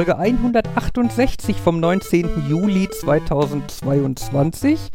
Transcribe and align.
Folge 0.00 0.16
168 0.16 1.58
vom 1.58 1.78
19. 1.78 2.48
Juli 2.48 2.88
2022. 2.88 4.90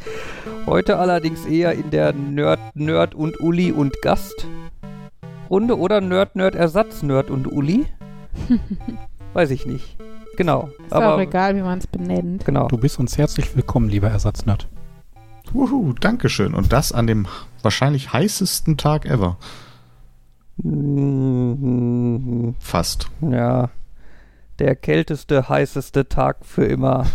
Heute 0.66 0.98
allerdings 0.98 1.46
eher 1.46 1.74
in 1.74 1.92
der 1.92 2.12
Nerd, 2.12 2.60
Nerd 2.74 3.14
und 3.14 3.40
Uli 3.40 3.72
und 3.72 4.02
Gastrunde 4.02 5.78
oder 5.78 6.02
Nerd, 6.02 6.36
Nerd, 6.36 6.56
Ersatz, 6.56 7.04
Nerd 7.04 7.30
und 7.30 7.46
Uli. 7.46 7.86
Weiß 9.34 9.52
ich 9.52 9.68
nicht. 9.68 9.96
Genau. 10.38 10.72
Ist 10.84 10.94
aber, 10.94 11.14
auch 11.14 11.20
egal, 11.20 11.56
wie 11.56 11.62
man 11.62 11.78
es 11.78 11.86
benennt. 11.86 12.44
Genau. 12.44 12.68
Du 12.68 12.80
bist 12.80 12.98
uns 12.98 13.16
herzlich 13.16 13.56
willkommen, 13.56 13.90
lieber 13.90 14.10
Ersatznerd. 14.10 14.68
Wuhu, 15.54 15.94
Dankeschön. 15.94 16.56
Und 16.56 16.74
das 16.74 16.92
an 16.92 17.06
dem 17.06 17.28
wahrscheinlich 17.62 18.12
heißesten 18.12 18.78
Tag 18.78 19.06
ever. 19.06 19.38
Fast. 22.60 23.12
Ja. 23.22 23.70
Der 24.60 24.76
kälteste, 24.76 25.50
heißeste 25.50 26.08
Tag 26.08 26.46
für 26.46 26.66
immer. 26.66 27.06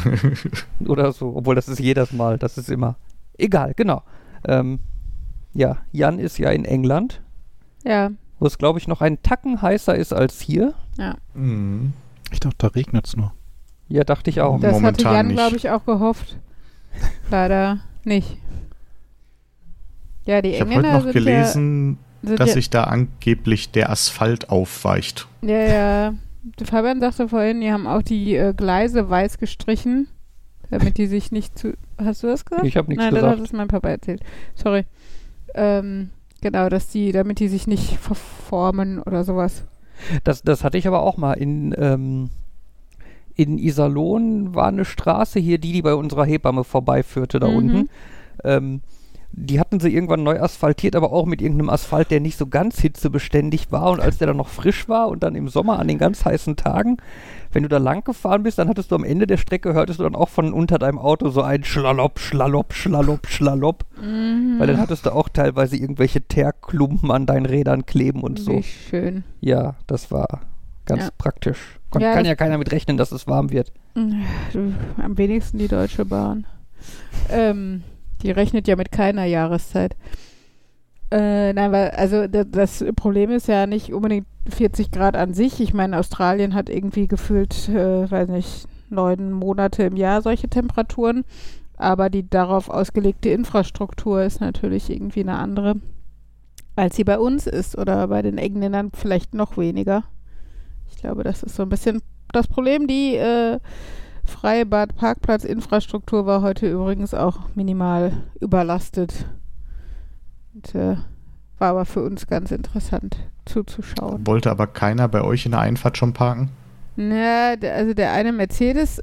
Oder 0.86 1.12
so. 1.12 1.34
Obwohl, 1.36 1.54
das 1.54 1.68
ist 1.68 1.80
jedes 1.80 2.12
Mal. 2.12 2.38
Das 2.38 2.58
ist 2.58 2.70
immer. 2.70 2.96
Egal, 3.36 3.74
genau. 3.74 4.02
Ähm, 4.46 4.80
ja, 5.52 5.78
Jan 5.90 6.18
ist 6.18 6.38
ja 6.38 6.50
in 6.50 6.64
England. 6.64 7.20
Ja. 7.84 8.10
Wo 8.38 8.46
es, 8.46 8.58
glaube 8.58 8.78
ich, 8.78 8.88
noch 8.88 9.00
ein 9.00 9.22
Tacken 9.22 9.60
heißer 9.62 9.94
ist 9.94 10.12
als 10.12 10.40
hier. 10.40 10.74
Ja. 10.96 11.16
Mhm. 11.34 11.92
Ich 12.30 12.40
dachte, 12.40 12.56
da 12.58 12.66
regnet 12.68 13.06
es 13.06 13.16
nur. 13.16 13.32
Ja, 13.88 14.04
dachte 14.04 14.30
ich 14.30 14.40
auch. 14.40 14.58
Das 14.60 14.72
Momentan 14.72 15.06
hatte 15.06 15.16
Jan, 15.16 15.28
glaube 15.28 15.56
ich, 15.56 15.70
auch 15.70 15.84
gehofft. 15.84 16.38
Leider 17.30 17.80
nicht. 18.04 18.38
Ja, 20.24 20.40
die 20.40 20.50
ich 20.50 20.60
Engländer 20.60 20.80
Ich 20.80 20.86
habe 20.86 20.96
heute 20.96 21.06
noch 21.06 21.12
gelesen, 21.12 21.98
ja, 22.22 22.36
dass 22.36 22.52
sich 22.52 22.70
da 22.70 22.84
angeblich 22.84 23.70
der 23.70 23.90
Asphalt 23.90 24.50
aufweicht. 24.50 25.26
Ja, 25.42 25.58
ja. 25.58 26.14
Fabian 26.64 27.00
sagte 27.00 27.28
vorhin, 27.28 27.60
die 27.60 27.72
haben 27.72 27.86
auch 27.86 28.02
die 28.02 28.34
äh, 28.34 28.52
Gleise 28.54 29.08
weiß 29.08 29.38
gestrichen, 29.38 30.08
damit 30.70 30.98
die 30.98 31.06
sich 31.06 31.32
nicht 31.32 31.58
zu. 31.58 31.74
Hast 31.98 32.22
du 32.22 32.26
das 32.26 32.44
gesagt? 32.44 32.66
Ich 32.66 32.76
habe 32.76 32.88
nichts 32.88 33.04
Nein, 33.04 33.14
gesagt. 33.14 33.30
Nein, 33.30 33.40
das 33.40 33.48
hat 33.50 33.56
mein 33.56 33.68
Papa 33.68 33.88
erzählt. 33.88 34.22
Sorry. 34.54 34.84
Ähm, 35.54 36.10
genau, 36.40 36.68
dass 36.68 36.88
die, 36.88 37.12
damit 37.12 37.38
die 37.38 37.48
sich 37.48 37.66
nicht 37.66 37.96
verformen 37.98 39.00
oder 39.00 39.24
sowas. 39.24 39.64
Das, 40.24 40.42
das 40.42 40.64
hatte 40.64 40.78
ich 40.78 40.86
aber 40.86 41.02
auch 41.02 41.16
mal 41.16 41.34
in. 41.34 41.74
Ähm 41.78 42.30
in 43.34 43.58
Iserlohn 43.58 44.54
war 44.54 44.68
eine 44.68 44.84
Straße 44.84 45.40
hier, 45.40 45.58
die, 45.58 45.72
die 45.72 45.82
bei 45.82 45.94
unserer 45.94 46.24
Hebamme 46.24 46.64
vorbeiführte, 46.64 47.40
da 47.40 47.48
mhm. 47.48 47.56
unten. 47.56 47.90
Ähm, 48.44 48.80
die 49.34 49.58
hatten 49.58 49.80
sie 49.80 49.92
irgendwann 49.92 50.22
neu 50.22 50.38
asphaltiert, 50.40 50.94
aber 50.94 51.10
auch 51.10 51.24
mit 51.24 51.40
irgendeinem 51.40 51.70
Asphalt, 51.70 52.10
der 52.10 52.20
nicht 52.20 52.36
so 52.36 52.46
ganz 52.46 52.80
hitzebeständig 52.80 53.72
war. 53.72 53.90
Und 53.90 54.00
als 54.00 54.18
der 54.18 54.26
dann 54.26 54.36
noch 54.36 54.48
frisch 54.48 54.88
war 54.88 55.08
und 55.08 55.22
dann 55.22 55.34
im 55.34 55.48
Sommer 55.48 55.78
an 55.78 55.88
den 55.88 55.96
ganz 55.96 56.24
heißen 56.24 56.56
Tagen, 56.56 56.98
wenn 57.50 57.62
du 57.62 57.68
da 57.68 57.78
lang 57.78 58.04
gefahren 58.04 58.42
bist, 58.42 58.58
dann 58.58 58.68
hattest 58.68 58.90
du 58.90 58.94
am 58.94 59.04
Ende 59.04 59.26
der 59.26 59.38
Strecke, 59.38 59.72
hörtest 59.72 59.98
du 59.98 60.04
dann 60.04 60.14
auch 60.14 60.28
von 60.28 60.52
unter 60.52 60.78
deinem 60.78 60.98
Auto 60.98 61.30
so 61.30 61.40
ein 61.40 61.64
Schlalopp, 61.64 62.18
Schlalopp, 62.18 62.74
Schlalopp, 62.74 63.26
Schlalopp. 63.26 63.84
Mhm. 64.00 64.56
Weil 64.58 64.66
dann 64.66 64.78
hattest 64.78 65.06
du 65.06 65.14
auch 65.14 65.30
teilweise 65.30 65.76
irgendwelche 65.76 66.20
Teerklumpen 66.20 67.10
an 67.10 67.24
deinen 67.24 67.46
Rädern 67.46 67.86
kleben 67.86 68.22
und 68.22 68.38
so. 68.38 68.52
Wie 68.52 68.62
schön. 68.62 69.24
Ja, 69.40 69.76
das 69.86 70.10
war 70.10 70.42
ganz 70.84 71.04
ja. 71.04 71.10
praktisch. 71.16 71.78
Kon 71.90 72.02
ja, 72.02 72.12
kann 72.12 72.26
ja 72.26 72.34
keiner 72.34 72.58
mit 72.58 72.70
rechnen, 72.70 72.98
dass 72.98 73.12
es 73.12 73.26
warm 73.26 73.50
wird. 73.50 73.72
Am 73.94 75.16
wenigsten 75.16 75.58
die 75.58 75.68
Deutsche 75.68 76.04
Bahn. 76.04 76.46
Ähm, 77.30 77.82
die 78.22 78.30
rechnet 78.30 78.68
ja 78.68 78.76
mit 78.76 78.92
keiner 78.92 79.24
Jahreszeit. 79.24 79.96
Äh, 81.12 81.52
nein, 81.52 81.72
weil, 81.72 81.90
also 81.90 82.26
das, 82.26 82.82
Problem 82.96 83.30
ist 83.30 83.46
ja 83.46 83.66
nicht 83.66 83.92
unbedingt 83.92 84.26
40 84.48 84.90
Grad 84.90 85.14
an 85.14 85.34
sich. 85.34 85.60
Ich 85.60 85.74
meine, 85.74 85.98
Australien 85.98 86.54
hat 86.54 86.70
irgendwie 86.70 87.06
gefühlt, 87.06 87.68
äh, 87.68 88.10
weiß 88.10 88.28
nicht, 88.28 88.66
neun 88.88 89.30
Monate 89.30 89.82
im 89.82 89.96
Jahr 89.96 90.22
solche 90.22 90.48
Temperaturen. 90.48 91.24
Aber 91.76 92.08
die 92.08 92.28
darauf 92.28 92.70
ausgelegte 92.70 93.28
Infrastruktur 93.28 94.22
ist 94.22 94.40
natürlich 94.40 94.88
irgendwie 94.88 95.20
eine 95.20 95.36
andere, 95.36 95.74
als 96.76 96.96
sie 96.96 97.04
bei 97.04 97.18
uns 97.18 97.46
ist 97.46 97.76
oder 97.76 98.08
bei 98.08 98.22
den 98.22 98.38
Engländern 98.38 98.90
vielleicht 98.94 99.34
noch 99.34 99.58
weniger. 99.58 100.04
Ich 100.90 100.96
glaube, 100.96 101.24
das 101.24 101.42
ist 101.42 101.56
so 101.56 101.64
ein 101.64 101.68
bisschen 101.68 102.00
das 102.32 102.46
Problem. 102.46 102.86
Die 102.86 103.16
äh, 103.16 103.58
freie 104.24 104.66
Parkplatzinfrastruktur 104.66 106.26
war 106.26 106.42
heute 106.42 106.70
übrigens 106.70 107.14
auch 107.14 107.40
minimal 107.54 108.12
überlastet. 108.40 109.26
Und, 110.54 110.74
äh, 110.74 110.96
war 111.58 111.70
aber 111.70 111.84
für 111.84 112.02
uns 112.02 112.26
ganz 112.26 112.50
interessant 112.50 113.16
zuzuschauen. 113.44 114.26
Wollte 114.26 114.50
aber 114.50 114.66
keiner 114.66 115.08
bei 115.08 115.22
euch 115.22 115.46
in 115.46 115.52
der 115.52 115.60
Einfahrt 115.60 115.96
schon 115.96 116.12
parken? 116.12 116.50
Ja, 116.96 117.54
also 117.74 117.94
der 117.94 118.12
eine 118.12 118.32
Mercedes, 118.32 119.02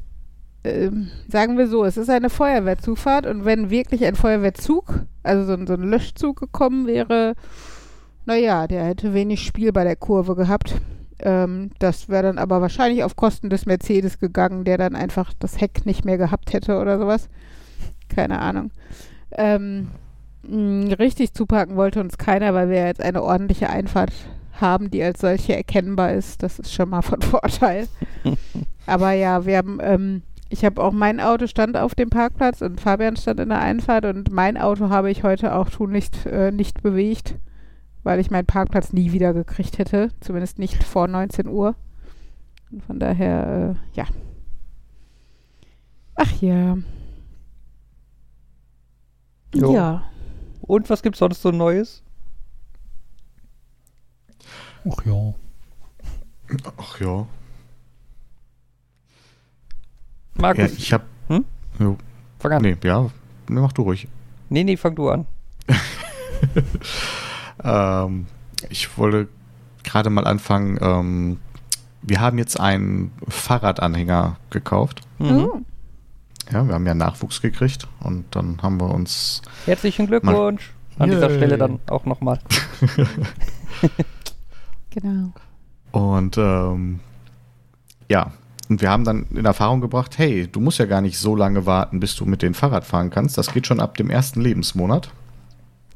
äh, 0.63 0.91
sagen 1.27 1.57
wir 1.57 1.67
so, 1.67 1.85
es 1.85 1.97
ist 1.97 2.09
eine 2.09 2.29
Feuerwehrzufahrt 2.29 3.25
und 3.25 3.45
wenn 3.45 3.69
wirklich 3.69 4.05
ein 4.05 4.15
Feuerwehrzug, 4.15 5.05
also 5.23 5.43
so, 5.45 5.65
so 5.65 5.73
ein 5.73 5.83
Löschzug 5.83 6.39
gekommen 6.39 6.85
wäre, 6.85 7.33
naja, 8.25 8.67
der 8.67 8.85
hätte 8.85 9.13
wenig 9.13 9.43
Spiel 9.43 9.71
bei 9.71 9.83
der 9.83 9.95
Kurve 9.95 10.35
gehabt. 10.35 10.75
Ähm, 11.21 11.71
das 11.79 12.09
wäre 12.09 12.23
dann 12.23 12.37
aber 12.37 12.61
wahrscheinlich 12.61 13.03
auf 13.03 13.15
Kosten 13.15 13.49
des 13.49 13.65
Mercedes 13.65 14.19
gegangen, 14.19 14.63
der 14.63 14.77
dann 14.77 14.95
einfach 14.95 15.33
das 15.39 15.59
Heck 15.59 15.85
nicht 15.85 16.05
mehr 16.05 16.17
gehabt 16.17 16.53
hätte 16.53 16.79
oder 16.79 16.97
sowas. 16.97 17.29
Keine 18.07 18.39
Ahnung. 18.39 18.71
Ähm, 19.31 19.89
mh, 20.43 20.95
richtig 20.95 21.33
zupacken 21.33 21.75
wollte 21.75 21.99
uns 21.99 22.17
keiner, 22.17 22.53
weil 22.53 22.69
wir 22.69 22.85
jetzt 22.85 23.01
eine 23.01 23.23
ordentliche 23.23 23.69
Einfahrt 23.69 24.13
haben, 24.59 24.91
die 24.91 25.03
als 25.03 25.21
solche 25.21 25.55
erkennbar 25.55 26.13
ist. 26.13 26.43
Das 26.43 26.59
ist 26.59 26.73
schon 26.73 26.89
mal 26.89 27.01
von 27.01 27.21
Vorteil. 27.23 27.87
aber 28.85 29.11
ja, 29.11 29.45
wir 29.45 29.57
haben, 29.57 29.79
ähm, 29.81 30.21
ich 30.49 30.65
habe 30.65 30.81
auch 30.81 30.91
mein 30.91 31.19
Auto 31.19 31.47
stand 31.47 31.77
auf 31.77 31.95
dem 31.95 32.09
Parkplatz 32.09 32.61
und 32.61 32.81
Fabian 32.81 33.15
stand 33.17 33.39
in 33.39 33.49
der 33.49 33.59
Einfahrt 33.59 34.05
und 34.05 34.31
mein 34.31 34.57
Auto 34.57 34.89
habe 34.89 35.11
ich 35.11 35.23
heute 35.23 35.53
auch 35.53 35.69
tunlichst 35.69 36.25
äh, 36.25 36.51
nicht 36.51 36.81
bewegt 36.81 37.35
weil 38.03 38.19
ich 38.19 38.31
meinen 38.31 38.45
Parkplatz 38.45 38.93
nie 38.93 39.11
wieder 39.11 39.33
gekriegt 39.33 39.77
hätte. 39.77 40.09
Zumindest 40.19 40.59
nicht 40.59 40.83
vor 40.83 41.07
19 41.07 41.47
Uhr. 41.47 41.75
Und 42.71 42.83
von 42.83 42.99
daher, 42.99 43.75
äh, 43.75 43.97
ja. 43.97 44.05
Ach 46.15 46.41
ja. 46.41 46.77
Jo. 49.53 49.73
Ja. 49.73 50.03
Und 50.61 50.89
was 50.89 51.01
gibt's 51.01 51.19
sonst 51.19 51.41
so 51.41 51.51
Neues? 51.51 52.03
Ach 54.89 55.05
ja. 55.05 55.33
Ach 56.77 56.99
ja. 56.99 57.27
Markus. 60.35 60.71
Ja, 60.71 60.77
ich 60.77 60.93
hab. 60.93 61.03
Hm? 61.27 61.45
Jo. 61.79 61.97
Fang 62.39 62.53
an. 62.53 62.61
Nee, 62.61 62.77
ja, 62.83 63.09
mach 63.49 63.73
du 63.73 63.81
ruhig. 63.81 64.07
Nee, 64.49 64.63
nee, 64.63 64.77
fang 64.77 64.95
du 64.95 65.09
an. 65.09 65.25
Ähm, 67.63 68.27
ich 68.69 68.97
wollte 68.97 69.27
gerade 69.83 70.09
mal 70.09 70.25
anfangen. 70.25 70.77
Ähm, 70.81 71.37
wir 72.01 72.21
haben 72.21 72.37
jetzt 72.37 72.59
einen 72.59 73.11
Fahrradanhänger 73.27 74.37
gekauft. 74.49 75.01
Mhm. 75.17 75.45
Oh. 75.45 75.61
Ja, 76.51 76.67
wir 76.67 76.73
haben 76.73 76.87
ja 76.87 76.95
Nachwuchs 76.95 77.41
gekriegt 77.41 77.87
und 77.99 78.25
dann 78.31 78.61
haben 78.61 78.79
wir 78.79 78.89
uns. 78.89 79.41
Herzlichen 79.65 80.07
Glückwunsch 80.07 80.73
an 80.97 81.11
dieser 81.11 81.29
Stelle 81.29 81.57
dann 81.57 81.79
auch 81.87 82.05
nochmal. 82.05 82.39
genau. 84.89 85.31
Und 85.91 86.37
ähm, 86.37 86.99
ja, 88.09 88.33
und 88.67 88.81
wir 88.81 88.91
haben 88.91 89.03
dann 89.03 89.25
in 89.31 89.45
Erfahrung 89.45 89.81
gebracht, 89.81 90.17
hey, 90.17 90.47
du 90.47 90.59
musst 90.59 90.77
ja 90.77 90.85
gar 90.85 91.01
nicht 91.01 91.17
so 91.17 91.35
lange 91.35 91.65
warten, 91.65 91.99
bis 91.99 92.15
du 92.15 92.25
mit 92.25 92.41
dem 92.41 92.53
Fahrrad 92.53 92.85
fahren 92.85 93.09
kannst. 93.09 93.37
Das 93.37 93.53
geht 93.53 93.65
schon 93.65 93.79
ab 93.79 93.97
dem 93.97 94.09
ersten 94.09 94.41
Lebensmonat. 94.41 95.11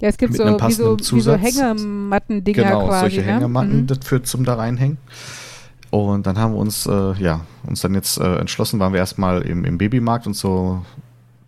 Ja, 0.01 0.10
es 0.10 0.18
gibt 0.18 0.36
so, 0.36 0.44
wie 0.44 0.72
so, 0.74 0.98
wie 1.00 1.22
so 1.22 1.34
Hängematten-Dinger 1.34 2.63
genau, 2.63 2.88
quasi. 2.88 3.00
solche 3.00 3.22
ne? 3.22 3.34
Hängematten 3.34 3.88
mhm. 3.90 4.01
für 4.01 4.22
zum 4.24 4.44
da 4.44 4.56
reinhängen. 4.56 4.98
Und 5.92 6.25
dann 6.25 6.38
haben 6.38 6.54
wir 6.54 6.60
uns, 6.60 6.88
äh, 6.88 7.13
ja, 7.22 7.42
uns 7.68 7.81
dann 7.81 7.94
jetzt 7.94 8.19
äh, 8.19 8.38
entschlossen, 8.38 8.80
waren 8.80 8.94
wir 8.94 9.00
erstmal 9.00 9.44
im, 9.44 9.63
im 9.63 9.78
Babymarkt 9.78 10.25
und 10.25 10.36
so 10.36 10.84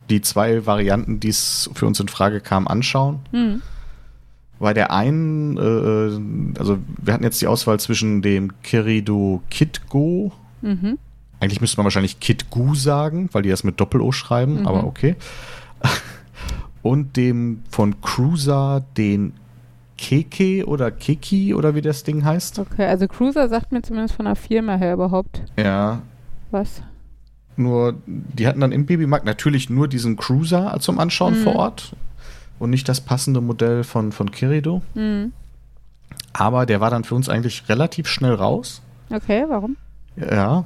die 0.10 0.22
zwei 0.22 0.66
Varianten, 0.66 1.20
die 1.20 1.30
es 1.30 1.70
für 1.74 1.88
uns 1.88 2.00
in 2.00 2.08
Frage 2.08 2.42
kamen, 2.42 2.68
anschauen. 2.68 3.20
Mhm. 3.32 3.62
Bei 4.60 4.74
der 4.74 4.92
einen, 4.92 5.58
äh, 5.58 6.60
also 6.60 6.78
wir 7.02 7.14
hatten 7.14 7.24
jetzt 7.24 7.42
die 7.42 7.48
Auswahl 7.48 7.80
zwischen 7.80 8.22
dem 8.22 8.62
Kirido 8.62 9.42
Kitgo. 9.50 10.32
Mhm. 10.62 11.00
Eigentlich 11.40 11.60
müsste 11.60 11.78
man 11.78 11.86
wahrscheinlich 11.86 12.20
Kitgu 12.20 12.76
sagen, 12.76 13.30
weil 13.34 13.42
die 13.42 13.50
das 13.50 13.64
mit 13.64 13.80
Doppel-O 13.80 14.12
schreiben, 14.12 14.62
mhm. 14.62 14.68
aber 14.68 14.86
okay 14.86 15.16
und 16.86 17.18
dem 17.18 17.64
von 17.72 18.00
Cruiser 18.00 18.84
den 18.96 19.34
Keke 19.98 20.68
oder 20.68 20.92
Kiki 20.92 21.56
oder 21.56 21.74
wie 21.74 21.82
das 21.82 22.04
Ding 22.04 22.24
heißt. 22.24 22.60
Okay, 22.60 22.86
also 22.86 23.08
Cruiser 23.08 23.50
sagt 23.50 23.72
mir 23.72 23.82
zumindest 23.82 24.14
von 24.14 24.26
der 24.26 24.36
Firma 24.36 24.76
her 24.76 24.94
überhaupt. 24.94 25.42
Ja. 25.58 26.04
Was? 26.52 26.84
Nur, 27.56 27.96
die 28.06 28.46
hatten 28.46 28.60
dann 28.60 28.72
im 28.72 28.86
Babymarkt 28.86 29.26
natürlich 29.26 29.68
nur 29.68 29.88
diesen 29.88 30.16
Cruiser 30.16 30.78
zum 30.80 31.00
Anschauen 31.00 31.40
mhm. 31.40 31.44
vor 31.44 31.56
Ort 31.56 31.96
und 32.60 32.70
nicht 32.70 32.88
das 32.88 33.02
passende 33.02 33.42
Modell 33.42 33.84
von, 33.84 34.12
von 34.12 34.30
Kirido. 34.30 34.84
Mhm. 34.94 35.34
Aber 36.34 36.68
der 36.68 36.82
war 36.82 36.92
dann 36.92 37.04
für 37.04 37.16
uns 37.16 37.30
eigentlich 37.30 37.68
relativ 37.68 38.08
schnell 38.08 38.36
raus. 38.36 38.84
Okay, 39.12 39.46
warum? 39.48 39.76
Ja. 40.18 40.66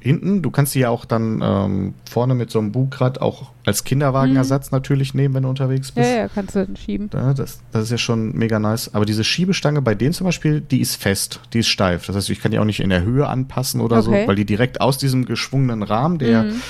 Hinten, 0.00 0.40
du 0.40 0.50
kannst 0.50 0.74
die 0.74 0.80
ja 0.80 0.88
auch 0.88 1.04
dann 1.04 1.42
ähm, 1.42 1.94
vorne 2.08 2.34
mit 2.34 2.50
so 2.50 2.58
einem 2.58 2.72
Bugrad 2.72 3.20
auch 3.20 3.50
als 3.66 3.84
Kinderwagenersatz 3.84 4.70
natürlich 4.70 5.12
nehmen, 5.12 5.34
wenn 5.34 5.42
du 5.42 5.48
unterwegs 5.50 5.88
Ja, 5.94 6.02
bist. 6.02 6.14
ja, 6.16 6.28
kannst 6.28 6.54
du 6.54 6.66
schieben. 6.82 7.10
Ja, 7.12 7.34
das, 7.34 7.60
das 7.72 7.82
ist 7.84 7.90
ja 7.90 7.98
schon 7.98 8.32
mega 8.36 8.58
nice. 8.58 8.94
Aber 8.94 9.04
diese 9.04 9.24
Schiebestange 9.24 9.82
bei 9.82 9.94
denen 9.94 10.12
zum 10.14 10.24
Beispiel, 10.24 10.60
die 10.60 10.80
ist 10.80 10.96
fest, 10.96 11.40
die 11.52 11.58
ist 11.58 11.68
steif. 11.68 12.06
Das 12.06 12.16
heißt, 12.16 12.30
ich 12.30 12.40
kann 12.40 12.52
die 12.52 12.58
auch 12.58 12.64
nicht 12.64 12.80
in 12.80 12.90
der 12.90 13.02
Höhe 13.02 13.26
anpassen 13.26 13.80
oder 13.80 13.98
Okay. 13.98 14.22
so, 14.22 14.28
weil 14.28 14.36
die 14.36 14.44
direkt 14.46 14.80
aus 14.80 14.98
diesem 14.98 15.26
geschwungenen 15.26 15.82
Rahmen, 15.82 16.18
der 16.18 16.44
Mhm. 16.44 16.62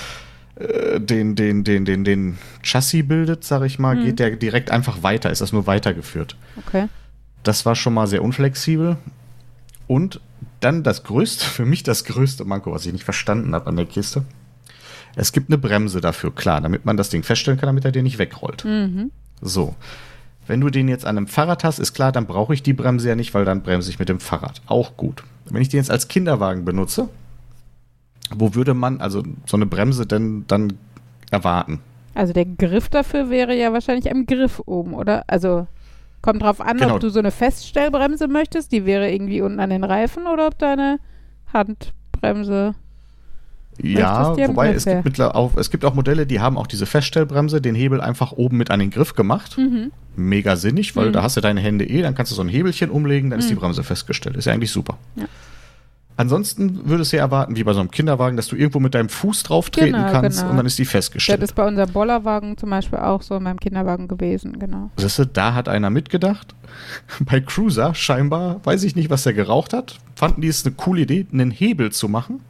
äh, 0.57 1.01
den, 1.01 1.37
den, 1.37 1.65
den, 1.65 1.85
den, 1.85 2.03
den 2.05 2.39
Chassis 2.63 3.07
bildet, 3.07 3.45
sag 3.45 3.63
ich 3.65 3.79
mal, 3.79 3.95
Mhm. 3.97 4.05
geht 4.05 4.19
der 4.19 4.31
direkt 4.37 4.71
einfach 4.71 5.03
weiter, 5.03 5.31
ist 5.31 5.43
das 5.43 5.53
nur 5.53 5.67
weitergeführt. 5.67 6.35
Okay. 6.67 6.89
Das 7.43 7.67
war 7.67 7.75
schon 7.77 7.93
mal 7.95 8.07
sehr 8.07 8.23
unflexibel. 8.25 8.97
Und 9.87 10.21
dann 10.61 10.83
das 10.83 11.05
größte, 11.05 11.45
für 11.51 11.67
mich 11.67 11.83
das 11.83 12.05
größte 12.05 12.45
Manko, 12.47 12.73
was 12.73 12.87
ich 12.87 12.93
nicht 12.95 13.05
verstanden 13.05 13.55
habe 13.55 13.67
an 13.67 13.77
der 13.77 13.85
Kiste. 13.87 14.25
Es 15.17 15.33
gibt 15.33 15.49
eine 15.51 15.59
Bremse 15.59 16.01
dafür, 16.01 16.33
klar, 16.35 16.61
damit 16.61 16.85
man 16.85 16.97
das 16.97 17.09
Ding 17.09 17.23
feststellen 17.23 17.59
kann, 17.59 17.67
damit 17.67 17.85
er 17.85 17.91
dir 17.93 18.03
nicht 18.03 18.19
wegrollt. 18.19 18.65
Mhm. 18.65 19.11
So. 19.41 19.75
Wenn 20.47 20.61
du 20.61 20.71
den 20.71 20.87
jetzt 20.89 21.05
an 21.05 21.17
einem 21.17 21.27
Fahrrad 21.27 21.65
hast, 21.65 21.81
ist 21.81 21.95
klar, 21.95 22.13
dann 22.13 22.27
brauche 22.27 22.55
ich 22.55 22.63
die 22.63 22.75
Bremse 22.75 23.09
ja 23.09 23.17
nicht, 23.17 23.35
weil 23.35 23.45
dann 23.45 23.63
bremse 23.63 23.91
ich 23.91 23.99
mit 23.99 24.09
dem 24.09 24.21
Fahrrad. 24.21 24.63
Auch 24.67 24.97
gut. 24.97 25.25
Wenn 25.47 25.61
ich 25.63 25.69
den 25.71 25.79
jetzt 25.79 25.91
als 25.91 26.07
Kinderwagen 26.07 26.65
benutze, 26.65 27.09
wo 28.35 28.55
würde 28.55 28.75
man 28.75 29.01
also 29.01 29.23
so 29.47 29.57
eine 29.57 29.67
Bremse 29.67 30.07
denn 30.07 30.45
dann 30.47 30.75
erwarten? 31.31 31.81
Also 32.15 32.33
der 32.33 32.45
Griff 32.45 32.89
dafür 32.89 33.29
wäre 33.31 33.57
ja 33.57 33.73
wahrscheinlich 33.73 34.11
am 34.11 34.27
Griff 34.27 34.63
oben, 34.67 34.95
oder? 34.95 35.25
Also 35.27 35.67
kommt 36.23 36.43
drauf 36.43 36.61
an, 36.61 36.77
Genau. 36.77 36.95
ob 36.95 37.01
du 37.01 37.09
so 37.11 37.19
eine 37.19 37.31
Feststellbremse 37.31 38.29
möchtest, 38.29 38.71
die 38.73 38.85
wäre 38.85 39.11
irgendwie 39.11 39.41
unten 39.41 39.61
an 39.61 39.71
den 39.71 39.85
Reifen, 39.85 40.27
oder 40.27 40.47
ob 40.49 40.59
deine 40.59 40.99
Handbremse. 41.53 42.75
Ja, 43.83 44.37
wobei 44.49 44.73
es 44.73 44.85
gibt, 44.85 45.05
mittler- 45.05 45.35
auch, 45.35 45.57
es 45.57 45.71
gibt 45.71 45.85
auch 45.85 45.95
Modelle, 45.95 46.27
die 46.27 46.41
haben 46.41 46.57
auch 46.57 46.67
diese 46.67 46.87
Feststellbremse, 46.87 47.61
den 47.61 47.75
Hebel 47.75 48.01
einfach 48.01 48.33
oben 48.33 48.57
mit 48.57 48.71
an 48.71 48.81
den 48.81 48.91
Griff 48.91 49.15
gemacht. 49.15 49.59
Mhm. 49.59 49.93
Mega 50.17 50.57
sinnig, 50.57 50.97
weil 50.97 51.09
Mhm. 51.09 51.13
da 51.13 51.23
hast 51.23 51.37
du 51.37 51.41
deine 51.41 51.61
Hände 51.61 51.85
eh, 51.89 52.03
dann 52.03 52.15
kannst 52.15 52.33
du 52.33 52.37
so 52.37 52.43
ein 52.43 52.49
Hebelchen 52.49 52.91
umlegen, 52.91 53.31
dann 53.31 53.39
ist 53.39 53.51
die 53.51 53.55
Mhm. 53.55 53.59
Bremse 53.61 53.83
festgestellt. 53.85 54.37
Ist 54.37 54.47
ja 54.47 54.53
eigentlich 54.55 54.71
super. 54.71 54.97
Ja. 55.17 55.25
Ansonsten 56.19 56.89
würdest 56.89 57.13
du 57.13 57.19
ja 57.19 57.25
erwarten, 57.25 57.57
wie 57.57 57.65
bei 57.65 57.75
so 57.75 57.81
einem 57.81 57.91
Kinderwagen, 57.91 58.39
dass 58.39 58.49
du 58.49 58.57
irgendwo 58.57 58.81
mit 58.81 58.95
deinem 58.95 59.11
Fuß 59.11 59.43
drauf 59.43 59.69
treten 59.69 59.93
Genau, 59.93 60.11
kannst 60.11 60.39
genau. 60.39 60.51
und 60.51 60.57
dann 60.57 60.65
ist 60.65 60.79
die 60.79 60.85
Das 60.85 60.93
festgestellt. 60.93 61.43
ist 61.43 61.55
bei 61.55 61.67
unserem 61.69 61.93
Bollerwagen 61.93 62.57
zum 62.57 62.71
Beispiel 62.71 63.01
auch 63.01 63.21
so 63.21 63.37
in 63.37 63.43
meinem 63.43 63.61
Kinderwagen 63.61 64.09
gewesen, 64.09 64.59
genau. 64.59 64.91
Siehst 64.97 65.19
du, 65.19 65.27
da 65.27 65.53
hat 65.53 65.69
einer 65.69 65.91
mitgedacht. 65.91 66.55
Bei 67.21 67.41
Cruiser 67.41 67.95
scheinbar, 67.95 68.61
weiß 68.65 68.83
ich 68.85 68.97
nicht, 68.97 69.11
was 69.11 69.27
er 69.27 69.35
geraucht 69.35 69.75
hat, 69.75 69.99
fanden 70.15 70.41
die 70.41 70.49
es 70.49 70.65
eine 70.65 70.75
coole 70.75 71.03
Idee, 71.03 71.27
einen 71.31 71.51
Hebel 71.51 71.93
zu 71.93 72.09
machen, 72.09 72.41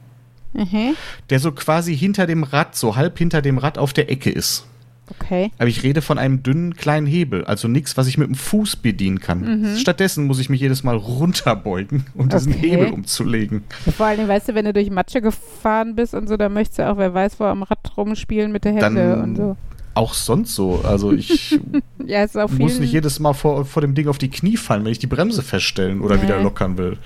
Mhm. 0.56 0.94
der 1.30 1.38
so 1.38 1.52
quasi 1.52 1.96
hinter 1.96 2.26
dem 2.26 2.42
Rad, 2.42 2.74
so 2.76 2.96
halb 2.96 3.18
hinter 3.18 3.42
dem 3.42 3.58
Rad 3.58 3.78
auf 3.78 3.92
der 3.92 4.10
Ecke 4.10 4.30
ist. 4.30 4.66
Okay. 5.08 5.52
Aber 5.58 5.68
ich 5.68 5.84
rede 5.84 6.02
von 6.02 6.18
einem 6.18 6.42
dünnen 6.42 6.74
kleinen 6.74 7.06
Hebel, 7.06 7.44
also 7.44 7.68
nichts, 7.68 7.96
was 7.96 8.08
ich 8.08 8.18
mit 8.18 8.26
dem 8.26 8.34
Fuß 8.34 8.76
bedienen 8.76 9.20
kann. 9.20 9.60
Mhm. 9.60 9.76
Stattdessen 9.76 10.26
muss 10.26 10.40
ich 10.40 10.50
mich 10.50 10.60
jedes 10.60 10.82
Mal 10.82 10.96
runterbeugen, 10.96 12.06
um 12.14 12.28
diesen 12.28 12.52
Okay. 12.54 12.70
Hebel 12.70 12.88
umzulegen. 12.88 13.62
Vor 13.96 14.06
allem, 14.06 14.26
weißt 14.26 14.48
du, 14.48 14.54
wenn 14.54 14.64
du 14.64 14.72
durch 14.72 14.90
Matsche 14.90 15.20
gefahren 15.20 15.94
bist 15.94 16.12
und 16.14 16.28
so, 16.28 16.36
dann 16.36 16.52
möchtest 16.54 16.80
du 16.80 16.90
auch, 16.90 16.96
wer 16.98 17.14
weiß, 17.14 17.38
wo 17.38 17.44
am 17.44 17.62
Rad 17.62 17.78
rumspielen 17.96 18.50
mit 18.50 18.64
der 18.64 18.72
Hände 18.72 19.10
Dann 19.10 19.20
und 19.22 19.36
so. 19.36 19.56
Auch 19.94 20.12
sonst 20.12 20.54
so. 20.54 20.80
Also 20.84 21.12
ich 21.12 21.58
Ja, 22.04 22.26
muss 22.58 22.78
nicht 22.80 22.92
jedes 22.92 23.20
Mal 23.20 23.32
vor, 23.32 23.64
vor 23.64 23.82
dem 23.82 23.94
Ding 23.94 24.08
auf 24.08 24.18
die 24.18 24.28
Knie 24.28 24.56
fallen, 24.56 24.84
wenn 24.84 24.92
ich 24.92 24.98
die 24.98 25.06
Bremse 25.06 25.42
feststellen 25.42 26.00
oder 26.00 26.16
Nee. 26.16 26.22
wieder 26.22 26.42
lockern 26.42 26.76
will. 26.78 26.98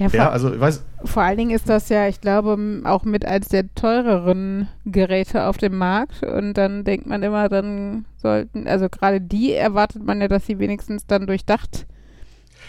Ja, 0.00 0.08
vor, 0.08 0.18
Ja, 0.18 0.30
also 0.30 0.52
ich 0.52 0.60
weiß, 0.60 0.84
vor 1.04 1.22
allen 1.22 1.36
Dingen 1.36 1.50
ist 1.50 1.68
das 1.68 1.88
ja, 1.90 2.08
ich 2.08 2.20
glaube, 2.20 2.82
auch 2.84 3.04
mit 3.04 3.24
eins 3.26 3.48
der 3.48 3.72
teureren 3.74 4.68
Geräte 4.86 5.46
auf 5.46 5.58
dem 5.58 5.76
Markt. 5.76 6.22
Und 6.22 6.54
dann 6.54 6.84
denkt 6.84 7.06
man 7.06 7.22
immer, 7.22 7.48
dann 7.48 8.06
sollten, 8.16 8.66
also 8.66 8.88
gerade 8.88 9.20
die 9.20 9.52
erwartet 9.52 10.02
man 10.02 10.20
ja, 10.20 10.28
dass 10.28 10.46
sie 10.46 10.58
wenigstens 10.58 11.06
dann 11.06 11.26
durchdacht 11.26 11.86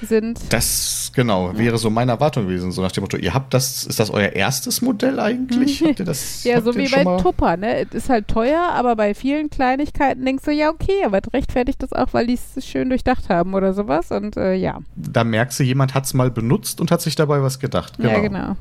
sind. 0.01 0.39
das 0.49 1.11
genau 1.13 1.57
wäre 1.57 1.77
so 1.77 1.89
meine 1.89 2.11
Erwartung 2.13 2.45
gewesen. 2.47 2.71
So 2.71 2.81
nach 2.81 2.91
dem 2.91 3.01
Motto, 3.01 3.17
ihr 3.17 3.33
habt 3.33 3.53
das, 3.53 3.83
ist 3.85 3.99
das 3.99 4.09
euer 4.09 4.29
erstes 4.29 4.81
Modell 4.81 5.19
eigentlich? 5.19 5.83
Habt 5.83 5.99
ihr 5.99 6.05
das? 6.05 6.43
Ja, 6.43 6.61
so 6.61 6.75
wie 6.75 6.87
bei 6.87 7.03
mal- 7.03 7.21
Tupper, 7.21 7.57
ne? 7.57 7.81
Es 7.81 7.93
ist 7.93 8.09
halt 8.09 8.27
teuer, 8.27 8.69
aber 8.73 8.95
bei 8.95 9.13
vielen 9.13 9.49
Kleinigkeiten 9.49 10.25
denkst 10.25 10.43
du, 10.45 10.51
ja, 10.51 10.69
okay, 10.69 11.03
aber 11.05 11.19
es 11.25 11.33
rechtfertigt 11.33 11.81
das 11.83 11.93
auch, 11.93 12.13
weil 12.13 12.27
die 12.27 12.33
es 12.55 12.65
schön 12.65 12.89
durchdacht 12.89 13.29
haben 13.29 13.53
oder 13.53 13.73
sowas. 13.73 14.11
Und 14.11 14.37
äh, 14.37 14.53
ja. 14.55 14.79
Da 14.95 15.23
merkst 15.23 15.59
du, 15.59 15.63
jemand 15.63 15.93
hat 15.93 16.05
es 16.05 16.13
mal 16.13 16.31
benutzt 16.31 16.81
und 16.81 16.91
hat 16.91 17.01
sich 17.01 17.15
dabei 17.15 17.41
was 17.41 17.59
gedacht. 17.59 17.93
ja, 17.99 18.19
genau. 18.19 18.55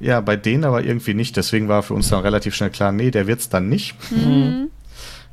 Ja, 0.00 0.20
bei 0.22 0.34
denen 0.36 0.64
aber 0.64 0.82
irgendwie 0.82 1.12
nicht. 1.12 1.36
Deswegen 1.36 1.68
war 1.68 1.82
für 1.82 1.92
uns 1.94 2.08
dann 2.08 2.20
relativ 2.20 2.54
schnell 2.54 2.70
klar, 2.70 2.90
nee, 2.90 3.10
der 3.10 3.26
wird's 3.26 3.50
dann 3.50 3.68
nicht. 3.68 3.94
Mhm. 4.10 4.70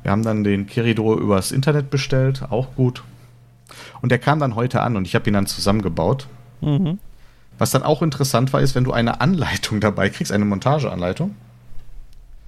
Wir 0.02 0.10
haben 0.10 0.22
dann 0.22 0.44
den 0.44 0.66
Kiridor 0.66 1.18
übers 1.18 1.52
Internet 1.52 1.90
bestellt, 1.90 2.42
auch 2.50 2.74
gut. 2.76 3.02
Und 4.00 4.10
der 4.10 4.18
kam 4.18 4.38
dann 4.40 4.54
heute 4.54 4.80
an 4.82 4.96
und 4.96 5.06
ich 5.06 5.14
habe 5.14 5.28
ihn 5.28 5.34
dann 5.34 5.46
zusammengebaut. 5.46 6.26
Mhm. 6.60 6.98
Was 7.58 7.70
dann 7.72 7.82
auch 7.82 8.02
interessant 8.02 8.52
war, 8.52 8.60
ist, 8.60 8.74
wenn 8.74 8.84
du 8.84 8.92
eine 8.92 9.20
Anleitung 9.20 9.80
dabei 9.88 10.10
kriegst, 10.10 10.32
eine 10.32 10.44
Montageanleitung, 10.44 11.34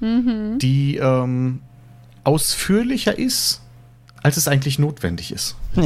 Mhm. 0.01 0.59
die 0.59 0.97
ähm, 0.97 1.61
ausführlicher 2.25 3.19
ist, 3.19 3.61
als 4.23 4.37
es 4.39 4.49
eigentlich 4.49 4.79
notwendig 4.79 5.31
ist. 5.33 5.57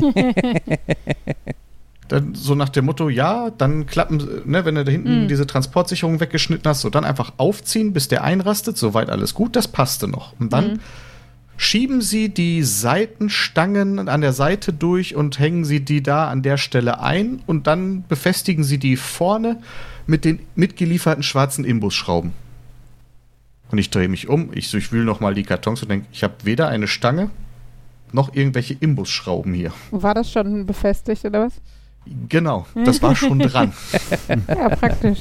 dann 2.08 2.34
so 2.34 2.54
nach 2.54 2.69
dem 2.69 2.84
Motto, 2.84 3.08
ja, 3.08 3.50
dann 3.50 3.86
klappen, 3.86 4.42
ne, 4.44 4.64
wenn 4.64 4.75
du 4.75 4.84
da 4.84 4.90
hinten 4.92 5.22
Mhm. 5.22 5.28
diese 5.28 5.46
Transportsicherung 5.46 6.20
weggeschnitten 6.20 6.69
hast, 6.69 6.82
so 6.82 6.90
dann 6.90 7.04
einfach 7.04 7.32
aufziehen, 7.38 7.92
bis 7.92 8.08
der 8.08 8.22
einrastet, 8.22 8.76
soweit 8.76 9.08
alles 9.08 9.34
gut, 9.34 9.56
das 9.56 9.69
passte 9.69 10.06
noch. 10.06 10.38
Und 10.38 10.52
dann 10.52 10.75
Mhm. 10.75 10.81
Schieben 11.56 12.01
sie 12.01 12.29
die 12.29 12.62
Seitenstangen 12.62 14.09
an 14.09 14.21
der 14.21 14.33
Seite 14.33 14.73
durch 14.73 15.15
und 15.15 15.39
hängen 15.39 15.65
sie 15.65 15.81
die 15.81 16.03
da 16.03 16.29
an 16.29 16.43
der 16.43 16.56
Stelle 16.56 17.01
ein 17.01 17.43
und 17.46 17.67
dann 17.67 18.05
befestigen 18.08 18.65
sie 18.65 18.79
die 18.79 18.96
vorne 18.96 19.61
mit 20.06 20.25
den 20.25 20.41
mitgelieferten 20.55 21.23
schwarzen 21.23 21.65
Imbusschrauben. 21.65 22.32
Und 23.70 23.79
ich 23.79 23.91
drehe 23.91 24.08
mich 24.08 24.29
um, 24.29 24.51
ich 24.53 24.70
durchwühle 24.70 25.05
nochmal 25.05 25.34
die 25.34 25.43
Kartons 25.43 25.82
und 25.82 25.91
denke, 25.91 26.06
ich 26.13 26.23
habe 26.23 26.34
weder 26.44 26.69
eine 26.69 26.87
Stange 26.87 27.31
noch 28.13 28.34
irgendwelche 28.34 28.75
Imbusschrauben 28.75 29.53
hier. 29.55 29.73
War 29.91 30.15
das 30.15 30.31
schon 30.31 30.67
befestigt 30.67 31.25
oder 31.25 31.46
was? 31.46 31.55
Genau, 32.29 32.67
das 32.84 33.03
war 33.03 33.17
schon 33.17 33.39
dran. 33.39 33.73
Ja, 34.49 34.69
praktisch. 34.69 35.20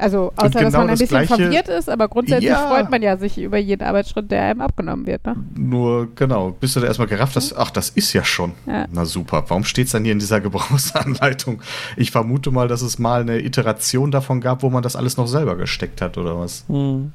Also, 0.00 0.32
außer 0.36 0.48
dass 0.50 0.62
genau 0.62 0.70
man 0.78 0.80
ein 0.80 0.88
das 0.88 0.98
bisschen 1.00 1.26
Gleiche- 1.26 1.36
verwirrt 1.42 1.68
ist, 1.68 1.88
aber 1.90 2.08
grundsätzlich 2.08 2.48
Ja. 2.50 2.68
freut 2.68 2.90
man 2.90 3.02
ja 3.02 3.16
sich 3.18 3.38
über 3.38 3.58
jeden 3.58 3.82
Arbeitsschritt, 3.82 4.30
der 4.30 4.42
einem 4.44 4.60
abgenommen 4.62 5.06
wird, 5.06 5.24
ne? 5.26 5.36
Nur, 5.54 6.08
genau, 6.14 6.50
bis 6.50 6.74
du 6.74 6.80
da 6.80 6.86
erstmal 6.86 7.08
gerafft 7.08 7.36
hast, 7.36 7.52
ach, 7.56 7.70
das 7.70 7.90
ist 7.90 8.12
ja 8.12 8.24
schon. 8.24 8.52
Ja. 8.66 8.86
Na 8.90 9.04
super, 9.04 9.44
warum 9.48 9.64
steht 9.64 9.86
es 9.86 9.92
dann 9.92 10.04
hier 10.04 10.12
in 10.12 10.18
dieser 10.18 10.40
Gebrauchsanleitung? 10.40 11.60
Ich 11.96 12.10
vermute 12.10 12.50
mal, 12.50 12.66
dass 12.68 12.82
es 12.82 12.98
mal 12.98 13.20
eine 13.20 13.40
Iteration 13.40 14.10
davon 14.10 14.40
gab, 14.40 14.62
wo 14.62 14.70
man 14.70 14.82
das 14.82 14.96
alles 14.96 15.16
noch 15.16 15.26
selber 15.26 15.56
gesteckt 15.56 16.00
hat 16.00 16.16
oder 16.18 16.38
was. 16.38 16.64
Mhm. 16.68 17.12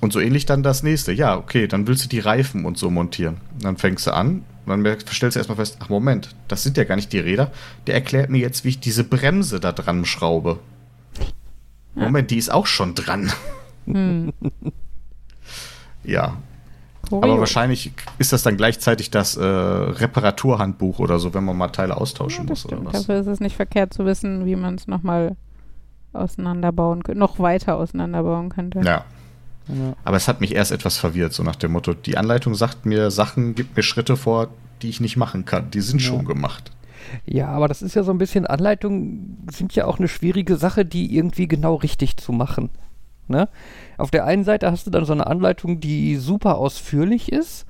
Und 0.00 0.12
so 0.12 0.20
ähnlich 0.20 0.44
dann 0.46 0.62
das 0.62 0.82
nächste. 0.82 1.12
Ja, 1.12 1.36
okay, 1.36 1.66
dann 1.66 1.86
willst 1.86 2.04
du 2.04 2.08
die 2.08 2.18
Reifen 2.20 2.64
und 2.64 2.78
so 2.78 2.90
montieren. 2.90 3.36
Dann 3.60 3.76
fängst 3.76 4.06
du 4.06 4.12
an 4.12 4.44
und 4.66 4.84
dann 4.84 4.96
stellst 5.12 5.36
du 5.36 5.40
erstmal 5.40 5.56
fest, 5.56 5.78
ach 5.80 5.88
Moment, 5.88 6.34
das 6.48 6.62
sind 6.62 6.76
ja 6.76 6.84
gar 6.84 6.96
nicht 6.96 7.12
die 7.12 7.20
Räder. 7.20 7.50
Der 7.86 7.94
erklärt 7.94 8.28
mir 8.30 8.38
jetzt, 8.38 8.64
wie 8.64 8.70
ich 8.70 8.80
diese 8.80 9.04
Bremse 9.04 9.60
da 9.60 9.72
dran 9.72 10.04
schraube. 10.04 10.58
Ja. 11.96 12.04
Moment, 12.04 12.30
die 12.30 12.38
ist 12.38 12.50
auch 12.52 12.66
schon 12.66 12.94
dran. 12.94 13.32
Hm. 13.86 14.32
Ja, 16.06 16.36
Kurios. 17.08 17.24
aber 17.24 17.38
wahrscheinlich 17.40 17.92
ist 18.18 18.32
das 18.32 18.42
dann 18.42 18.56
gleichzeitig 18.56 19.10
das 19.10 19.36
äh, 19.36 19.42
Reparaturhandbuch 19.44 20.98
oder 20.98 21.18
so, 21.18 21.32
wenn 21.34 21.44
man 21.44 21.56
mal 21.56 21.68
Teile 21.68 21.94
Ja, 21.94 21.96
austauschen 21.96 22.46
das 22.46 22.64
muss 22.64 22.66
oder 22.66 22.76
stimmt. 22.76 22.94
was. 22.94 23.06
Dafür 23.06 23.20
ist 23.20 23.26
es 23.26 23.40
nicht 23.40 23.56
verkehrt 23.56 23.94
zu 23.94 24.04
wissen, 24.04 24.44
wie 24.44 24.56
man 24.56 24.74
es 24.74 24.86
nochmal 24.86 25.36
auseinanderbauen 26.12 27.02
könnte, 27.02 27.18
noch 27.18 27.38
weiter 27.38 27.76
auseinanderbauen 27.76 28.50
könnte. 28.50 28.80
Ja, 28.80 29.04
Ja. 29.68 29.94
aber 30.04 30.16
es 30.18 30.28
hat 30.28 30.40
mich 30.42 30.54
erst 30.54 30.72
etwas 30.72 30.98
verwirrt, 30.98 31.32
so 31.32 31.42
nach 31.42 31.56
dem 31.56 31.72
Motto, 31.72 31.94
die 31.94 32.18
Anleitung 32.18 32.54
sagt 32.54 32.84
mir 32.86 33.10
Sachen, 33.10 33.54
gibt 33.54 33.76
mir 33.76 33.82
Schritte 33.82 34.16
vor, 34.16 34.48
die 34.82 34.90
ich 34.90 35.00
nicht 35.00 35.16
machen 35.16 35.44
kann. 35.46 35.70
Die 35.70 35.80
sind 35.80 36.02
Ja. 36.02 36.08
schon 36.08 36.24
gemacht. 36.26 36.70
Ja, 37.26 37.48
aber 37.48 37.68
das 37.68 37.82
ist 37.82 37.94
ja 37.94 38.02
so 38.02 38.12
ein 38.12 38.18
bisschen 38.18 38.46
Anleitungen 38.46 39.46
sind 39.50 39.74
ja 39.74 39.86
auch 39.86 39.98
eine 39.98 40.08
schwierige 40.08 40.56
Sache, 40.56 40.84
die 40.84 41.14
irgendwie 41.14 41.48
genau 41.48 41.76
richtig 41.76 42.16
zu 42.16 42.32
machen. 42.32 42.70
Ne? 43.28 43.48
Auf 43.96 44.10
der 44.10 44.24
einen 44.24 44.44
Seite 44.44 44.70
hast 44.70 44.86
du 44.86 44.90
dann 44.90 45.04
so 45.04 45.12
eine 45.12 45.26
Anleitung, 45.26 45.80
die 45.80 46.16
super 46.16 46.58
ausführlich 46.58 47.32
ist 47.32 47.66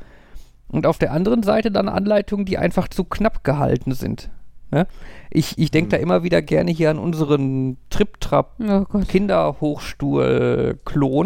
und 0.69 0.87
auf 0.87 0.99
der 0.99 1.13
anderen 1.13 1.43
Seite 1.43 1.71
dann 1.71 1.89
Anleitungen, 1.89 2.47
die 2.47 2.59
einfach 2.59 2.89
zu 2.89 3.05
knapp 3.05 3.45
gehalten 3.45 3.93
sind. 3.93 4.31
Ne? 4.71 4.87
Ich, 5.31 5.59
ich 5.59 5.71
denke 5.71 5.91
da 5.91 5.97
immer 5.99 6.25
wieder 6.25 6.43
gerne 6.43 6.73
hier 6.73 6.91
an 6.91 6.99
unseren 6.99 7.77
Trip-Trap 7.91 8.59
Oh. 8.59 8.87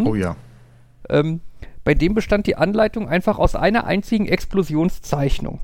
Oh 0.07 0.15
ja. 0.15 0.37
Ähm, 1.09 1.41
bei 1.85 1.95
dem 1.95 2.13
bestand 2.13 2.47
die 2.47 2.57
Anleitung 2.57 3.09
einfach 3.09 3.39
aus 3.39 3.55
einer 3.55 3.87
einzigen 3.87 4.27
Explosionszeichnung. 4.27 5.61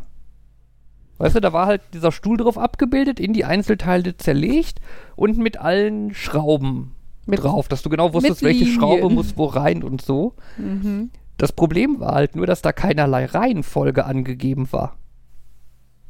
Weißt 1.24 1.36
du, 1.36 1.40
da 1.40 1.54
war 1.54 1.66
halt 1.66 1.80
dieser 1.94 2.12
Stuhl 2.12 2.36
drauf 2.36 2.58
abgebildet, 2.58 3.18
in 3.18 3.32
die 3.32 3.46
Einzelteile 3.46 4.14
zerlegt 4.14 4.82
und 5.16 5.38
mit 5.38 5.56
allen 5.58 6.12
Schrauben 6.12 6.92
Mit- 7.24 7.42
drauf, 7.42 7.66
dass 7.66 7.80
du 7.80 7.88
genau 7.88 8.12
wusstest, 8.12 8.42
welche. 8.42 8.66
Schraube 8.66 9.08
muss 9.08 9.34
wo 9.38 9.46
rein 9.46 9.82
und 9.82 10.02
so. 10.02 10.34
Mhm. 10.58 11.08
Das 11.38 11.52
Problem 11.52 11.98
war 11.98 12.14
halt 12.14 12.36
nur, 12.36 12.44
dass 12.44 12.60
da 12.60 12.72
keinerlei 12.72 13.24
Reihenfolge 13.24 14.04
angegeben 14.04 14.70
war. 14.70 14.98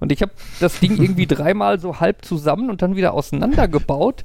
Und 0.00 0.11
ich 0.11 0.21
habe 0.21 0.33
das 0.59 0.80
Ding 0.80 1.00
irgendwie 1.00 1.26
dreimal 1.28 1.78
so 1.78 2.00
halb 2.00 2.25
zusammen 2.25 2.68
und 2.68 2.83
dann 2.83 2.97
wieder 2.97 3.14
auseinandergebaut, 3.14 4.25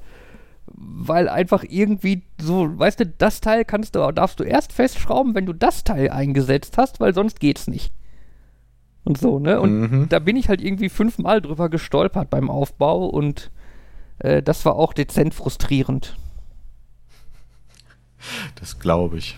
weil 0.73 1.29
einfach 1.29 1.63
irgendwie 1.69 2.23
so, 2.41 2.79
weißt 2.79 3.01
du, 3.01 3.05
das 3.05 3.41
Teil 3.41 3.63
kannst 3.63 3.93
du, 3.93 4.11
darfst 4.11 4.39
du 4.39 4.43
erst 4.43 4.73
festschrauben, 4.73 5.35
wenn 5.35 5.45
du 5.45 5.53
das 5.53 5.83
Teil 5.83 6.09
eingesetzt 6.09 6.79
hast, 6.79 6.99
weil 6.99 7.13
sonst 7.13 7.39
geht's 7.39 7.67
nicht. 7.67 7.93
Und 9.05 9.17
so, 9.17 9.39
ne? 9.39 9.59
Und 9.59 9.79
Mhm. 9.91 10.09
da 10.09 10.19
bin 10.19 10.35
ich 10.35 10.49
halt 10.49 10.61
irgendwie 10.61 10.89
fünfmal 10.89 11.41
drüber 11.41 11.69
gestolpert 11.69 12.29
beim 12.29 12.49
Aufbau 12.49 13.05
und 13.05 13.49
äh, 14.19 14.41
das 14.43 14.65
war 14.65 14.75
auch 14.75 14.93
dezent 14.93 15.33
frustrierend. 15.33 16.15
Das 18.59 18.79
glaube 18.79 19.17
ich. 19.17 19.37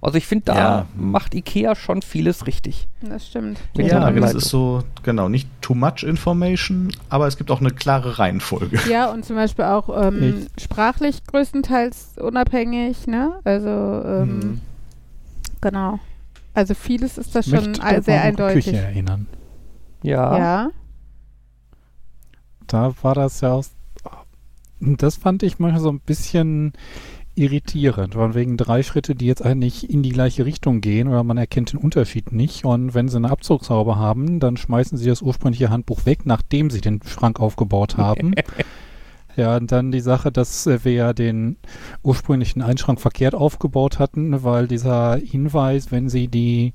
Also 0.00 0.16
ich 0.18 0.26
finde, 0.26 0.44
da 0.46 0.54
Ja. 0.56 0.86
macht 0.94 1.34
Ikea 1.34 1.74
schon 1.74 2.02
vieles 2.02 2.46
richtig. 2.46 2.86
Das 3.00 3.26
stimmt. 3.26 3.58
Ja, 3.76 4.10
das 4.12 4.34
ist 4.34 4.48
so, 4.48 4.84
genau, 5.02 5.28
nicht 5.28 5.48
too 5.60 5.74
much 5.74 6.02
information, 6.04 6.92
aber 7.08 7.26
es 7.26 7.36
gibt 7.36 7.50
auch 7.50 7.60
eine 7.60 7.70
klare 7.70 8.18
Reihenfolge. 8.18 8.78
Ja, 8.88 9.10
und 9.10 9.24
zum 9.24 9.34
Beispiel 9.36 9.64
auch 9.64 9.88
ähm, 10.00 10.46
Ich- 10.56 10.62
sprachlich 10.62 11.24
größtenteils 11.26 12.18
unabhängig, 12.18 13.06
ne? 13.08 13.40
Also, 13.44 13.68
ähm, 13.68 14.38
Mhm. 14.38 14.60
genau. 15.60 15.98
Also 16.58 16.74
vieles 16.74 17.18
ist 17.18 17.36
das 17.36 17.46
Ich 17.46 17.54
schon 17.54 17.74
da 17.74 18.02
sehr 18.02 18.20
eindeutig. 18.20 18.64
Küche 18.64 18.78
erinnern. 18.78 19.28
Ja. 20.02 20.38
Ja. 20.38 20.70
Da 22.66 22.92
war 23.00 23.14
das 23.14 23.42
ja 23.42 23.52
aus. 23.52 23.70
Das 24.80 25.14
fand 25.14 25.44
ich 25.44 25.60
manchmal 25.60 25.80
so 25.80 25.92
ein 25.92 26.00
bisschen 26.00 26.72
irritierend, 27.36 28.14
von 28.14 28.34
wegen 28.34 28.56
drei 28.56 28.82
Schritte, 28.82 29.14
die 29.14 29.26
jetzt 29.26 29.44
eigentlich 29.44 29.88
in 29.88 30.02
die 30.02 30.10
gleiche 30.10 30.46
Richtung 30.46 30.80
gehen 30.80 31.06
oder 31.06 31.22
man 31.22 31.38
erkennt 31.38 31.74
den 31.74 31.78
Unterschied 31.78 32.32
nicht. 32.32 32.64
Und 32.64 32.92
wenn 32.92 33.06
sie 33.06 33.18
eine 33.18 33.30
Abzugshaube 33.30 33.94
haben, 33.94 34.40
dann 34.40 34.56
schmeißen 34.56 34.98
sie 34.98 35.08
das 35.08 35.22
ursprüngliche 35.22 35.70
Handbuch 35.70 36.06
weg, 36.06 36.26
nachdem 36.26 36.70
sie 36.70 36.80
den 36.80 37.00
Schrank 37.04 37.38
aufgebaut 37.38 37.98
haben. 37.98 38.34
Ja, 39.38 39.56
und 39.56 39.70
dann 39.70 39.92
die 39.92 40.00
Sache, 40.00 40.32
dass 40.32 40.66
äh, 40.66 40.84
wir 40.84 40.92
ja 40.92 41.12
den 41.12 41.56
ursprünglichen 42.02 42.60
Einschrank 42.60 43.00
verkehrt 43.00 43.36
aufgebaut 43.36 44.00
hatten, 44.00 44.42
weil 44.42 44.66
dieser 44.66 45.16
Hinweis, 45.16 45.92
wenn 45.92 46.08
Sie 46.08 46.26
die 46.26 46.72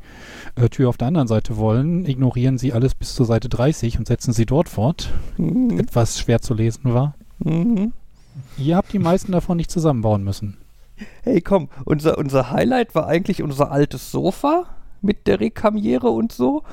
äh, 0.55 0.69
Tür 0.69 0.87
auf 0.87 0.95
der 0.95 1.09
anderen 1.09 1.27
Seite 1.27 1.57
wollen, 1.57 2.05
ignorieren 2.05 2.57
Sie 2.57 2.71
alles 2.71 2.95
bis 2.95 3.15
zur 3.15 3.25
Seite 3.25 3.49
30 3.49 3.99
und 3.99 4.07
setzen 4.07 4.31
Sie 4.31 4.45
dort 4.45 4.69
fort, 4.69 5.09
Mhm. 5.37 5.77
etwas 5.77 6.17
schwer 6.19 6.41
zu 6.41 6.53
lesen 6.53 6.93
war. 6.93 7.15
Mhm. 7.39 7.91
Ihr 8.57 8.77
habt 8.77 8.93
die 8.93 8.99
meisten 8.99 9.33
davon 9.33 9.57
nicht 9.57 9.69
zusammenbauen 9.69 10.23
müssen. 10.23 10.55
Hey, 11.23 11.41
komm, 11.41 11.67
unser, 11.83 12.17
unser 12.17 12.49
Highlight 12.51 12.95
war 12.95 13.07
eigentlich 13.07 13.43
unser 13.43 13.71
altes 13.71 14.09
Sofa 14.09 14.67
mit 15.01 15.27
der 15.27 15.41
Rekamiere 15.41 16.07
und 16.09 16.31
so, 16.31 16.63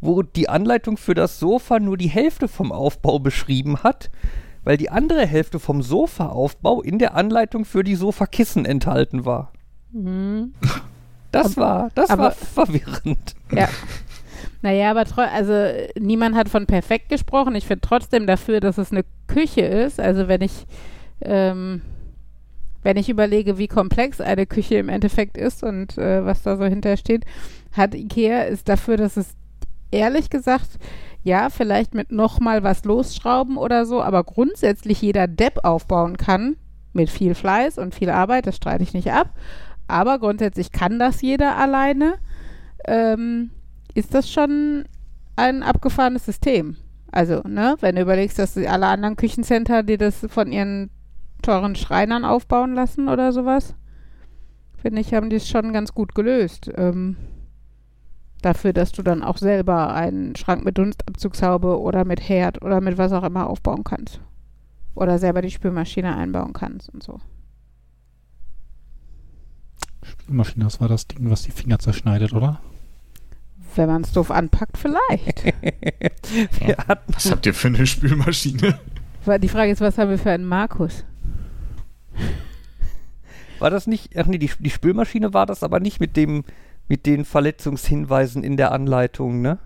wo 0.00 0.22
die 0.22 0.48
Anleitung 0.48 0.96
für 0.96 1.14
das 1.14 1.38
Sofa 1.38 1.80
nur 1.80 1.98
die 1.98 2.08
Hälfte 2.08 2.48
vom 2.48 2.72
Aufbau 2.72 3.18
beschrieben 3.18 3.82
hat, 3.82 4.10
weil 4.64 4.76
die 4.76 4.90
andere 4.90 5.26
Hälfte 5.26 5.58
vom 5.60 5.82
Sofaaufbau 5.82 6.82
in 6.82 6.98
der 6.98 7.14
Anleitung 7.14 7.64
für 7.64 7.84
die 7.84 7.94
Sofakissen 7.94 8.64
enthalten 8.64 9.24
war. 9.24 9.52
Mhm. 9.92 10.54
Das 11.30 11.56
war, 11.56 11.90
das 11.94 12.10
aber- 12.10 12.24
war 12.24 12.30
verwirrend. 12.32 13.34
Ja. 13.52 13.68
Naja, 14.62 14.90
aber 14.90 15.04
also 15.30 15.52
niemand 15.98 16.34
hat 16.36 16.48
von 16.48 16.66
perfekt 16.66 17.10
gesprochen. 17.10 17.54
Ich 17.54 17.66
finde 17.66 17.82
trotzdem 17.82 18.26
dafür, 18.26 18.60
dass 18.60 18.78
es 18.78 18.92
eine 18.92 19.04
Küche 19.26 19.60
ist. 19.60 20.00
Also 20.00 20.26
wenn 20.26 20.40
ich 20.40 20.66
ähm, 21.20 21.82
wenn 22.82 22.96
ich 22.96 23.08
überlege, 23.08 23.58
wie 23.58 23.68
komplex 23.68 24.20
eine 24.20 24.46
Küche 24.46 24.76
im 24.76 24.88
Endeffekt 24.88 25.36
ist 25.36 25.62
und 25.62 25.98
äh, 25.98 26.24
was 26.24 26.42
da 26.42 26.56
so 26.56 26.64
hintersteht, 26.64 27.24
hat 27.72 27.94
Ikea 27.94 28.42
ist 28.42 28.68
dafür, 28.68 28.96
dass 28.96 29.16
es 29.16 29.34
ehrlich 29.90 30.30
gesagt 30.30 30.78
ja 31.24 31.48
vielleicht 31.50 31.94
mit 31.94 32.12
noch 32.12 32.38
mal 32.38 32.62
was 32.62 32.84
losschrauben 32.84 33.56
oder 33.56 33.86
so, 33.86 34.02
aber 34.02 34.22
grundsätzlich 34.22 35.02
jeder 35.02 35.26
Depp 35.26 35.64
aufbauen 35.64 36.16
kann 36.16 36.56
mit 36.92 37.10
viel 37.10 37.34
Fleiß 37.34 37.78
und 37.78 37.94
viel 37.94 38.10
Arbeit. 38.10 38.46
Das 38.46 38.56
streite 38.56 38.84
ich 38.84 38.94
nicht 38.94 39.10
ab. 39.10 39.34
Aber 39.88 40.18
grundsätzlich 40.18 40.70
kann 40.70 40.98
das 40.98 41.20
jeder 41.20 41.56
alleine 41.56 42.14
ähm, 42.86 43.50
ist 43.94 44.14
das 44.14 44.30
schon 44.30 44.84
ein 45.36 45.62
abgefahrenes 45.62 46.24
System. 46.24 46.76
Also, 47.10 47.42
ne, 47.46 47.76
wenn 47.80 47.96
du 47.96 48.02
überlegst, 48.02 48.38
dass 48.38 48.56
alle 48.56 48.86
anderen 48.86 49.16
Küchencenter, 49.16 49.82
die 49.82 49.96
das 49.96 50.26
von 50.28 50.52
ihren 50.52 50.90
teuren 51.42 51.76
Schreinern 51.76 52.24
aufbauen 52.24 52.74
lassen 52.74 53.08
oder 53.08 53.32
sowas, 53.32 53.74
finde 54.80 55.00
ich, 55.00 55.14
haben 55.14 55.30
die 55.30 55.36
es 55.36 55.48
schon 55.48 55.72
ganz 55.72 55.94
gut 55.94 56.14
gelöst. 56.14 56.70
Ähm, 56.76 57.16
dafür, 58.44 58.72
dass 58.72 58.92
du 58.92 59.02
dann 59.02 59.22
auch 59.22 59.38
selber 59.38 59.94
einen 59.94 60.36
Schrank 60.36 60.64
mit 60.64 60.78
Dunstabzugshaube 60.78 61.80
oder 61.80 62.04
mit 62.04 62.28
Herd 62.28 62.62
oder 62.62 62.80
mit 62.80 62.98
was 62.98 63.12
auch 63.12 63.24
immer 63.24 63.48
aufbauen 63.48 63.84
kannst. 63.84 64.20
Oder 64.94 65.18
selber 65.18 65.42
die 65.42 65.50
Spülmaschine 65.50 66.14
einbauen 66.14 66.52
kannst 66.52 66.88
und 66.90 67.02
so. 67.02 67.20
Spülmaschine, 70.02 70.64
das 70.64 70.80
war 70.80 70.88
das 70.88 71.06
Ding, 71.06 71.30
was 71.30 71.42
die 71.42 71.50
Finger 71.50 71.78
zerschneidet, 71.78 72.32
oder? 72.32 72.60
Wenn 73.74 73.88
man 73.88 74.02
es 74.02 74.12
doof 74.12 74.30
anpackt, 74.30 74.78
vielleicht. 74.78 75.44
Hatten, 76.88 77.14
Was 77.14 77.30
habt 77.30 77.46
ihr 77.46 77.54
für 77.54 77.68
eine 77.68 77.86
Spülmaschine? 77.86 78.78
Die 79.40 79.48
Frage 79.48 79.72
ist, 79.72 79.80
was 79.80 79.98
haben 79.98 80.10
wir 80.10 80.18
für 80.18 80.30
einen 80.30 80.44
Markus? 80.44 81.04
war 83.58 83.70
das 83.70 83.86
nicht, 83.86 84.16
ach 84.18 84.26
nee, 84.26 84.38
die, 84.38 84.50
die 84.58 84.70
Spülmaschine 84.70 85.32
war 85.32 85.46
das 85.46 85.62
aber 85.62 85.80
nicht 85.80 85.98
mit 85.98 86.16
dem, 86.16 86.44
mit 86.88 87.06
den 87.06 87.24
Verletzungshinweisen 87.24 88.42
in 88.44 88.56
der 88.56 88.72
Anleitung, 88.72 89.40
ne? 89.40 89.58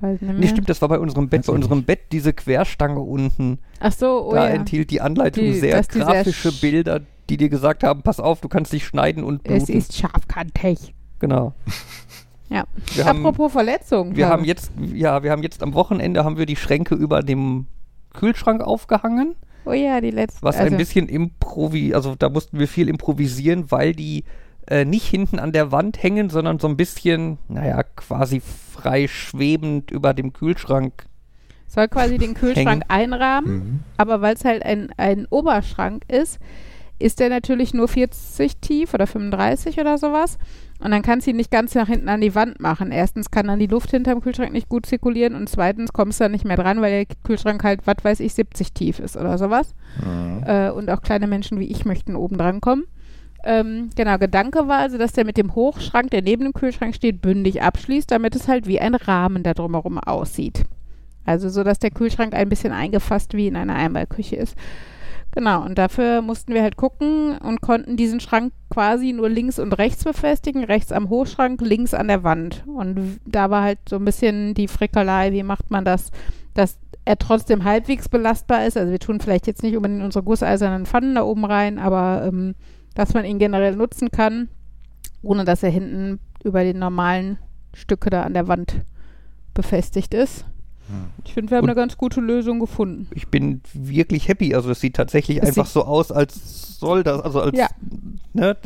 Weiß 0.00 0.20
nicht 0.20 0.32
Nee, 0.32 0.38
mehr. 0.38 0.48
stimmt, 0.48 0.68
das 0.68 0.80
war 0.80 0.88
bei 0.88 0.98
unserem 1.00 1.28
Bett. 1.28 1.40
Weiß 1.40 1.46
Bei 1.48 1.52
unserem 1.54 1.78
nicht. 1.78 1.86
Bett 1.86 2.00
diese 2.12 2.32
Querstange 2.32 3.00
unten. 3.00 3.58
Ach 3.80 3.92
so, 3.92 4.28
oh 4.28 4.32
da 4.34 4.48
ja. 4.48 4.54
enthielt 4.54 4.90
die 4.90 5.00
Anleitung 5.00 5.42
Die- 5.44 5.54
sehr 5.54 5.82
sehr 5.82 6.04
grafische 6.04 6.50
sch- 6.50 6.60
Bilder, 6.60 7.00
die 7.28 7.36
dir 7.36 7.48
gesagt 7.48 7.82
haben, 7.82 8.02
pass 8.02 8.20
auf, 8.20 8.40
du 8.40 8.48
kannst 8.48 8.72
dich 8.72 8.84
schneiden 8.86 9.24
und 9.24 9.42
bluten. 9.42 9.60
Es 9.62 9.68
ist 9.68 9.96
scharfkantig. 9.96 10.94
genau. 11.18 11.52
Ja. 12.50 12.64
Wir 12.94 13.04
haben, 13.04 13.26
Apropos 13.26 13.52
Verletzung. 13.52 14.16
wir 14.16 14.26
haben 14.26 14.42
jetzt, 14.42 14.72
ja, 14.94 15.22
wir 15.22 15.30
haben 15.32 15.42
jetzt 15.42 15.62
am 15.62 15.74
Wochenende 15.74 16.24
haben 16.24 16.38
wir 16.38 16.46
die 16.46 16.56
Schränke 16.56 16.94
über 16.94 17.22
dem 17.22 17.66
Kühlschrank 18.14 18.62
aufgehangen, 18.62 19.34
Oh 19.66 19.72
ja, 19.74 20.00
die 20.00 20.10
letzte. 20.12 20.40
was 20.40 20.56
also, 20.56 20.72
ein 20.72 20.78
bisschen 20.78 21.10
improvi, 21.10 21.92
also 21.92 22.14
da 22.14 22.30
mussten 22.30 22.58
wir 22.58 22.66
viel 22.66 22.88
improvisieren, 22.88 23.70
weil 23.70 23.92
die 23.94 24.24
äh, 24.70 24.84
nicht 24.84 25.06
hinten 25.06 25.38
an 25.38 25.52
der 25.52 25.72
Wand 25.72 26.02
hängen, 26.02 26.30
sondern 26.30 26.58
so 26.58 26.68
ein 26.68 26.76
bisschen, 26.76 27.38
naja, 27.48 27.82
quasi 27.82 28.40
frei 28.40 29.08
schwebend 29.08 29.90
über 29.90 30.14
dem 30.14 30.32
Kühlschrank. 30.32 31.06
soll 31.66 31.88
quasi 31.88 32.16
den 32.16 32.32
Kühlschrank 32.34 32.84
einrahmen, 32.88 33.52
Mhm. 33.54 33.80
aber 33.98 34.20
weil 34.22 34.34
es 34.34 34.44
halt 34.44 34.62
ein, 34.64 34.88
ein 34.96 35.26
Oberschrank 35.28 36.02
ist, 36.08 36.38
ist 36.98 37.20
der 37.20 37.28
natürlich 37.28 37.74
nur 37.74 37.86
40 37.88 38.56
tief 38.56 38.94
oder 38.94 39.06
35 39.06 39.78
oder 39.78 39.98
sowas. 39.98 40.38
Und 40.80 40.90
dann 40.92 41.02
kannst 41.02 41.26
du 41.26 41.30
ihn 41.30 41.36
nicht 41.36 41.50
ganz 41.50 41.74
nach 41.74 41.86
hinten 41.88 42.08
an 42.08 42.20
die 42.20 42.34
Wand 42.34 42.58
machen. 42.60 42.90
Erstens 42.90 43.30
kann 43.30 43.46
dann 43.48 43.58
die 43.58 43.66
Luft 43.66 43.90
hinterm 43.90 44.20
Kühlschrank 44.20 44.52
nicht 44.52 44.68
gut 44.68 44.86
zirkulieren 44.86 45.34
und 45.34 45.48
zweitens 45.48 45.92
kommst 45.92 46.18
du 46.20 46.24
dann 46.24 46.32
nicht 46.32 46.44
mehr 46.44 46.56
dran, 46.56 46.80
weil 46.80 47.04
der 47.04 47.16
Kühlschrank 47.24 47.62
halt, 47.64 47.86
was 47.86 47.96
weiß 48.02 48.20
ich, 48.20 48.32
70 48.34 48.72
tief 48.72 48.98
ist 48.98 49.16
oder 49.16 49.38
sowas. 49.38 49.74
Mhm. 50.04 50.42
äh, 50.46 50.70
und 50.70 50.88
auch 50.90 51.02
kleine 51.02 51.26
Menschen 51.26 51.60
wie 51.60 51.66
ich 51.70 51.84
möchten 51.84 52.16
oben 52.16 52.36
dran 52.38 52.60
kommen. 52.60 52.84
Ähm, 53.44 53.90
genau, 53.94 54.18
Gedanke 54.18 54.66
war 54.68 54.78
also, 54.78 54.98
dass 54.98 55.12
der 55.12 55.24
mit 55.24 55.36
dem 55.36 55.54
Hochschrank, 55.54 56.10
der 56.10 56.22
neben 56.22 56.44
dem 56.44 56.52
Kühlschrank 56.52 56.94
steht, 56.94 57.22
bündig 57.22 57.62
abschließt, 57.62 58.10
damit 58.10 58.34
es 58.34 58.48
halt 58.48 58.66
wie 58.66 58.80
ein 58.80 58.94
Rahmen 58.94 59.42
da 59.42 59.54
drumherum 59.54 59.98
aussieht. 59.98 60.64
Also 61.24 61.48
so, 61.48 61.62
dass 61.62 61.78
der 61.78 61.90
Kühlschrank 61.90 62.34
ein 62.34 62.48
bisschen 62.48 62.72
eingefasst 62.72 63.34
wie 63.34 63.46
in 63.46 63.56
einer 63.56 63.74
Einmalküche 63.74 64.36
ist. 64.36 64.56
Genau, 65.32 65.62
und 65.62 65.76
dafür 65.76 66.22
mussten 66.22 66.54
wir 66.54 66.62
halt 66.62 66.76
gucken 66.76 67.36
und 67.38 67.60
konnten 67.60 67.96
diesen 67.96 68.18
Schrank 68.18 68.52
quasi 68.70 69.12
nur 69.12 69.28
links 69.28 69.58
und 69.58 69.74
rechts 69.74 70.02
befestigen, 70.02 70.64
rechts 70.64 70.90
am 70.90 71.10
Hochschrank, 71.10 71.60
links 71.60 71.92
an 71.92 72.08
der 72.08 72.24
Wand. 72.24 72.64
Und 72.66 73.20
da 73.26 73.50
war 73.50 73.62
halt 73.62 73.78
so 73.88 73.96
ein 73.96 74.04
bisschen 74.04 74.54
die 74.54 74.68
Frickelei, 74.68 75.32
wie 75.32 75.42
macht 75.42 75.70
man 75.70 75.84
das, 75.84 76.10
dass 76.54 76.78
er 77.04 77.18
trotzdem 77.18 77.64
halbwegs 77.64 78.08
belastbar 78.08 78.66
ist. 78.66 78.76
Also 78.76 78.90
wir 78.90 78.98
tun 78.98 79.20
vielleicht 79.20 79.46
jetzt 79.46 79.62
nicht 79.62 79.76
unbedingt 79.76 80.02
unsere 80.02 80.24
gusseisernen 80.24 80.86
Pfannen 80.86 81.14
da 81.14 81.22
oben 81.22 81.44
rein, 81.44 81.78
aber 81.78 82.24
ähm, 82.26 82.54
dass 82.94 83.14
man 83.14 83.24
ihn 83.24 83.38
generell 83.38 83.76
nutzen 83.76 84.10
kann, 84.10 84.48
ohne 85.22 85.44
dass 85.44 85.62
er 85.62 85.70
hinten 85.70 86.18
über 86.44 86.62
den 86.64 86.78
normalen 86.78 87.38
Stücke 87.74 88.10
da 88.10 88.22
an 88.22 88.34
der 88.34 88.48
Wand 88.48 88.74
befestigt 89.54 90.14
ist. 90.14 90.44
Ich 91.24 91.34
finde, 91.34 91.50
wir 91.50 91.58
haben 91.58 91.64
Und- 91.64 91.70
eine 91.70 91.76
ganz 91.76 91.98
gute 91.98 92.20
Lösung 92.20 92.60
gefunden. 92.60 93.08
Ich 93.14 93.28
bin 93.28 93.60
wirklich 93.74 94.26
happy. 94.28 94.54
Also 94.54 94.70
es 94.70 94.80
sieht 94.80 94.96
tatsächlich 94.96 95.38
Es 95.42 95.48
einfach 95.50 95.66
sieht- 95.66 95.74
so 95.74 95.84
aus, 95.84 96.10
als 96.10 96.78
soll 96.78 97.02
das, 97.02 97.20
also 97.20 97.40
als, 97.42 97.58
Ja. 97.58 97.68
ne, 98.32 98.56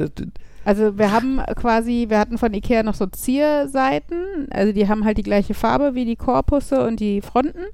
Also 0.65 0.97
wir 0.99 1.11
haben 1.11 1.41
quasi, 1.57 2.07
wir 2.09 2.21
hatten 2.21 2.39
von 2.39 2.55
Ikea 2.55 2.85
noch 2.85 2.95
so 2.95 3.07
Zierseiten, 3.07 4.47
also 4.51 4.73
die 4.73 4.87
haben 4.89 5.05
halt 5.05 5.19
die 5.19 5.25
gleiche 5.25 5.55
Farbe 5.55 5.95
wie 5.97 6.05
die 6.05 6.15
Korpusse 6.15 6.87
und 6.87 7.01
die 7.01 7.21
Fronten. 7.23 7.65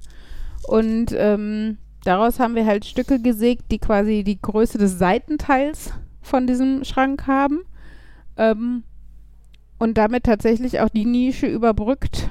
Und 0.67 1.13
ähm, 1.15 1.77
daraus 2.03 2.39
haben 2.39 2.55
wir 2.55 2.65
halt 2.65 2.85
Stücke 2.85 3.19
gesägt, 3.21 3.71
die 3.71 3.77
quasi 3.77 4.23
die 4.23 4.41
Größe 4.41 4.79
des 4.79 4.97
Seitenteils 4.97 5.91
von 6.21 6.47
diesem 6.47 6.83
Schrank 6.83 7.27
haben. 7.27 7.61
Ähm, 8.37 8.83
und 9.77 9.97
damit 9.97 10.25
tatsächlich 10.25 10.81
auch 10.81 10.89
die 10.89 11.05
Nische 11.05 11.47
überbrückt, 11.47 12.29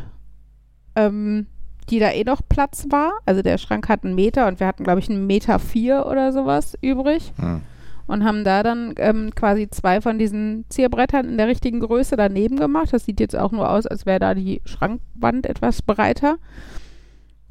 ähm, 0.94 1.46
die 1.88 1.98
da 1.98 2.10
eh 2.10 2.24
noch 2.24 2.42
Platz 2.46 2.86
war. 2.90 3.12
Also 3.24 3.42
der 3.42 3.58
Schrank 3.58 3.88
hat 3.88 4.04
einen 4.04 4.14
Meter 4.14 4.46
und 4.46 4.60
wir 4.60 4.66
hatten, 4.66 4.84
glaube 4.84 5.00
ich, 5.00 5.08
einen 5.08 5.26
Meter 5.26 5.58
vier 5.58 6.06
oder 6.06 6.32
sowas 6.32 6.76
übrig. 6.82 7.32
Hm. 7.36 7.62
Und 8.06 8.24
haben 8.24 8.42
da 8.42 8.62
dann 8.62 8.94
ähm, 8.96 9.34
quasi 9.34 9.68
zwei 9.68 10.00
von 10.00 10.18
diesen 10.18 10.64
Zierbrettern 10.70 11.28
in 11.28 11.36
der 11.36 11.46
richtigen 11.46 11.80
Größe 11.80 12.16
daneben 12.16 12.56
gemacht. 12.56 12.88
Das 12.92 13.04
sieht 13.04 13.20
jetzt 13.20 13.36
auch 13.36 13.52
nur 13.52 13.70
aus, 13.70 13.86
als 13.86 14.06
wäre 14.06 14.18
da 14.18 14.34
die 14.34 14.62
Schrankwand 14.64 15.44
etwas 15.44 15.82
breiter. 15.82 16.38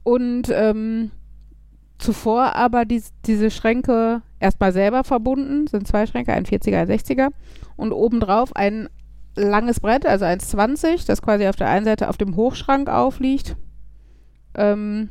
Und 0.02 0.50
ähm, 0.52 1.12
zuvor 1.98 2.56
aber 2.56 2.86
dies, 2.86 3.12
diese 3.26 3.52
Schränke 3.52 4.22
erstmal 4.40 4.72
selber 4.72 5.04
verbunden, 5.04 5.68
sind 5.68 5.88
zwei 5.88 6.06
Schränke, 6.06 6.34
ein 6.34 6.46
40er, 6.46 6.78
ein 6.78 6.88
60er. 6.88 7.30
Und 7.76 7.92
obendrauf 7.92 8.56
ein 8.56 8.90
langes 9.36 9.80
Brett, 9.80 10.06
also 10.06 10.26
1,20, 10.26 11.06
das 11.06 11.22
quasi 11.22 11.48
auf 11.48 11.56
der 11.56 11.70
einen 11.70 11.86
Seite 11.86 12.10
auf 12.10 12.18
dem 12.18 12.36
Hochschrank 12.36 12.90
aufliegt. 12.90 13.56
Ähm, 14.56 15.10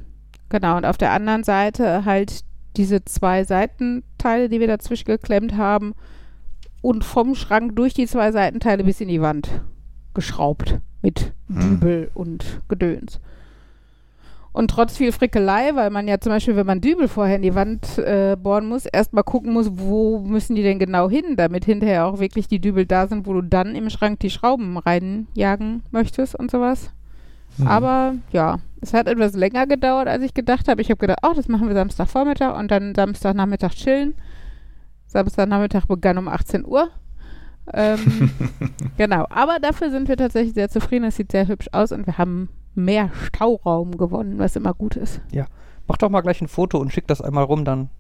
genau, 0.49 0.77
und 0.77 0.85
auf 0.85 0.97
der 0.97 1.13
anderen 1.13 1.45
Seite 1.45 2.05
halt 2.05 2.41
diese 2.77 3.05
zwei 3.05 3.45
Seitenteile, 3.45 4.49
die 4.49 4.61
wir 4.61 4.67
dazwischen 4.67 5.07
geklemmt 5.07 5.57
haben 5.57 5.95
und 6.83 7.05
vom 7.05 7.35
Schrank 7.35 7.75
durch 7.77 7.95
die 7.95 8.07
zwei 8.07 8.33
Seitenteile 8.33 8.85
bis 8.85 9.01
in 9.01 9.09
die 9.09 9.23
Wand 9.23 9.63
geschraubt 10.15 10.81
mit 11.03 11.33
Hm. 11.49 11.61
Dübel 11.61 12.11
und 12.15 12.63
Gedöns. 12.69 13.21
Und 14.57 14.71
trotz 14.71 14.97
viel 14.97 15.13
Frickelei, 15.13 15.75
weil 15.75 15.91
man 15.91 16.09
ja 16.09 16.19
zum 16.19 16.33
Beispiel, 16.33 16.57
wenn 16.57 16.65
man 16.65 16.81
Dübel 16.81 17.09
vorher 17.09 17.37
in 17.37 17.43
die 17.43 17.55
Wand 17.55 17.99
äh, 17.99 18.39
bohren 18.43 18.67
muss, 18.67 18.87
erstmal 18.87 19.23
gucken 19.23 19.53
muss, 19.53 19.69
wo 19.75 20.21
müssen 20.21 20.57
die 20.57 20.63
denn 20.63 20.79
genau 20.79 21.11
hin, 21.11 21.37
damit 21.37 21.67
hinterher 21.67 22.07
auch 22.07 22.21
wirklich 22.21 22.49
die 22.49 22.59
Dübel 22.59 22.87
da 22.87 23.07
sind, 23.07 23.27
wo 23.27 23.35
du 23.35 23.43
dann 23.43 23.75
im 23.75 23.91
Schrank 23.91 24.19
die 24.21 24.31
Schrauben 24.31 24.79
reinjagen 24.79 25.83
möchtest 25.91 26.37
und 26.37 26.51
sowas. 26.51 26.91
Mhm. 27.59 27.67
Aber 27.67 28.15
ja, 28.33 28.61
es 28.81 28.95
hat 28.95 29.09
etwas 29.09 29.35
länger 29.35 29.67
gedauert, 29.67 30.09
als 30.09 30.23
ich 30.23 30.33
gedacht 30.33 30.69
habe. 30.69 30.81
Ich 30.81 30.89
habe 30.89 31.01
gedacht, 31.01 31.19
oh, 31.23 31.35
das 31.37 31.49
machen 31.49 31.69
wir 31.69 31.75
Samstagvormittag 31.75 32.59
und 32.59 32.71
dann 32.71 32.95
Samstagnachmittag 32.95 33.75
chillen. 33.75 34.15
Samstagnachmittag 35.07 35.85
begann 35.85 36.17
um 36.17 36.29
18 36.29 36.65
Uhr. 36.65 36.89
Ähm, 37.75 38.31
genau, 38.97 39.27
aber 39.29 39.59
dafür 39.61 39.91
sind 39.91 40.09
wir 40.09 40.17
tatsächlich 40.17 40.55
sehr 40.55 40.71
zufrieden. 40.71 41.05
Es 41.05 41.17
sieht 41.17 41.31
sehr 41.31 41.47
hübsch 41.47 41.69
aus 41.73 41.93
und 41.93 42.07
wir 42.07 42.17
haben 42.17 42.49
mehr 42.77 43.11
Stauraum 43.27 43.97
gewonnen, 43.97 44.39
was 44.39 44.57
immer 44.57 44.75
gut 44.75 44.97
ist. 44.97 45.21
Mach 45.89 45.97
doch 45.99 46.11
mal 46.11 46.21
gleich 46.21 46.41
ein 46.41 46.49
Foto 46.49 46.79
und 46.79 46.93
schick 46.93 47.07
das 47.07 47.21
einmal 47.21 47.45
rum, 47.45 47.65
dann 47.65 47.91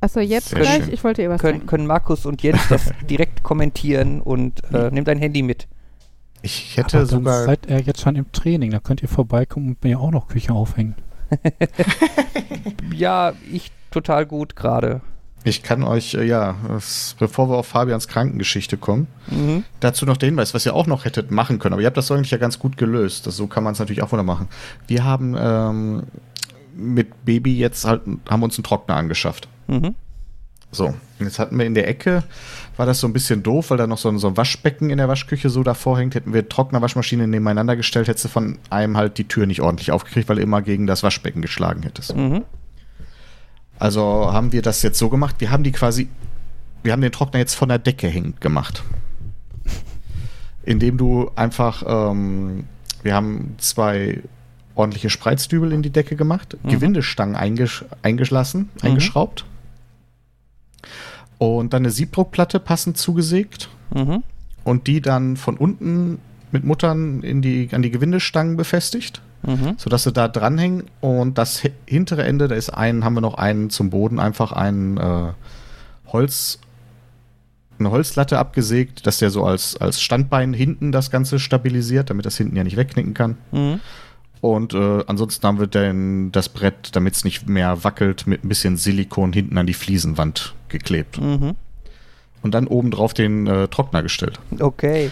Achso, 0.00 0.18
jetzt 0.20 0.48
Sehr 0.48 0.60
gleich? 0.60 0.84
schön. 0.84 0.92
Ich 0.94 1.04
wollte 1.04 1.22
ihr 1.22 1.30
was 1.30 1.40
können, 1.40 1.58
sagen. 1.58 1.66
können 1.68 1.86
Markus 1.86 2.26
und 2.26 2.42
Jens 2.42 2.68
das 2.68 2.90
direkt 3.10 3.44
kommentieren 3.44 4.20
und 4.20 4.62
äh, 4.74 4.90
nimm 4.90 5.04
dein 5.04 5.18
Handy 5.18 5.42
mit. 5.42 5.68
Ich 6.42 6.76
hätte 6.76 6.98
Aber 6.98 7.06
dann 7.06 7.18
sogar. 7.18 7.44
seid 7.44 7.66
ihr 7.66 7.78
jetzt 7.80 8.00
schon 8.00 8.16
im 8.16 8.30
Training, 8.32 8.72
da 8.72 8.80
könnt 8.80 9.00
ihr 9.02 9.08
vorbeikommen 9.08 9.68
und 9.68 9.84
mir 9.84 10.00
auch 10.00 10.10
noch 10.10 10.26
Küche 10.26 10.52
aufhängen. 10.52 10.96
Ja, 12.94 13.32
ich 13.50 13.70
total 13.90 14.26
gut 14.26 14.56
gerade. 14.56 15.00
Ich 15.44 15.62
kann 15.62 15.82
euch, 15.82 16.14
äh, 16.14 16.24
ja, 16.24 16.54
es, 16.76 17.16
bevor 17.18 17.48
wir 17.50 17.56
auf 17.56 17.66
Fabians 17.66 18.06
Krankengeschichte 18.08 18.76
kommen, 18.76 19.08
Mhm. 19.28 19.64
dazu 19.80 20.06
noch 20.06 20.16
der 20.16 20.28
Hinweis, 20.28 20.54
was 20.54 20.64
ihr 20.66 20.74
auch 20.74 20.86
noch 20.86 21.04
hättet 21.04 21.30
machen 21.30 21.58
können. 21.58 21.72
Aber 21.72 21.82
ihr 21.82 21.86
habt 21.86 21.96
das 21.96 22.10
eigentlich 22.12 22.30
ja 22.30 22.38
ganz 22.38 22.58
gut 22.58 22.76
gelöst. 22.76 23.26
Das, 23.26 23.36
so 23.36 23.46
kann 23.48 23.64
man 23.64 23.72
es 23.72 23.78
natürlich 23.80 24.02
auch 24.02 24.12
wieder 24.12 24.22
machen. 24.22 24.48
Wir 24.86 25.04
haben 25.04 25.34
ähm, 25.38 26.02
mit 26.76 27.24
Baby 27.24 27.58
jetzt 27.58 27.84
halt, 27.84 28.02
haben 28.28 28.42
uns 28.42 28.56
einen 28.56 28.64
Trockner 28.64 28.94
angeschafft. 28.96 29.48
Mhm. 29.66 29.94
So, 30.74 30.94
jetzt 31.18 31.38
hatten 31.38 31.58
wir 31.58 31.66
in 31.66 31.74
der 31.74 31.86
Ecke, 31.86 32.22
war 32.78 32.86
das 32.86 32.98
so 33.00 33.06
ein 33.06 33.12
bisschen 33.12 33.42
doof, 33.42 33.68
weil 33.68 33.76
da 33.76 33.86
noch 33.86 33.98
so 33.98 34.08
ein, 34.08 34.18
so 34.18 34.28
ein 34.28 34.38
Waschbecken 34.38 34.88
in 34.88 34.96
der 34.96 35.06
Waschküche 35.08 35.50
so 35.50 35.62
davor 35.62 35.98
hängt. 35.98 36.14
Hätten 36.14 36.32
wir 36.32 36.48
Trockner, 36.48 36.80
Waschmaschine 36.80 37.28
nebeneinander 37.28 37.76
gestellt, 37.76 38.08
hättest 38.08 38.24
du 38.24 38.28
von 38.30 38.58
einem 38.70 38.96
halt 38.96 39.18
die 39.18 39.28
Tür 39.28 39.44
nicht 39.46 39.60
ordentlich 39.60 39.90
aufgekriegt, 39.92 40.30
weil 40.30 40.36
du 40.36 40.42
immer 40.42 40.62
gegen 40.62 40.86
das 40.86 41.02
Waschbecken 41.02 41.42
geschlagen 41.42 41.82
hättest. 41.82 42.16
Mhm. 42.16 42.44
Also 43.78 44.32
haben 44.32 44.52
wir 44.52 44.62
das 44.62 44.82
jetzt 44.82 44.98
so 44.98 45.08
gemacht, 45.08 45.36
wir 45.38 45.50
haben 45.50 45.64
die 45.64 45.72
quasi, 45.72 46.08
wir 46.82 46.92
haben 46.92 47.00
den 47.02 47.12
Trockner 47.12 47.40
jetzt 47.40 47.54
von 47.54 47.68
der 47.68 47.78
Decke 47.78 48.08
hängend 48.08 48.40
gemacht. 48.40 48.82
Indem 50.64 50.96
du 50.96 51.30
einfach, 51.34 51.82
ähm, 51.86 52.64
wir 53.02 53.14
haben 53.14 53.56
zwei 53.58 54.22
ordentliche 54.74 55.10
Spreizdübel 55.10 55.72
in 55.72 55.82
die 55.82 55.90
Decke 55.90 56.14
gemacht, 56.16 56.56
Mhm. 56.62 56.68
Gewindestangen 56.70 57.34
eingesch 57.36 57.84
eingeschlassen, 58.02 58.70
eingeschraubt 58.80 59.44
und 61.38 61.72
dann 61.72 61.82
eine 61.82 61.90
Siebdruckplatte 61.90 62.60
passend 62.60 62.96
zugesägt 62.96 63.68
Mhm. 63.94 64.22
und 64.64 64.86
die 64.86 65.00
dann 65.00 65.36
von 65.36 65.56
unten 65.56 66.18
mit 66.52 66.64
Muttern 66.64 67.22
in 67.22 67.42
die, 67.42 67.68
an 67.72 67.82
die 67.82 67.90
Gewindestangen 67.90 68.56
befestigt 68.56 69.20
Mhm. 69.44 69.74
sodass 69.76 70.04
sie 70.04 70.12
da 70.12 70.28
dranhängen 70.28 70.84
und 71.00 71.36
das 71.36 71.64
hi- 71.64 71.72
hintere 71.86 72.22
Ende, 72.22 72.46
da 72.46 72.54
ist 72.54 72.70
ein, 72.70 73.04
haben 73.04 73.14
wir 73.14 73.20
noch 73.20 73.34
einen 73.34 73.70
zum 73.70 73.90
Boden, 73.90 74.20
einfach 74.20 74.52
einen 74.52 74.98
äh, 74.98 75.32
Holz, 76.06 76.60
eine 77.78 77.90
Holzlatte 77.90 78.38
abgesägt, 78.38 79.06
dass 79.06 79.18
der 79.18 79.30
so 79.30 79.44
als, 79.44 79.76
als 79.76 80.00
Standbein 80.00 80.52
hinten 80.52 80.92
das 80.92 81.10
Ganze 81.10 81.40
stabilisiert, 81.40 82.10
damit 82.10 82.24
das 82.26 82.36
hinten 82.36 82.54
ja 82.54 82.62
nicht 82.62 82.76
wegknicken 82.76 83.14
kann. 83.14 83.36
Mhm. 83.50 83.80
Und 84.40 84.74
äh, 84.74 85.04
ansonsten 85.06 85.46
haben 85.46 85.58
wir 85.60 85.66
dann 85.68 86.30
das 86.32 86.48
Brett, 86.48 86.90
damit 86.94 87.14
es 87.14 87.24
nicht 87.24 87.48
mehr 87.48 87.84
wackelt, 87.84 88.26
mit 88.26 88.44
ein 88.44 88.48
bisschen 88.48 88.76
Silikon 88.76 89.32
hinten 89.32 89.56
an 89.58 89.66
die 89.66 89.74
Fliesenwand 89.74 90.54
geklebt. 90.68 91.20
Mhm. 91.20 91.54
Und 92.42 92.54
dann 92.54 92.66
oben 92.66 92.90
drauf 92.90 93.14
den 93.14 93.46
äh, 93.46 93.68
Trockner 93.68 94.02
gestellt. 94.02 94.40
Okay. 94.58 95.10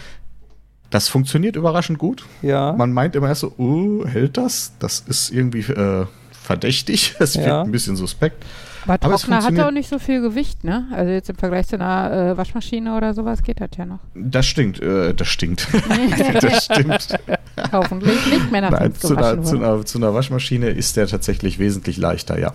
Das 0.90 1.08
funktioniert 1.08 1.56
überraschend 1.56 1.98
gut. 1.98 2.24
Ja. 2.42 2.72
Man 2.72 2.92
meint 2.92 3.14
immer 3.14 3.28
erst 3.28 3.42
so, 3.42 3.54
oh, 3.58 4.04
hält 4.06 4.36
das? 4.36 4.72
Das 4.80 5.00
ist 5.00 5.30
irgendwie 5.30 5.60
äh, 5.60 6.06
verdächtig. 6.32 7.14
Das 7.18 7.34
Ja. 7.34 7.44
wirkt 7.44 7.68
ein 7.68 7.72
bisschen 7.72 7.96
suspekt. 7.96 8.44
Aber 8.84 8.94
Aber 9.00 9.14
es 9.14 9.22
Trockner 9.22 9.44
hat 9.44 9.58
auch 9.60 9.70
nicht 9.70 9.88
so 9.88 9.98
viel 9.98 10.20
Gewicht, 10.22 10.64
ne? 10.64 10.86
Also 10.90 11.12
jetzt 11.12 11.28
im 11.28 11.36
Vergleich 11.36 11.68
zu 11.68 11.76
einer 11.76 12.30
äh, 12.32 12.36
Waschmaschine 12.36 12.96
oder 12.96 13.14
sowas 13.14 13.42
geht 13.42 13.60
das 13.60 13.70
ja 13.76 13.84
noch. 13.84 13.98
Das 14.14 14.46
stinkt, 14.46 14.80
äh, 14.80 15.14
das 15.14 15.28
stinkt. 15.28 15.68
das 16.40 16.64
stimmt. 16.64 17.08
Hoffentlich 17.72 18.26
nicht 18.26 18.50
mehr 18.50 18.62
nach 18.62 18.70
Nein, 18.70 18.94
zu, 18.94 19.16
einer, 19.16 19.42
zu, 19.42 19.56
einer, 19.56 19.84
zu 19.84 19.98
einer 19.98 20.14
Waschmaschine 20.14 20.70
ist 20.70 20.96
der 20.96 21.06
tatsächlich 21.06 21.58
wesentlich 21.58 21.98
leichter, 21.98 22.38
ja. 22.38 22.54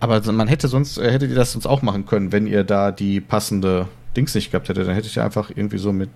Aber 0.00 0.20
man 0.32 0.48
hätte 0.48 0.68
sonst, 0.68 0.98
äh, 0.98 1.10
hättet 1.10 1.30
ihr 1.30 1.36
das 1.36 1.52
sonst 1.52 1.66
auch 1.66 1.82
machen 1.82 2.06
können, 2.06 2.32
wenn 2.32 2.46
ihr 2.46 2.64
da 2.64 2.92
die 2.92 3.20
passende 3.20 3.86
Dings 4.16 4.34
nicht 4.34 4.50
gehabt 4.50 4.68
hättet, 4.68 4.86
dann 4.88 4.94
hättet 4.94 5.14
ihr 5.16 5.24
einfach 5.24 5.50
irgendwie 5.54 5.78
so 5.78 5.92
mit 5.92 6.10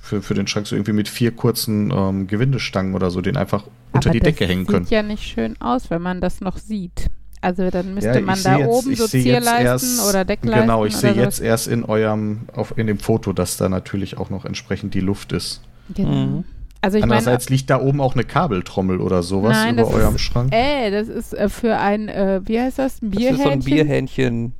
für, 0.00 0.20
für 0.22 0.34
den 0.34 0.46
Schrank 0.46 0.66
so 0.66 0.76
irgendwie 0.76 0.92
mit 0.92 1.08
vier 1.08 1.30
kurzen 1.32 1.90
ähm, 1.90 2.26
Gewindestangen 2.26 2.94
oder 2.94 3.10
so 3.10 3.20
den 3.22 3.36
einfach 3.36 3.64
unter 3.92 4.10
Aber 4.10 4.12
die 4.12 4.20
das 4.20 4.26
Decke 4.34 4.46
hängen 4.46 4.66
können. 4.66 4.84
Sieht 4.84 4.92
ja 4.92 5.02
nicht 5.02 5.22
schön 5.22 5.60
aus, 5.60 5.90
wenn 5.90 6.02
man 6.02 6.20
das 6.20 6.40
noch 6.40 6.58
sieht. 6.58 7.10
Also 7.40 7.70
dann 7.70 7.94
müsste 7.94 8.10
Ja, 8.14 8.20
man 8.20 8.36
ich 8.36 8.42
da 8.42 8.58
jetzt- 8.58 8.68
oben 8.68 8.90
ich 8.92 8.98
so 8.98 9.06
Zierleisten 9.06 9.66
erst- 9.66 10.08
oder 10.08 10.24
Deckleisten 10.24 10.62
Genau, 10.62 10.84
ich 10.84 10.96
sehe 10.96 11.12
jetzt 11.12 11.40
erst 11.40 11.68
in 11.68 11.84
eurem, 11.84 12.40
auf, 12.54 12.76
in 12.78 12.86
dem 12.86 12.98
Foto, 12.98 13.32
dass 13.32 13.56
da 13.56 13.68
natürlich 13.68 14.16
auch 14.18 14.30
noch 14.30 14.44
entsprechend 14.44 14.94
die 14.94 15.00
Luft 15.00 15.32
ist. 15.32 15.62
Genau. 15.94 16.08
Mhm. 16.10 16.44
Also 16.80 16.98
ich 16.98 17.02
meine, 17.02 17.14
Andererseits 17.16 17.48
liegt 17.48 17.70
da 17.70 17.80
oben 17.80 18.00
auch 18.02 18.12
eine 18.14 18.24
Kabeltrommel 18.24 19.00
oder 19.00 19.22
sowas 19.22 19.52
Nein, 19.56 19.74
über 19.74 19.84
das 19.84 19.92
eurem 19.94 20.14
ist- 20.16 20.20
Schrank. 20.20 20.52
ey, 20.54 20.90
das 20.90 21.08
ist 21.08 21.32
äh, 21.34 21.48
für 21.48 21.78
ein, 21.78 22.08
äh, 22.10 22.40
wie 22.44 22.60
heißt 22.60 22.78
das, 22.78 23.00
ein 23.00 23.10
Das 23.10 23.22
ist 23.22 23.42
so 23.42 23.48
ein 23.48 23.60
Bierhähnchen? 23.60 23.64
Bierhähnchen. 23.64 24.52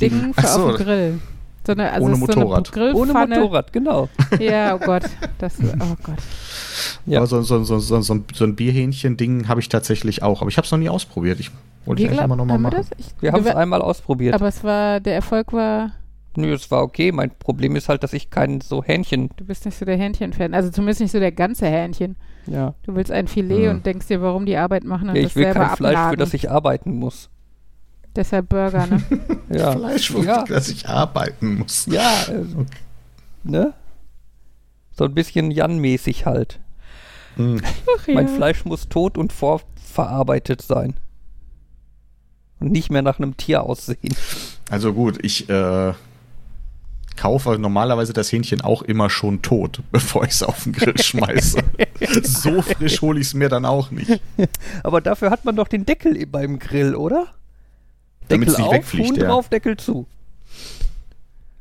Ding 0.00 0.34
für 0.34 0.46
so. 0.46 0.68
auf 0.68 0.76
dem 0.76 0.84
Grill. 0.84 1.18
So 1.68 1.72
eine, 1.72 1.92
also 1.92 2.06
Ohne 2.06 2.14
es 2.14 2.20
ist 2.22 2.26
Motorrad. 2.36 2.66
So 2.74 2.80
eine 2.80 2.94
Ohne. 2.94 3.12
Motorrad, 3.12 3.72
genau. 3.74 4.08
Ja, 4.40 4.74
oh 4.74 4.78
Gott. 4.78 5.02
Das, 5.36 5.52
oh 5.60 5.96
Gott. 6.02 6.16
Ja. 7.04 7.18
Aber 7.18 7.26
so, 7.26 7.42
so, 7.42 7.62
so, 7.62 7.78
so, 7.78 8.00
so, 8.00 8.14
ein- 8.14 8.24
so 8.32 8.44
ein 8.44 8.56
Bierhähnchen-Ding 8.56 9.48
habe 9.48 9.60
ich 9.60 9.68
tatsächlich 9.68 10.22
auch. 10.22 10.40
Aber 10.40 10.48
ich 10.48 10.56
habe 10.56 10.64
es 10.64 10.70
noch 10.72 10.78
nie 10.78 10.88
ausprobiert. 10.88 11.38
Ich 11.40 11.50
wollte 11.84 12.02
ich 12.02 12.08
Wir 12.08 12.16
glaub, 12.16 12.28
noch 12.28 12.36
mal 12.36 12.54
haben 12.54 12.62
wir 12.62 12.70
machen. 12.70 12.76
das? 12.78 12.90
Ich, 12.96 13.08
Wir 13.20 13.32
haben 13.32 13.40
es 13.40 13.44
wir- 13.44 13.58
einmal 13.58 13.82
ausprobiert. 13.82 14.34
aber 14.34 14.48
es 14.48 14.64
war, 14.64 15.00
der 15.00 15.14
Erfolg 15.14 15.52
war, 15.52 15.90
Nö, 16.36 16.54
es 16.54 16.70
war 16.70 16.82
okay. 16.84 17.12
Mein 17.12 17.30
Problem 17.38 17.76
ist 17.76 17.90
halt, 17.90 18.02
dass 18.02 18.14
ich 18.14 18.30
kein 18.30 18.62
so 18.62 18.82
Hähnchen. 18.82 19.28
du 19.36 19.44
bist 19.44 19.66
nicht 19.66 19.76
so 19.76 19.84
der 19.84 19.98
Hähnchen-Fan. 19.98 20.54
Also 20.54 20.70
zumindest 20.70 21.00
nicht 21.02 21.10
so 21.12 21.18
der 21.18 21.32
ganze 21.32 21.66
Hähnchen. 21.66 22.16
Ja. 22.46 22.72
Du 22.84 22.94
willst 22.94 23.12
ein 23.12 23.28
Filet 23.28 23.64
Hm. 23.66 23.70
und 23.76 23.86
denkst 23.86 24.06
dir, 24.06 24.22
warum 24.22 24.46
die 24.46 24.56
Arbeit 24.56 24.84
machen 24.84 25.10
und 25.10 25.16
ja 25.16 25.22
das 25.22 25.32
ich 25.32 25.36
will 25.36 25.44
selber 25.44 25.66
kein 25.66 25.76
Fleisch, 25.76 25.98
für 26.10 26.16
das 26.16 26.32
ich 26.32 26.50
arbeiten 26.50 26.94
muss. 26.94 27.28
Deshalb 28.18 28.48
Burger, 28.48 28.84
ne? 28.88 29.00
Ja. 29.48 29.70
Fleisch, 29.76 30.10
für 30.10 30.24
Ja. 30.24 30.42
das 30.42 30.68
ich 30.68 30.88
arbeiten 30.88 31.58
muss. 31.58 31.86
Ja, 31.86 32.24
äh, 32.28 32.44
ne? 33.44 33.72
So 34.90 35.04
ein 35.04 35.14
bisschen 35.14 35.52
Jan-mäßig 35.52 36.26
halt. 36.26 36.58
Hm. 37.36 37.62
Ach, 37.96 38.08
ja. 38.08 38.14
Mein 38.14 38.26
Fleisch 38.26 38.64
muss 38.64 38.88
tot 38.88 39.16
und 39.16 39.32
vorverarbeitet 39.32 40.62
sein. 40.62 40.94
Und 42.58 42.72
nicht 42.72 42.90
mehr 42.90 43.02
nach 43.02 43.20
einem 43.20 43.36
Tier 43.36 43.62
aussehen. 43.62 44.16
Also 44.68 44.92
gut, 44.92 45.24
ich, 45.24 45.48
äh, 45.48 45.92
kaufe 47.16 47.56
normalerweise 47.56 48.12
das 48.12 48.32
Hähnchen 48.32 48.62
auch 48.62 48.82
immer 48.82 49.10
schon 49.10 49.42
tot, 49.42 49.80
bevor 49.92 50.24
ich 50.24 50.30
es 50.30 50.42
auf 50.42 50.64
den 50.64 50.72
Grill 50.72 50.98
schmeiße. 51.00 51.62
so 52.24 52.62
frisch 52.62 53.00
hole 53.00 53.20
ich 53.20 53.28
es 53.28 53.34
mir 53.34 53.48
dann 53.48 53.64
auch 53.64 53.92
nicht. 53.92 54.20
Aber 54.82 55.00
dafür 55.00 55.30
hat 55.30 55.44
man 55.44 55.54
doch 55.54 55.68
den 55.68 55.86
Deckel 55.86 56.26
beim 56.26 56.58
Grill, 56.58 56.96
oder? 56.96 57.28
Damit 58.28 58.48
Deckel 58.48 58.64
auf, 58.64 58.92
Huhn 58.92 59.14
ja. 59.14 59.26
drauf, 59.26 59.48
Deckel 59.48 59.76
zu. 59.76 60.06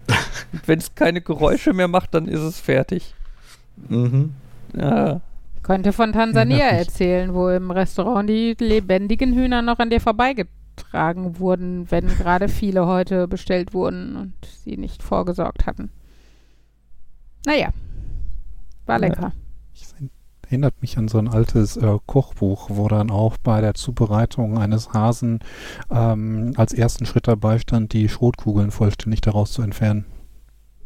Wenn 0.65 0.79
es 0.79 0.95
keine 0.95 1.21
Geräusche 1.21 1.73
mehr 1.73 1.87
macht, 1.87 2.13
dann 2.13 2.27
ist 2.27 2.41
es 2.41 2.59
fertig. 2.59 3.13
Mhm. 3.89 4.33
Ja. 4.75 5.21
Könnte 5.63 5.91
von 5.91 6.13
Tansania 6.13 6.67
erzählen, 6.67 7.33
wo 7.33 7.49
im 7.49 7.71
Restaurant 7.71 8.29
die 8.29 8.55
lebendigen 8.57 9.33
Hühner 9.33 9.61
noch 9.61 9.79
an 9.79 9.89
dir 9.89 9.99
vorbeigetragen 9.99 11.39
wurden, 11.39 11.91
wenn 11.91 12.07
gerade 12.07 12.47
viele 12.47 12.85
heute 12.87 13.27
bestellt 13.27 13.73
wurden 13.73 14.15
und 14.15 14.33
sie 14.63 14.77
nicht 14.77 15.03
vorgesorgt 15.03 15.65
hatten. 15.65 15.89
Naja, 17.45 17.69
war 18.85 19.01
Ja. 19.01 19.07
lecker. 19.07 19.33
Ich 19.73 19.87
erinnert 20.47 20.81
mich 20.81 20.97
an 20.97 21.07
so 21.07 21.17
ein 21.17 21.27
altes 21.27 21.77
äh, 21.77 21.97
Kochbuch, 22.05 22.69
wo 22.71 22.87
dann 22.87 23.11
auch 23.11 23.37
bei 23.37 23.61
der 23.61 23.73
Zubereitung 23.73 24.57
eines 24.57 24.93
Hasen 24.93 25.39
ähm, 25.91 26.53
als 26.57 26.73
ersten 26.73 27.05
Schritt 27.05 27.27
dabei 27.27 27.59
stand, 27.59 27.93
die 27.93 28.07
Schrotkugeln 28.09 28.71
vollständig 28.71 29.21
daraus 29.21 29.51
zu 29.51 29.61
entfernen. 29.61 30.05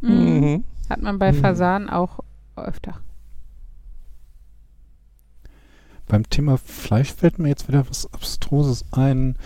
Mhm. 0.02 0.40
Mhm. 0.40 0.64
Hat 0.90 1.02
man 1.02 1.20
bei 1.20 1.32
Mhm. 1.32 1.38
Fasan 1.38 1.90
auch 1.90 2.20
öfter. 2.56 2.96
Beim 6.08 6.30
Thema 6.30 6.58
Fleisch 6.58 7.14
fällt 7.14 7.40
mir 7.40 7.48
jetzt 7.50 7.68
wieder 7.68 7.88
was 7.90 8.12
Abstruses 8.14 8.84
ein. 8.92 9.38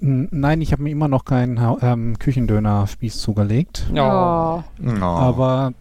N- 0.00 0.28
Nein, 0.30 0.60
ich 0.62 0.72
habe 0.72 0.82
mir 0.82 0.90
immer 0.90 1.08
noch 1.08 1.24
keinen 1.24 1.60
ähm, 1.82 2.18
Küchendöner-Spieß 2.18 3.18
zugelegt. 3.18 3.86
Ja. 3.92 4.56
Oh. 4.56 4.64
Oh. 4.86 5.02
Aber 5.04 5.74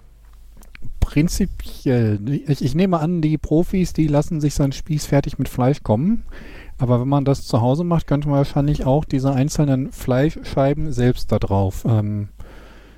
prinzipiell, 1.02 2.20
ich, 2.48 2.62
ich 2.62 2.74
nehme 2.76 3.00
an, 3.00 3.22
die 3.22 3.38
Profis, 3.38 3.92
die 3.92 4.08
lassen 4.08 4.40
sich 4.40 4.54
so 4.54 4.64
einen 4.64 4.72
Spieß 4.72 5.06
fertig 5.08 5.38
mit 5.38 5.50
Fleisch 5.50 5.84
kommen. 5.84 6.24
Aber 6.78 7.02
wenn 7.02 7.10
man 7.10 7.26
das 7.26 7.46
zu 7.46 7.60
Hause 7.62 7.84
macht, 7.84 8.08
könnte 8.08 8.30
man 8.30 8.38
wahrscheinlich 8.38 8.86
auch 8.86 9.04
diese 9.04 9.34
einzelnen 9.34 9.92
Fleischscheiben 9.92 10.94
selbst 10.94 11.32
da 11.32 11.38
drauf 11.38 11.84
ähm, 11.86 12.30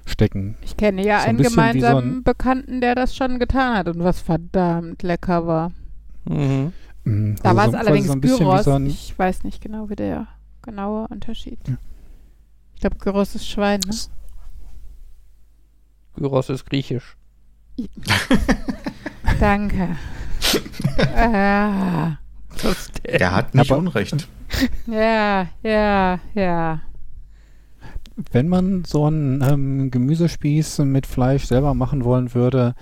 stecken. 0.05 0.55
Ich 0.61 0.77
kenne 0.77 1.03
ja 1.03 1.17
So 1.19 1.23
ein 1.23 1.29
einen 1.29 1.39
wie 1.39 1.43
so 1.45 1.49
gemeinsamen 1.49 2.17
ein- 2.19 2.23
Bekannten, 2.23 2.79
der 2.81 2.93
das 2.95 3.15
schon 3.15 3.39
getan 3.39 3.77
hat 3.77 3.87
und 3.89 4.03
was 4.03 4.21
verdammt 4.21 5.01
lecker 5.03 5.47
war. 5.47 5.71
Mhm. 6.25 6.71
Mm, 7.03 7.35
Da 7.41 7.49
also 7.49 7.57
war 7.57 7.63
so 7.65 7.69
es 7.71 7.73
quasi 7.73 7.77
allerdings 7.77 8.07
so 8.07 8.13
ein 8.13 8.21
bisschen 8.21 8.37
wie 8.39 8.43
Gyros. 8.43 8.63
so 8.65 8.71
ein- 8.71 8.85
ich 8.87 9.19
weiß 9.19 9.43
nicht 9.43 9.61
genau, 9.61 9.89
wie 9.89 9.95
der 9.95 10.27
genaue 10.61 11.07
Unterschied. 11.09 11.59
Ja. 11.67 11.75
Ich 12.75 12.79
glaube, 12.81 12.95
Gyros 12.97 13.35
ist 13.35 13.47
Schwein, 13.47 13.81
ne? 13.85 13.93
Gyros 16.15 16.49
ist 16.49 16.65
griechisch. 16.65 17.17
Danke. 19.39 19.95
ah, 21.15 22.17
der- 23.03 23.21
Er 23.21 23.35
hat 23.35 23.55
nicht 23.55 23.71
Aber- 23.71 23.79
Unrecht. 23.79 24.27
ja, 24.87 25.47
ja, 25.63 26.19
ja. 26.35 26.81
Wenn 28.31 28.47
man 28.47 28.85
so 28.85 29.05
einen 29.05 29.41
ähm, 29.41 29.89
Gemüsespieß 29.91 30.79
mit 30.79 31.07
Fleisch 31.07 31.45
selber 31.45 31.73
machen 31.73 32.03
wollen 32.03 32.33
würde, 32.35 32.75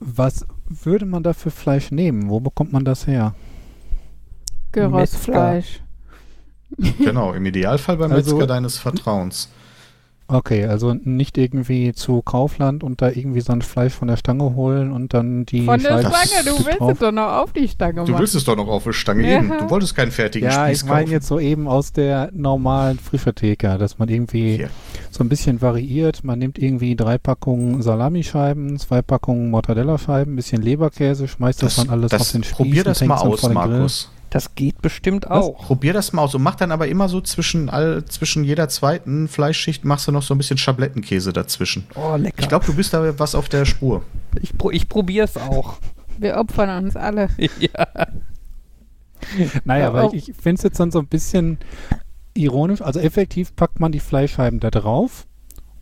was 0.00 0.44
würde 0.68 1.06
man 1.06 1.22
da 1.22 1.32
für 1.34 1.50
Fleisch 1.52 1.92
nehmen? 1.92 2.28
Wo 2.28 2.40
bekommt 2.40 2.72
man 2.72 2.84
das 2.84 3.06
her? 3.06 3.34
Gyrosfleisch. 4.72 5.80
Genau, 6.98 7.32
im 7.32 7.44
Idealfall 7.46 7.96
beim 7.96 8.12
Also- 8.12 8.32
Metzger 8.34 8.46
deines 8.46 8.78
Vertrauens. 8.78 9.48
Okay, 10.32 10.64
also 10.66 10.94
nicht 10.94 11.36
irgendwie 11.38 11.92
zu 11.92 12.22
Kaufland 12.22 12.84
und 12.84 13.02
da 13.02 13.08
irgendwie 13.08 13.40
so 13.40 13.52
ein 13.52 13.62
Fleisch 13.62 13.92
von 13.92 14.08
der 14.08 14.16
Stange 14.16 14.54
holen 14.54 14.92
und 14.92 15.12
dann 15.12 15.44
die 15.44 15.64
Von 15.64 15.80
der 15.82 16.02
Scheibe 16.02 16.14
Stange, 16.14 16.44
du 16.44 16.64
willst 16.66 16.80
drauf. 16.80 16.92
es 16.92 16.98
doch 17.00 17.12
noch 17.12 17.32
auf 17.32 17.52
die 17.52 17.68
Stange 17.68 18.04
Du 18.04 18.12
machen. 18.12 18.20
willst 18.20 18.34
es 18.36 18.44
doch 18.44 18.56
noch 18.56 18.68
auf 18.68 18.84
der 18.84 18.92
Stange 18.92 19.28
Ja. 19.28 19.38
eben. 19.38 19.48
Du 19.48 19.70
wolltest 19.70 19.96
keinen 19.96 20.12
fertigen 20.12 20.48
Ja, 20.48 20.66
Spieß 20.66 20.82
ich 20.82 20.88
meine 20.88 21.00
kaufen. 21.02 21.12
jetzt 21.12 21.26
so 21.26 21.40
eben 21.40 21.66
aus 21.66 21.92
der 21.92 22.30
normalen 22.32 22.98
Frischetheke, 22.98 23.76
dass 23.78 23.98
man 23.98 24.08
irgendwie 24.08 24.56
Hier. 24.58 24.70
so 25.10 25.24
ein 25.24 25.28
bisschen 25.28 25.60
variiert. 25.60 26.22
Man 26.22 26.38
nimmt 26.38 26.58
irgendwie 26.58 26.94
drei 26.94 27.18
Packungen 27.18 27.82
Salamischeiben, 27.82 28.78
zwei 28.78 29.02
Packungen 29.02 29.50
Mortadellascheiben, 29.50 30.32
ein 30.34 30.36
bisschen 30.36 30.62
Leberkäse, 30.62 31.26
schmeißt 31.28 31.62
das, 31.62 31.74
Das, 31.76 31.84
dann 31.86 31.92
alles 31.94 32.12
auf 32.12 32.18
das, 32.18 32.32
den 32.32 32.44
Spieß 32.44 32.56
probier 32.56 32.80
und 32.82 32.86
das 32.86 33.04
mal 33.04 33.16
aus, 33.16 33.40
vor 33.40 33.48
den 33.50 33.58
Grill. 33.58 33.86
Das 34.30 34.54
geht 34.54 34.80
bestimmt 34.80 35.28
auch. 35.28 35.58
Probier 35.58 35.92
das 35.92 36.12
mal 36.12 36.22
aus 36.22 36.34
und 36.34 36.42
mach 36.42 36.54
dann 36.54 36.70
aber 36.70 36.86
immer 36.86 37.08
so 37.08 37.20
zwischen, 37.20 37.68
all, 37.68 38.04
zwischen 38.04 38.44
jeder 38.44 38.68
zweiten 38.68 39.26
Fleischschicht 39.26 39.84
machst 39.84 40.06
du 40.06 40.12
noch 40.12 40.22
so 40.22 40.34
ein 40.34 40.38
bisschen 40.38 40.56
Schablettenkäse 40.56 41.32
dazwischen. 41.32 41.86
Oh, 41.96 42.14
lecker. 42.16 42.38
Ich 42.38 42.48
glaube, 42.48 42.64
du 42.64 42.74
bist 42.74 42.94
da 42.94 43.18
was 43.18 43.34
auf 43.34 43.48
der 43.48 43.64
Spur. 43.64 44.02
ich, 44.40 44.56
pro, 44.56 44.70
ich 44.70 44.88
probier's 44.88 45.36
auch. 45.36 45.78
Wir 46.18 46.36
opfern 46.36 46.84
uns 46.84 46.96
alle. 46.96 47.28
ja. 47.58 47.88
Naja, 49.64 49.84
Ja, 49.84 49.88
aber 49.88 50.14
ich, 50.14 50.28
ich 50.28 50.36
finde 50.36 50.58
es 50.58 50.62
jetzt 50.62 50.78
dann 50.78 50.92
so 50.92 51.00
ein 51.00 51.06
bisschen 51.06 51.58
ironisch. 52.34 52.82
Also 52.82 53.00
effektiv 53.00 53.56
packt 53.56 53.80
man 53.80 53.90
die 53.90 54.00
Fleischscheiben 54.00 54.60
da 54.60 54.70
drauf 54.70 55.26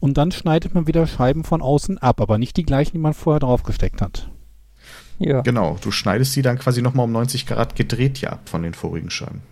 und 0.00 0.16
dann 0.16 0.32
schneidet 0.32 0.74
man 0.74 0.86
wieder 0.86 1.06
Scheiben 1.06 1.44
von 1.44 1.60
außen 1.60 1.98
ab, 1.98 2.20
aber 2.20 2.38
nicht 2.38 2.56
die 2.56 2.64
gleichen, 2.64 2.92
die 2.92 2.98
man 2.98 3.14
vorher 3.14 3.40
draufgesteckt 3.40 4.00
hat. 4.00 4.30
Ja. 5.18 5.40
Genau, 5.42 5.76
du 5.80 5.90
schneidest 5.90 6.34
die 6.36 6.42
dann 6.42 6.58
quasi 6.58 6.82
nochmal 6.82 7.04
um 7.04 7.12
90 7.12 7.46
Grad 7.46 7.76
gedreht 7.76 8.20
ja 8.20 8.30
ab 8.30 8.48
von 8.48 8.62
den 8.62 8.74
vorigen 8.74 9.10
Scheiben. 9.10 9.42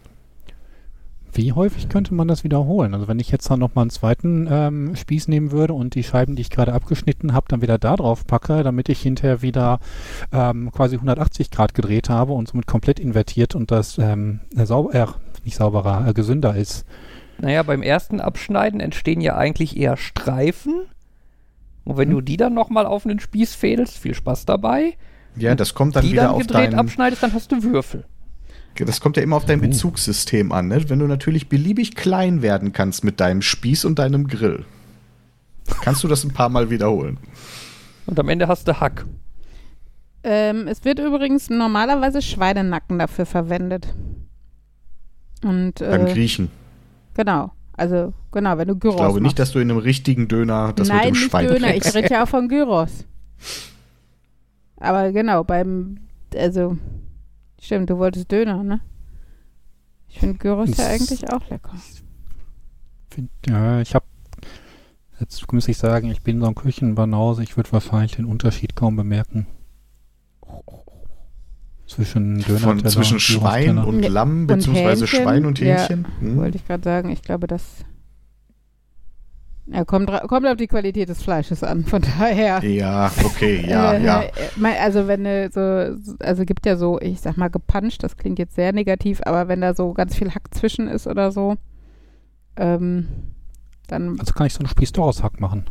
Wie 1.32 1.52
häufig 1.52 1.90
könnte 1.90 2.14
man 2.14 2.28
das 2.28 2.44
wiederholen? 2.44 2.94
Also 2.94 3.08
wenn 3.08 3.18
ich 3.18 3.30
jetzt 3.30 3.50
dann 3.50 3.58
nochmal 3.58 3.82
einen 3.82 3.90
zweiten 3.90 4.48
ähm, 4.50 4.96
Spieß 4.96 5.28
nehmen 5.28 5.50
würde 5.50 5.74
und 5.74 5.94
die 5.94 6.02
Scheiben, 6.02 6.34
die 6.34 6.40
ich 6.40 6.48
gerade 6.48 6.72
abgeschnitten 6.72 7.34
habe, 7.34 7.46
dann 7.48 7.60
wieder 7.60 7.76
da 7.76 7.96
drauf 7.96 8.26
packe, 8.26 8.62
damit 8.62 8.88
ich 8.88 9.02
hinterher 9.02 9.42
wieder 9.42 9.78
ähm, 10.32 10.72
quasi 10.72 10.94
180 10.94 11.50
Grad 11.50 11.74
gedreht 11.74 12.08
habe 12.08 12.32
und 12.32 12.48
somit 12.48 12.66
komplett 12.66 12.98
invertiert 12.98 13.54
und 13.54 13.70
das 13.70 13.98
ähm, 13.98 14.40
sauber, 14.54 14.94
äh, 14.94 15.06
nicht 15.44 15.56
sauberer, 15.56 16.08
äh, 16.08 16.14
gesünder 16.14 16.56
ist. 16.56 16.86
Naja, 17.38 17.62
beim 17.62 17.82
ersten 17.82 18.20
Abschneiden 18.20 18.80
entstehen 18.80 19.20
ja 19.20 19.36
eigentlich 19.36 19.76
eher 19.76 19.98
Streifen. 19.98 20.86
Und 21.84 21.98
wenn 21.98 22.08
Hm. 22.08 22.14
du 22.14 22.20
die 22.22 22.38
dann 22.38 22.54
nochmal 22.54 22.86
auf 22.86 23.04
einen 23.04 23.20
Spieß 23.20 23.54
fädelst, 23.54 23.98
viel 23.98 24.14
Spaß 24.14 24.46
dabei. 24.46 24.94
Ja, 25.36 25.54
das 25.54 25.74
kommt 25.74 25.96
dann 25.96 26.04
die 26.04 26.12
wieder 26.12 26.22
dann 26.22 26.30
auf 26.32 26.38
gedreht 26.40 26.72
dein, 26.72 26.74
abschneidest, 26.78 27.22
dann 27.22 27.32
hast 27.32 27.52
du 27.52 27.62
Würfel. 27.62 28.04
das 28.74 29.00
kommt 29.00 29.16
ja 29.16 29.22
immer 29.22 29.36
auf 29.36 29.44
dein 29.44 29.58
Oh. 29.60 29.62
Bezugssystem 29.62 30.52
an, 30.52 30.68
ne? 30.68 30.88
Wenn 30.88 30.98
du 30.98 31.06
natürlich 31.06 31.48
beliebig 31.48 31.94
klein 31.94 32.42
werden 32.42 32.72
kannst 32.72 33.04
mit 33.04 33.20
deinem 33.20 33.42
Spieß 33.42 33.84
und 33.84 33.98
deinem 33.98 34.28
Grill, 34.28 34.64
kannst 35.82 36.02
du 36.04 36.08
das 36.08 36.24
ein 36.24 36.32
paar 36.32 36.48
Mal 36.48 36.70
wiederholen. 36.70 37.18
Und 38.06 38.18
am 38.20 38.28
Ende 38.28 38.48
hast 38.48 38.68
du 38.68 38.78
Hack. 38.80 39.04
Ähm, 40.22 40.66
es 40.68 40.84
wird 40.84 40.98
übrigens 40.98 41.50
normalerweise 41.50 42.20
Schweinenacken 42.22 42.98
dafür 42.98 43.26
verwendet. 43.26 43.94
Und 45.44 45.74
Beim 45.78 46.06
äh, 46.06 46.12
Griechen. 46.12 46.50
genau. 47.14 47.52
Also, 47.78 48.14
genau, 48.32 48.56
wenn 48.56 48.68
du 48.68 48.74
Gyros 48.76 48.94
Ich 48.94 49.00
glaube 49.02 49.14
nicht, 49.20 49.22
machst. 49.24 49.38
dass 49.38 49.52
du 49.52 49.58
in 49.58 49.70
einem 49.70 49.78
richtigen 49.80 50.28
Döner 50.28 50.72
das 50.72 50.88
Nein, 50.88 50.96
mit 50.96 51.04
dem 51.06 51.12
nicht 51.12 51.30
Schwein 51.30 51.46
Döner. 51.46 51.74
Ich 51.74 51.82
kriegst. 51.82 51.94
rede 51.94 52.08
ja 52.10 52.24
auch 52.24 52.28
von 52.28 52.48
Gyros. 52.48 53.04
Aber 54.78 55.12
genau, 55.12 55.44
beim, 55.44 55.98
also, 56.34 56.76
stimmt, 57.60 57.90
du 57.90 57.98
wolltest 57.98 58.30
Döner, 58.30 58.62
ne? 58.62 58.80
Ich 60.08 60.20
finde 60.20 60.38
Gyros 60.38 60.76
ja 60.76 60.86
eigentlich 60.86 61.30
auch 61.30 61.48
lecker. 61.50 61.74
Find, 63.10 63.30
ja, 63.46 63.80
ich 63.80 63.94
habe, 63.94 64.06
jetzt 65.20 65.52
muss 65.52 65.68
ich 65.68 65.78
sagen, 65.78 66.10
ich 66.10 66.22
bin 66.22 66.40
so 66.40 66.46
ein 66.46 66.54
Küchenbanause, 66.54 67.42
ich 67.42 67.56
würde 67.56 67.72
wahrscheinlich 67.72 68.16
den 68.16 68.24
Unterschied 68.24 68.76
kaum 68.76 68.96
bemerken. 68.96 69.46
Zwischen 71.86 72.42
Döner 72.42 72.58
Von 72.58 72.84
zwischen 72.84 73.20
Schwein 73.20 73.78
und 73.78 74.02
Ja, 74.02 74.10
Lamm, 74.10 74.46
beziehungsweise 74.48 75.06
Hähnchen, 75.06 75.22
Schwein 75.22 75.46
und 75.46 75.60
ja. 75.60 75.76
Hähnchen. 75.76 76.06
Hm. 76.18 76.36
Wollte 76.36 76.56
ich 76.56 76.66
gerade 76.66 76.82
sagen, 76.82 77.10
ich 77.10 77.22
glaube, 77.22 77.46
das 77.46 77.84
ja, 79.68 79.84
kommt, 79.84 80.10
kommt 80.28 80.46
auf 80.46 80.56
die 80.56 80.68
Qualität 80.68 81.08
des 81.08 81.22
Fleisches 81.22 81.64
an, 81.64 81.84
von 81.84 82.02
daher. 82.02 82.62
Ja, 82.64 83.10
okay, 83.24 83.64
ja, 83.68 83.94
äh, 83.94 84.04
ja. 84.04 84.22
äh, 84.22 84.78
Also 84.80 85.08
wenn 85.08 85.24
du 85.24 85.50
so, 85.52 86.14
also 86.24 86.44
gibt 86.44 86.66
ja 86.66 86.76
so, 86.76 87.00
ich 87.00 87.20
sag 87.20 87.36
mal 87.36 87.48
gepanscht, 87.50 88.02
das 88.02 88.16
klingt 88.16 88.38
jetzt 88.38 88.54
sehr 88.54 88.72
negativ, 88.72 89.20
aber 89.24 89.48
wenn 89.48 89.60
da 89.60 89.74
so 89.74 89.92
ganz 89.92 90.14
viel 90.14 90.30
Hack 90.30 90.54
zwischen 90.54 90.86
ist 90.86 91.06
oder 91.06 91.32
so, 91.32 91.56
ähm, 92.56 93.08
dann, 93.88 94.18
Also 94.20 94.32
kann 94.34 94.46
ich 94.46 94.54
so 94.54 94.60
einen 94.60 94.68
Spieß 94.68 94.92
doch 94.92 95.04
aus 95.06 95.22
Hack 95.22 95.40
machen. 95.40 95.66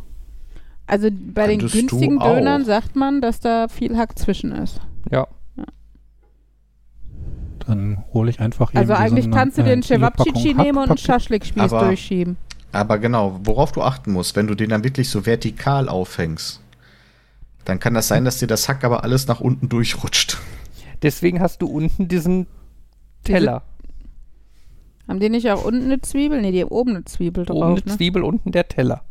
also 0.86 1.08
bei 1.10 1.46
den 1.46 1.60
Könntest 1.60 1.74
du 1.74 1.78
günstigen. 1.98 2.18
Dönern 2.18 2.64
sagt 2.64 2.96
man, 2.96 3.20
dass 3.20 3.40
da 3.40 3.68
viel 3.68 3.96
Hack 3.96 4.18
zwischen 4.18 4.52
ist. 4.52 4.80
Ja. 5.10 5.26
Dann 7.66 8.04
hole 8.12 8.30
ich 8.30 8.38
einfach 8.40 8.72
Also 8.74 8.92
eigentlich 8.92 9.24
so 9.24 9.30
eine, 9.30 9.36
kannst 9.36 9.58
du 9.58 9.62
äh, 9.62 9.64
den 9.64 9.80
Kilopackung 9.80 10.26
Cevapcici 10.34 10.54
nehmen 10.54 10.78
und 10.78 10.88
einen 10.90 10.98
Schaschlikspieß 10.98 11.70
durchschieben. 11.70 12.36
Aber 12.72 12.98
genau, 12.98 13.40
worauf 13.44 13.72
du 13.72 13.82
achten 13.82 14.12
musst, 14.12 14.36
wenn 14.36 14.46
du 14.46 14.54
den 14.54 14.70
dann 14.70 14.84
wirklich 14.84 15.08
so 15.08 15.24
vertikal 15.24 15.88
aufhängst, 15.88 16.60
dann 17.64 17.80
kann 17.80 17.94
das 17.94 18.08
sein, 18.08 18.24
dass 18.24 18.38
dir 18.38 18.46
das 18.46 18.68
Hack 18.68 18.84
aber 18.84 19.02
alles 19.02 19.26
nach 19.26 19.40
unten 19.40 19.68
durchrutscht. 19.68 20.38
Deswegen 21.02 21.40
hast 21.40 21.62
du 21.62 21.66
unten 21.66 22.08
diesen 22.08 22.46
Teller. 23.24 23.62
Haben 25.08 25.20
die 25.20 25.28
nicht 25.28 25.50
auch 25.50 25.64
unten 25.64 25.84
eine 25.84 26.00
Zwiebel? 26.00 26.40
Nee, 26.40 26.52
die 26.52 26.62
haben 26.62 26.70
oben 26.70 26.90
eine 26.90 27.04
Zwiebel 27.04 27.44
drauf, 27.44 27.56
Oben 27.56 27.66
eine 27.72 27.82
ne? 27.84 27.96
Zwiebel, 27.96 28.22
unten 28.22 28.52
der 28.52 28.68
Teller. 28.68 29.02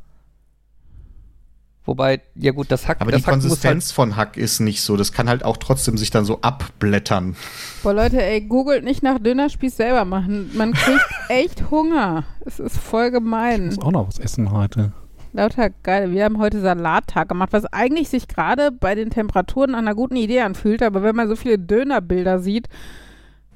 Wobei, 1.85 2.21
ja 2.35 2.51
gut, 2.51 2.71
das 2.71 2.87
Hack, 2.87 2.97
Aber 2.99 3.11
das 3.11 3.21
die 3.21 3.27
Hack 3.27 3.35
muss 3.35 3.43
halt, 3.43 3.51
Konsistenz 3.51 3.91
von 3.91 4.15
Hack 4.15 4.37
ist 4.37 4.59
nicht 4.59 4.81
so. 4.81 4.97
Das 4.97 5.11
kann 5.11 5.29
halt 5.29 5.45
auch 5.45 5.57
trotzdem 5.57 5.97
sich 5.97 6.09
dann 6.09 6.25
so 6.25 6.41
abblättern. 6.41 7.35
Boah, 7.83 7.93
Leute, 7.93 8.21
ey, 8.23 8.41
googelt 8.41 8.83
nicht 8.83 9.03
nach 9.03 9.19
Dönerspieß 9.19 9.77
selber 9.77 10.03
machen. 10.03 10.49
Man 10.55 10.73
kriegt 10.73 11.05
echt 11.29 11.69
Hunger. 11.69 12.23
Es 12.43 12.59
ist 12.59 12.77
voll 12.77 13.07
Ich 13.07 13.13
gemein. 13.13 13.67
muss 13.67 13.81
auch 13.81 13.91
noch 13.91 14.07
was 14.07 14.17
essen 14.19 14.51
heute. 14.51 14.93
Lauter 15.33 15.69
geil. 15.69 16.11
Wir 16.11 16.23
haben 16.23 16.39
heute 16.39 16.61
Salattag 16.61 17.27
gemacht, 17.29 17.49
was 17.51 17.65
eigentlich 17.65 18.07
sich 18.09 18.27
gerade 18.27 18.71
bei 18.71 18.95
den 18.95 19.09
Temperaturen 19.09 19.75
an 19.75 19.85
einer 19.85 19.93
guten 19.93 20.15
Idee 20.15 20.41
anfühlt, 20.41 20.81
aber 20.81 21.03
wenn 21.03 21.15
man 21.15 21.27
so 21.27 21.35
viele 21.35 21.59
Dönerbilder 21.59 22.39
sieht, 22.39 22.67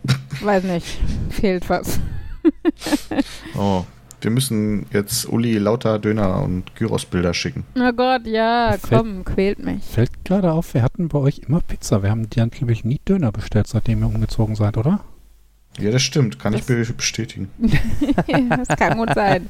weiß 0.44 0.66
nicht, 0.66 0.86
fehlt 1.30 1.70
was. 1.70 2.00
Oh, 3.58 3.86
wir 4.22 4.32
müssen 4.32 4.86
jetzt 4.92 5.28
Uli 5.30 5.58
lauter 5.58 6.00
Döner 6.00 6.42
und 6.44 6.76
Gyrosbilder 6.76 7.34
schicken. 7.34 7.64
Oh 7.78 7.92
Gott, 7.94 8.26
ja, 8.28 8.76
Fällt- 8.80 9.02
komm, 9.02 9.26
quält 9.26 9.60
mich. 9.60 9.84
Fällt 9.84 10.26
gerade 10.26 10.52
auf, 10.52 10.74
wir 10.74 10.82
hatten 10.84 11.08
bei 11.08 11.20
euch 11.20 11.40
immer 11.48 11.62
Pizza. 11.62 12.04
Wir 12.04 12.10
haben 12.12 12.30
dann, 12.30 12.50
glaube 12.50 12.72
ich, 12.74 12.84
nie 12.84 13.00
Döner 13.08 13.32
bestellt, 13.32 13.68
seitdem 13.68 14.02
ihr 14.02 14.08
umgezogen 14.08 14.56
seid, 14.56 14.78
oder? 14.78 15.00
Ja, 15.80 15.92
das 15.92 16.02
stimmt. 16.02 16.40
Kann 16.40 16.54
Das- 16.54 16.62
ich 16.62 16.68
be- 16.88 16.94
bestätigen. 16.94 17.50
das 18.50 18.68
kann 18.78 18.98
gut 18.98 19.14
sein. 19.14 19.50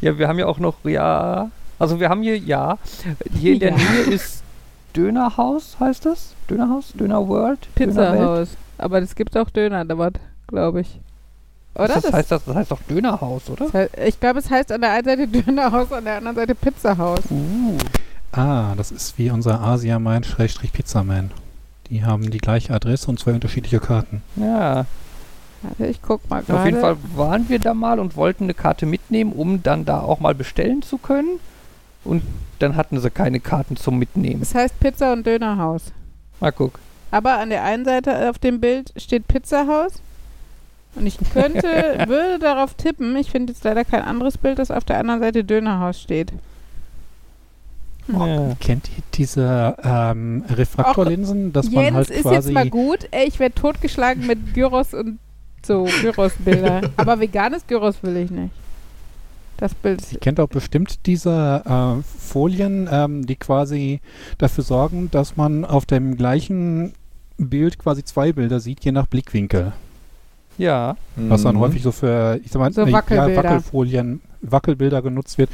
ja, 0.00 0.18
wir 0.18 0.26
haben 0.28 0.38
ja 0.38 0.46
auch 0.46 0.58
noch, 0.58 0.84
ja, 0.84 1.50
also 1.78 2.00
wir 2.00 2.08
haben 2.08 2.22
hier, 2.22 2.36
ja, 2.38 2.78
hier 3.38 3.52
in 3.54 3.60
der 3.60 3.70
Ja. 3.70 3.76
Nähe 3.76 4.14
ist 4.14 4.42
Dönerhaus, 4.96 5.76
heißt 5.78 6.06
das? 6.06 6.34
Dönerhaus? 6.50 6.92
Döner 6.98 7.26
World? 7.28 7.68
Dönerwelt? 7.78 7.94
Pizzahaus. 7.94 8.48
Aber 8.78 9.00
das 9.00 9.14
gibt 9.14 9.36
auch 9.36 9.50
Döner 9.50 9.84
dort, 9.84 10.18
glaube 10.48 10.80
ich. 10.80 11.00
Oder? 11.74 11.88
Das, 11.88 12.12
heißt, 12.12 12.30
das, 12.32 12.44
das 12.44 12.54
heißt 12.56 12.70
doch 12.70 12.80
Dönerhaus, 12.82 13.48
oder? 13.50 13.66
das 13.66 13.74
heißt, 13.74 13.90
ich 14.06 14.18
glaube, 14.18 14.40
es 14.40 14.50
heißt 14.50 14.72
an 14.72 14.80
der 14.80 14.92
einen 14.92 15.04
Seite 15.04 15.28
Dönerhaus, 15.28 15.92
an 15.92 16.04
der 16.04 16.16
anderen 16.16 16.36
Seite 16.36 16.54
Pizzahaus. 16.54 17.20
Uh, 17.30 17.78
Ah, 18.32 18.74
das 18.76 18.90
ist 18.90 19.18
wie 19.18 19.30
unser 19.30 19.60
Asia-Man-Pizzaman. 19.60 21.30
Die 21.90 22.04
haben 22.04 22.30
die 22.30 22.38
gleiche 22.38 22.74
Adresse 22.74 23.08
und 23.08 23.18
zwei 23.18 23.32
unterschiedliche 23.32 23.80
Karten. 23.80 24.22
ja. 24.36 24.86
Warte, 25.62 25.86
ich 25.86 26.00
guck 26.00 26.30
mal 26.30 26.40
gerade. 26.42 26.60
Auf 26.60 26.66
jeden 26.66 26.80
Fall 26.80 26.96
waren 27.16 27.48
wir 27.48 27.58
da 27.58 27.74
mal 27.74 27.98
und 27.98 28.14
wollten 28.14 28.44
eine 28.44 28.54
Karte 28.54 28.86
mitnehmen, 28.86 29.32
um 29.32 29.60
dann 29.60 29.84
da 29.84 29.98
auch 29.98 30.20
mal 30.20 30.32
bestellen 30.32 30.82
zu 30.82 30.98
können. 30.98 31.40
Und 32.04 32.22
dann 32.60 32.76
hatten 32.76 33.00
sie 33.00 33.10
keine 33.10 33.40
Karten 33.40 33.76
zum 33.76 33.98
Mitnehmen. 33.98 34.40
Es 34.40 34.54
heißt 34.54 34.78
Pizza 34.78 35.12
und 35.12 35.26
Dönerhaus. 35.26 35.90
Mal 36.38 36.52
guck. 36.52 36.78
Aber 37.10 37.38
an 37.38 37.50
der 37.50 37.64
einen 37.64 37.84
Seite 37.84 38.30
auf 38.30 38.38
dem 38.38 38.60
Bild 38.60 38.92
steht 38.96 39.26
Pizzahaus. 39.26 39.94
Und 40.94 41.06
ich 41.06 41.18
könnte, 41.32 41.62
würde 42.08 42.38
darauf 42.38 42.74
tippen, 42.74 43.16
ich 43.16 43.30
finde 43.30 43.52
jetzt 43.52 43.64
leider 43.64 43.84
kein 43.84 44.02
anderes 44.02 44.38
Bild, 44.38 44.58
das 44.58 44.70
auf 44.70 44.84
der 44.84 44.98
anderen 44.98 45.20
Seite 45.20 45.44
Dönerhaus 45.44 46.00
steht. 46.00 46.32
Ja. 48.08 48.56
Kennt 48.58 48.88
ihr 48.96 49.02
diese 49.14 49.76
ähm, 49.82 50.44
Refraktorlinsen, 50.48 51.52
dass 51.52 51.70
man 51.70 51.84
Jens 51.84 51.96
halt 51.96 52.10
ist 52.10 52.22
quasi 52.22 52.34
jetzt 52.36 52.52
mal 52.52 52.68
gut. 52.70 53.06
Ey, 53.10 53.28
ich 53.28 53.38
werde 53.38 53.54
totgeschlagen 53.54 54.26
mit 54.26 54.54
Gyros 54.54 54.94
und 54.94 55.18
so 55.64 55.86
Gyros-Bilder. 56.00 56.90
Aber 56.96 57.20
veganes 57.20 57.66
Gyros 57.66 58.02
will 58.02 58.16
ich 58.16 58.30
nicht. 58.30 58.50
Das 59.58 59.74
Bild 59.74 60.00
Ihr 60.00 60.12
ist 60.12 60.20
kennt 60.20 60.40
auch 60.40 60.48
bestimmt 60.48 61.04
diese 61.06 61.62
äh, 61.66 62.02
Folien, 62.18 62.88
ähm, 62.90 63.26
die 63.26 63.36
quasi 63.36 64.00
dafür 64.38 64.64
sorgen, 64.64 65.10
dass 65.10 65.36
man 65.36 65.64
auf 65.64 65.84
dem 65.84 66.16
gleichen 66.16 66.94
Bild 67.36 67.78
quasi 67.78 68.04
zwei 68.04 68.32
Bilder 68.32 68.60
sieht, 68.60 68.84
je 68.84 68.92
nach 68.92 69.06
Blickwinkel. 69.06 69.72
Ja. 70.58 70.96
Was 71.16 71.42
dann 71.42 71.54
Mhm. 71.56 71.60
häufig 71.60 71.82
so 71.82 71.92
für, 71.92 72.38
ich 72.44 72.50
sag 72.50 72.60
mal, 72.60 72.72
So 72.72 72.82
äh, 72.82 72.92
Wackelbilder. 72.92 73.32
Ja, 73.32 73.42
Wackelfolien, 73.44 74.20
Wackelbilder 74.42 75.00
genutzt 75.02 75.38
wird. 75.38 75.50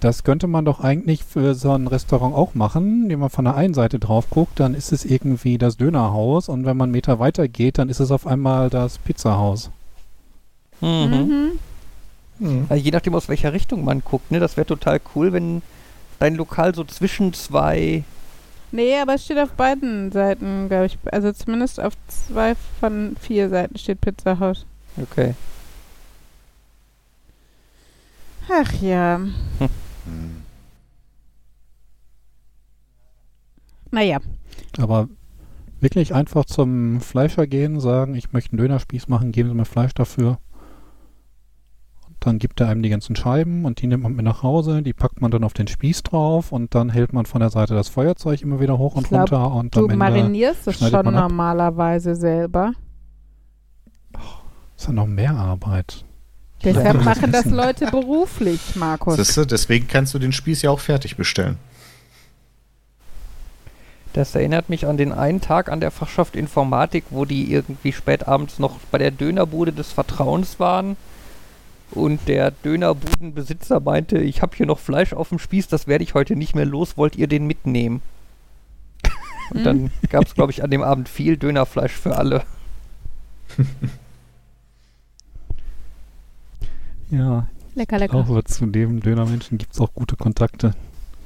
Das 0.00 0.22
könnte 0.22 0.46
man 0.46 0.64
doch 0.66 0.80
eigentlich 0.80 1.24
für 1.24 1.54
so 1.54 1.72
ein 1.72 1.86
Restaurant 1.86 2.34
auch 2.34 2.54
machen, 2.54 3.04
indem 3.04 3.20
man 3.20 3.30
von 3.30 3.46
der 3.46 3.54
einen 3.54 3.72
Seite 3.74 3.98
drauf 3.98 4.28
guckt, 4.28 4.60
dann 4.60 4.74
ist 4.74 4.92
es 4.92 5.04
irgendwie 5.06 5.56
das 5.56 5.78
Dönerhaus 5.78 6.48
und 6.50 6.66
wenn 6.66 6.76
man 6.76 6.86
einen 6.86 6.92
Meter 6.92 7.18
weiter 7.18 7.48
geht, 7.48 7.78
dann 7.78 7.88
ist 7.88 8.00
es 8.00 8.10
auf 8.10 8.26
einmal 8.26 8.68
das 8.68 8.98
Pizzahaus. 8.98 9.70
Mhm. 10.80 10.88
Mhm. 10.88 11.50
Mhm. 12.38 12.66
Also 12.68 12.84
je 12.84 12.90
nachdem, 12.90 13.14
aus 13.14 13.28
welcher 13.28 13.52
Richtung 13.54 13.84
man 13.84 14.00
guckt, 14.04 14.30
ne? 14.30 14.40
Das 14.40 14.56
wäre 14.56 14.66
total 14.66 15.00
cool, 15.14 15.32
wenn 15.32 15.62
dein 16.18 16.34
Lokal 16.34 16.74
so 16.74 16.84
zwischen 16.84 17.32
zwei. 17.32 18.04
Nee, 18.74 18.98
aber 18.98 19.14
es 19.14 19.24
steht 19.24 19.38
auf 19.38 19.52
beiden 19.52 20.10
Seiten, 20.10 20.66
glaube 20.66 20.86
ich. 20.86 20.98
Also 21.04 21.30
zumindest 21.30 21.78
auf 21.78 21.92
zwei 22.08 22.56
von 22.80 23.14
vier 23.20 23.48
Seiten 23.48 23.78
steht 23.78 24.00
Pizzahaus. 24.00 24.66
Okay. 25.00 25.34
Ach 28.50 28.72
ja. 28.82 29.20
Naja. 33.92 34.18
Aber 34.76 35.08
wirklich 35.78 36.12
einfach 36.12 36.44
zum 36.44 37.00
Fleischer 37.00 37.46
gehen, 37.46 37.78
sagen, 37.78 38.16
ich 38.16 38.32
möchte 38.32 38.50
einen 38.50 38.58
Dönerspieß 38.58 39.06
machen, 39.06 39.30
geben 39.30 39.50
Sie 39.50 39.54
mir 39.54 39.66
Fleisch 39.66 39.94
dafür. 39.94 40.38
Dann 42.24 42.38
gibt 42.38 42.58
er 42.58 42.68
einem 42.68 42.82
die 42.82 42.88
ganzen 42.88 43.16
Scheiben 43.16 43.66
und 43.66 43.82
die 43.82 43.86
nimmt 43.86 44.02
man 44.02 44.14
mit 44.14 44.24
nach 44.24 44.42
Hause, 44.42 44.80
die 44.80 44.94
packt 44.94 45.20
man 45.20 45.30
dann 45.30 45.44
auf 45.44 45.52
den 45.52 45.68
Spieß 45.68 46.04
drauf 46.04 46.52
und 46.52 46.74
dann 46.74 46.88
hält 46.88 47.12
man 47.12 47.26
von 47.26 47.40
der 47.40 47.50
Seite 47.50 47.74
das 47.74 47.90
Feuerzeug 47.90 48.40
immer 48.40 48.60
wieder 48.60 48.78
hoch 48.78 48.94
und 48.94 49.02
Ich 49.02 49.08
glaub, 49.10 49.30
runter 49.30 49.52
und 49.52 49.76
Du 49.76 49.80
am 49.80 49.84
Ende 49.90 49.96
marinierst 49.96 50.66
es 50.66 50.78
schon 50.78 51.04
normalerweise 51.04 52.14
selber. 52.14 52.72
ist 54.74 54.86
ja 54.86 54.92
noch 54.94 55.06
mehr 55.06 55.32
Arbeit. 55.34 56.06
Deshalb 56.64 57.04
machen 57.04 57.30
das 57.30 57.44
Leute 57.44 57.90
beruflich, 57.90 58.74
Markus. 58.74 59.16
Siehste, 59.16 59.46
deswegen 59.46 59.86
kannst 59.86 60.14
du 60.14 60.18
den 60.18 60.32
Spieß 60.32 60.62
ja 60.62 60.70
auch 60.70 60.80
fertig 60.80 61.18
bestellen. 61.18 61.58
Das 64.14 64.34
erinnert 64.34 64.70
mich 64.70 64.86
an 64.86 64.96
den 64.96 65.12
einen 65.12 65.42
Tag 65.42 65.70
an 65.70 65.80
der 65.80 65.90
Fachschaft 65.90 66.36
Informatik, 66.36 67.04
wo 67.10 67.26
die 67.26 67.52
irgendwie 67.52 67.92
spät 67.92 68.26
abends 68.26 68.58
noch 68.58 68.78
bei 68.90 68.96
der 68.96 69.10
Dönerbude 69.10 69.72
des 69.72 69.92
Vertrauens 69.92 70.58
waren. 70.58 70.96
Und 71.94 72.26
der 72.26 72.50
Dönerbudenbesitzer 72.50 73.80
meinte, 73.80 74.18
ich 74.18 74.42
habe 74.42 74.56
hier 74.56 74.66
noch 74.66 74.78
Fleisch 74.78 75.12
auf 75.12 75.28
dem 75.28 75.38
Spieß, 75.38 75.68
das 75.68 75.86
werde 75.86 76.02
ich 76.02 76.14
heute 76.14 76.34
nicht 76.34 76.54
mehr 76.54 76.64
los, 76.64 76.96
wollt 76.96 77.16
ihr 77.16 77.28
den 77.28 77.46
mitnehmen? 77.46 78.02
Und 79.54 79.64
dann 79.64 79.90
gab 80.10 80.24
es, 80.26 80.34
glaube 80.34 80.50
ich, 80.50 80.64
an 80.64 80.70
dem 80.70 80.82
Abend 80.82 81.08
viel 81.08 81.36
Dönerfleisch 81.36 81.92
für 81.92 82.16
alle. 82.16 82.44
Ja, 87.10 87.46
Lecker, 87.74 87.96
ich 87.96 88.00
lecker. 88.00 88.24
glaube, 88.24 88.44
zu 88.44 88.66
dem 88.66 89.00
Dönermenschen 89.00 89.58
gibt 89.58 89.74
es 89.74 89.80
auch 89.80 89.92
gute 89.94 90.16
Kontakte. 90.16 90.74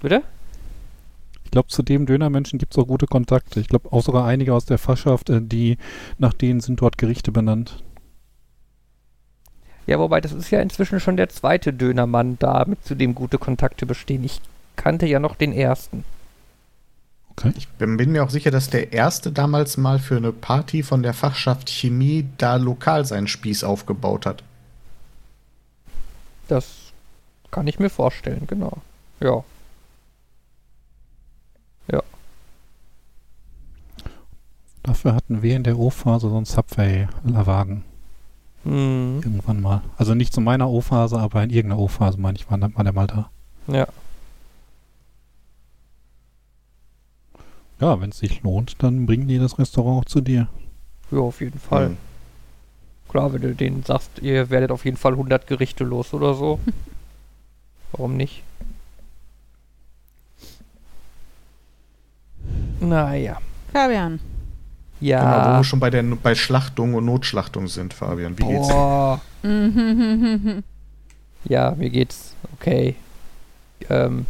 Bitte? 0.03 0.23
Ich 1.45 1.51
glaube, 1.51 1.69
zu 1.69 1.83
dem 1.83 2.05
Dönermenschen 2.05 2.59
gibt 2.59 2.75
es 2.75 2.79
auch 2.79 2.87
gute 2.87 3.07
Kontakte. 3.07 3.61
Ich 3.61 3.69
glaube 3.69 3.91
auch 3.91 4.03
sogar 4.03 4.27
einige 4.27 4.53
aus 4.53 4.67
der 4.67 4.77
Fachschaft, 4.77 5.31
äh, 5.31 5.41
die 5.41 5.79
nach 6.19 6.35
denen 6.35 6.61
sind 6.61 6.81
dort 6.83 6.99
Gerichte 6.99 7.33
benannt. 7.33 7.83
Ja, 9.89 9.99
wobei, 9.99 10.21
das 10.21 10.33
ist 10.33 10.51
ja 10.51 10.61
inzwischen 10.61 11.01
schon 11.01 11.17
der 11.17 11.31
zweite 11.31 11.73
Dönermann 11.73 12.39
da, 12.39 12.67
mit 12.67 12.85
zu 12.85 12.95
dem 12.95 13.15
gute 13.15 13.39
Kontakte 13.39 13.87
bestehen. 13.87 14.23
Ich 14.23 14.43
kannte 14.77 15.07
ja 15.07 15.19
noch 15.19 15.35
den 15.35 15.51
ersten. 15.51 16.05
Okay. 17.31 17.55
Ich 17.57 17.69
bin 17.69 17.97
bin 17.97 18.13
mir 18.13 18.23
auch 18.23 18.29
sicher, 18.29 18.51
dass 18.51 18.69
der 18.69 18.93
erste 18.93 19.33
damals 19.33 19.79
mal 19.79 19.99
für 19.99 20.19
eine 20.19 20.31
Party 20.31 20.83
von 20.83 21.03
der 21.03 21.15
Fachschaft 21.15 21.71
Chemie 21.71 22.29
da 22.37 22.57
lokal 22.57 23.07
seinen 23.07 23.29
Spieß 23.29 23.65
aufgebaut 23.65 24.27
hat. 24.27 24.43
Das 26.49 26.93
kann 27.51 27.67
ich 27.67 27.79
mir 27.79 27.89
vorstellen, 27.89 28.47
genau. 28.47 28.83
Ja. 29.21 29.43
Dafür 34.83 35.15
hatten 35.15 35.43
wir 35.43 35.57
in 35.57 35.65
der 35.65 35.79
O-Phase 35.79 36.29
so 36.29 36.37
einen 36.37 36.47
Subway-Wagen 36.47 37.85
Hm, 38.69 39.21
irgendwann 39.25 39.61
mal. 39.63 39.81
Also 39.97 40.15
nicht 40.15 40.33
zu 40.35 40.41
meiner 40.43 40.69
O-Phase, 40.69 41.19
aber 41.19 41.43
in 41.43 41.51
irgendeiner 41.51 41.81
O-Phase, 41.81 42.21
meine 42.21 42.37
ich, 42.37 42.51
war, 42.51 42.61
war 42.61 42.85
der 42.85 42.93
mal 42.93 43.07
da. 43.07 43.31
ja. 43.67 43.87
Ja, 47.81 48.01
wenn 48.01 48.11
es 48.11 48.19
sich 48.19 48.43
lohnt, 48.43 48.83
dann 48.83 49.07
bringen 49.07 49.29
die 49.29 49.39
das 49.39 49.57
Restaurant 49.57 50.01
auch 50.01 50.05
zu 50.09 50.21
dir. 50.21 50.49
Ja, 51.13 51.19
auf 51.21 51.41
jeden 51.41 51.61
Fall. 51.61 51.91
Mhm. 51.91 51.97
Klar, 53.09 53.33
wenn 53.33 53.41
du 53.41 53.55
denen 53.55 53.85
sagst, 53.85 54.11
ihr 54.21 54.51
werdet 54.51 54.73
auf 54.73 54.85
jeden 54.85 54.97
Fall 54.97 55.13
100 55.13 55.47
Gerichte 55.47 55.85
los 55.85 56.13
oder 56.13 56.35
so. 56.35 56.59
Warum 57.93 58.17
nicht? 58.17 58.43
Naja. 62.81 63.39
Fabian. 63.73 64.19
Genau, 65.01 65.21
wo 65.21 65.25
Ja. 65.25 65.57
wir 65.59 65.65
schon 65.65 65.81
bei, 65.81 65.91
der, 65.91 66.03
bei 66.03 66.35
Schlachtung 66.35 66.95
und 66.95 67.05
Notschlachtung 67.05 67.69
sind, 67.69 67.95
Fabian. 67.95 68.39
Wie 68.39 68.45
geht's? 68.45 68.69
Boah. 68.69 69.21
Mhm. 69.43 70.63
Ja, 71.45 71.71
mir 71.77 71.89
geht's 71.89 72.35
okay. 72.59 72.97
Ähm, 73.89 74.27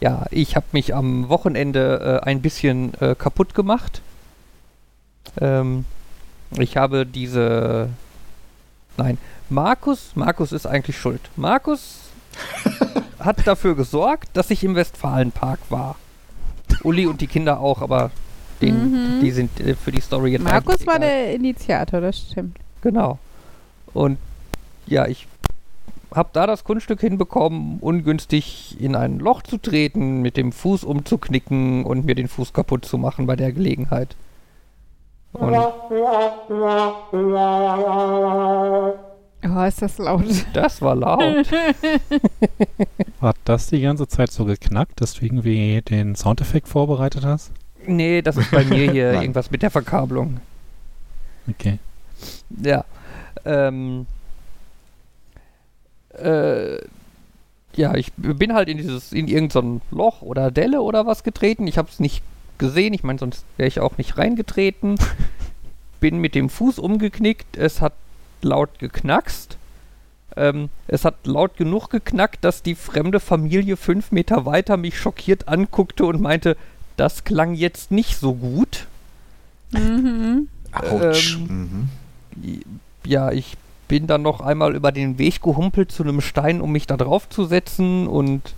ja, 0.00 0.26
ich 0.30 0.54
habe 0.54 0.64
mich 0.72 0.94
am 0.94 1.28
Wochenende 1.28 2.20
äh, 2.22 2.24
ein 2.24 2.40
bisschen 2.40 2.94
äh, 3.00 3.16
kaputt 3.16 3.52
gemacht. 3.52 4.00
Ähm, 5.40 5.84
ich 6.56 6.76
habe 6.76 7.04
diese. 7.04 7.90
Nein, 8.96 9.18
Markus, 9.50 10.12
Markus 10.14 10.52
ist 10.52 10.66
eigentlich 10.66 10.96
schuld. 10.98 11.20
Markus 11.34 11.98
hat 13.18 13.44
dafür 13.46 13.74
gesorgt, 13.74 14.28
dass 14.34 14.50
ich 14.50 14.62
im 14.62 14.76
Westfalenpark 14.76 15.58
war. 15.68 15.96
Uli 16.84 17.06
und 17.06 17.20
die 17.20 17.26
Kinder 17.26 17.58
auch, 17.60 17.82
aber 17.82 18.12
den, 18.60 19.16
Mhm. 19.18 19.20
die 19.20 19.30
sind 19.30 19.60
äh, 19.60 19.74
für 19.74 19.92
die 19.92 20.00
Story 20.00 20.32
jetzt 20.32 20.42
Markus 20.44 20.86
war 20.86 20.96
egal. 20.96 21.08
der 21.08 21.34
Initiator, 21.34 22.00
das 22.00 22.18
stimmt. 22.18 22.56
Genau. 22.82 23.18
Und 23.94 24.18
ja, 24.86 25.06
ich 25.06 25.26
habe 26.14 26.28
da 26.32 26.46
das 26.46 26.64
Kunststück 26.64 27.00
hinbekommen, 27.00 27.78
ungünstig 27.80 28.76
in 28.80 28.94
ein 28.94 29.18
Loch 29.18 29.42
zu 29.42 29.58
treten, 29.58 30.22
mit 30.22 30.36
dem 30.36 30.52
Fuß 30.52 30.84
umzuknicken 30.84 31.84
und 31.84 32.04
mir 32.06 32.14
den 32.14 32.28
Fuß 32.28 32.52
kaputt 32.52 32.84
zu 32.84 32.96
machen 32.98 33.26
bei 33.26 33.36
der 33.36 33.52
Gelegenheit. 33.52 34.14
Und 35.32 35.54
Oh, 39.48 39.62
ist 39.62 39.82
das 39.82 39.98
laut. 39.98 40.24
das 40.54 40.80
war 40.82 40.94
laut. 40.94 41.46
Hat 43.20 43.36
das 43.44 43.68
die 43.68 43.80
ganze 43.80 44.08
Zeit 44.08 44.30
so 44.32 44.44
geknackt, 44.44 45.00
dass 45.00 45.14
du 45.14 45.24
irgendwie 45.24 45.82
den 45.82 46.14
Soundeffekt 46.16 46.68
vorbereitet 46.68 47.24
hast? 47.24 47.52
Nee, 47.86 48.22
das 48.22 48.36
ist 48.36 48.50
bei 48.50 48.64
mir 48.64 48.90
hier 48.92 49.12
irgendwas 49.12 49.50
mit 49.50 49.62
der 49.62 49.70
Verkabelung. 49.70 50.40
Okay. 51.48 51.78
Ja. 52.62 52.84
Ähm, 53.44 54.06
äh, 56.18 56.78
ja, 57.74 57.94
ich 57.94 58.12
bin 58.16 58.54
halt 58.54 58.68
in 58.68 58.78
dieses, 58.78 59.12
in 59.12 59.28
irgendein 59.28 59.80
so 59.90 59.96
Loch 59.96 60.22
oder 60.22 60.50
Delle 60.50 60.82
oder 60.82 61.06
was 61.06 61.22
getreten. 61.22 61.66
Ich 61.66 61.78
habe 61.78 61.88
es 61.90 62.00
nicht 62.00 62.22
gesehen. 62.58 62.94
Ich 62.94 63.04
meine, 63.04 63.18
sonst 63.18 63.44
wäre 63.56 63.68
ich 63.68 63.80
auch 63.80 63.98
nicht 63.98 64.18
reingetreten. 64.18 64.98
bin 66.00 66.18
mit 66.18 66.34
dem 66.34 66.48
Fuß 66.48 66.78
umgeknickt. 66.78 67.56
Es 67.56 67.80
hat 67.80 67.94
laut 68.42 68.78
geknackst. 68.78 69.58
Ähm, 70.36 70.68
es 70.86 71.04
hat 71.04 71.26
laut 71.26 71.56
genug 71.56 71.88
geknackt, 71.88 72.44
dass 72.44 72.62
die 72.62 72.74
fremde 72.74 73.20
Familie 73.20 73.76
fünf 73.76 74.12
Meter 74.12 74.44
weiter 74.44 74.76
mich 74.76 74.98
schockiert 74.98 75.48
anguckte 75.48 76.04
und 76.04 76.20
meinte, 76.20 76.56
das 76.96 77.24
klang 77.24 77.54
jetzt 77.54 77.90
nicht 77.90 78.18
so 78.18 78.34
gut. 78.34 78.86
Mhm. 79.72 80.48
Autsch. 80.72 81.36
Ähm, 81.36 81.88
mhm. 82.34 82.62
ja, 83.04 83.30
ich 83.32 83.56
bin 83.88 84.06
dann 84.06 84.22
noch 84.22 84.40
einmal 84.40 84.74
über 84.74 84.92
den 84.92 85.18
Weg 85.18 85.42
gehumpelt 85.42 85.92
zu 85.92 86.02
einem 86.02 86.20
Stein, 86.20 86.60
um 86.60 86.72
mich 86.72 86.86
da 86.86 86.96
drauf 86.96 87.28
zu 87.28 87.44
setzen 87.44 88.06
und 88.06 88.54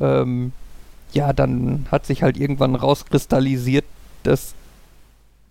ähm, 0.00 0.52
ja, 1.12 1.32
dann 1.32 1.86
hat 1.90 2.06
sich 2.06 2.22
halt 2.22 2.36
irgendwann 2.36 2.74
rauskristallisiert, 2.74 3.84
dass 4.22 4.54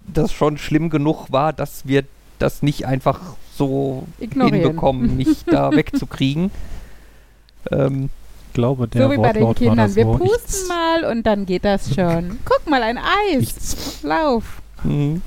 das 0.05 0.31
schon 0.31 0.57
schlimm 0.57 0.89
genug 0.89 1.31
war, 1.31 1.51
dass 1.51 1.87
wir 1.87 2.03
das 2.39 2.61
nicht 2.61 2.85
einfach 2.85 3.19
so 3.53 4.07
Ignorieren. 4.19 4.61
hinbekommen, 4.61 5.17
nicht 5.17 5.51
da 5.51 5.71
wegzukriegen. 5.75 6.51
Ähm, 7.71 8.09
glaube, 8.57 8.87
der 8.87 9.03
so 9.07 9.11
wie 9.11 9.17
bei 9.17 9.33
den 9.33 9.43
Wortlaut 9.43 9.57
Kindern. 9.57 9.95
Wir 9.95 10.05
pusten 10.05 10.67
mal 10.67 11.11
und 11.11 11.23
dann 11.27 11.45
geht 11.45 11.63
das 11.63 11.93
schon. 11.93 12.39
Guck 12.45 12.67
mal, 12.69 12.81
ein 12.83 12.97
Eis. 12.97 13.75
ich, 13.99 14.03
Lauf. 14.03 14.61
hm, 14.81 15.21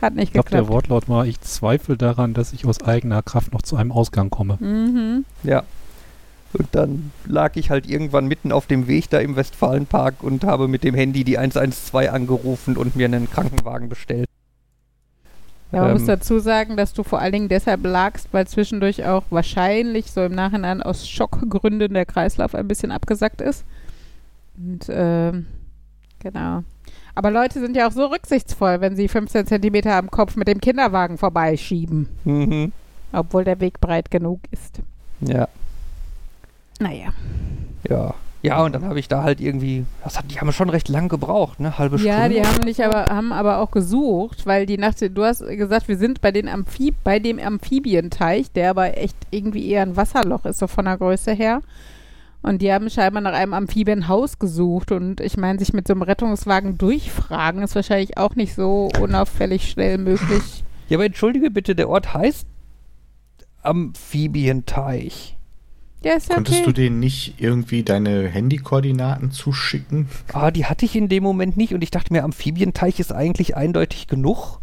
Hat 0.00 0.14
nicht 0.14 0.24
ich 0.28 0.32
glaube, 0.32 0.48
der 0.50 0.60
geklappt. 0.60 0.74
Wortlaut 0.74 1.08
war, 1.08 1.26
ich 1.26 1.40
zweifle 1.42 1.96
daran, 1.96 2.32
dass 2.34 2.52
ich 2.52 2.64
aus 2.66 2.80
eigener 2.82 3.22
Kraft 3.22 3.52
noch 3.52 3.62
zu 3.62 3.76
einem 3.76 3.92
Ausgang 3.92 4.30
komme. 4.30 4.56
Mhm. 4.60 5.24
ja. 5.42 5.62
Und 6.52 6.66
dann 6.72 7.12
lag 7.26 7.54
ich 7.54 7.70
halt 7.70 7.88
irgendwann 7.88 8.26
mitten 8.26 8.50
auf 8.50 8.66
dem 8.66 8.88
Weg 8.88 9.08
da 9.10 9.18
im 9.20 9.36
Westfalenpark 9.36 10.20
und 10.24 10.42
habe 10.42 10.66
mit 10.66 10.82
dem 10.82 10.96
Handy 10.96 11.22
die 11.22 11.38
112 11.38 12.10
angerufen 12.10 12.76
und 12.76 12.96
mir 12.96 13.04
einen 13.04 13.30
Krankenwagen 13.30 13.88
bestellt. 13.88 14.26
Ja, 15.72 15.82
man 15.82 15.92
muss 15.92 16.02
Ähm, 16.02 16.08
dazu 16.08 16.38
sagen, 16.40 16.76
dass 16.76 16.92
du 16.92 17.02
vor 17.04 17.20
allen 17.20 17.32
Dingen 17.32 17.48
deshalb 17.48 17.84
lagst, 17.84 18.28
weil 18.32 18.46
zwischendurch 18.46 19.04
auch 19.06 19.22
wahrscheinlich 19.30 20.10
so 20.10 20.22
im 20.24 20.34
Nachhinein 20.34 20.82
aus 20.82 21.08
Schockgründen 21.08 21.94
der 21.94 22.06
Kreislauf 22.06 22.54
ein 22.54 22.66
bisschen 22.66 22.90
abgesackt 22.90 23.40
ist. 23.40 23.64
Und 24.58 24.86
ähm, 24.90 25.46
genau. 26.18 26.64
Aber 27.14 27.30
Leute 27.30 27.60
sind 27.60 27.76
ja 27.76 27.86
auch 27.86 27.92
so 27.92 28.06
rücksichtsvoll, 28.06 28.80
wenn 28.80 28.96
sie 28.96 29.06
15 29.08 29.46
Zentimeter 29.46 29.94
am 29.96 30.10
Kopf 30.10 30.36
mit 30.36 30.48
dem 30.48 30.60
Kinderwagen 30.60 31.18
vorbeischieben, 31.18 32.08
Mhm. 32.24 32.72
obwohl 33.12 33.44
der 33.44 33.60
Weg 33.60 33.80
breit 33.80 34.10
genug 34.10 34.40
ist. 34.50 34.80
Ja, 35.20 35.48
Naja. 36.80 37.08
ja. 37.88 38.14
Ja, 38.42 38.62
und 38.64 38.74
dann 38.74 38.84
habe 38.84 38.98
ich 38.98 39.06
da 39.08 39.22
halt 39.22 39.40
irgendwie, 39.40 39.84
das 40.02 40.16
hat, 40.16 40.30
die 40.30 40.40
haben 40.40 40.50
schon 40.52 40.70
recht 40.70 40.88
lang 40.88 41.08
gebraucht, 41.08 41.60
ne? 41.60 41.76
Halbe 41.78 41.96
Ja, 41.98 42.20
Stunde. 42.20 42.40
die 42.40 42.46
haben 42.46 42.64
nicht 42.64 42.82
aber 42.82 43.04
haben 43.14 43.32
aber 43.32 43.58
auch 43.58 43.70
gesucht, 43.70 44.46
weil 44.46 44.64
die 44.64 44.78
nach 44.78 44.94
du 44.94 45.24
hast 45.24 45.46
gesagt, 45.46 45.88
wir 45.88 45.98
sind 45.98 46.22
bei 46.22 46.32
den 46.32 46.48
Amphib 46.48 46.94
bei 47.04 47.18
dem 47.18 47.38
Amphibienteich, 47.38 48.50
der 48.52 48.70
aber 48.70 48.96
echt 48.96 49.16
irgendwie 49.30 49.68
eher 49.68 49.82
ein 49.82 49.96
Wasserloch 49.96 50.46
ist 50.46 50.58
so 50.58 50.66
von 50.68 50.86
der 50.86 50.96
Größe 50.96 51.32
her. 51.32 51.60
Und 52.42 52.62
die 52.62 52.72
haben 52.72 52.88
scheinbar 52.88 53.20
nach 53.20 53.34
einem 53.34 53.52
Amphibienhaus 53.52 54.38
gesucht 54.38 54.92
und 54.92 55.20
ich 55.20 55.36
meine, 55.36 55.58
sich 55.58 55.74
mit 55.74 55.86
so 55.86 55.92
einem 55.92 56.00
Rettungswagen 56.00 56.78
durchfragen 56.78 57.62
ist 57.62 57.74
wahrscheinlich 57.74 58.16
auch 58.16 58.34
nicht 58.34 58.54
so 58.54 58.88
unauffällig 58.98 59.70
schnell 59.70 59.98
möglich. 59.98 60.64
Ja, 60.88 60.96
aber 60.96 61.04
entschuldige 61.04 61.50
bitte, 61.50 61.74
der 61.74 61.90
Ort 61.90 62.14
heißt 62.14 62.46
Amphibienteich. 63.62 65.36
Ja, 66.02 66.14
ist 66.14 66.28
ja 66.30 66.36
Konntest 66.36 66.60
du 66.60 66.70
okay. 66.70 66.72
denen 66.72 66.98
nicht 67.00 67.34
irgendwie 67.38 67.82
deine 67.82 68.26
Handykoordinaten 68.28 69.30
zuschicken? 69.32 70.08
Ah, 70.32 70.50
die 70.50 70.64
hatte 70.64 70.86
ich 70.86 70.96
in 70.96 71.08
dem 71.08 71.22
Moment 71.22 71.56
nicht 71.56 71.74
und 71.74 71.82
ich 71.82 71.90
dachte 71.90 72.12
mir, 72.12 72.24
Amphibienteich 72.24 72.98
ist 73.00 73.12
eigentlich 73.12 73.56
eindeutig 73.56 74.06
genug. 74.06 74.60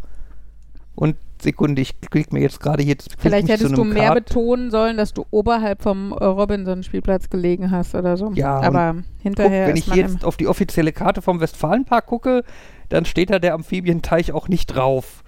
Und 0.95 1.15
Sekunde, 1.39 1.83
ich 1.83 2.01
klick 2.01 2.33
mir 2.33 2.39
jetzt 2.39 2.59
gerade 2.59 2.81
jetzt. 2.81 3.15
Vielleicht 3.19 3.49
hättest 3.49 3.77
du 3.77 3.83
mehr 3.83 4.07
Kart- 4.07 4.25
betonen 4.25 4.71
sollen, 4.71 4.97
dass 4.97 5.13
du 5.13 5.27
oberhalb 5.29 5.83
vom 5.83 6.11
Robinson-Spielplatz 6.11 7.29
gelegen 7.29 7.69
hast 7.69 7.93
oder 7.93 8.17
so. 8.17 8.31
Ja, 8.33 8.59
aber 8.59 8.95
Guck, 8.95 9.03
hinterher 9.21 9.67
wenn 9.67 9.75
ist 9.75 9.83
ich 9.83 9.87
man 9.89 9.97
jetzt 9.99 10.25
auf 10.25 10.37
die 10.37 10.47
offizielle 10.47 10.91
Karte 10.91 11.21
vom 11.21 11.39
Westfalenpark 11.39 12.07
gucke, 12.07 12.43
dann 12.89 13.05
steht 13.05 13.29
da 13.29 13.37
der 13.37 13.53
Amphibienteich 13.53 14.31
auch 14.31 14.47
nicht 14.47 14.67
drauf. 14.67 15.23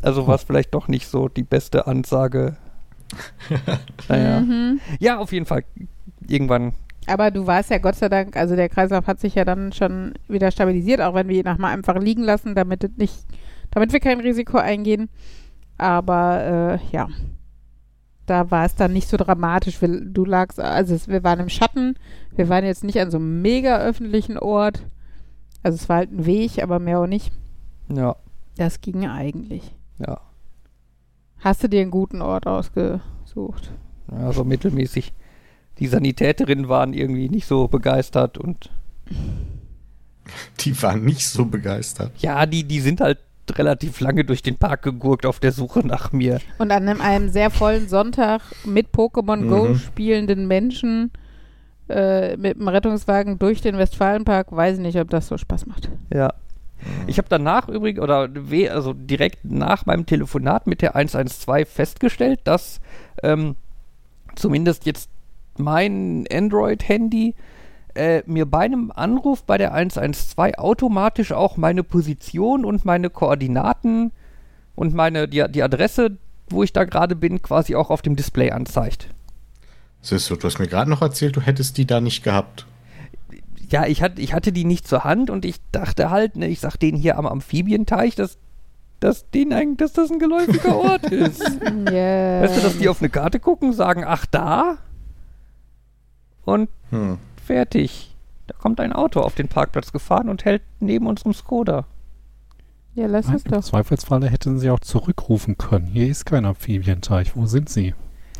Also 0.00 0.26
war 0.26 0.36
es 0.36 0.44
vielleicht 0.44 0.72
doch 0.74 0.88
nicht 0.88 1.06
so 1.06 1.28
die 1.28 1.42
beste 1.42 1.86
Ansage. 1.86 2.56
Naja. 4.08 4.40
Mhm. 4.40 4.80
Ja, 5.00 5.18
auf 5.18 5.32
jeden 5.32 5.46
Fall. 5.46 5.64
Irgendwann. 6.28 6.74
Aber 7.06 7.30
du 7.30 7.46
warst 7.46 7.70
ja 7.70 7.78
Gott 7.78 7.96
sei 7.96 8.08
Dank, 8.08 8.36
also 8.36 8.54
der 8.54 8.68
Kreislauf 8.68 9.06
hat 9.06 9.18
sich 9.20 9.34
ja 9.34 9.44
dann 9.44 9.72
schon 9.72 10.14
wieder 10.28 10.50
stabilisiert, 10.50 11.00
auch 11.00 11.14
wenn 11.14 11.28
wir 11.28 11.38
ihn 11.40 11.44
nochmal 11.44 11.74
einfach 11.74 11.96
liegen 11.98 12.22
lassen, 12.22 12.54
damit 12.54 12.96
nicht, 12.96 13.14
damit 13.72 13.92
wir 13.92 13.98
kein 14.00 14.20
Risiko 14.20 14.58
eingehen. 14.58 15.08
Aber 15.78 16.78
äh, 16.80 16.94
ja, 16.94 17.08
da 18.26 18.50
war 18.52 18.64
es 18.64 18.76
dann 18.76 18.92
nicht 18.92 19.08
so 19.08 19.16
dramatisch. 19.16 19.82
Wir, 19.82 19.88
du 20.00 20.24
lagst, 20.24 20.60
also 20.60 20.94
es, 20.94 21.08
wir 21.08 21.24
waren 21.24 21.40
im 21.40 21.48
Schatten, 21.48 21.96
wir 22.36 22.48
waren 22.48 22.64
jetzt 22.64 22.84
nicht 22.84 23.00
an 23.00 23.10
so 23.10 23.18
einem 23.18 23.42
mega 23.42 23.78
öffentlichen 23.78 24.38
Ort. 24.38 24.86
Also 25.64 25.74
es 25.76 25.88
war 25.88 25.96
halt 25.96 26.12
ein 26.12 26.24
Weg, 26.24 26.62
aber 26.62 26.78
mehr 26.78 27.00
auch 27.00 27.06
nicht. 27.08 27.32
Ja, 27.92 28.14
Das 28.56 28.80
ging 28.80 29.08
eigentlich. 29.08 29.74
ja. 29.98 30.20
Hast 31.42 31.62
du 31.62 31.68
dir 31.68 31.80
einen 31.82 31.90
guten 31.90 32.22
Ort 32.22 32.46
ausgesucht? 32.46 33.72
Ja, 34.10 34.32
so 34.32 34.44
mittelmäßig. 34.44 35.12
Die 35.78 35.86
Sanitäterinnen 35.88 36.68
waren 36.68 36.92
irgendwie 36.94 37.28
nicht 37.28 37.46
so 37.46 37.66
begeistert 37.68 38.38
und 38.38 38.70
Die 40.60 40.80
waren 40.82 41.04
nicht 41.04 41.26
so 41.26 41.44
begeistert. 41.44 42.12
ja, 42.18 42.46
die, 42.46 42.64
die 42.64 42.80
sind 42.80 43.00
halt 43.00 43.18
relativ 43.50 43.98
lange 44.00 44.24
durch 44.24 44.42
den 44.42 44.56
Park 44.56 44.82
gegurkt 44.82 45.26
auf 45.26 45.40
der 45.40 45.50
Suche 45.52 45.80
nach 45.86 46.12
mir. 46.12 46.40
Und 46.58 46.70
an 46.70 46.88
einem, 46.88 47.00
einem 47.00 47.28
sehr 47.28 47.50
vollen 47.50 47.88
Sonntag 47.88 48.40
mit 48.64 48.88
Pokémon 48.94 49.48
Go 49.48 49.68
Mhm. 49.70 49.74
spielenden 49.78 50.46
Menschen 50.46 51.10
äh, 51.88 52.36
mit 52.36 52.56
dem 52.58 52.68
Rettungswagen 52.68 53.38
durch 53.40 53.60
den 53.60 53.76
Westfalenpark, 53.78 54.52
weiß 54.54 54.76
ich 54.76 54.82
nicht, 54.82 54.98
ob 55.00 55.10
das 55.10 55.26
so 55.26 55.36
Spaß 55.36 55.66
macht. 55.66 55.90
Ja. 56.14 56.32
Ich 57.06 57.18
habe 57.18 57.28
danach 57.28 57.68
übrigens, 57.68 58.00
oder 58.00 58.28
also 58.70 58.92
direkt 58.92 59.44
nach 59.44 59.86
meinem 59.86 60.06
Telefonat 60.06 60.66
mit 60.66 60.82
der 60.82 60.96
112 60.96 61.68
festgestellt, 61.68 62.40
dass 62.44 62.80
ähm, 63.22 63.56
zumindest 64.34 64.86
jetzt 64.86 65.10
mein 65.58 66.24
Android-Handy 66.32 67.34
äh, 67.94 68.22
mir 68.26 68.46
bei 68.46 68.60
einem 68.60 68.90
Anruf 68.94 69.44
bei 69.44 69.58
der 69.58 69.74
112 69.74 70.56
automatisch 70.56 71.32
auch 71.32 71.56
meine 71.56 71.82
Position 71.82 72.64
und 72.64 72.84
meine 72.84 73.10
Koordinaten 73.10 74.12
und 74.74 74.94
meine 74.94 75.28
die, 75.28 75.44
die 75.50 75.62
Adresse, 75.62 76.16
wo 76.48 76.62
ich 76.62 76.72
da 76.72 76.84
gerade 76.84 77.16
bin, 77.16 77.42
quasi 77.42 77.74
auch 77.74 77.90
auf 77.90 78.02
dem 78.02 78.16
Display 78.16 78.50
anzeigt. 78.50 79.08
Siehst 80.00 80.30
du, 80.30 80.36
du 80.36 80.46
hast 80.46 80.58
mir 80.58 80.66
gerade 80.66 80.90
noch 80.90 81.02
erzählt, 81.02 81.36
du 81.36 81.40
hättest 81.40 81.78
die 81.78 81.86
da 81.86 82.00
nicht 82.00 82.24
gehabt. 82.24 82.66
Ja, 83.72 83.86
ich, 83.86 84.02
hatte 84.02 84.20
ich 84.20 84.34
hatte 84.34 84.52
die 84.52 84.64
nicht 84.64 84.86
zur 84.86 85.02
Hand 85.04 85.30
und 85.30 85.44
ich 85.44 85.56
dachte 85.72 86.10
halt, 86.10 86.36
ne, 86.36 86.46
ich 86.48 86.60
sag 86.60 86.76
denen 86.76 86.96
hier 86.98 87.16
am 87.18 87.26
Amphibienteich, 87.26 88.14
dass, 88.14 88.36
dass, 89.00 89.28
denen 89.30 89.52
eigentlich, 89.54 89.78
dass 89.78 89.94
das 89.94 90.10
ein 90.10 90.18
geläufiger 90.18 90.76
Ort 90.76 91.04
ist. 91.10 91.40
Ja. 91.90 92.42
Weißt 92.42 92.56
du, 92.56 92.60
dass 92.60 92.78
die 92.78 92.88
auf 92.88 93.00
eine 93.00 93.08
Karte 93.08 93.40
gucken, 93.40 93.72
sagen, 93.72 94.04
ach 94.06 94.26
da? 94.26 94.76
Und 96.44 96.68
Hm. 96.90 97.18
fertig. 97.44 98.14
Da 98.48 98.54
kommt 98.58 98.80
ein 98.80 98.92
Auto 98.92 99.20
auf 99.20 99.34
den 99.34 99.48
Parkplatz 99.48 99.92
gefahren 99.92 100.28
und 100.28 100.44
hält 100.44 100.62
neben 100.80 101.06
unserem 101.06 101.32
Skoda. 101.32 101.86
ja, 102.94 103.06
lass 103.06 103.28
es 103.28 103.44
Im 103.44 103.52
doch. 103.52 103.62
Zweifelsfalle 103.64 104.28
hätten 104.28 104.58
sie 104.58 104.68
auch 104.68 104.80
zurückrufen 104.80 105.56
können. 105.56 105.86
Hier 105.86 106.08
ist 106.08 106.26
kein 106.26 106.44
Amphibienteich. 106.44 107.34
Wo 107.36 107.46
sind 107.46 107.68
sie? 107.70 107.94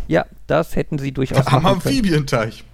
Ja, 0.09 0.27
das 0.47 0.77
hätten 0.77 0.99
sie 0.99 1.13
durchaus 1.13 1.47
Am. 1.47 1.65
Amphibienteich. 1.65 2.65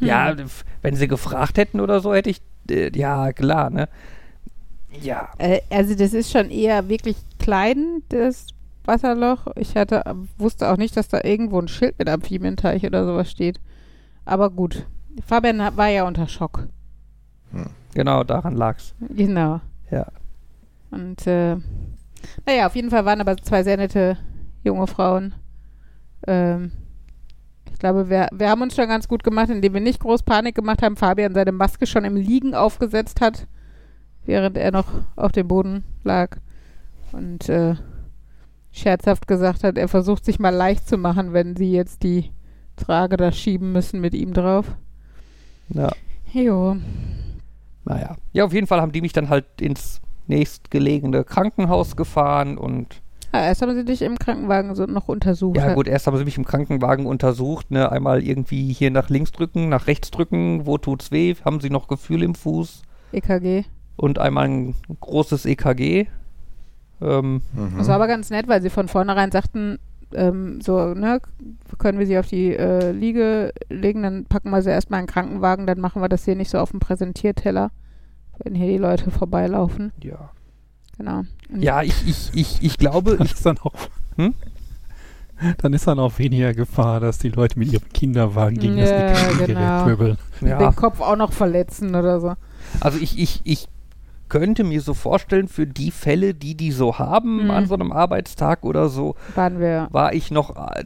Ja, 0.00 0.34
wenn 0.82 0.96
sie 0.96 1.08
gefragt 1.08 1.58
hätten 1.58 1.80
oder 1.80 2.00
so, 2.00 2.14
hätte 2.14 2.30
ich, 2.30 2.40
äh, 2.70 2.96
ja, 2.96 3.32
klar, 3.32 3.70
ne? 3.70 3.88
Ja. 5.00 5.30
Äh, 5.38 5.60
also 5.70 5.94
das 5.94 6.14
ist 6.14 6.30
schon 6.30 6.50
eher 6.50 6.88
wirklich 6.88 7.16
klein, 7.38 8.02
das 8.08 8.46
Wasserloch. 8.84 9.48
Ich 9.56 9.76
hatte, 9.76 10.02
wusste 10.38 10.70
auch 10.70 10.76
nicht, 10.76 10.96
dass 10.96 11.08
da 11.08 11.20
irgendwo 11.22 11.60
ein 11.60 11.68
Schild 11.68 11.98
mit 11.98 12.08
Amphibienteich 12.08 12.84
oder 12.84 13.04
sowas 13.04 13.30
steht. 13.30 13.60
Aber 14.24 14.50
gut. 14.50 14.86
Fabian 15.26 15.58
war 15.76 15.88
ja 15.88 16.06
unter 16.06 16.28
Schock. 16.28 16.68
Genau, 17.94 18.24
daran 18.24 18.56
lag's. 18.56 18.94
Genau. 19.10 19.60
Ja. 19.90 20.06
Und 20.90 21.26
äh, 21.26 21.56
naja, 22.46 22.66
auf 22.66 22.76
jeden 22.76 22.90
Fall 22.90 23.04
waren 23.04 23.20
aber 23.20 23.36
zwei 23.36 23.62
sehr 23.62 23.76
nette 23.76 24.16
junge 24.62 24.86
Frauen. 24.86 25.34
Ähm, 26.26 26.72
glaube, 27.84 28.08
wir, 28.08 28.28
wir 28.32 28.48
haben 28.48 28.62
uns 28.62 28.74
schon 28.74 28.88
ganz 28.88 29.08
gut 29.08 29.22
gemacht, 29.22 29.50
indem 29.50 29.74
wir 29.74 29.80
nicht 29.82 30.00
groß 30.00 30.22
Panik 30.22 30.54
gemacht 30.54 30.80
haben. 30.80 30.96
Fabian 30.96 31.34
seine 31.34 31.52
Maske 31.52 31.86
schon 31.86 32.06
im 32.06 32.16
Liegen 32.16 32.54
aufgesetzt 32.54 33.20
hat, 33.20 33.46
während 34.24 34.56
er 34.56 34.72
noch 34.72 34.86
auf 35.16 35.32
dem 35.32 35.48
Boden 35.48 35.84
lag. 36.02 36.38
Und 37.12 37.50
äh, 37.50 37.74
scherzhaft 38.72 39.28
gesagt 39.28 39.64
hat, 39.64 39.76
er 39.76 39.88
versucht 39.88 40.24
sich 40.24 40.38
mal 40.38 40.54
leicht 40.54 40.88
zu 40.88 40.96
machen, 40.96 41.34
wenn 41.34 41.56
sie 41.56 41.72
jetzt 41.72 42.02
die 42.02 42.30
Trage 42.76 43.18
da 43.18 43.30
schieben 43.32 43.72
müssen 43.72 44.00
mit 44.00 44.14
ihm 44.14 44.32
drauf. 44.32 44.74
Ja. 45.68 45.90
Jo. 46.32 46.78
Naja. 47.84 48.16
Ja, 48.32 48.46
auf 48.46 48.54
jeden 48.54 48.66
Fall 48.66 48.80
haben 48.80 48.92
die 48.92 49.02
mich 49.02 49.12
dann 49.12 49.28
halt 49.28 49.60
ins 49.60 50.00
nächstgelegene 50.26 51.22
Krankenhaus 51.22 51.96
gefahren 51.96 52.56
und 52.56 53.02
Ah, 53.34 53.46
erst 53.46 53.62
haben 53.62 53.74
sie 53.74 53.84
dich 53.84 54.00
im 54.02 54.16
Krankenwagen 54.16 54.74
so 54.76 54.86
noch 54.86 55.08
untersucht. 55.08 55.56
ja 55.56 55.74
gut, 55.74 55.88
erst 55.88 56.06
haben 56.06 56.16
sie 56.16 56.24
mich 56.24 56.38
im 56.38 56.44
Krankenwagen 56.44 57.04
untersucht, 57.06 57.70
ne, 57.72 57.90
einmal 57.90 58.22
irgendwie 58.22 58.72
hier 58.72 58.90
nach 58.92 59.08
links 59.08 59.32
drücken, 59.32 59.68
nach 59.68 59.88
rechts 59.88 60.12
drücken, 60.12 60.66
wo 60.66 60.78
tut's 60.78 61.10
weh, 61.10 61.34
haben 61.44 61.58
sie 61.60 61.68
noch 61.70 61.88
Gefühl 61.88 62.22
im 62.22 62.36
Fuß 62.36 62.82
EKG. 63.12 63.64
und 63.96 64.18
einmal 64.20 64.44
ein 64.48 64.74
großes 65.00 65.46
EKG. 65.46 66.06
Ähm, 67.02 67.42
Mhm. 67.54 67.74
Das 67.78 67.88
war 67.88 67.96
aber 67.96 68.06
ganz 68.06 68.30
nett, 68.30 68.46
weil 68.46 68.62
sie 68.62 68.70
von 68.70 68.86
vornherein 68.86 69.32
sagten, 69.32 69.78
ähm, 70.12 70.60
so, 70.60 70.94
ne, 70.94 71.20
können 71.78 71.98
wir 71.98 72.06
sie 72.06 72.18
auf 72.18 72.28
die 72.28 72.54
äh, 72.54 72.92
Liege 72.92 73.52
legen, 73.68 74.04
dann 74.04 74.26
packen 74.26 74.50
wir 74.50 74.62
sie 74.62 74.70
erstmal 74.70 75.00
in 75.00 75.06
den 75.06 75.12
Krankenwagen, 75.12 75.66
dann 75.66 75.80
machen 75.80 76.00
wir 76.00 76.08
das 76.08 76.24
hier 76.24 76.36
nicht 76.36 76.50
so 76.50 76.58
auf 76.58 76.70
dem 76.70 76.78
Präsentierteller, 76.78 77.72
wenn 78.44 78.54
hier 78.54 78.68
die 78.68 78.78
Leute 78.78 79.10
vorbeilaufen. 79.10 79.92
ja. 80.02 80.30
Genau. 80.96 81.22
Ja, 81.56 81.82
ich, 81.82 81.94
ich, 82.06 82.30
ich, 82.34 82.58
ich 82.62 82.78
glaube, 82.78 83.16
Dann 83.16 83.26
ist 83.26 83.44
dann 83.46 83.58
auch, 83.58 83.72
Hm? 84.16 84.34
dann 85.58 85.72
ist 85.72 85.86
dann 85.86 85.98
auch 85.98 86.18
weniger 86.18 86.54
Gefahr, 86.54 87.00
dass 87.00 87.18
die 87.18 87.28
Leute 87.28 87.58
mit 87.58 87.72
ihrem 87.72 87.88
Kinderwagen 87.92 88.56
gegen 88.58 88.78
Ja, 88.78 88.84
das 88.84 88.90
EKG-Gerät 89.30 89.46
genau. 89.56 89.86
wirbeln. 89.86 90.18
ja, 90.40 90.58
den 90.58 90.76
Kopf 90.76 91.00
auch 91.00 91.16
noch 91.16 91.32
verletzen 91.32 91.94
oder 91.94 92.20
so. 92.20 92.34
also 92.80 92.98
ich, 92.98 93.18
ich, 93.18 93.40
ich 93.44 93.66
könnte 94.28 94.64
mir 94.64 94.80
so 94.80 94.94
vorstellen, 94.94 95.48
für 95.48 95.66
die 95.66 95.90
Fälle, 95.90 96.34
die 96.34 96.54
die 96.56 96.72
so 96.72 96.98
haben 96.98 97.44
Mhm. 97.44 97.50
an 97.50 97.66
so 97.66 97.74
einem 97.74 97.92
Arbeitstag 97.92 98.64
oder 98.64 98.88
so, 98.88 99.16
Waren 99.34 99.58
wir 99.60 99.88
war 99.90 100.14
ich 100.14 100.30
noch 100.30 100.54
äh, 100.56 100.84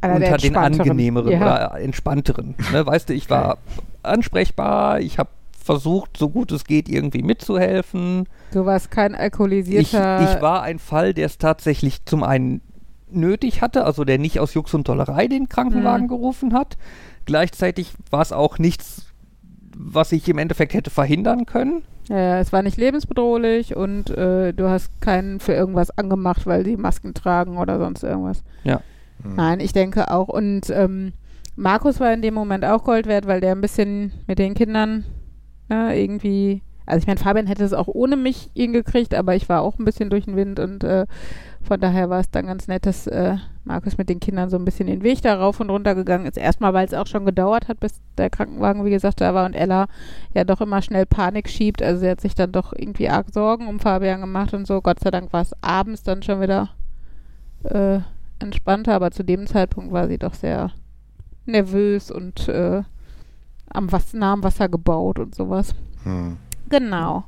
unter 0.00 0.36
den 0.38 0.56
angenehmeren 0.56 1.32
ja. 1.32 1.38
oder 1.40 1.80
entspannteren. 1.80 2.54
Ne? 2.72 2.86
Weißt 2.86 3.08
du, 3.08 3.14
ich 3.14 3.28
war 3.30 3.58
ansprechbar, 4.02 5.00
ich 5.00 5.18
habe 5.18 5.28
versucht, 5.68 6.16
so 6.16 6.30
gut 6.30 6.50
es 6.50 6.64
geht, 6.64 6.88
irgendwie 6.88 7.22
mitzuhelfen. 7.22 8.26
Du 8.52 8.64
warst 8.64 8.90
kein 8.90 9.12
Ich, 9.12 9.20
alkoholisierter. 9.20 10.22
ich 10.22 10.40
war 10.40 10.62
ein 10.62 10.78
Fall, 10.78 11.12
der 11.12 11.26
es 11.26 11.36
tatsächlich 11.36 12.06
zum 12.06 12.22
einen 12.24 12.62
nötig 13.10 13.60
hatte, 13.60 13.84
also 13.84 14.04
der 14.04 14.16
nicht 14.18 14.40
aus 14.40 14.54
Jux 14.54 14.72
und 14.72 14.84
Tollerei 14.86 15.26
den 15.28 15.48
Krankenwagen 15.50 16.04
Mhm. 16.06 16.08
gerufen 16.08 16.54
hat. 16.54 16.78
Gleichzeitig 17.26 17.92
war 18.10 18.22
es 18.22 18.32
auch 18.32 18.58
nichts, 18.58 19.06
was 19.76 20.12
ich 20.12 20.26
im 20.28 20.38
Endeffekt 20.38 20.72
hätte 20.72 20.88
verhindern 20.90 21.44
können. 21.44 21.82
Ja, 22.08 22.38
es 22.38 22.50
war 22.50 22.62
nicht 22.62 22.78
lebensbedrohlich 22.78 23.76
und 23.76 24.08
äh, 24.08 24.54
du 24.54 24.68
hast 24.70 24.98
keinen 25.02 25.38
für 25.40 25.52
irgendwas 25.52 25.90
angemacht, 25.98 26.46
weil 26.46 26.64
sie 26.64 26.78
Masken 26.78 27.12
tragen 27.12 27.58
oder 27.58 27.78
sonst 27.78 28.02
irgendwas. 28.02 28.42
Ja. 28.64 28.80
Mhm. 29.22 29.34
Nein, 29.36 29.60
ich 29.60 29.72
denke 29.74 30.10
auch. 30.10 30.28
Und 30.28 30.70
ähm, 30.70 31.12
Markus 31.56 32.00
war 32.00 32.10
in 32.14 32.22
dem 32.22 32.32
Moment 32.34 32.64
auch 32.64 32.84
Gold 32.84 33.06
wert, 33.06 33.26
weil 33.26 33.40
der 33.42 33.52
ein 33.52 33.60
bisschen 33.60 34.12
mit 34.26 34.38
den 34.38 34.54
Kindern 34.54 35.04
ne, 35.68 35.98
irgendwie. 36.00 36.62
Also 36.86 37.02
ich 37.02 37.06
meine, 37.06 37.20
Fabian 37.20 37.46
hätte 37.46 37.64
es 37.64 37.74
auch 37.74 37.88
ohne 37.88 38.16
mich 38.16 38.50
hingekriegt, 38.54 39.14
aber 39.14 39.34
ich 39.34 39.48
war 39.50 39.60
auch 39.60 39.78
ein 39.78 39.84
bisschen 39.84 40.08
durch 40.08 40.24
den 40.24 40.36
Wind 40.36 40.58
und 40.58 40.84
äh, 40.84 41.04
von 41.62 41.78
daher 41.80 42.08
war 42.08 42.20
es 42.20 42.30
dann 42.30 42.46
ganz 42.46 42.66
nett, 42.66 42.86
dass 42.86 43.06
äh, 43.06 43.36
Markus 43.64 43.98
mit 43.98 44.08
den 44.08 44.20
Kindern 44.20 44.48
so 44.48 44.56
ein 44.56 44.64
bisschen 44.64 44.86
den 44.86 45.02
Weg 45.02 45.20
da 45.20 45.34
rauf 45.34 45.60
und 45.60 45.68
runter 45.68 45.94
gegangen 45.94 46.24
ist. 46.24 46.38
Erstmal, 46.38 46.72
weil 46.72 46.86
es 46.86 46.94
auch 46.94 47.06
schon 47.06 47.26
gedauert 47.26 47.68
hat, 47.68 47.78
bis 47.80 48.00
der 48.16 48.30
Krankenwagen, 48.30 48.86
wie 48.86 48.90
gesagt, 48.90 49.20
da 49.20 49.34
war 49.34 49.44
und 49.44 49.54
Ella 49.54 49.86
ja 50.32 50.44
doch 50.44 50.62
immer 50.62 50.80
schnell 50.80 51.04
Panik 51.04 51.50
schiebt. 51.50 51.82
Also 51.82 52.00
sie 52.00 52.08
hat 52.08 52.22
sich 52.22 52.34
dann 52.34 52.52
doch 52.52 52.72
irgendwie 52.72 53.10
arg 53.10 53.26
Sorgen 53.30 53.68
um 53.68 53.80
Fabian 53.80 54.22
gemacht 54.22 54.54
und 54.54 54.66
so. 54.66 54.80
Gott 54.80 55.00
sei 55.00 55.10
Dank 55.10 55.30
war 55.34 55.42
es 55.42 55.52
abends 55.60 56.02
dann 56.02 56.22
schon 56.22 56.40
wieder 56.40 56.70
äh, 57.64 57.98
entspannter, 58.38 58.94
aber 58.94 59.10
zu 59.10 59.22
dem 59.22 59.46
Zeitpunkt 59.46 59.92
war 59.92 60.08
sie 60.08 60.18
doch 60.18 60.32
sehr 60.32 60.70
nervös 61.44 62.10
und 62.10 62.48
äh, 62.48 62.82
am 63.70 63.90
was 63.92 64.12
nah 64.14 64.32
am 64.32 64.42
Wasser 64.42 64.68
gebaut 64.68 65.18
und 65.18 65.34
sowas. 65.34 65.74
Mhm. 66.04 66.36
Genau. 66.68 67.24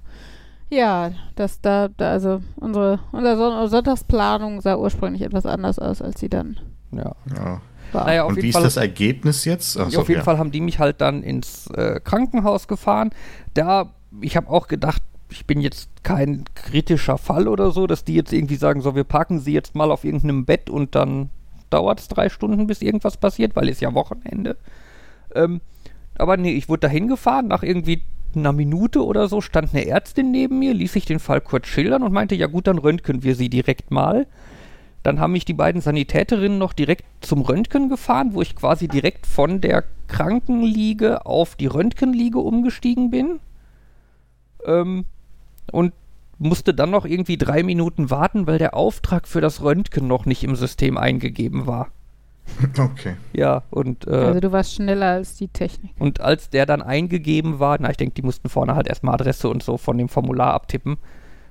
Ja, 0.69 1.11
das 1.35 1.61
da, 1.61 1.89
da 1.89 2.11
also 2.13 2.41
unsere, 2.57 3.01
unsere 3.11 3.37
Son 3.37 3.69
Sonntagsplanung 3.69 4.61
sah 4.61 4.77
ursprünglich 4.77 5.23
etwas 5.23 5.45
anders 5.47 5.79
aus, 5.79 6.01
als 6.01 6.21
sie 6.21 6.29
dann 6.29 6.59
Ja. 6.93 7.15
Ja. 7.37 7.61
war. 7.93 8.05
Naja, 8.07 8.23
auf 8.23 8.29
Und 8.31 8.37
wie 8.37 8.41
jeden 8.41 8.49
ist 8.51 8.55
Fall. 8.55 8.63
das 8.63 8.77
Ergebnis 8.77 9.45
jetzt? 9.45 9.77
Ach 9.77 9.87
Ja, 9.87 9.91
so, 9.91 10.01
auf 10.03 10.09
jeden 10.09 10.21
ja. 10.21 10.25
Fall 10.25 10.39
haben 10.39 10.53
die 10.53 10.61
mich 10.61 10.79
halt 10.79 11.01
dann 11.01 11.23
ins 11.25 11.67
äh, 11.69 11.99
Krankenhaus 11.99 12.69
gefahren. 12.69 13.11
Da, 13.55 13.91
ich 14.21 14.37
habe 14.37 14.49
auch 14.49 14.69
gedacht, 14.69 15.03
ich 15.29 15.47
bin 15.47 15.61
jetzt 15.61 15.89
kein 16.05 16.45
kritischer 16.55 17.19
Fall 17.19 17.49
oder 17.49 17.71
so, 17.73 17.87
dass 17.89 18.05
die 18.05 18.15
jetzt 18.15 18.33
irgendwie 18.33 18.57
sagen, 18.57 18.81
so, 18.81 18.95
wir 18.95 19.05
parken 19.05 19.41
sie 19.41 19.53
jetzt 19.53 19.75
mal 19.75 19.91
auf 19.91 20.05
irgendeinem 20.05 20.45
Bett 20.45 20.71
und 20.71 20.95
dann 20.95 21.31
dauert 21.71 22.01
es 22.01 22.09
drei 22.09 22.29
Stunden, 22.29 22.67
bis 22.67 22.83
irgendwas 22.83 23.17
passiert, 23.17 23.55
weil 23.57 23.69
es 23.69 23.81
ja 23.81 23.93
Wochenende. 23.95 24.57
Ähm, 25.35 25.61
aber 26.21 26.37
nee, 26.37 26.53
ich 26.53 26.69
wurde 26.69 26.81
dahin 26.81 27.09
gefahren, 27.09 27.49
nach 27.49 27.63
irgendwie 27.63 28.03
einer 28.35 28.53
Minute 28.53 29.05
oder 29.05 29.29
so 29.29 29.41
stand 29.41 29.75
eine 29.75 29.87
Ärztin 29.87 30.31
neben 30.31 30.59
mir, 30.59 30.75
ließ 30.75 30.93
sich 30.93 31.05
den 31.05 31.19
Fall 31.19 31.41
kurz 31.41 31.67
schildern 31.67 32.03
und 32.03 32.13
meinte, 32.13 32.35
ja 32.35 32.47
gut, 32.47 32.67
dann 32.67 32.79
röntgen 32.79 33.23
wir 33.25 33.35
sie 33.35 33.49
direkt 33.49 33.91
mal. 33.91 34.27
Dann 35.03 35.19
haben 35.19 35.33
mich 35.33 35.45
die 35.45 35.55
beiden 35.55 35.81
Sanitäterinnen 35.81 36.59
noch 36.59 36.73
direkt 36.73 37.05
zum 37.21 37.41
Röntgen 37.41 37.89
gefahren, 37.89 38.35
wo 38.35 38.43
ich 38.43 38.55
quasi 38.55 38.87
direkt 38.87 39.27
von 39.27 39.61
der 39.61 39.85
Krankenliege 40.09 41.25
auf 41.27 41.57
die 41.57 41.67
Röntgenliege 41.67 42.39
umgestiegen 42.39 43.11
bin. 43.11 43.41
Ähm, 44.67 45.07
und 45.73 45.93
musste 46.39 46.75
dann 46.75 46.91
noch 46.91 47.05
irgendwie 47.05 47.37
drei 47.37 47.63
Minuten 47.63 48.11
warten, 48.11 48.47
weil 48.47 48.59
der 48.59 48.75
Auftrag 48.75 49.29
für 49.29 49.41
das 49.41 49.63
Röntgen 49.63 50.07
noch 50.07 50.27
nicht 50.27 50.43
im 50.43 50.57
System 50.57 50.97
eingegeben 50.97 51.67
war. 51.67 51.89
Okay. 52.79 53.17
Ja, 53.33 53.63
und, 53.71 54.07
äh, 54.07 54.11
also 54.11 54.41
du 54.41 54.53
warst 54.53 54.75
schneller 54.75 55.07
als 55.13 55.37
die 55.37 55.49
Technik. 55.49 55.93
und 55.99 56.21
als 56.21 56.51
der 56.51 56.67
dann 56.67 56.83
eingegeben 56.83 57.59
war, 57.59 57.77
na, 57.81 57.91
ich 57.91 57.97
denke, 57.97 58.15
die 58.15 58.23
mussten 58.23 58.49
vorne 58.49 58.75
halt 58.75 58.87
erstmal 58.89 59.15
Adresse 59.15 59.49
und 59.49 59.63
so 59.63 59.77
von 59.79 59.97
dem 59.99 60.09
Formular 60.09 60.53
abtippen. 60.55 60.99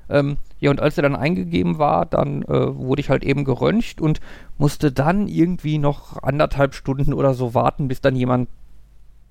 Ähm, 0.10 0.38
ja, 0.60 0.72
und 0.72 0.80
als 0.82 0.98
er 0.98 1.04
dann 1.04 1.16
eingegeben 1.16 1.78
war, 1.78 2.06
dann 2.06 2.42
äh, 2.44 2.48
wurde 2.76 3.00
ich 3.02 3.10
halt 3.10 3.24
eben 3.24 3.44
geröntgt 3.46 4.02
und 4.02 4.20
musste 4.58 4.92
dann 4.92 5.28
irgendwie 5.28 5.78
noch 5.78 6.22
anderthalb 6.24 6.74
Stunden 6.74 7.14
oder 7.14 7.34
so 7.36 7.54
warten, 7.54 7.88
bis 7.88 8.02
dann 8.02 8.16
jemand 8.16 8.50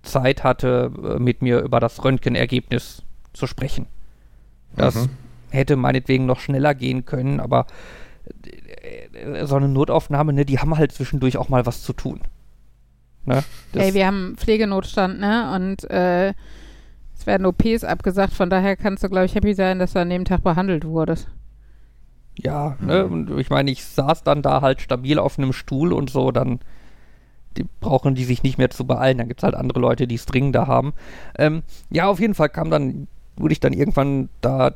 Zeit 0.03 0.45
hatte, 0.45 0.93
äh, 1.05 1.19
mit 1.19 1.43
mir 1.43 1.61
über 1.61 1.81
das 1.81 2.05
Röntgenergebnis 2.05 3.03
zu 3.33 3.47
sprechen. 3.49 3.87
Das 4.77 4.95
Mhm. 4.95 5.09
hätte 5.51 5.77
meinetwegen 5.77 6.27
noch 6.27 6.39
schneller 6.39 6.75
gehen 6.75 7.05
können, 7.05 7.41
aber 7.41 7.67
so 9.45 9.57
eine 9.57 9.69
Notaufnahme, 9.69 10.33
ne, 10.33 10.45
die 10.45 10.59
haben 10.59 10.77
halt 10.77 10.93
zwischendurch 10.93 11.37
auch 11.37 11.49
mal 11.49 11.67
was 11.67 11.83
zu 11.83 11.93
tun. 11.93 12.21
Ne? 13.25 13.43
Das- 13.73 13.83
Ey, 13.85 13.95
wir 13.95 14.07
haben 14.07 14.35
Pflegenotstand, 14.37 15.21
ne? 15.21 15.53
Und 15.55 15.91
äh, 15.91 16.29
es 17.17 17.27
werden 17.27 17.47
OPs 17.47 17.85
abgesagt, 17.85 18.33
von 18.33 18.49
daher 18.51 18.77
kannst 18.77 19.03
du, 19.05 19.09
glaube 19.09 19.27
ich, 19.27 19.35
happy 19.35 19.55
sein, 19.55 19.79
dass 19.79 19.93
du 19.93 20.01
an 20.01 20.11
dem 20.11 20.25
Tag 20.25 20.43
behandelt 20.43 20.85
wurdest. 20.85 21.29
Ja, 22.41 22.77
ne, 22.81 23.05
und 23.07 23.31
ich 23.39 23.51
meine, 23.51 23.71
ich 23.71 23.85
saß 23.85 24.23
dann 24.23 24.43
da 24.43 24.61
halt 24.61 24.81
stabil 24.81 25.19
auf 25.19 25.39
einem 25.39 25.53
Stuhl 25.53 25.93
und 25.93 26.09
so, 26.11 26.31
dann 26.31 26.61
die 27.57 27.65
brauchen 27.81 28.15
die 28.15 28.23
sich 28.25 28.45
nicht 28.45 28.57
mehr 28.59 28.71
zu 28.71 28.87
beeilen. 28.87 29.19
Dann 29.19 29.27
gibt 29.27 29.41
es 29.41 29.45
halt 29.45 29.57
andere 29.57 29.81
Leute, 29.81 30.07
die 30.07 30.15
es 30.15 30.27
dringender 30.27 30.69
haben. 30.69 30.93
Ähm, 31.37 31.63
ja, 31.91 32.07
auf 32.07 32.21
jeden 32.21 32.35
Fall 32.35 32.49
kam 32.51 32.71
dann, 32.71 33.09
wurde 33.37 33.53
ich 33.53 33.59
dann 33.59 33.73
irgendwann 33.73 34.29
da 34.41 34.75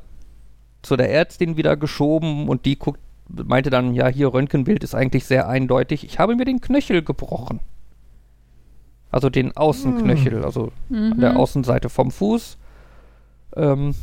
zu 0.82 0.96
der 0.96 1.12
Ärztin 1.12 1.56
wieder 1.56 1.76
geschoben 1.76 2.48
und 2.48 2.64
die 2.66 2.76
guckt, 2.76 2.98
meinte 3.28 3.70
dann, 3.70 3.94
ja, 3.94 4.08
hier 4.08 4.32
Röntgenbild 4.32 4.84
ist 4.84 4.94
eigentlich 4.94 5.24
sehr 5.24 5.48
eindeutig. 5.48 6.04
Ich 6.04 6.18
habe 6.18 6.36
mir 6.36 6.44
den 6.44 6.60
Knöchel 6.60 7.02
gebrochen. 7.02 7.60
Also 9.10 9.28
den 9.30 9.56
Außenknöchel, 9.56 10.44
also 10.44 10.72
an 10.90 11.20
der 11.20 11.32
Mhm. 11.32 11.36
Außenseite 11.36 11.88
vom 11.90 12.10
Fuß. 12.10 12.56
Ähm, 13.56 13.94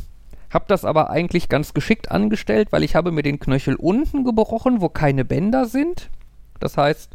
hab 0.50 0.68
das 0.68 0.84
aber 0.84 1.10
eigentlich 1.10 1.48
ganz 1.48 1.74
geschickt 1.74 2.10
angestellt, 2.10 2.68
weil 2.72 2.82
ich 2.84 2.94
habe 2.96 3.12
mir 3.12 3.22
den 3.22 3.38
Knöchel 3.40 3.74
unten 3.76 4.24
gebrochen, 4.24 4.80
wo 4.80 4.88
keine 4.88 5.24
Bänder 5.24 5.64
sind. 5.66 6.10
Das 6.60 6.76
heißt, 6.76 7.10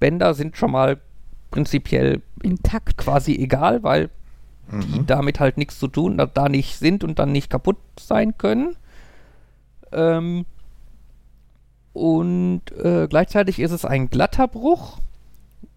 Bänder 0.00 0.34
sind 0.34 0.56
schon 0.56 0.70
mal 0.72 0.98
prinzipiell 1.50 2.22
Intakt. 2.42 2.98
quasi 2.98 3.34
egal, 3.34 3.82
weil 3.82 4.10
die 4.70 4.98
Mhm. 4.98 5.06
damit 5.06 5.40
halt 5.40 5.56
nichts 5.56 5.78
zu 5.78 5.88
tun, 5.88 6.18
da, 6.18 6.26
da 6.26 6.48
nicht 6.48 6.76
sind 6.76 7.02
und 7.02 7.18
dann 7.18 7.32
nicht 7.32 7.48
kaputt 7.50 7.78
sein 7.98 8.36
können. 8.38 8.76
Ähm, 9.92 10.44
und 11.98 12.62
äh, 12.82 13.08
gleichzeitig 13.08 13.58
ist 13.58 13.72
es 13.72 13.84
ein 13.84 14.08
glatter 14.08 14.46
Bruch 14.46 14.98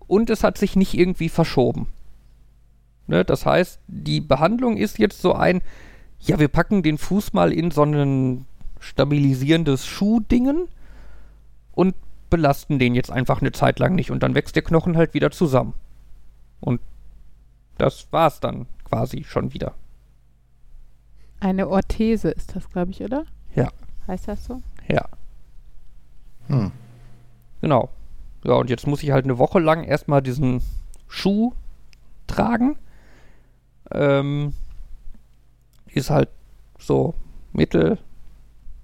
und 0.08 0.30
es 0.30 0.44
hat 0.44 0.58
sich 0.58 0.76
nicht 0.76 0.94
irgendwie 0.94 1.30
verschoben. 1.30 1.88
Ne, 3.08 3.26
das 3.26 3.46
heißt, 3.46 3.80
die 3.88 4.22
Behandlung 4.22 4.78
ist 4.78 5.00
jetzt 5.00 5.22
so 5.22 5.34
ein, 5.34 5.62
ja, 6.20 6.40
wir 6.40 6.48
packen 6.48 6.84
den 6.84 7.00
Fuß 7.00 7.34
mal 7.34 7.52
in 7.52 7.72
so 7.72 7.84
ein 7.84 8.46
stabilisierendes 8.80 9.86
Schuhdingen 9.86 10.68
und 11.72 11.96
belasten 12.30 12.78
den 12.78 12.94
jetzt 12.94 13.12
einfach 13.12 13.42
eine 13.42 13.52
Zeit 13.52 13.80
lang 13.80 13.96
nicht 13.96 14.12
und 14.12 14.22
dann 14.22 14.36
wächst 14.36 14.56
der 14.56 14.64
Knochen 14.64 14.98
halt 14.98 15.14
wieder 15.16 15.32
zusammen. 15.32 15.74
Und 16.60 16.80
das 17.80 18.08
war's 18.12 18.40
dann 18.40 18.68
quasi 18.86 19.24
schon 19.24 19.54
wieder. 19.54 19.74
Eine 21.40 21.68
Orthese 21.68 22.30
ist 22.30 22.56
das, 22.56 22.70
glaube 22.70 22.92
ich, 22.92 23.02
oder? 23.02 23.26
Ja. 23.56 23.70
Heißt 24.08 24.28
das 24.28 24.46
so? 24.46 24.62
Ja, 24.88 25.06
Hm. 26.48 26.72
genau. 27.62 27.90
Ja, 28.44 28.54
und 28.54 28.70
jetzt 28.70 28.88
muss 28.88 29.04
ich 29.04 29.12
halt 29.12 29.26
eine 29.26 29.38
Woche 29.38 29.60
lang 29.60 29.84
erstmal 29.84 30.22
diesen 30.22 30.62
Schuh 31.08 31.54
tragen. 32.28 32.78
Ähm, 33.92 34.54
ist 35.88 36.10
halt 36.10 36.30
so 36.80 37.14
mittel 37.54 38.00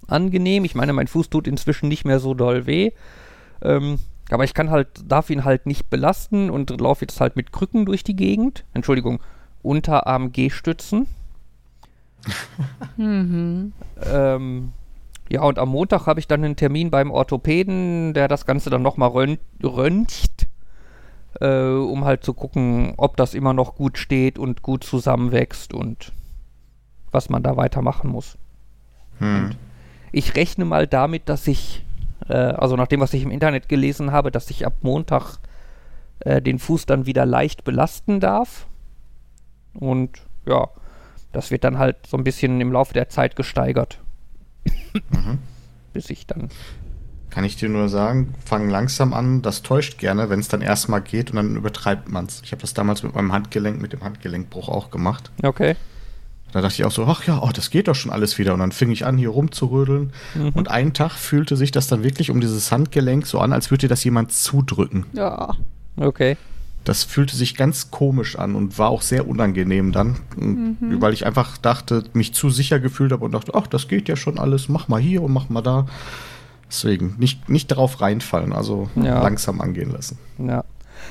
angenehm. 0.06 0.64
Ich 0.64 0.74
meine, 0.74 0.92
mein 0.92 1.08
Fuß 1.08 1.30
tut 1.30 1.48
inzwischen 1.48 1.88
nicht 1.88 2.04
mehr 2.04 2.20
so 2.20 2.34
doll 2.34 2.66
weh. 2.66 2.92
Ähm, 3.62 3.98
aber 4.30 4.44
ich 4.44 4.54
kann 4.54 4.70
halt, 4.70 4.88
darf 5.06 5.30
ihn 5.30 5.44
halt 5.44 5.66
nicht 5.66 5.90
belasten 5.90 6.50
und 6.50 6.70
laufe 6.80 7.02
jetzt 7.04 7.20
halt 7.20 7.36
mit 7.36 7.52
Krücken 7.52 7.86
durch 7.86 8.04
die 8.04 8.16
Gegend. 8.16 8.64
Entschuldigung, 8.74 9.20
Unterarm-G-Stützen. 9.62 11.06
Mhm. 12.96 13.72
Ähm, 14.00 14.72
ja, 15.30 15.42
und 15.42 15.58
am 15.58 15.68
Montag 15.68 16.06
habe 16.06 16.20
ich 16.20 16.26
dann 16.26 16.42
einen 16.42 16.56
Termin 16.56 16.90
beim 16.90 17.10
Orthopäden, 17.10 18.14
der 18.14 18.28
das 18.28 18.46
Ganze 18.46 18.70
dann 18.70 18.82
nochmal 18.82 19.10
rönt, 19.10 19.40
röntgt, 19.62 20.46
äh, 21.40 21.68
um 21.68 22.04
halt 22.04 22.24
zu 22.24 22.32
gucken, 22.32 22.94
ob 22.96 23.16
das 23.16 23.34
immer 23.34 23.52
noch 23.52 23.74
gut 23.74 23.98
steht 23.98 24.38
und 24.38 24.62
gut 24.62 24.84
zusammenwächst 24.84 25.74
und 25.74 26.12
was 27.10 27.28
man 27.28 27.42
da 27.42 27.56
weitermachen 27.56 28.10
muss. 28.10 28.38
Hm. 29.18 29.50
Ich 30.12 30.34
rechne 30.34 30.64
mal 30.64 30.86
damit, 30.86 31.28
dass 31.28 31.46
ich, 31.46 31.84
äh, 32.28 32.34
also 32.34 32.76
nach 32.76 32.86
dem, 32.86 33.00
was 33.00 33.12
ich 33.12 33.22
im 33.22 33.30
Internet 33.30 33.68
gelesen 33.68 34.12
habe, 34.12 34.30
dass 34.30 34.50
ich 34.50 34.64
ab 34.66 34.74
Montag 34.80 35.38
äh, 36.20 36.40
den 36.40 36.58
Fuß 36.58 36.86
dann 36.86 37.04
wieder 37.04 37.26
leicht 37.26 37.64
belasten 37.64 38.20
darf. 38.20 38.66
Und 39.74 40.22
ja, 40.46 40.68
das 41.32 41.50
wird 41.50 41.64
dann 41.64 41.78
halt 41.78 42.06
so 42.06 42.16
ein 42.16 42.24
bisschen 42.24 42.60
im 42.62 42.72
Laufe 42.72 42.94
der 42.94 43.10
Zeit 43.10 43.36
gesteigert. 43.36 44.00
Mhm. 45.10 45.38
Bis 45.92 46.10
ich 46.10 46.26
dann. 46.26 46.48
Kann 47.30 47.44
ich 47.44 47.56
dir 47.56 47.68
nur 47.68 47.88
sagen, 47.88 48.34
fang 48.44 48.70
langsam 48.70 49.12
an, 49.12 49.42
das 49.42 49.62
täuscht 49.62 49.98
gerne, 49.98 50.30
wenn 50.30 50.40
es 50.40 50.48
dann 50.48 50.62
erstmal 50.62 51.02
geht 51.02 51.30
und 51.30 51.36
dann 51.36 51.56
übertreibt 51.56 52.08
man's. 52.08 52.40
Ich 52.44 52.52
habe 52.52 52.62
das 52.62 52.72
damals 52.72 53.02
mit 53.02 53.14
meinem 53.14 53.32
Handgelenk, 53.32 53.80
mit 53.80 53.92
dem 53.92 54.02
Handgelenkbruch 54.02 54.68
auch 54.68 54.90
gemacht. 54.90 55.30
Okay. 55.42 55.76
Da 56.52 56.62
dachte 56.62 56.74
ich 56.74 56.84
auch 56.86 56.90
so, 56.90 57.04
ach 57.04 57.24
ja, 57.26 57.42
oh, 57.42 57.50
das 57.52 57.70
geht 57.70 57.88
doch 57.88 57.94
schon 57.94 58.10
alles 58.10 58.38
wieder. 58.38 58.54
Und 58.54 58.60
dann 58.60 58.72
fing 58.72 58.90
ich 58.90 59.04
an, 59.04 59.18
hier 59.18 59.28
rumzurödeln. 59.28 60.12
Mhm. 60.34 60.50
Und 60.54 60.70
einen 60.70 60.94
Tag 60.94 61.12
fühlte 61.12 61.56
sich 61.56 61.70
das 61.70 61.88
dann 61.88 62.02
wirklich 62.02 62.30
um 62.30 62.40
dieses 62.40 62.72
Handgelenk 62.72 63.26
so 63.26 63.38
an, 63.38 63.52
als 63.52 63.70
würde 63.70 63.82
dir 63.82 63.88
das 63.88 64.02
jemand 64.04 64.32
zudrücken. 64.32 65.04
Ja. 65.12 65.54
Okay. 65.96 66.36
Das 66.84 67.04
fühlte 67.04 67.36
sich 67.36 67.54
ganz 67.56 67.90
komisch 67.90 68.38
an 68.38 68.54
und 68.54 68.78
war 68.78 68.88
auch 68.88 69.02
sehr 69.02 69.28
unangenehm 69.28 69.92
dann, 69.92 70.16
Mhm. 70.36 70.76
weil 71.02 71.12
ich 71.12 71.26
einfach 71.26 71.58
dachte, 71.58 72.04
mich 72.14 72.32
zu 72.34 72.48
sicher 72.50 72.80
gefühlt 72.80 73.12
habe 73.12 73.24
und 73.24 73.32
dachte, 73.32 73.52
ach, 73.54 73.66
das 73.66 73.88
geht 73.88 74.08
ja 74.08 74.16
schon 74.16 74.38
alles, 74.38 74.68
mach 74.68 74.88
mal 74.88 75.00
hier 75.00 75.22
und 75.22 75.32
mach 75.32 75.48
mal 75.50 75.60
da. 75.62 75.86
Deswegen 76.70 77.14
nicht, 77.18 77.48
nicht 77.48 77.70
darauf 77.70 78.00
reinfallen, 78.00 78.52
also 78.52 78.88
Ja. 78.94 79.22
langsam 79.22 79.60
angehen 79.60 79.90
lassen. 79.90 80.18
Ja. 80.38 80.64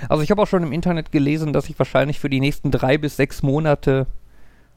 Also 0.09 0.21
ich 0.23 0.31
habe 0.31 0.41
auch 0.41 0.47
schon 0.47 0.63
im 0.63 0.71
Internet 0.71 1.11
gelesen, 1.11 1.53
dass 1.53 1.69
ich 1.69 1.77
wahrscheinlich 1.79 2.19
für 2.19 2.29
die 2.29 2.39
nächsten 2.39 2.71
drei 2.71 2.97
bis 2.97 3.15
sechs 3.15 3.41
Monate 3.43 4.07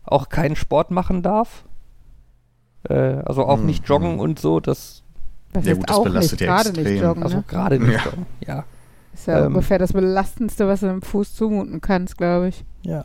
auch 0.04 0.28
keinen 0.28 0.56
Sport 0.56 0.90
machen 0.90 1.22
darf. 1.22 1.64
Äh, 2.88 2.94
also 2.94 3.44
auch 3.46 3.58
Mhm. 3.58 3.66
nicht 3.66 3.88
joggen 3.88 4.18
und 4.18 4.38
so. 4.38 4.60
Das 4.60 5.02
Das 5.52 5.66
Ja 5.66 5.74
gut, 5.74 5.90
das 5.90 5.96
auch 5.96 6.04
belastet 6.04 6.40
nicht, 6.40 6.46
ja 6.48 6.54
gerade 6.56 6.68
nicht 6.70 6.78
extrem. 6.78 7.02
joggen. 7.02 7.22
also 7.24 7.36
ne? 7.38 7.44
gerade 7.48 7.80
nicht 7.80 7.92
Ja. 7.92 8.04
joggen. 8.04 8.26
Ja. 8.46 8.64
Ist 9.12 9.26
ja 9.26 9.40
ähm, 9.40 9.48
ungefähr 9.48 9.78
das 9.78 9.92
Belastendste, 9.92 10.68
was 10.68 10.80
du 10.80 10.86
dem 10.86 11.02
Fuß 11.02 11.34
zumuten 11.34 11.80
kannst, 11.80 12.16
glaube 12.16 12.48
ich. 12.48 12.64
Ja. 12.82 13.04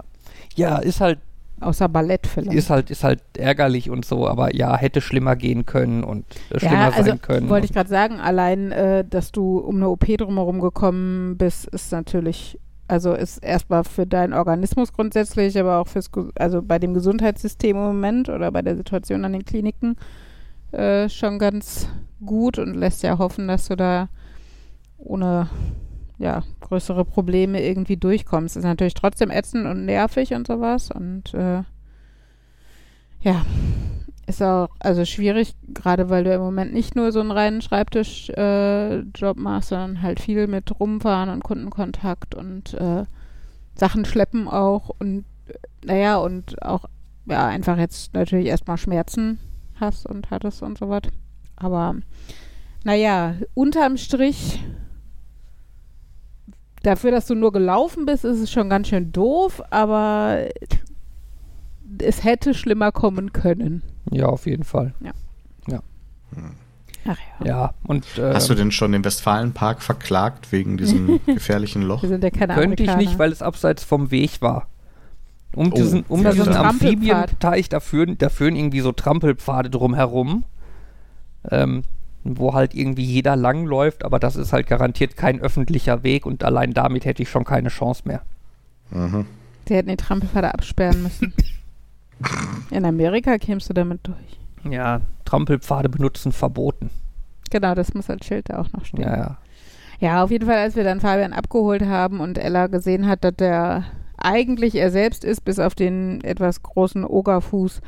Ja, 0.56 0.78
ist 0.78 1.02
halt 1.02 1.20
Außer 1.62 1.88
Ballett 1.88 2.28
vielleicht. 2.28 2.58
ist 2.58 2.70
halt, 2.70 2.92
ist 2.92 3.04
halt 3.06 3.22
ärgerlich 3.38 3.90
und 3.90 4.04
so, 4.04 4.28
aber 4.28 4.54
ja, 4.54 4.76
hätte 4.76 5.00
schlimmer 5.00 5.38
gehen 5.38 5.66
können 5.66 6.04
und 6.04 6.26
äh, 6.50 6.60
schlimmer 6.60 6.90
ja, 6.90 6.90
also 6.90 7.10
sein 7.12 7.22
können. 7.22 7.50
wollte 7.50 7.66
ich 7.66 7.74
gerade 7.74 7.90
sagen, 7.90 8.20
allein, 8.20 8.74
äh, 8.74 9.06
dass 9.10 9.32
du 9.32 9.60
um 9.60 9.78
eine 9.78 9.88
OP 9.88 10.06
drumherum 10.06 10.60
gekommen 10.60 11.38
bist, 11.38 11.68
ist 11.68 11.94
natürlich, 11.94 12.60
also 12.90 13.14
ist 13.14 13.38
erstmal 13.38 13.86
für 13.86 14.06
deinen 14.06 14.34
Organismus 14.34 14.92
grundsätzlich, 14.92 15.58
aber 15.58 15.78
auch 15.80 15.88
fürs, 15.88 16.12
also 16.38 16.62
bei 16.62 16.78
dem 16.78 16.94
Gesundheitssystem 16.94 17.78
im 17.78 17.84
Moment 17.84 18.28
oder 18.28 18.52
bei 18.52 18.62
der 18.62 18.76
Situation 18.76 19.24
an 19.24 19.32
den 19.32 19.46
Kliniken 19.46 19.96
äh, 20.74 21.08
schon 21.08 21.40
ganz 21.40 21.88
gut 22.26 22.60
und 22.60 22.74
lässt 22.74 23.02
ja 23.02 23.18
hoffen, 23.18 23.48
dass 23.48 23.70
du 23.70 23.78
da 23.78 24.10
ohne 24.98 25.50
ja, 26.18 26.44
größere 26.62 27.06
Probleme 27.06 27.64
irgendwie 27.64 27.98
durchkommst. 27.98 28.56
Ist 28.56 28.64
natürlich 28.64 28.94
trotzdem 28.94 29.32
ätzend 29.32 29.66
und 29.66 29.86
nervig 29.86 30.34
und 30.34 30.48
sowas 30.48 30.92
und 30.92 31.34
äh, 31.34 31.64
ja, 33.22 33.44
ist 34.28 34.42
auch 34.42 34.70
also 34.80 35.06
schwierig, 35.06 35.56
gerade 35.68 36.10
weil 36.10 36.24
du 36.24 36.34
im 36.34 36.42
Moment 36.42 36.74
nicht 36.74 36.96
nur 36.96 37.12
so 37.12 37.20
einen 37.20 37.32
reinen 37.32 37.62
Schreibtischjob 37.62 38.38
äh, 38.38 39.40
machst, 39.40 39.70
sondern 39.70 40.02
halt 40.02 40.20
viel 40.20 40.48
mit 40.48 40.80
rumfahren 40.80 41.30
und 41.30 41.44
Kundenkontakt 41.44 42.36
und 42.36 42.74
äh, 42.76 43.06
Sachen 43.76 44.06
schleppen 44.06 44.48
auch 44.48 44.90
und 45.00 45.26
äh, 45.48 45.54
naja, 45.86 46.18
und 46.18 46.62
auch 46.64 46.86
ja, 47.26 47.48
einfach 47.48 47.78
jetzt 47.78 48.14
natürlich 48.14 48.48
erstmal 48.48 48.78
Schmerzen 48.78 49.40
hast 49.80 50.06
und 50.06 50.30
hattest 50.32 50.62
und 50.62 50.78
so 50.78 50.90
was. 50.90 51.04
Aber 51.56 51.96
naja, 52.84 53.36
unterm 53.54 53.98
Strich, 53.98 54.60
dafür, 56.86 57.12
dass 57.12 57.28
du 57.28 57.36
nur 57.36 57.52
gelaufen 57.52 58.06
bist, 58.06 58.26
ist 58.26 58.40
es 58.40 58.52
schon 58.52 58.70
ganz 58.70 58.88
schön 58.88 59.12
doof, 59.12 59.62
aber 59.70 60.48
es 62.02 62.24
hätte 62.24 62.54
schlimmer 62.54 62.92
kommen 62.92 63.34
können. 63.34 63.84
ja, 64.12 64.26
auf 64.28 64.46
jeden 64.46 64.64
Fall. 64.64 64.94
Ach 67.08 67.18
ja. 67.40 67.46
Ja, 67.46 67.74
und 67.86 68.18
äh, 68.18 68.34
Hast 68.34 68.50
du 68.50 68.56
denn 68.56 68.72
schon 68.72 68.92
den 68.92 69.06
Westfalenpark 69.06 69.84
verklagt 69.84 70.52
wegen 70.52 70.78
diesem 70.78 71.20
gefährlichen 71.28 71.84
Loch? 71.84 72.02
Wir 72.02 72.10
sind 72.10 72.24
ja 72.24 72.32
keine 72.32 72.56
könnte 72.56 72.82
ich 72.84 72.96
nicht, 72.96 73.20
weil 73.20 73.32
es 73.32 73.42
abseits 73.44 73.84
vom 73.84 74.10
Weg 74.10 74.42
war. 74.42 74.68
Um 75.56 75.72
Oh, 75.72 75.76
diesen, 75.76 76.04
um 76.08 76.24
diesen. 76.24 76.54
Amphibienteich, 76.54 77.70
da 77.70 77.80
führen, 77.80 78.18
da 78.18 78.30
führen 78.30 78.56
irgendwie 78.56 78.82
so 78.82 78.92
Trampelpfade 78.92 79.70
drumherum, 79.70 80.46
ähm, 81.52 81.84
wo 82.26 82.54
halt 82.54 82.74
irgendwie 82.74 83.04
jeder 83.04 83.36
langläuft, 83.36 84.04
aber 84.04 84.20
das 84.20 84.36
ist 84.36 84.52
halt 84.52 84.66
garantiert 84.68 85.16
kein 85.16 85.40
öffentlicher 85.40 86.04
Weg 86.04 86.26
und 86.26 86.44
allein 86.44 86.74
damit 86.74 87.06
hätte 87.06 87.22
ich 87.22 87.30
schon 87.30 87.46
keine 87.46 87.70
Chance 87.70 88.02
mehr. 88.06 88.22
Mhm. 88.90 89.28
Die 89.68 89.76
hätten 89.76 89.90
die 89.90 89.96
Trampelpfade 89.96 90.54
absperren 90.54 91.04
müssen. 91.04 91.34
In 92.72 92.84
Amerika 92.84 93.38
kämst 93.38 93.70
du 93.70 93.74
damit 93.74 94.00
durch. 94.04 94.74
Ja, 94.74 95.02
Trampelpfade 95.24 95.88
benutzen 95.88 96.32
verboten. 96.32 96.90
Genau, 97.52 97.76
das 97.76 97.94
muss 97.94 98.10
als 98.10 98.26
Schild 98.26 98.50
da 98.50 98.60
auch 98.60 98.72
noch 98.74 98.86
stehen. 98.86 99.04
Ja, 99.04 99.18
ja. 99.18 99.38
Ja, 100.00 100.24
auf 100.24 100.32
jeden 100.32 100.48
Fall, 100.48 100.58
als 100.58 100.76
wir 100.76 100.84
dann 100.84 101.00
Fabian 101.00 101.32
abgeholt 101.32 101.86
haben 101.86 102.20
und 102.20 102.38
Ella 102.38 102.68
gesehen 102.68 103.08
hat, 103.08 103.24
dass 103.24 103.36
der 103.36 103.86
eigentlich 104.18 104.76
er 104.76 104.92
selbst 104.92 105.24
ist, 105.24 105.46
bis 105.46 105.60
auf 105.60 105.76
den 105.76 106.24
etwas 106.24 106.64
großen 106.64 107.06
Ogerfuß, 107.06 107.82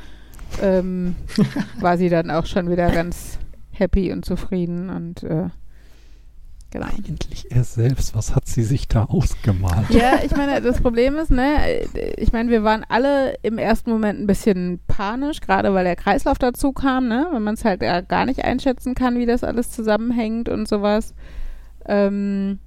ähm, 0.62 1.16
war 1.80 1.98
sie 1.98 2.08
dann 2.08 2.30
auch 2.30 2.46
schon 2.46 2.70
wieder 2.70 2.90
ganz 2.90 3.38
happy 3.78 4.12
und 4.12 4.24
zufrieden 4.24 4.90
und 4.90 5.22
äh, 5.22 5.48
genau. 6.70 6.86
Eigentlich 6.86 7.50
er 7.50 7.64
selbst, 7.64 8.14
was 8.14 8.34
hat 8.34 8.46
sie 8.46 8.62
sich 8.62 8.88
da 8.88 9.04
ausgemalt? 9.04 9.90
Ja, 9.90 10.20
ich 10.24 10.36
meine, 10.36 10.60
das 10.60 10.80
Problem 10.80 11.16
ist, 11.16 11.30
ne, 11.30 11.82
ich 12.16 12.32
meine, 12.32 12.50
wir 12.50 12.62
waren 12.62 12.84
alle 12.88 13.34
im 13.42 13.58
ersten 13.58 13.90
Moment 13.90 14.20
ein 14.20 14.26
bisschen 14.26 14.80
panisch, 14.86 15.40
gerade 15.40 15.72
weil 15.74 15.84
der 15.84 15.96
Kreislauf 15.96 16.38
dazu 16.38 16.72
kam, 16.72 17.08
ne, 17.08 17.28
wenn 17.32 17.42
man 17.42 17.54
es 17.54 17.64
halt 17.64 17.82
ja 17.82 18.00
gar 18.00 18.26
nicht 18.26 18.44
einschätzen 18.44 18.94
kann, 18.94 19.18
wie 19.18 19.26
das 19.26 19.44
alles 19.44 19.70
zusammenhängt 19.70 20.48
und 20.48 20.68
sowas. 20.68 21.14
Ähm, 21.86 22.58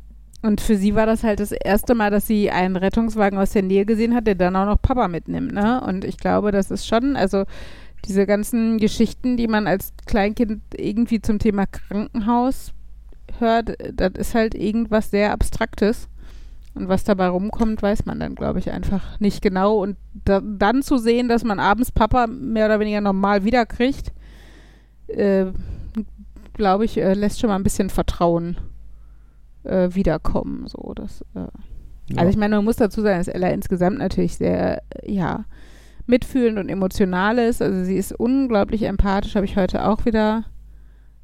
und 0.44 0.60
für 0.60 0.76
sie 0.76 0.96
war 0.96 1.06
das 1.06 1.24
halt 1.24 1.40
das 1.40 1.52
erste 1.52 1.94
Mal, 1.94 2.10
dass 2.10 2.26
sie 2.26 2.50
einen 2.50 2.76
Rettungswagen 2.76 3.38
aus 3.38 3.52
der 3.52 3.62
Nähe 3.62 3.86
gesehen 3.86 4.16
hat, 4.16 4.26
der 4.26 4.36
dann 4.36 4.56
auch 4.56 4.66
noch 4.66 4.82
Papa 4.82 5.08
mitnimmt, 5.08 5.52
ne? 5.52 5.82
Und 5.82 6.04
ich 6.04 6.18
glaube, 6.18 6.52
das 6.52 6.72
ist 6.72 6.88
schon, 6.88 7.16
also 7.16 7.46
diese 8.06 8.26
ganzen 8.26 8.78
Geschichten, 8.78 9.38
die 9.38 9.48
man 9.48 9.68
als 9.68 9.94
Kleinkind 10.06 10.62
irgendwie 10.76 11.22
zum 11.22 11.40
Thema 11.40 11.66
Krankenhaus 11.66 12.74
hört, 13.40 13.76
das 13.94 14.12
ist 14.16 14.36
halt 14.36 14.56
irgendwas 14.56 15.12
sehr 15.12 15.32
Abstraktes. 15.32 16.08
Und 16.74 16.88
was 16.88 17.04
dabei 17.04 17.28
rumkommt, 17.28 17.82
weiß 17.82 18.06
man 18.06 18.20
dann, 18.20 18.36
glaube 18.36 18.60
ich, 18.60 18.72
einfach 18.72 19.20
nicht 19.20 19.42
genau. 19.42 19.78
Und 19.78 19.98
da, 20.14 20.42
dann 20.42 20.84
zu 20.84 20.98
sehen, 20.98 21.28
dass 21.28 21.44
man 21.44 21.60
abends 21.60 21.92
Papa 21.92 22.28
mehr 22.28 22.66
oder 22.66 22.80
weniger 22.80 23.02
normal 23.02 23.44
wiederkriegt, 23.44 24.14
äh, 25.08 25.48
glaube 26.54 26.86
ich, 26.86 26.98
äh, 26.98 27.14
lässt 27.14 27.40
schon 27.42 27.50
mal 27.50 27.58
ein 27.58 27.64
bisschen 27.64 27.90
Vertrauen 27.90 28.58
äh, 29.64 29.90
wiederkommen. 29.92 30.66
So, 30.68 30.94
das, 30.96 31.26
äh. 31.36 31.48
Also 32.16 32.30
ich 32.30 32.38
meine, 32.38 32.56
man 32.56 32.66
muss 32.66 32.78
dazu 32.78 33.02
sagen, 33.02 33.20
dass 33.20 33.28
Ella 33.28 33.50
insgesamt 33.50 33.98
natürlich 33.98 34.38
sehr, 34.38 34.82
äh, 34.90 35.12
ja, 35.12 35.46
mitfühlend 36.12 36.60
und 36.60 36.70
emotional 36.70 37.40
ist. 37.40 37.62
Also 37.62 37.84
sie 37.84 37.96
ist 37.96 38.12
unglaublich 38.12 38.84
empathisch, 38.84 39.36
habe 39.36 39.46
ich 39.46 39.56
heute 39.56 39.88
auch 39.88 40.06
wieder 40.06 40.44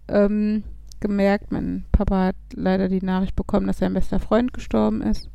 ähm, 0.07 0.63
gemerkt. 0.99 1.51
Mein 1.51 1.85
Papa 1.91 2.27
hat 2.27 2.35
leider 2.55 2.87
die 2.87 3.03
Nachricht 3.03 3.35
bekommen, 3.35 3.67
dass 3.67 3.79
sein 3.79 3.93
bester 3.93 4.19
Freund 4.19 4.53
gestorben 4.53 5.01
ist. 5.01 5.29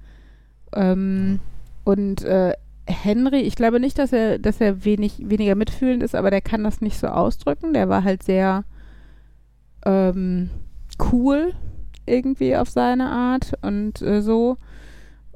Ähm, 0.75 1.39
und 1.85 2.25
äh, 2.25 2.55
Henry, 2.87 3.43
ich 3.43 3.55
glaube 3.55 3.79
nicht, 3.79 3.99
dass 3.99 4.13
er, 4.13 4.39
dass 4.39 4.61
er 4.61 4.85
wenig, 4.85 5.19
weniger 5.29 5.55
mitfühlend 5.55 6.03
ist, 6.03 6.15
aber 6.15 6.31
der 6.31 6.41
kann 6.41 6.65
das 6.65 6.81
nicht 6.81 6.99
so 6.99 7.07
ausdrücken. 7.09 7.75
Der 7.75 7.89
war 7.89 8.03
halt 8.03 8.23
sehr 8.23 8.65
ähm, 9.85 10.49
cool 11.13 11.53
irgendwie 12.07 12.57
auf 12.57 12.71
seine 12.71 13.11
Art 13.11 13.53
und 13.61 14.01
äh, 14.03 14.23
so. 14.23 14.57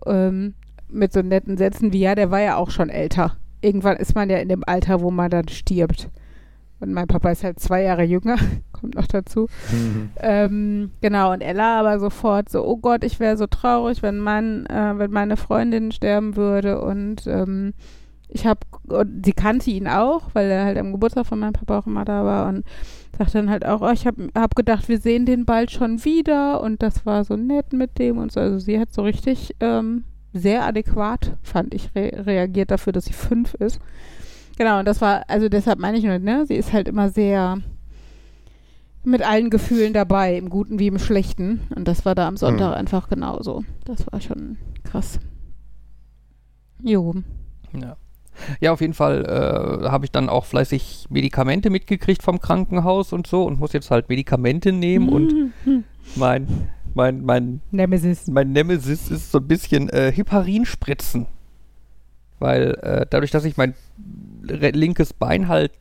Ähm, 0.06 0.54
mit 0.88 1.12
so 1.12 1.20
netten 1.20 1.56
Sätzen 1.56 1.92
wie, 1.92 2.00
ja, 2.00 2.14
der 2.14 2.30
war 2.30 2.40
ja 2.40 2.56
auch 2.56 2.70
schon 2.70 2.90
älter. 2.90 3.36
Irgendwann 3.60 3.96
ist 3.96 4.14
man 4.14 4.30
ja 4.30 4.38
in 4.38 4.48
dem 4.48 4.62
Alter, 4.66 5.00
wo 5.00 5.10
man 5.10 5.30
dann 5.30 5.48
stirbt. 5.48 6.08
Und 6.78 6.92
mein 6.92 7.06
Papa 7.06 7.30
ist 7.30 7.42
halt 7.42 7.58
zwei 7.58 7.82
Jahre 7.82 8.02
jünger, 8.02 8.36
kommt 8.72 8.96
noch 8.96 9.06
dazu. 9.06 9.48
Mhm. 9.72 10.10
Ähm, 10.20 10.90
genau, 11.00 11.32
und 11.32 11.40
Ella 11.40 11.80
aber 11.80 11.98
sofort 11.98 12.50
so, 12.50 12.66
oh 12.66 12.76
Gott, 12.76 13.02
ich 13.02 13.18
wäre 13.18 13.36
so 13.36 13.46
traurig, 13.46 14.02
wenn 14.02 14.18
mein, 14.18 14.66
äh, 14.66 14.98
wenn 14.98 15.10
meine 15.10 15.36
Freundin 15.36 15.90
sterben 15.90 16.36
würde. 16.36 16.82
Und 16.82 17.26
ähm, 17.26 17.72
ich 18.28 18.46
habe, 18.46 18.60
sie 19.24 19.32
kannte 19.32 19.70
ihn 19.70 19.88
auch, 19.88 20.30
weil 20.34 20.50
er 20.50 20.64
halt 20.64 20.78
am 20.78 20.92
Geburtstag 20.92 21.26
von 21.26 21.38
meinem 21.38 21.54
Papa 21.54 21.78
auch 21.78 21.86
immer 21.86 22.04
da 22.04 22.24
war 22.24 22.48
und 22.48 22.64
sagt 23.16 23.34
dann 23.34 23.48
halt 23.48 23.64
auch, 23.64 23.80
oh, 23.80 23.90
ich 23.90 24.06
habe 24.06 24.28
hab 24.36 24.54
gedacht, 24.54 24.88
wir 24.88 24.98
sehen 24.98 25.24
den 25.24 25.46
bald 25.46 25.70
schon 25.70 26.04
wieder 26.04 26.60
und 26.60 26.82
das 26.82 27.06
war 27.06 27.24
so 27.24 27.36
nett 27.36 27.72
mit 27.72 27.98
dem 27.98 28.18
und 28.18 28.32
so. 28.32 28.40
Also 28.40 28.58
sie 28.58 28.78
hat 28.78 28.92
so 28.92 29.02
richtig 29.02 29.54
ähm, 29.60 30.04
sehr 30.38 30.64
adäquat, 30.64 31.36
fand 31.42 31.74
ich, 31.74 31.90
re 31.94 32.10
reagiert 32.26 32.70
dafür, 32.70 32.92
dass 32.92 33.04
sie 33.06 33.12
fünf 33.12 33.54
ist. 33.54 33.80
Genau, 34.58 34.78
und 34.78 34.86
das 34.86 35.00
war, 35.00 35.24
also 35.28 35.48
deshalb 35.48 35.78
meine 35.78 35.98
ich 35.98 36.04
nur, 36.04 36.18
ne, 36.18 36.46
sie 36.46 36.54
ist 36.54 36.72
halt 36.72 36.88
immer 36.88 37.10
sehr 37.10 37.58
mit 39.04 39.22
allen 39.22 39.50
Gefühlen 39.50 39.92
dabei, 39.92 40.36
im 40.36 40.50
Guten 40.50 40.78
wie 40.78 40.88
im 40.88 40.98
Schlechten. 40.98 41.60
Und 41.76 41.86
das 41.86 42.04
war 42.04 42.14
da 42.14 42.26
am 42.26 42.36
Sonntag 42.36 42.70
Mhm. 42.70 42.74
einfach 42.74 43.08
genauso. 43.08 43.64
Das 43.84 44.04
war 44.10 44.20
schon 44.20 44.56
krass. 44.82 45.20
Jo. 46.82 47.14
Ja. 47.78 47.96
Ja, 48.60 48.72
auf 48.72 48.80
jeden 48.82 48.92
Fall 48.94 49.24
äh, 49.24 49.88
habe 49.88 50.04
ich 50.04 50.10
dann 50.12 50.28
auch 50.28 50.44
fleißig 50.44 51.06
Medikamente 51.08 51.70
mitgekriegt 51.70 52.22
vom 52.22 52.38
Krankenhaus 52.40 53.12
und 53.14 53.26
so 53.26 53.44
und 53.44 53.58
muss 53.58 53.72
jetzt 53.72 53.90
halt 53.90 54.08
Medikamente 54.10 54.72
nehmen 54.72 55.08
und 55.08 55.52
mein, 56.16 56.68
mein, 56.96 57.24
mein, 57.24 57.60
Nemesis. 57.70 58.26
mein 58.26 58.52
Nemesis 58.52 59.10
ist 59.10 59.30
so 59.30 59.38
ein 59.38 59.46
bisschen 59.46 59.88
äh, 59.90 60.10
Heparinspritzen. 60.10 61.26
Weil 62.38 62.74
äh, 62.82 63.06
dadurch, 63.08 63.30
dass 63.30 63.44
ich 63.44 63.56
mein 63.56 63.74
linkes 64.42 65.12
Bein 65.12 65.48
halt 65.48 65.72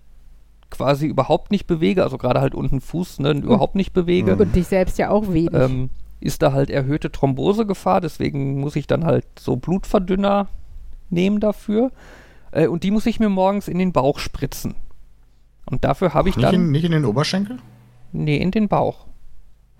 quasi 0.70 1.08
überhaupt 1.08 1.52
nicht 1.52 1.68
bewege, 1.68 2.04
also 2.04 2.18
gerade 2.18 2.42
halt 2.42 2.54
unten 2.56 2.82
Fuß, 2.82 3.20
ne, 3.20 3.32
überhaupt 3.32 3.76
nicht 3.76 3.94
bewege, 3.94 4.36
Und 4.36 4.56
dich 4.56 4.68
selbst 4.68 4.98
ja 4.98 5.10
auch 5.10 5.32
wenig. 5.32 5.54
ähm, 5.54 5.90
ist 6.20 6.42
da 6.42 6.54
halt 6.54 6.70
erhöhte 6.70 7.12
Thrombosegefahr, 7.12 8.02
deswegen 8.02 8.60
muss 8.60 8.76
ich 8.76 8.88
dann 8.88 9.06
halt 9.06 9.26
so 9.38 9.56
Blutverdünner 9.58 10.48
nehmen 11.10 11.40
dafür. 11.40 11.92
Äh, 12.52 12.68
und 12.68 12.84
die 12.84 12.92
muss 12.92 13.06
ich 13.06 13.20
mir 13.20 13.30
morgens 13.30 13.68
in 13.68 13.78
den 13.78 13.92
Bauch 13.94 14.20
spritzen. 14.20 14.76
Und 15.66 15.84
dafür 15.86 16.14
habe 16.14 16.30
ich 16.30 16.36
Nicht, 16.38 16.46
in, 16.46 16.52
dann. 16.52 16.72
nicht 16.72 16.84
in 16.86 16.92
den 16.92 17.06
Oberschenkel? 17.06 17.58
Nee, 18.12 18.38
in 18.38 18.52
den 18.52 18.68
Bauch. 18.68 19.06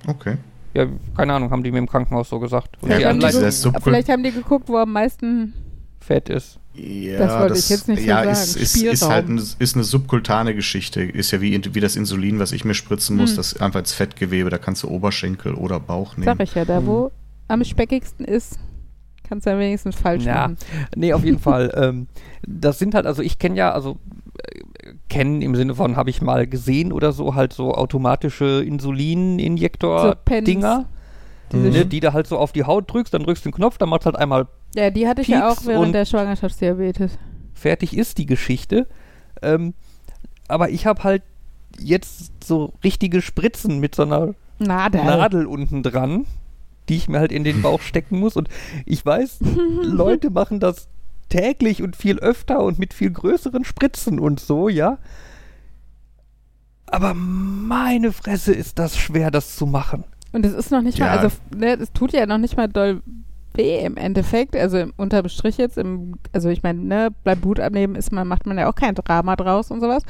Okay. 0.08 0.38
Ja, 0.76 0.88
keine 1.16 1.34
Ahnung, 1.34 1.52
haben 1.52 1.64
die 1.64 1.72
mir 1.72 1.78
im 1.80 1.88
Krankenhaus 1.88 2.30
so 2.30 2.40
gesagt. 2.40 2.78
Und 2.82 2.90
Ja, 2.90 2.98
die 2.98 3.04
gut, 3.04 3.12
Anleitung 3.14 3.42
diese 3.46 3.68
Subkul- 3.70 3.82
Vielleicht 3.82 4.10
haben 4.10 4.24
die 4.24 4.32
geguckt, 4.32 4.68
wo 4.70 4.78
am 4.78 4.92
meisten. 4.92 5.54
fett 6.02 6.30
ist. 6.30 6.60
Ja, 6.76 7.18
Das 7.18 7.40
wollte 7.40 7.58
ich 7.58 7.70
jetzt 7.70 7.88
nicht 7.88 8.02
so 8.02 8.08
ja, 8.08 8.18
sagen. 8.18 8.30
Ist, 8.32 8.56
ist, 8.58 8.76
ist 8.84 9.08
halt 9.10 9.28
ein, 9.30 9.38
ist 9.58 9.76
eine 9.76 9.84
subkultane 9.84 10.54
Geschichte. 10.54 11.02
Ist 11.02 11.32
ja 11.32 11.42
wie, 11.42 11.60
wie 11.74 11.80
das 11.80 11.96
Insulin, 11.96 12.38
was 12.38 12.52
ich 12.52 12.64
mir 12.66 12.76
spritzen 12.76 13.16
muss. 13.18 13.32
Hm. 13.32 13.38
Das 13.38 13.54
ist 13.54 13.62
einfach 13.62 13.80
ins 13.80 13.94
Fettgewebe. 13.94 14.50
Da 14.52 14.58
kannst 14.60 14.84
du 14.84 14.90
Oberschenkel 14.90 15.56
oder 15.56 15.80
Bauch 15.80 16.16
nehmen. 16.18 16.26
Sag 16.26 16.42
ich 16.42 16.54
ja, 16.54 16.64
da 16.66 16.86
wo 16.86 17.12
am 17.48 17.64
speckigsten 17.64 18.24
ist, 18.26 18.60
kannst 19.28 19.46
du 19.48 19.52
ja 19.52 19.58
wenigstens 19.58 19.96
falsch 19.96 20.26
Ja. 20.26 20.34
machen. 20.36 20.58
Nee, 20.96 21.14
auf 21.14 21.24
jeden 21.24 21.40
Fall. 21.40 21.72
Ähm, 21.76 22.08
das 22.46 22.78
sind 22.78 22.94
halt, 22.94 23.08
also 23.08 23.22
ich 23.24 23.40
kenne 23.40 23.56
ja, 23.56 23.72
also 23.72 23.98
kennen 25.10 25.42
im 25.42 25.56
Sinne 25.56 25.76
von, 25.76 25.96
habe 25.96 26.10
ich 26.10 26.22
mal 26.22 26.48
gesehen 26.48 26.92
oder 26.92 27.12
so, 27.12 27.36
halt 27.36 27.54
so 27.54 27.74
automatische 27.74 28.46
So 28.46 28.60
Pens. 28.60 28.68
Insulininjektor-Dinger, 28.68 30.86
Diese 31.52 31.70
ne, 31.70 31.86
die 31.86 32.00
du 32.00 32.14
halt 32.14 32.28
so 32.28 32.38
auf 32.38 32.52
die 32.52 32.64
Haut 32.64 32.92
drückst, 32.92 33.14
dann 33.14 33.24
drückst 33.24 33.46
du 33.46 33.50
den 33.50 33.56
Knopf, 33.56 33.78
dann 33.78 33.90
macht 33.90 34.06
halt 34.06 34.16
einmal 34.16 34.48
Ja, 34.76 34.90
die 34.90 35.08
hatte 35.08 35.22
ich 35.22 35.28
ja 35.28 35.48
Pieps 35.48 35.62
auch 35.62 35.66
während 35.68 35.96
der 35.96 36.06
Schwangerschaftsdiabetes. 36.06 37.18
fertig 37.54 37.96
ist 37.98 38.18
die 38.18 38.26
Geschichte. 38.26 38.88
Ähm, 39.42 39.74
aber 40.48 40.70
ich 40.70 40.86
habe 40.86 41.04
halt 41.04 41.24
jetzt 41.80 42.32
so 42.44 42.74
richtige 42.84 43.22
Spritzen 43.22 43.80
mit 43.80 43.96
so 43.96 44.04
einer 44.04 44.34
Nadel. 44.60 45.04
Nadel 45.04 45.46
unten 45.46 45.84
dran, 45.84 46.26
die 46.88 46.96
ich 46.96 47.10
mir 47.10 47.20
halt 47.20 47.32
in 47.32 47.44
den 47.44 47.62
Bauch 47.62 47.82
stecken 47.82 48.20
muss. 48.20 48.38
Und 48.38 48.48
ich 48.86 49.06
weiß, 49.06 49.40
Leute 49.84 50.30
machen 50.30 50.60
das 50.60 50.88
täglich 51.30 51.82
und 51.82 51.96
viel 51.96 52.20
öfter 52.20 52.64
und 52.64 52.80
mit 52.80 52.94
viel 52.94 53.12
größeren 53.12 53.64
Spritzen 53.66 54.20
und 54.20 54.40
so, 54.40 54.70
ja. 54.70 54.98
Aber 56.88 57.14
meine 57.14 58.12
Fresse 58.12 58.54
ist 58.54 58.78
das 58.80 58.98
schwer, 58.98 59.32
das 59.32 59.56
zu 59.56 59.66
machen. 59.66 60.04
Und 60.34 60.46
es 60.46 60.54
ist 60.54 60.72
noch 60.72 60.82
nicht 60.82 61.00
mal, 61.00 61.08
Ja. 61.08 61.12
also 61.22 61.36
ne, 61.56 61.74
es 61.80 61.92
tut 61.94 62.14
ja 62.14 62.26
noch 62.26 62.38
nicht 62.38 62.58
mal 62.58 62.68
doll 62.68 63.02
weh 63.54 63.80
im 63.80 63.98
Endeffekt. 63.98 64.56
Also 64.56 64.78
im 64.78 64.94
unterm 64.98 65.30
Strich 65.30 65.58
jetzt, 65.58 65.78
im, 65.78 66.16
also 66.34 66.50
ich 66.50 66.62
meine, 66.62 66.80
ne, 66.82 67.10
beim 67.24 67.40
Blut 67.40 67.60
abnehmen 67.60 67.96
ist 67.96 68.12
man, 68.12 68.28
macht 68.28 68.46
man 68.46 68.58
ja 68.58 68.70
auch 68.70 68.76
kein 68.76 68.96
Drama 68.96 69.36
draus 69.36 69.72
und 69.72 69.80
sowas. 69.82 70.04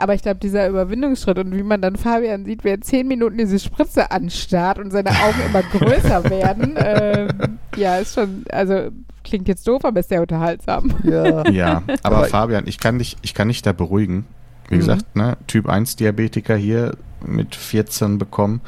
Aber 0.00 0.14
ich 0.14 0.22
glaube, 0.22 0.40
dieser 0.40 0.68
Überwindungsschritt 0.68 1.38
und 1.38 1.54
wie 1.56 1.62
man 1.62 1.80
dann 1.82 1.96
Fabian 1.96 2.44
sieht, 2.44 2.64
wer 2.64 2.80
zehn 2.80 3.06
Minuten 3.06 3.38
diese 3.38 3.58
Spritze 3.58 4.10
anstarrt 4.10 4.78
und 4.78 4.90
seine 4.90 5.10
Augen 5.10 5.40
immer 5.48 5.62
größer 5.62 6.24
werden, 6.30 6.74
ähm, 6.76 7.58
ja, 7.76 7.96
ist 7.98 8.14
schon, 8.14 8.44
also 8.50 8.88
klingt 9.24 9.46
jetzt 9.48 9.68
doof, 9.68 9.84
aber 9.84 10.00
ist 10.00 10.08
sehr 10.08 10.22
unterhaltsam. 10.22 10.94
Ja. 11.04 11.48
Ja, 11.50 11.82
aber, 12.02 12.16
Aber- 12.18 12.26
Fabian, 12.26 12.66
ich 12.66 12.78
kann 12.80 12.98
dich, 12.98 13.16
ich 13.22 13.34
kann 13.34 13.48
dich 13.48 13.62
da 13.62 13.72
beruhigen. 13.72 14.26
Wie 14.68 14.76
Mhm. 14.76 14.78
gesagt, 14.80 15.16
ne, 15.16 15.36
Typ 15.46 15.68
1 15.68 15.96
Diabetiker 15.96 16.56
hier 16.56 16.96
mit 17.24 17.54
14 17.54 18.18
bekommen. 18.18 18.60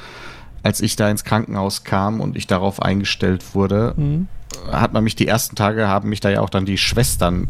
Als 0.62 0.80
ich 0.80 0.94
da 0.96 1.08
ins 1.10 1.24
Krankenhaus 1.24 1.84
kam 1.84 2.20
und 2.20 2.36
ich 2.36 2.46
darauf 2.46 2.82
eingestellt 2.82 3.54
wurde, 3.54 3.94
Mhm. 3.96 4.28
hat 4.70 4.92
man 4.92 5.02
mich 5.04 5.16
die 5.16 5.26
ersten 5.26 5.56
Tage, 5.56 5.88
haben 5.88 6.08
mich 6.10 6.20
da 6.20 6.28
ja 6.28 6.40
auch 6.40 6.50
dann 6.50 6.66
die 6.66 6.78
Schwestern 6.78 7.48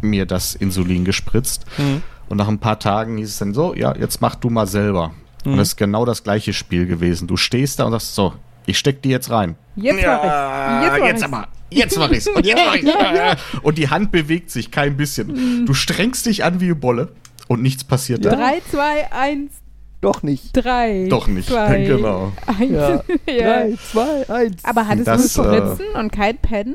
mir 0.00 0.26
das 0.26 0.54
Insulin 0.54 1.04
gespritzt. 1.04 1.64
Mhm. 1.78 2.02
Und 2.28 2.38
nach 2.38 2.48
ein 2.48 2.58
paar 2.58 2.78
Tagen 2.78 3.18
hieß 3.18 3.28
es 3.28 3.38
dann 3.38 3.54
so, 3.54 3.74
ja, 3.74 3.94
jetzt 3.96 4.20
mach 4.20 4.34
du 4.34 4.50
mal 4.50 4.66
selber. 4.66 5.12
Mhm. 5.44 5.52
Und 5.52 5.58
das 5.58 5.68
ist 5.68 5.76
genau 5.76 6.04
das 6.04 6.22
gleiche 6.24 6.52
Spiel 6.52 6.86
gewesen. 6.86 7.28
Du 7.28 7.36
stehst 7.36 7.78
da 7.78 7.84
und 7.84 7.92
sagst 7.92 8.14
so, 8.14 8.32
ich 8.66 8.78
steck 8.78 9.02
die 9.02 9.10
jetzt 9.10 9.30
rein. 9.30 9.56
Jetzt 9.76 10.02
mach 10.06 10.22
ich's. 10.24 10.32
Jetzt 10.40 10.98
mach 11.00 11.06
jetzt 11.06 11.14
ich's. 11.16 11.22
aber. 11.24 11.48
Jetzt 11.70 11.98
mach 11.98 12.10
ich's. 12.10 12.28
Und 12.28 12.46
jetzt 12.46 12.64
mach 12.64 12.74
ich's. 12.76 13.42
Und 13.62 13.78
die 13.78 13.88
Hand 13.90 14.10
bewegt 14.12 14.50
sich 14.50 14.70
kein 14.70 14.92
Mhm. 14.92 14.96
bisschen. 14.96 15.66
Du 15.66 15.74
strengst 15.74 16.24
dich 16.26 16.44
an 16.44 16.60
wie 16.60 16.66
eine 16.66 16.74
Bolle 16.76 17.08
und 17.48 17.60
nichts 17.62 17.84
passiert 17.84 18.24
da. 18.24 18.30
Drei, 18.34 18.62
zwei, 18.70 19.12
eins, 19.12 19.52
Doch 20.00 20.22
nicht. 20.22 20.50
drei. 20.54 21.06
Doch 21.10 21.26
nicht. 21.26 21.48
Zwei, 21.50 21.84
Genau. 21.86 22.32
Eins. 22.46 22.70
Ja. 22.72 23.02
Ja. 23.26 23.42
Drei, 23.64 23.74
zwei, 23.92 24.28
eins. 24.30 24.64
Aber 24.64 24.86
hattest 24.88 25.06
Das, 25.08 25.32
du 25.34 25.42
äh, 25.42 25.56
Spritzen 25.58 25.86
und 25.94 26.10
kein 26.12 26.38
Pen? 26.38 26.74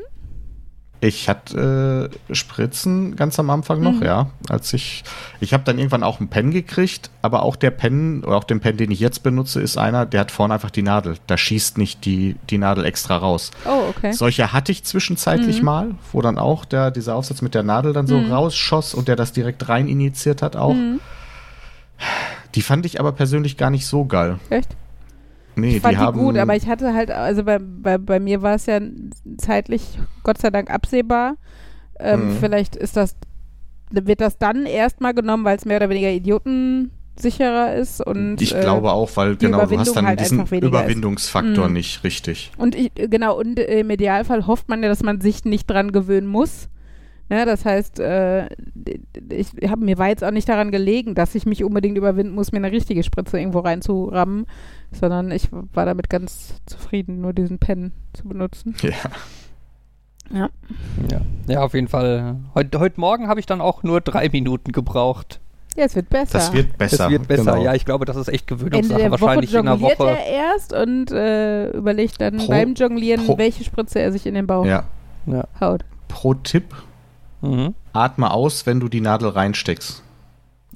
Ich 1.02 1.30
hatte 1.30 2.10
äh, 2.28 2.34
Spritzen 2.34 3.16
ganz 3.16 3.38
am 3.38 3.48
Anfang 3.48 3.80
noch, 3.80 3.94
Mhm. 3.94 4.02
ja. 4.02 4.30
Als 4.50 4.74
ich, 4.74 5.02
ich 5.40 5.54
habe 5.54 5.64
dann 5.64 5.78
irgendwann 5.78 6.02
auch 6.02 6.20
einen 6.20 6.28
Pen 6.28 6.50
gekriegt, 6.50 7.08
aber 7.22 7.42
auch 7.42 7.56
der 7.56 7.70
Pen 7.70 8.22
oder 8.22 8.36
auch 8.36 8.44
den 8.44 8.60
Pen, 8.60 8.76
den 8.76 8.90
ich 8.90 9.00
jetzt 9.00 9.22
benutze, 9.22 9.62
ist 9.62 9.78
einer, 9.78 10.04
der 10.04 10.20
hat 10.20 10.30
vorne 10.30 10.52
einfach 10.52 10.70
die 10.70 10.82
Nadel. 10.82 11.16
Da 11.26 11.38
schießt 11.38 11.78
nicht 11.78 12.04
die, 12.04 12.36
die 12.50 12.58
Nadel 12.58 12.84
extra 12.84 13.16
raus. 13.16 13.50
Oh, 13.64 13.88
okay. 13.88 14.12
Solche 14.12 14.52
hatte 14.52 14.72
ich 14.72 14.84
zwischenzeitlich 14.84 15.60
Mhm. 15.60 15.64
mal, 15.64 15.90
wo 16.12 16.20
dann 16.20 16.36
auch 16.36 16.66
der, 16.66 16.90
dieser 16.90 17.14
Aufsatz 17.16 17.40
mit 17.40 17.54
der 17.54 17.62
Nadel 17.62 17.94
dann 17.94 18.06
so 18.06 18.18
Mhm. 18.18 18.30
rausschoss 18.32 18.92
und 18.92 19.08
der 19.08 19.16
das 19.16 19.32
direkt 19.32 19.70
rein 19.70 19.88
injiziert 19.88 20.42
hat 20.42 20.54
auch. 20.54 20.74
Mhm. 20.74 21.00
Die 22.54 22.62
fand 22.62 22.84
ich 22.84 23.00
aber 23.00 23.12
persönlich 23.12 23.56
gar 23.56 23.70
nicht 23.70 23.86
so 23.86 24.04
geil. 24.04 24.38
Echt? 24.50 24.76
Nee, 25.56 25.76
Ich 25.76 25.80
fand 25.80 25.98
die 26.00 26.06
die, 26.06 26.12
gut, 26.12 26.36
aber 26.38 26.56
ich 26.56 26.66
hatte 26.66 26.94
halt, 26.94 27.10
also 27.10 27.44
bei, 27.44 27.58
bei, 27.58 27.98
bei 27.98 28.20
mir 28.20 28.42
war 28.42 28.54
es 28.54 28.66
ja 28.66 28.80
zeitlich 29.38 29.98
Gott 30.22 30.38
sei 30.38 30.50
Dank 30.50 30.70
absehbar. 30.70 31.36
Ähm, 31.98 32.28
Mhm. 32.28 32.36
Vielleicht 32.40 32.76
ist 32.76 32.96
das, 32.96 33.16
wird 33.90 34.20
das 34.20 34.38
dann 34.38 34.66
erstmal 34.66 35.14
genommen, 35.14 35.44
weil 35.44 35.56
es 35.56 35.64
mehr 35.64 35.76
oder 35.76 35.90
weniger 35.90 36.10
Idioten 36.10 36.90
sicherer 37.18 37.74
ist 37.74 38.00
und 38.04 38.40
Ich 38.40 38.54
äh, 38.54 38.60
glaube 38.60 38.92
auch, 38.92 39.10
weil 39.16 39.36
genau, 39.36 39.66
du 39.66 39.78
hast 39.78 39.94
dann 39.94 40.06
halt 40.06 40.20
diesen 40.20 40.38
weniger 40.50 40.66
ist. 40.66 40.68
Überwindungsfaktor 40.68 41.66
Mhm. 41.68 41.74
nicht 41.74 42.02
richtig. 42.04 42.50
Und 42.56 42.74
ich, 42.74 42.92
genau, 42.94 43.38
und 43.38 43.58
im 43.58 43.90
Idealfall 43.90 44.46
hofft 44.46 44.68
man 44.68 44.82
ja, 44.82 44.88
dass 44.88 45.02
man 45.02 45.20
sich 45.20 45.44
nicht 45.44 45.68
dran 45.68 45.92
gewöhnen 45.92 46.26
muss. 46.26 46.68
Ja, 47.30 47.44
das 47.44 47.64
heißt, 47.64 48.00
äh, 48.00 48.48
ich 49.30 49.48
hab, 49.68 49.78
mir 49.78 49.98
war 49.98 50.08
jetzt 50.08 50.24
auch 50.24 50.32
nicht 50.32 50.48
daran 50.48 50.70
gelegen, 50.72 51.14
dass 51.14 51.34
ich 51.36 51.46
mich 51.46 51.62
unbedingt 51.62 51.96
überwinden 51.96 52.34
muss, 52.34 52.50
mir 52.50 52.58
eine 52.58 52.72
richtige 52.72 53.02
Spritze 53.04 53.38
irgendwo 53.38 53.60
reinzurammen, 53.60 54.46
sondern 54.90 55.30
ich 55.30 55.48
war 55.52 55.86
damit 55.86 56.10
ganz 56.10 56.54
zufrieden, 56.66 57.20
nur 57.20 57.32
diesen 57.32 57.58
Pen 57.58 57.92
zu 58.12 58.24
benutzen. 58.28 58.74
Ja. 60.32 60.48
Ja, 61.08 61.20
ja 61.48 61.62
auf 61.62 61.74
jeden 61.74 61.88
Fall. 61.88 62.36
Heute, 62.54 62.78
heute 62.78 63.00
Morgen 63.00 63.28
habe 63.28 63.40
ich 63.40 63.46
dann 63.46 63.60
auch 63.60 63.82
nur 63.82 64.00
drei 64.00 64.28
Minuten 64.28 64.72
gebraucht. 64.72 65.40
Ja, 65.76 65.84
es 65.84 65.94
wird 65.96 66.08
besser. 66.08 66.38
Das 66.38 66.52
wird 66.52 66.76
besser. 66.78 67.06
Es 67.06 67.10
wird 67.10 67.28
besser. 67.28 67.52
genau. 67.52 67.64
Ja, 67.64 67.74
ich 67.74 67.84
glaube, 67.84 68.04
das 68.04 68.16
ist 68.16 68.28
echt 68.28 68.50
Ende 68.50 68.64
Gewöhnungssache. 68.64 68.98
der 69.00 69.10
Woche 69.12 69.20
Wahrscheinlich 69.20 69.52
in 69.54 69.60
einer 69.60 69.72
jongliert 69.76 69.98
Woche. 69.98 70.10
er 70.10 70.26
erst 70.26 70.72
und 70.72 71.10
äh, 71.12 71.70
überlegt 71.70 72.20
dann 72.20 72.38
Pro- 72.38 72.48
beim 72.48 72.74
Jonglieren, 72.74 73.24
pro- 73.26 73.38
welche 73.38 73.64
Spritze 73.64 74.00
er 74.00 74.10
sich 74.12 74.26
in 74.26 74.34
den 74.34 74.46
Bauch 74.46 74.66
Ja. 74.66 74.84
Ja. 75.26 75.46
haut. 75.60 75.84
Pro 76.08 76.34
Tipp, 76.34 76.74
Mhm. 77.40 77.74
atme 77.92 78.30
aus, 78.32 78.66
wenn 78.66 78.80
du 78.80 78.88
die 78.88 79.00
Nadel 79.00 79.28
reinsteckst. 79.30 80.02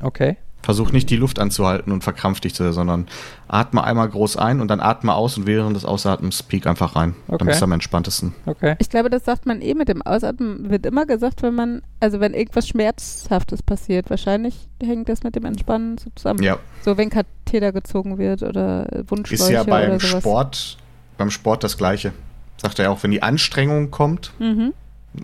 Okay. 0.01 0.37
Versuch 0.63 0.93
nicht 0.93 1.11
die 1.11 1.17
Luft 1.17 1.39
anzuhalten 1.39 1.93
und 1.93 2.03
verkrampf 2.03 2.41
dich, 2.41 2.55
zu- 2.55 2.73
sondern 2.73 3.07
atme 3.49 3.85
einmal 3.85 4.09
groß 4.09 4.39
ein 4.39 4.61
und 4.63 4.69
dann 4.69 4.81
atme 4.81 5.13
aus 5.15 5.37
und 5.37 5.47
während 5.47 5.77
des 5.77 5.85
Ausatmens 5.85 6.43
piek 6.43 6.67
einfach 6.67 6.97
rein. 6.97 7.15
Okay. 7.29 7.37
Dann 7.37 7.49
bist 7.49 7.61
du 7.61 7.65
am 7.67 7.73
entspanntesten. 7.73 8.35
Okay. 8.47 8.75
Ich 8.79 8.89
glaube, 8.89 9.11
das 9.11 9.27
sagt 9.27 9.45
man 9.45 9.61
eh 9.61 9.75
mit 9.75 9.89
dem 9.91 10.01
Ausatmen, 10.01 10.71
wird 10.71 10.87
immer 10.87 11.05
gesagt, 11.05 11.43
wenn 11.43 11.55
man, 11.55 11.83
also 12.01 12.19
wenn 12.19 12.33
irgendwas 12.33 12.67
Schmerzhaftes 12.67 13.63
passiert. 13.63 14.09
Wahrscheinlich 14.09 14.55
hängt 14.83 15.11
das 15.11 15.23
mit 15.23 15.37
dem 15.37 15.45
Entspannen 15.45 15.99
so 15.99 16.09
zusammen. 16.15 16.43
Ja, 16.43 16.57
So, 16.83 16.97
wenn 16.97 17.11
Katheter 17.11 17.73
gezogen 17.73 18.17
wird 18.17 18.43
oder 18.43 18.89
Wundschläuche 19.09 19.43
ist 19.43 19.51
ja 19.51 19.63
oder 19.63 19.71
beim 19.71 20.01
sowas. 20.01 20.23
Sport, 20.23 20.79
beim 21.19 21.31
Sport 21.31 21.63
das 21.63 21.77
Gleiche. 21.77 22.15
Sagt 22.57 22.79
er 22.79 22.87
ja 22.87 22.91
auch, 22.91 23.03
wenn 23.03 23.11
die 23.11 23.23
Anstrengung 23.23 23.91
kommt, 23.91 24.33
Mhm. 24.39 24.73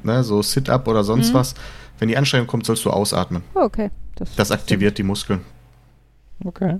Ne, 0.02 0.22
so 0.24 0.42
Sit-up 0.42 0.86
oder 0.88 1.04
sonst 1.04 1.30
Mhm. 1.30 1.34
was, 1.34 1.54
wenn 1.98 2.08
die 2.08 2.16
Anstrengung 2.16 2.46
kommt, 2.46 2.64
sollst 2.66 2.84
du 2.84 2.90
ausatmen. 2.90 3.42
Oh, 3.54 3.60
okay. 3.60 3.90
Das 4.36 4.50
aktiviert 4.50 4.98
die 4.98 5.02
Muskeln. 5.02 5.40
Okay. 6.44 6.78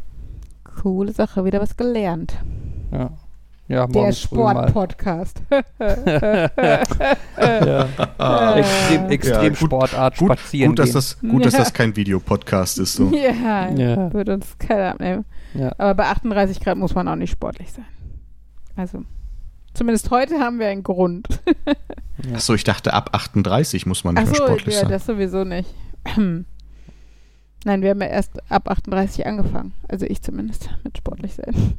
Coole 0.83 1.13
Sache, 1.13 1.45
wieder 1.45 1.61
was 1.61 1.77
gelernt. 1.77 2.35
Ja. 2.93 3.11
Ja, 3.69 3.87
Der. 3.87 4.13
Sport-Podcast. 4.13 5.43
Ja. 7.41 8.57
extrem, 8.57 9.09
extrem 9.11 9.43
Ja, 9.43 9.49
gut- 9.49 9.59
Sportart 9.59 10.17
Gut, 10.19 10.27
spazieren 10.29 10.71
gut, 10.73 10.79
dass 10.81 10.87
gehen. 10.87 10.95
das, 10.95 11.19
gut 11.21 11.45
dass 11.47 11.55
das 11.55 11.73
kein 11.73 11.95
Videopodcast 11.97 12.79
ist. 12.79 12.95
So. 12.95 13.11
ja, 13.15 13.69
Ja. 13.71 14.13
wird 14.13 14.29
uns 14.29 14.57
keiner 14.59 14.91
abnehmen. 14.93 15.25
Ja. 15.55 15.73
Aber 15.79 15.95
bei 15.95 16.07
38 16.09 16.61
Grad 16.61 16.77
muss 16.79 16.95
man 16.95 17.09
auch 17.09 17.17
nicht 17.17 17.31
sportlich 17.31 17.73
sein. 17.73 17.85
Also, 18.77 19.03
zumindest 19.81 20.11
heute 20.11 20.39
haben 20.41 20.59
wir 20.59 20.69
einen 20.69 20.83
Grund. 20.83 21.27
Achso, 22.35 22.53
ich 22.53 22.65
dachte, 22.65 22.93
ab 22.93 23.11
38 23.15 23.87
muss 23.87 24.05
man 24.05 24.15
nicht 24.15 24.25
mehr 24.25 24.33
Achso, 24.33 24.45
sportlich 24.45 24.75
ja, 24.75 24.83
sein. 24.83 24.91
das 24.91 25.07
sowieso 25.07 25.45
nicht. 25.45 25.71
Nein, 27.65 27.83
wir 27.83 27.89
haben 27.91 28.01
ja 28.03 28.09
erst 28.09 28.33
ab 28.53 28.69
38 28.71 29.27
angefangen. 29.27 29.73
Also 29.89 30.05
ich 30.05 30.21
zumindest 30.21 30.69
mit 30.85 30.99
sportlich 30.99 31.33
sein. 31.35 31.55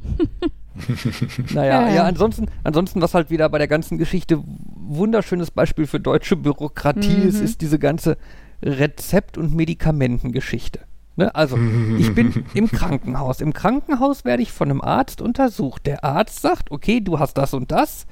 Naja, 1.52 1.86
Ja. 1.88 1.94
ja, 1.94 2.02
ansonsten, 2.04 2.46
ansonsten, 2.64 3.02
was 3.02 3.12
halt 3.12 3.28
wieder 3.30 3.46
bei 3.50 3.58
der 3.58 3.68
ganzen 3.68 3.98
Geschichte 3.98 4.42
wunderschönes 4.42 5.50
Beispiel 5.50 5.86
für 5.86 6.00
deutsche 6.00 6.34
Bürokratie 6.34 7.12
ist, 7.28 7.38
Mhm. 7.38 7.44
ist 7.44 7.60
diese 7.60 7.78
ganze 7.78 8.16
Rezept- 8.62 9.36
und 9.38 9.54
Medikamentengeschichte. 9.54 10.80
Ne? 11.16 11.34
Also, 11.34 11.56
ich 11.98 12.14
bin 12.14 12.44
im 12.54 12.70
Krankenhaus. 12.70 13.40
Im 13.40 13.52
Krankenhaus 13.52 14.24
werde 14.24 14.42
ich 14.42 14.52
von 14.52 14.70
einem 14.70 14.80
Arzt 14.80 15.20
untersucht. 15.20 15.86
Der 15.86 16.04
Arzt 16.04 16.40
sagt, 16.40 16.70
okay, 16.70 17.00
du 17.00 17.18
hast 17.18 17.34
das 17.34 17.52
und 17.54 17.70
das. 17.70 18.06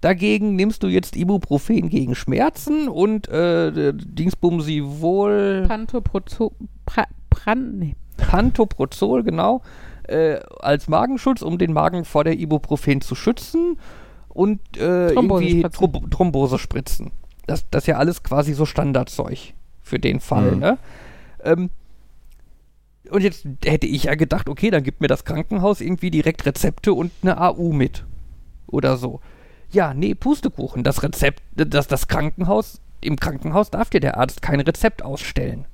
Dagegen 0.00 0.56
nimmst 0.56 0.82
du 0.82 0.86
jetzt 0.86 1.14
Ibuprofen 1.16 1.90
gegen 1.90 2.14
Schmerzen 2.14 2.88
und 2.88 3.28
äh, 3.28 3.92
Dingsbumsi 3.94 4.82
wohl 4.82 5.66
Pantoprazol, 5.68 6.52
pra, 6.86 7.04
Pran, 7.28 7.78
nee. 7.78 7.94
Pantoprazol, 8.16 9.22
genau, 9.24 9.60
äh, 10.08 10.38
als 10.60 10.88
Magenschutz, 10.88 11.42
um 11.42 11.58
den 11.58 11.72
Magen 11.74 12.04
vor 12.06 12.24
der 12.24 12.38
Ibuprofen 12.38 13.02
zu 13.02 13.14
schützen 13.14 13.78
und 14.28 14.60
äh, 14.78 15.10
irgendwie 15.12 15.62
Thrombosespritzen. 15.62 15.72
Throm 15.72 16.10
Thrombosespritzen. 16.10 17.12
Das, 17.46 17.66
das 17.70 17.82
ist 17.82 17.86
ja 17.88 17.96
alles 17.98 18.22
quasi 18.22 18.54
so 18.54 18.64
Standardzeug 18.64 19.52
für 19.82 19.98
den 19.98 20.20
Fall, 20.20 20.52
Mhm. 20.52 20.58
ne? 20.60 20.78
Ähm, 21.44 21.70
und 23.10 23.22
jetzt 23.22 23.46
hätte 23.64 23.86
ich 23.86 24.04
ja 24.04 24.14
gedacht, 24.14 24.48
okay, 24.48 24.70
dann 24.70 24.82
gibt 24.82 25.00
mir 25.00 25.08
das 25.08 25.24
Krankenhaus 25.24 25.80
irgendwie 25.80 26.10
direkt 26.10 26.46
Rezepte 26.46 26.92
und 26.92 27.12
eine 27.22 27.40
AU 27.40 27.72
mit. 27.72 28.04
Oder 28.66 28.96
so. 28.96 29.20
Ja, 29.70 29.94
nee, 29.94 30.14
Pustekuchen. 30.14 30.82
Das 30.82 31.02
Rezept, 31.02 31.42
das, 31.54 31.86
das 31.86 32.08
Krankenhaus, 32.08 32.80
im 33.00 33.16
Krankenhaus 33.16 33.70
darf 33.70 33.90
dir 33.90 34.00
der 34.00 34.16
Arzt 34.16 34.42
kein 34.42 34.60
Rezept 34.60 35.02
ausstellen. 35.02 35.66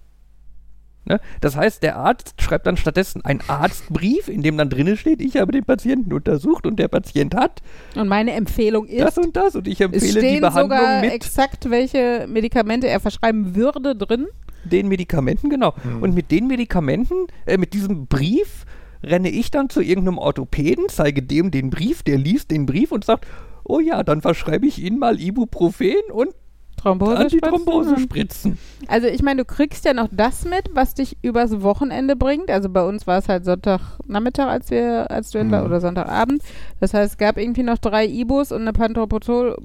Ne? 1.06 1.20
Das 1.40 1.56
heißt, 1.56 1.82
der 1.84 1.96
Arzt 1.96 2.42
schreibt 2.42 2.66
dann 2.66 2.76
stattdessen 2.76 3.24
einen 3.24 3.40
Arztbrief, 3.46 4.28
in 4.28 4.42
dem 4.42 4.56
dann 4.58 4.68
drinnen 4.68 4.96
steht, 4.96 5.22
ich 5.22 5.36
habe 5.36 5.52
den 5.52 5.64
Patienten 5.64 6.12
untersucht 6.12 6.66
und 6.66 6.78
der 6.78 6.88
Patient 6.88 7.34
hat 7.34 7.62
Und 7.94 8.08
meine 8.08 8.32
Empfehlung 8.32 8.86
ist, 8.86 9.00
das 9.00 9.16
und 9.16 9.36
das 9.36 9.54
und 9.54 9.68
ich 9.68 9.80
es 9.80 9.86
empfehle 9.86 10.02
die 10.02 10.18
stehen 10.18 10.40
Behandlung 10.40 10.78
sogar 10.78 11.00
mit 11.00 11.12
exakt, 11.12 11.70
welche 11.70 12.26
Medikamente 12.28 12.88
er 12.88 12.98
verschreiben 12.98 13.54
würde 13.54 13.94
drin. 13.94 14.26
Den 14.72 14.88
Medikamenten, 14.88 15.50
genau. 15.50 15.74
Und 16.00 16.14
mit 16.14 16.30
den 16.30 16.46
Medikamenten, 16.46 17.26
äh, 17.46 17.58
mit 17.58 17.72
diesem 17.74 18.06
Brief, 18.06 18.64
renne 19.02 19.28
ich 19.28 19.50
dann 19.50 19.68
zu 19.70 19.80
irgendeinem 19.80 20.18
Orthopäden, 20.18 20.84
zeige 20.88 21.22
dem 21.22 21.50
den 21.50 21.70
Brief, 21.70 22.02
der 22.02 22.18
liest 22.18 22.50
den 22.50 22.66
Brief 22.66 22.92
und 22.92 23.04
sagt, 23.04 23.26
oh 23.64 23.80
ja, 23.80 24.02
dann 24.02 24.20
verschreibe 24.20 24.66
ich 24.66 24.82
Ihnen 24.82 24.98
mal 24.98 25.20
Ibuprofen 25.20 25.94
und 26.12 26.30
Thrombose 26.76 27.16
Antithrombosespritzen. 27.16 28.58
Also 28.86 29.06
ich 29.08 29.22
meine, 29.22 29.42
du 29.42 29.44
kriegst 29.46 29.84
ja 29.86 29.94
noch 29.94 30.08
das 30.10 30.44
mit, 30.44 30.68
was 30.74 30.92
dich 30.94 31.16
übers 31.22 31.62
Wochenende 31.62 32.16
bringt. 32.16 32.50
Also 32.50 32.68
bei 32.68 32.86
uns 32.86 33.06
war 33.06 33.18
es 33.18 33.28
halt 33.28 33.44
Sonntagnachmittag, 33.46 34.46
als 34.46 34.70
wir, 34.70 35.10
als 35.10 35.30
du 35.30 35.38
hin 35.38 35.50
war, 35.50 35.60
Mhm. 35.60 35.66
oder 35.66 35.80
Sonntagabend. 35.80 36.42
Das 36.78 36.92
heißt, 36.92 37.12
es 37.12 37.18
gab 37.18 37.38
irgendwie 37.38 37.62
noch 37.62 37.78
drei 37.78 38.06
Ibus 38.06 38.52
und 38.52 38.60
eine 38.62 38.72
Pantoprazol, 38.74 39.56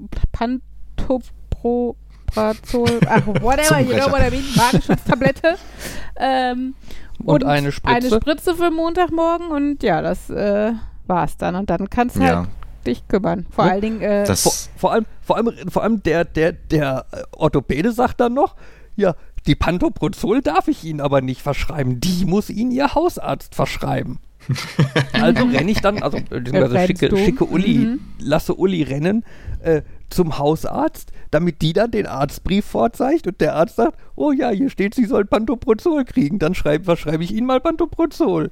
Pantoprazol, 2.33 2.99
ach, 3.07 3.25
whatever, 3.41 3.79
you 3.79 3.93
know 3.95 4.11
what 4.11 4.21
I 4.21 4.29
mean, 4.31 4.43
Magenschutztablette. 4.55 5.55
ähm, 6.17 6.73
Und 7.23 7.43
eine 7.45 7.71
Spritze. 7.71 7.95
Eine 7.95 8.09
Spritze 8.21 8.55
für 8.55 8.71
Montagmorgen 8.71 9.47
und 9.49 9.83
ja, 9.83 10.01
das 10.01 10.29
äh, 10.29 10.73
war's 11.07 11.37
dann. 11.37 11.55
Und 11.55 11.69
dann 11.69 11.89
kannst 11.89 12.15
du 12.17 12.21
Ja. 12.21 12.37
halt 12.39 12.47
dich 12.87 13.07
kümmern. 13.07 13.45
Vor 13.51 13.65
Ja. 13.65 13.71
allen 13.71 13.81
Dingen, 13.81 14.01
äh, 14.01 14.25
Vor, 14.25 14.27
Das, 14.27 14.69
vor 14.77 14.91
allem, 14.93 15.05
vor 15.21 15.37
allem, 15.37 15.51
vor 15.69 15.83
allem 15.83 16.01
der, 16.03 16.25
der, 16.25 16.53
der 16.53 17.05
äh, 17.11 17.21
Orthopäde 17.35 17.91
sagt 17.91 18.19
dann 18.19 18.33
noch, 18.33 18.55
ja, 18.95 19.15
die 19.47 19.55
Pantoprazol 19.55 20.41
darf 20.41 20.67
ich 20.67 20.83
Ihnen 20.83 21.01
aber 21.01 21.21
nicht 21.21 21.41
verschreiben. 21.41 21.99
Die 21.99 22.25
muss 22.25 22.49
Ihnen 22.49 22.71
Ihr 22.71 22.93
Hausarzt 22.93 23.55
verschreiben. 23.55 24.19
also 25.13 25.45
renne 25.45 25.69
ich 25.71 25.81
dann, 25.81 26.01
also 26.01 26.17
beziehungsweise 26.17 26.73
rennst 26.73 26.99
schicke, 27.01 27.17
schicke 27.17 27.45
Uli, 27.45 27.77
Mhm. 27.85 27.99
lasse 28.19 28.55
Uli 28.55 28.81
rennen 28.83 29.23
äh, 29.61 29.83
zum 30.13 30.37
Hausarzt, 30.37 31.11
damit 31.31 31.61
die 31.61 31.73
dann 31.73 31.91
den 31.91 32.05
Arztbrief 32.05 32.65
vorzeigt 32.65 33.27
und 33.27 33.41
der 33.41 33.55
Arzt 33.55 33.77
sagt, 33.77 33.97
oh 34.15 34.31
ja, 34.31 34.49
hier 34.49 34.69
steht, 34.69 34.93
Sie 34.93 35.05
sollen 35.05 35.27
Pantoprazol 35.27 36.05
kriegen. 36.05 36.39
Dann 36.39 36.53
schreib, 36.53 36.85
verschreibe 36.85 37.23
ich 37.23 37.33
Ihnen 37.33 37.47
mal 37.47 37.59
Pantoprazol. 37.59 38.51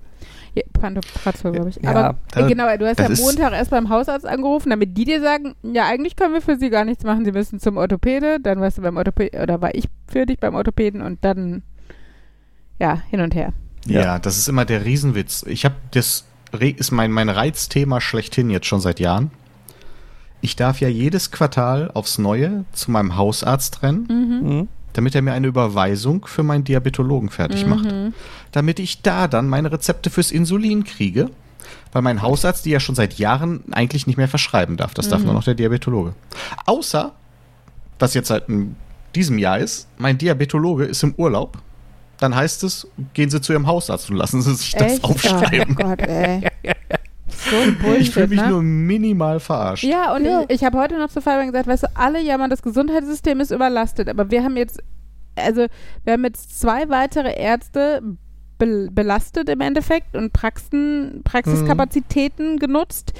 Ja, 0.56 0.64
Pantoprazol, 0.74 1.52
glaube 1.52 1.70
ich. 1.70 1.80
Ja, 1.82 1.92
Aber 1.92 2.18
äh, 2.36 2.48
genau, 2.48 2.66
du 2.78 2.88
hast 2.88 3.00
ja 3.00 3.10
Montag 3.10 3.54
erst 3.54 3.72
beim 3.72 3.90
Hausarzt 3.90 4.26
angerufen, 4.26 4.70
damit 4.70 4.98
die 4.98 5.06
dir 5.06 5.22
sagen, 5.22 5.56
ja, 5.64 5.86
eigentlich 5.86 6.16
können 6.16 6.34
wir 6.34 6.42
für 6.42 6.58
sie 6.58 6.70
gar 6.70 6.86
nichts 6.86 7.04
machen, 7.04 7.26
sie 7.26 7.32
müssen 7.32 7.60
zum 7.60 7.78
Orthopäde, 7.78 8.40
dann 8.40 8.60
warst 8.60 8.78
du 8.78 8.82
beim 8.82 8.98
Orthopäden, 8.98 9.42
oder 9.42 9.62
war 9.62 9.76
ich 9.76 9.86
für 10.08 10.26
dich 10.26 10.40
beim 10.40 10.56
Orthopäden 10.56 11.02
und 11.02 11.24
dann, 11.24 11.64
ja, 12.80 13.02
hin 13.10 13.22
und 13.22 13.36
her. 13.36 13.54
ja. 13.86 14.20
das 14.20 14.38
ist 14.38 14.50
immer 14.50 14.66
der 14.66 14.86
Riesenwitz. 14.86 15.44
Ich 15.48 15.66
habe 15.66 15.76
das 15.92 16.26
ist 16.52 16.92
mein, 16.92 17.12
mein 17.12 17.30
Reizthema 17.30 18.02
schlechthin 18.02 18.50
jetzt 18.50 18.66
schon 18.66 18.82
seit 18.82 19.00
Jahren. 19.00 19.32
Ich 20.42 20.56
darf 20.56 20.80
ja 20.82 20.88
jedes 20.88 21.32
Quartal 21.32 21.92
aufs 21.94 22.18
Neue 22.18 22.64
zu 22.72 22.92
meinem 22.92 23.16
Hausarzt 23.18 23.84
rennen, 23.84 24.08
Mhm. 24.42 24.68
damit 24.94 25.14
er 25.16 25.22
mir 25.22 25.34
eine 25.34 25.48
Überweisung 25.48 26.26
für 26.26 26.44
meinen 26.44 26.64
Diabetologen 26.64 27.30
fertig 27.30 27.66
macht. 27.66 27.86
Mhm. 27.92 28.14
Damit 28.52 28.80
ich 28.80 29.02
da 29.02 29.28
dann 29.28 29.48
meine 29.50 29.72
Rezepte 29.72 30.10
fürs 30.10 30.32
Insulin 30.32 30.84
kriege, 30.86 31.30
weil 31.92 32.02
mein 32.02 32.22
Hausarzt 32.22 32.66
die 32.66 32.70
ja 32.72 32.80
schon 32.80 32.96
seit 32.96 33.16
Jahren 33.20 33.64
eigentlich 33.72 34.08
nicht 34.08 34.18
mehr 34.18 34.28
verschreiben 34.30 34.78
darf. 34.78 34.94
Das 34.94 35.10
darf 35.10 35.24
nur 35.24 35.34
noch 35.34 35.44
der 35.44 35.56
Diabetologe. 35.56 36.14
Außer, 36.66 37.12
was 38.00 38.14
jetzt 38.14 38.30
seit 38.30 38.48
in 38.50 38.76
diesem 39.16 39.38
Jahr 39.40 39.60
ist, 39.60 39.88
mein 39.98 40.18
Diabetologe 40.18 40.86
ist 40.86 41.04
im 41.04 41.14
Urlaub. 41.16 41.58
Dann 42.20 42.36
heißt 42.36 42.64
es, 42.64 42.88
gehen 43.14 43.30
Sie 43.30 43.40
zu 43.42 43.54
Ihrem 43.54 43.68
Hausarzt 43.68 44.10
und 44.10 44.18
lassen 44.18 44.42
Sie 44.42 44.54
sich 44.56 44.72
das 44.74 44.94
Echt? 44.94 45.04
aufschreiben. 45.04 45.76
Oh 45.80 45.84
Gott, 45.84 46.02
ey. 46.02 46.48
So 47.50 47.58
ein 47.58 47.78
Bullshit, 47.82 48.02
Ich 48.02 48.12
fühle 48.14 48.28
mich 48.28 48.42
ne? 48.42 48.50
nur 48.50 48.62
minimal 48.62 49.40
verarscht. 49.40 49.84
Ja, 49.84 50.14
und 50.16 50.26
Ja. 50.26 50.42
ich, 50.48 50.56
ich 50.58 50.64
habe 50.64 50.78
heute 50.78 50.98
noch 50.98 51.10
zu 51.10 51.22
Fabian 51.22 51.48
gesagt, 51.48 51.68
weißt 51.68 51.84
du, 51.84 51.88
alle 51.96 52.22
jammern, 52.22 52.50
das 52.50 52.62
Gesundheitssystem 52.62 53.40
ist 53.40 53.52
überlastet, 53.52 54.10
aber 54.10 54.30
wir 54.32 54.44
haben 54.44 54.58
jetzt, 54.58 54.82
also 55.36 55.68
wir 56.04 56.14
haben 56.14 56.24
jetzt 56.26 56.60
zwei 56.60 56.90
weitere 56.90 57.34
Ärzte 57.40 58.02
be 58.58 58.90
belastet 58.92 59.48
im 59.48 59.62
Endeffekt 59.62 60.18
und 60.18 60.34
Praxen, 60.34 61.22
Praxiskapazitäten 61.24 62.56
Mhm. 62.56 62.60
genutzt, 62.60 63.14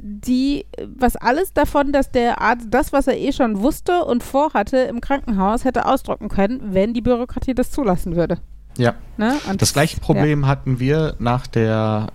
die, 0.00 0.64
was 0.96 1.16
alles 1.16 1.52
davon, 1.52 1.92
dass 1.92 2.10
der 2.10 2.40
Arzt 2.40 2.68
das, 2.70 2.92
was 2.92 3.06
er 3.08 3.18
eh 3.18 3.32
schon 3.32 3.60
wusste 3.60 4.04
und 4.04 4.22
vorhatte 4.22 4.78
im 4.78 5.00
Krankenhaus, 5.00 5.64
hätte 5.64 5.84
ausdrucken 5.86 6.28
können, 6.28 6.60
wenn 6.72 6.94
die 6.94 7.00
Bürokratie 7.02 7.52
das 7.54 7.70
zulassen 7.70 8.14
würde. 8.16 8.38
Ja. 8.78 8.94
Ne? 9.16 9.34
Und 9.50 9.60
Das 9.60 9.72
gleiche 9.74 9.98
Problem 10.00 10.46
hatten 10.46 10.78
wir 10.80 11.16
nach 11.18 11.46
der 11.48 12.06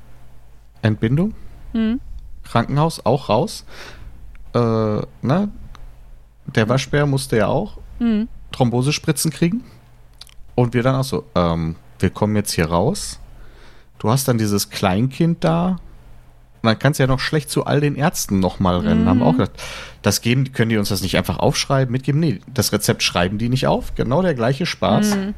Entbindung. 0.81 1.33
Ja. 1.73 1.79
Hm. 1.79 1.99
Krankenhaus 2.43 3.05
auch 3.05 3.29
raus. 3.29 3.65
Äh, 4.53 4.59
ne? 4.59 5.49
Der 6.45 6.69
Waschbär 6.69 7.05
musste 7.05 7.37
ja 7.37 7.47
auch 7.47 7.77
Hm. 7.99 8.27
Thrombosespritzen 8.51 9.31
kriegen. 9.31 9.63
Und 10.55 10.73
wir 10.73 10.83
dann 10.83 10.95
auch 10.95 11.03
so, 11.03 11.23
ähm, 11.35 11.75
wir 11.99 12.09
kommen 12.09 12.35
jetzt 12.35 12.51
hier 12.51 12.65
raus. 12.65 13.19
Du 13.99 14.09
hast 14.09 14.27
dann 14.27 14.37
dieses 14.37 14.69
Kleinkind 14.69 15.43
da. 15.43 15.77
Und 16.61 16.67
dann 16.67 16.79
kannst 16.79 16.99
du 16.99 17.03
ja 17.03 17.07
noch 17.07 17.19
schlecht 17.19 17.49
zu 17.49 17.65
all 17.65 17.81
den 17.81 17.95
Ärzten 17.95 18.39
nochmal 18.39 18.77
rennen. 18.79 19.03
Mhm. 19.03 19.09
Haben 19.09 19.23
auch 19.23 19.33
gedacht, 19.33 19.51
das 20.01 20.21
geben, 20.21 20.51
können 20.53 20.69
die 20.69 20.77
uns 20.77 20.89
das 20.89 21.01
nicht 21.01 21.17
einfach 21.17 21.39
aufschreiben, 21.39 21.91
mitgeben? 21.91 22.19
Nee, 22.19 22.41
das 22.53 22.71
Rezept 22.71 23.03
schreiben 23.03 23.37
die 23.37 23.49
nicht 23.49 23.67
auf. 23.67 23.95
Genau 23.95 24.21
der 24.21 24.33
gleiche 24.33 24.65
Spaß. 24.65 25.15
Hm. 25.15 25.33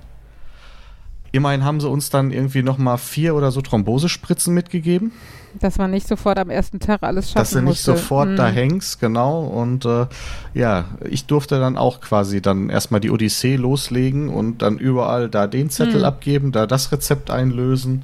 Immerhin 1.35 1.65
haben 1.65 1.81
sie 1.81 1.89
uns 1.89 2.09
dann 2.09 2.31
irgendwie 2.31 2.63
nochmal 2.63 2.97
vier 2.97 3.35
oder 3.35 3.51
so 3.51 3.61
Thrombosespritzen 3.61 4.53
mitgegeben. 4.53 5.11
Dass 5.59 5.77
man 5.77 5.91
nicht 5.91 6.07
sofort 6.07 6.37
am 6.37 6.49
ersten 6.49 6.79
Tag 6.79 7.03
alles 7.03 7.27
schaffen 7.27 7.39
dass 7.39 7.49
du 7.51 7.57
nicht 7.57 7.65
musste. 7.65 7.91
sofort 7.97 8.29
Hm. 8.29 8.35
da 8.37 8.47
hängst, 8.47 8.99
genau. 9.01 9.43
Und 9.43 9.85
äh, 9.85 10.05
ja, 10.53 10.85
ich 11.09 11.25
durfte 11.25 11.59
dann 11.59 11.77
auch 11.77 11.99
quasi 12.01 12.41
dann 12.41 12.69
erstmal 12.69 13.01
die 13.01 13.09
Odyssee 13.11 13.55
loslegen 13.57 14.29
und 14.29 14.61
dann 14.61 14.77
überall 14.77 15.29
da 15.29 15.47
den 15.47 15.69
Zettel 15.69 15.99
Hm. 16.01 16.05
abgeben, 16.05 16.51
da 16.53 16.67
das 16.67 16.91
Rezept 16.91 17.29
einlösen. 17.31 18.03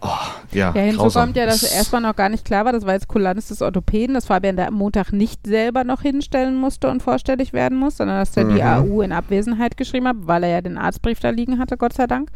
Oh, 0.00 0.06
ja, 0.52 0.72
Ja, 0.74 0.82
hinzu 0.82 0.98
grausam. 1.00 1.24
kommt 1.24 1.36
ja, 1.36 1.46
dass 1.46 1.60
Das- 1.62 1.72
erstmal 1.74 2.00
noch 2.02 2.14
gar 2.14 2.28
nicht 2.28 2.44
klar 2.44 2.64
war, 2.64 2.72
das 2.72 2.86
war 2.86 2.94
jetzt 2.94 3.08
Kulanz 3.08 3.48
des 3.48 3.62
Orthopäden, 3.62 4.14
dass 4.14 4.26
Fabian 4.26 4.56
da 4.56 4.66
am 4.66 4.74
Montag 4.74 5.12
nicht 5.12 5.44
selber 5.46 5.82
noch 5.82 6.02
hinstellen 6.02 6.54
musste 6.54 6.88
und 6.88 7.02
vorstellig 7.02 7.52
werden 7.52 7.76
muss, 7.78 7.96
sondern 7.96 8.18
dass 8.18 8.36
er 8.36 8.44
die 8.44 8.62
Mhm. 8.62 8.92
AU 8.92 9.02
in 9.02 9.10
Abwesenheit 9.12 9.76
geschrieben 9.76 10.06
hat, 10.06 10.16
weil 10.20 10.44
er 10.44 10.50
ja 10.50 10.60
den 10.60 10.78
Arztbrief 10.78 11.18
da 11.18 11.30
liegen 11.30 11.58
hatte, 11.58 11.76
Gott 11.76 11.94
sei 11.94 12.06
Dank. 12.06 12.30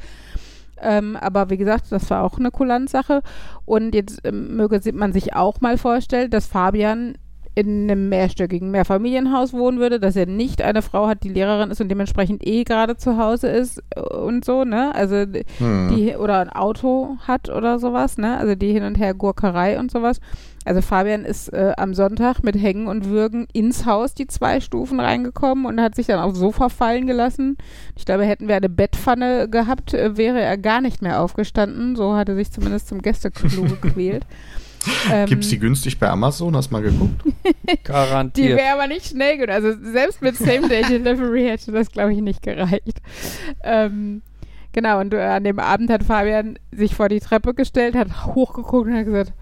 Ähm, 0.85 1.17
aber 1.17 1.49
wie 1.51 1.57
gesagt, 1.57 1.87
das 1.91 2.11
war 2.11 2.25
auch 2.25 2.39
eine 2.41 2.51
Kulanzsache. 2.51 3.23
Und 3.65 3.95
jetzt 3.95 4.19
ähm, 4.25 4.57
möge 4.57 4.81
man 4.93 5.13
sich 5.13 5.37
auch 5.37 5.61
mal 5.61 5.79
vorstellen, 5.79 6.31
dass 6.31 6.47
Fabian 6.49 7.15
in 7.55 7.91
einem 7.91 8.09
mehrstöckigen 8.09 8.71
Mehrfamilienhaus 8.71 9.53
wohnen 9.53 9.79
würde, 9.79 10.01
dass 10.01 10.17
er 10.17 10.27
nicht 10.27 10.63
eine 10.63 10.81
Frau 10.81 11.07
hat, 11.07 11.23
die 11.23 11.29
Lehrerin 11.29 11.71
ist 11.71 11.81
und 11.81 11.89
dementsprechend 11.91 12.47
eh 12.47 12.65
gerade 12.65 12.97
zu 12.97 13.19
Hause 13.19 13.49
ist 13.49 13.83
äh, 13.91 14.01
und 14.01 14.45
so, 14.45 14.65
ne? 14.65 14.95
Also 14.95 15.17
Hm. 15.59 15.95
die 15.95 16.17
oder 16.17 16.39
ein 16.39 16.49
Auto 16.51 17.17
hat 17.27 17.51
oder 17.51 17.79
sowas, 17.79 18.17
ne? 18.17 18.39
Also 18.39 18.55
die 18.55 18.73
hin 18.73 18.85
und 18.85 18.99
her 18.99 19.13
Gurkerei 19.15 19.79
und 19.79 19.91
sowas. 19.91 20.21
Also 20.65 20.81
Fabian 20.81 21.25
ist 21.25 21.53
äh, 21.53 21.73
am 21.77 21.93
Sonntag 21.93 22.43
mit 22.45 22.55
Hängen 22.57 22.87
und 22.87 23.09
Würgen 23.09 23.47
ins 23.53 23.85
Haus 23.85 24.15
die 24.15 24.29
zwei 24.29 24.61
Stufen 24.61 25.01
reingekommen 25.01 25.67
und 25.67 25.81
hat 25.81 25.95
sich 25.97 26.07
dann 26.07 26.21
aufs 26.21 26.39
Sofa 26.39 26.69
fallen 26.69 27.07
gelassen. 27.07 27.59
Ich 27.97 28.05
glaube, 28.05 28.25
hätten 28.25 28.49
wir 28.49 28.57
eine 28.57 28.69
Bettpfanne 28.69 29.49
gehabt, 29.49 29.93
äh, 29.93 30.17
wäre 30.17 30.41
er 30.41 30.57
gar 30.57 30.81
nicht 30.81 31.03
mehr 31.03 31.21
aufgestanden. 31.21 31.97
So 31.97 32.15
hat 32.15 32.29
er 32.29 32.37
sich 32.37 32.51
zumindest 32.53 32.89
zum 32.89 33.03
Gästeklo 33.03 33.63
gequält. 33.83 34.25
Ähm, 35.11 35.27
Gibt's 35.27 35.49
die 35.49 35.59
günstig 35.59 35.99
bei 35.99 36.09
Amazon? 36.09 36.57
Hast 36.57 36.71
du 36.71 36.75
mal 36.75 36.83
geguckt? 36.83 37.23
die 37.45 37.83
Garantiert. 37.85 38.59
wäre 38.59 38.73
aber 38.75 38.87
nicht 38.89 39.07
schnell 39.07 39.37
genug. 39.37 39.51
Also 39.51 39.73
selbst 39.81 40.23
mit 40.23 40.37
Same-Day-Delivery 40.37 41.45
hätte 41.49 41.73
das, 41.73 41.91
glaube 41.91 42.13
ich, 42.13 42.21
nicht 42.21 42.43
gereicht. 42.43 43.01
Ähm, 43.63 44.23
genau, 44.73 45.01
und 45.01 45.15
äh, 45.15 45.21
an 45.21 45.45
dem 45.45 45.59
Abend 45.59 45.91
hat 45.91 46.03
Fabian 46.05 46.59
sich 46.73 46.95
vor 46.95 47.09
die 47.09 47.21
Treppe 47.21 47.55
gestellt, 47.55 47.95
hat 47.95 48.27
hochgeguckt 48.35 48.89
und 48.89 48.97
hat 48.97 49.05
gesagt, 49.05 49.33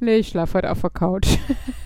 nee, 0.00 0.16
ich 0.16 0.28
schlafe 0.28 0.54
heute 0.58 0.70
auf 0.70 0.80
der 0.80 0.90
Couch. 0.90 1.26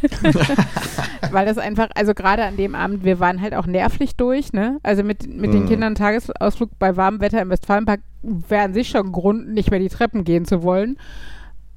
Weil 1.30 1.46
das 1.46 1.58
einfach, 1.58 1.88
also 1.94 2.14
gerade 2.14 2.44
an 2.44 2.56
dem 2.56 2.74
Abend, 2.74 3.04
wir 3.04 3.20
waren 3.20 3.40
halt 3.40 3.54
auch 3.54 3.66
nervlich 3.66 4.16
durch, 4.16 4.52
ne? 4.52 4.78
Also 4.82 5.02
mit, 5.02 5.28
mit 5.28 5.52
den 5.52 5.64
Mhm. 5.64 5.68
Kindern 5.68 5.94
Tagesausflug 5.94 6.70
bei 6.78 6.96
warmem 6.96 7.20
Wetter 7.20 7.40
im 7.40 7.50
Westfalenpark 7.50 8.00
wäre 8.22 8.62
an 8.64 8.74
sich 8.74 8.88
schon 8.88 9.12
Grund, 9.12 9.48
nicht 9.52 9.70
mehr 9.70 9.80
die 9.80 9.88
Treppen 9.88 10.24
gehen 10.24 10.44
zu 10.44 10.62
wollen. 10.62 10.96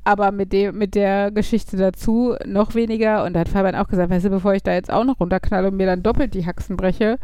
Aber 0.05 0.31
mit, 0.31 0.51
dem, 0.51 0.77
mit 0.77 0.95
der 0.95 1.31
Geschichte 1.31 1.77
dazu 1.77 2.35
noch 2.45 2.75
weniger. 2.75 3.23
Und 3.23 3.33
da 3.33 3.41
hat 3.41 3.49
Fabian 3.49 3.75
auch 3.75 3.87
gesagt, 3.87 4.09
weißt 4.09 4.25
du, 4.25 4.29
bevor 4.29 4.53
ich 4.53 4.63
da 4.63 4.73
jetzt 4.73 4.91
auch 4.91 5.05
noch 5.05 5.19
runterknalle 5.19 5.69
und 5.69 5.77
mir 5.77 5.85
dann 5.85 6.03
doppelt 6.03 6.33
die 6.33 6.45
Haxen 6.45 6.75
breche, 6.75 7.17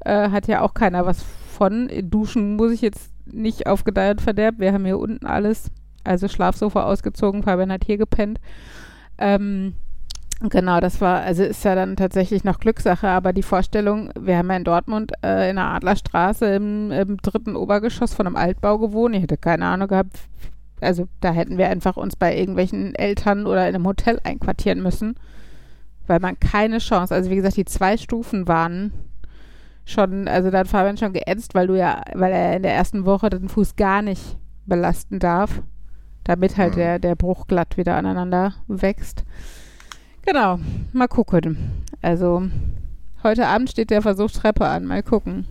äh, 0.00 0.30
hat 0.30 0.46
ja 0.46 0.60
auch 0.60 0.74
keiner 0.74 1.06
was 1.06 1.22
von. 1.22 1.90
Duschen 2.02 2.56
muss 2.56 2.72
ich 2.72 2.82
jetzt 2.82 3.10
nicht 3.26 3.66
auf 3.66 3.84
Gedeih 3.84 4.10
und 4.10 4.20
Verderb. 4.20 4.56
Wir 4.58 4.72
haben 4.72 4.84
hier 4.84 4.98
unten 4.98 5.26
alles. 5.26 5.70
Also 6.04 6.28
Schlafsofa 6.28 6.84
ausgezogen, 6.84 7.42
Fabian 7.42 7.72
hat 7.72 7.84
hier 7.84 7.98
gepennt. 7.98 8.38
Ähm, 9.18 9.74
genau, 10.40 10.80
das 10.80 11.00
war, 11.00 11.22
also 11.22 11.42
ist 11.42 11.64
ja 11.64 11.74
dann 11.74 11.96
tatsächlich 11.96 12.44
noch 12.44 12.60
Glückssache, 12.60 13.08
aber 13.08 13.32
die 13.32 13.42
Vorstellung, 13.42 14.10
wir 14.18 14.38
haben 14.38 14.50
ja 14.50 14.56
in 14.56 14.64
Dortmund 14.64 15.12
äh, 15.24 15.50
in 15.50 15.56
der 15.56 15.66
Adlerstraße 15.66 16.46
im, 16.54 16.92
im 16.92 17.16
dritten 17.16 17.56
Obergeschoss 17.56 18.14
von 18.14 18.26
einem 18.26 18.36
Altbau 18.36 18.78
gewohnt. 18.78 19.16
Ich 19.16 19.22
hätte 19.22 19.36
keine 19.36 19.66
Ahnung 19.66 19.88
gehabt, 19.88 20.16
also 20.80 21.08
da 21.20 21.32
hätten 21.32 21.58
wir 21.58 21.68
einfach 21.68 21.96
uns 21.96 22.16
bei 22.16 22.36
irgendwelchen 22.36 22.94
Eltern 22.94 23.46
oder 23.46 23.68
in 23.68 23.74
einem 23.74 23.86
Hotel 23.86 24.20
einquartieren 24.24 24.82
müssen, 24.82 25.16
weil 26.06 26.20
man 26.20 26.38
keine 26.38 26.78
Chance, 26.78 27.14
also 27.14 27.30
wie 27.30 27.36
gesagt, 27.36 27.56
die 27.56 27.64
zwei 27.64 27.96
Stufen 27.96 28.46
waren 28.48 28.92
schon, 29.84 30.28
also 30.28 30.50
da 30.50 30.58
hat 30.58 30.68
Fabian 30.68 30.96
schon 30.96 31.12
geätzt, 31.12 31.54
weil 31.54 31.68
du 31.68 31.78
ja, 31.78 32.02
weil 32.14 32.32
er 32.32 32.56
in 32.56 32.62
der 32.62 32.74
ersten 32.74 33.04
Woche 33.06 33.30
den 33.30 33.48
Fuß 33.48 33.76
gar 33.76 34.02
nicht 34.02 34.36
belasten 34.66 35.18
darf, 35.18 35.62
damit 36.24 36.56
halt 36.56 36.72
Mhm. 36.72 36.76
der, 36.78 36.98
der 36.98 37.14
Bruch 37.14 37.46
glatt 37.46 37.76
wieder 37.76 37.96
aneinander 37.96 38.54
wächst. 38.66 39.24
Genau, 40.22 40.58
mal 40.92 41.06
gucken. 41.06 41.56
Also 42.02 42.42
heute 43.22 43.46
Abend 43.46 43.70
steht 43.70 43.90
der 43.90 44.02
Versuch 44.02 44.30
Treppe 44.32 44.66
an, 44.66 44.84
mal 44.84 45.04
gucken. 45.04 45.46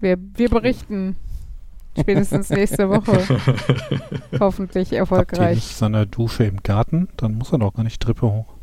Wir, 0.00 0.16
wir 0.18 0.48
berichten 0.48 1.14
spätestens 1.98 2.50
nächste 2.50 2.88
Woche. 2.88 3.24
Hoffentlich 4.40 4.88
Habt 4.88 4.92
ihr 4.92 4.98
erfolgreich. 4.98 5.56
nicht 5.56 5.76
seine 5.76 6.06
Dusche 6.06 6.44
im 6.44 6.62
Garten? 6.62 7.08
Dann 7.16 7.34
muss 7.34 7.52
er 7.52 7.58
doch 7.58 7.74
gar 7.74 7.82
nicht 7.82 8.00
Treppe 8.00 8.30
hoch. 8.30 8.54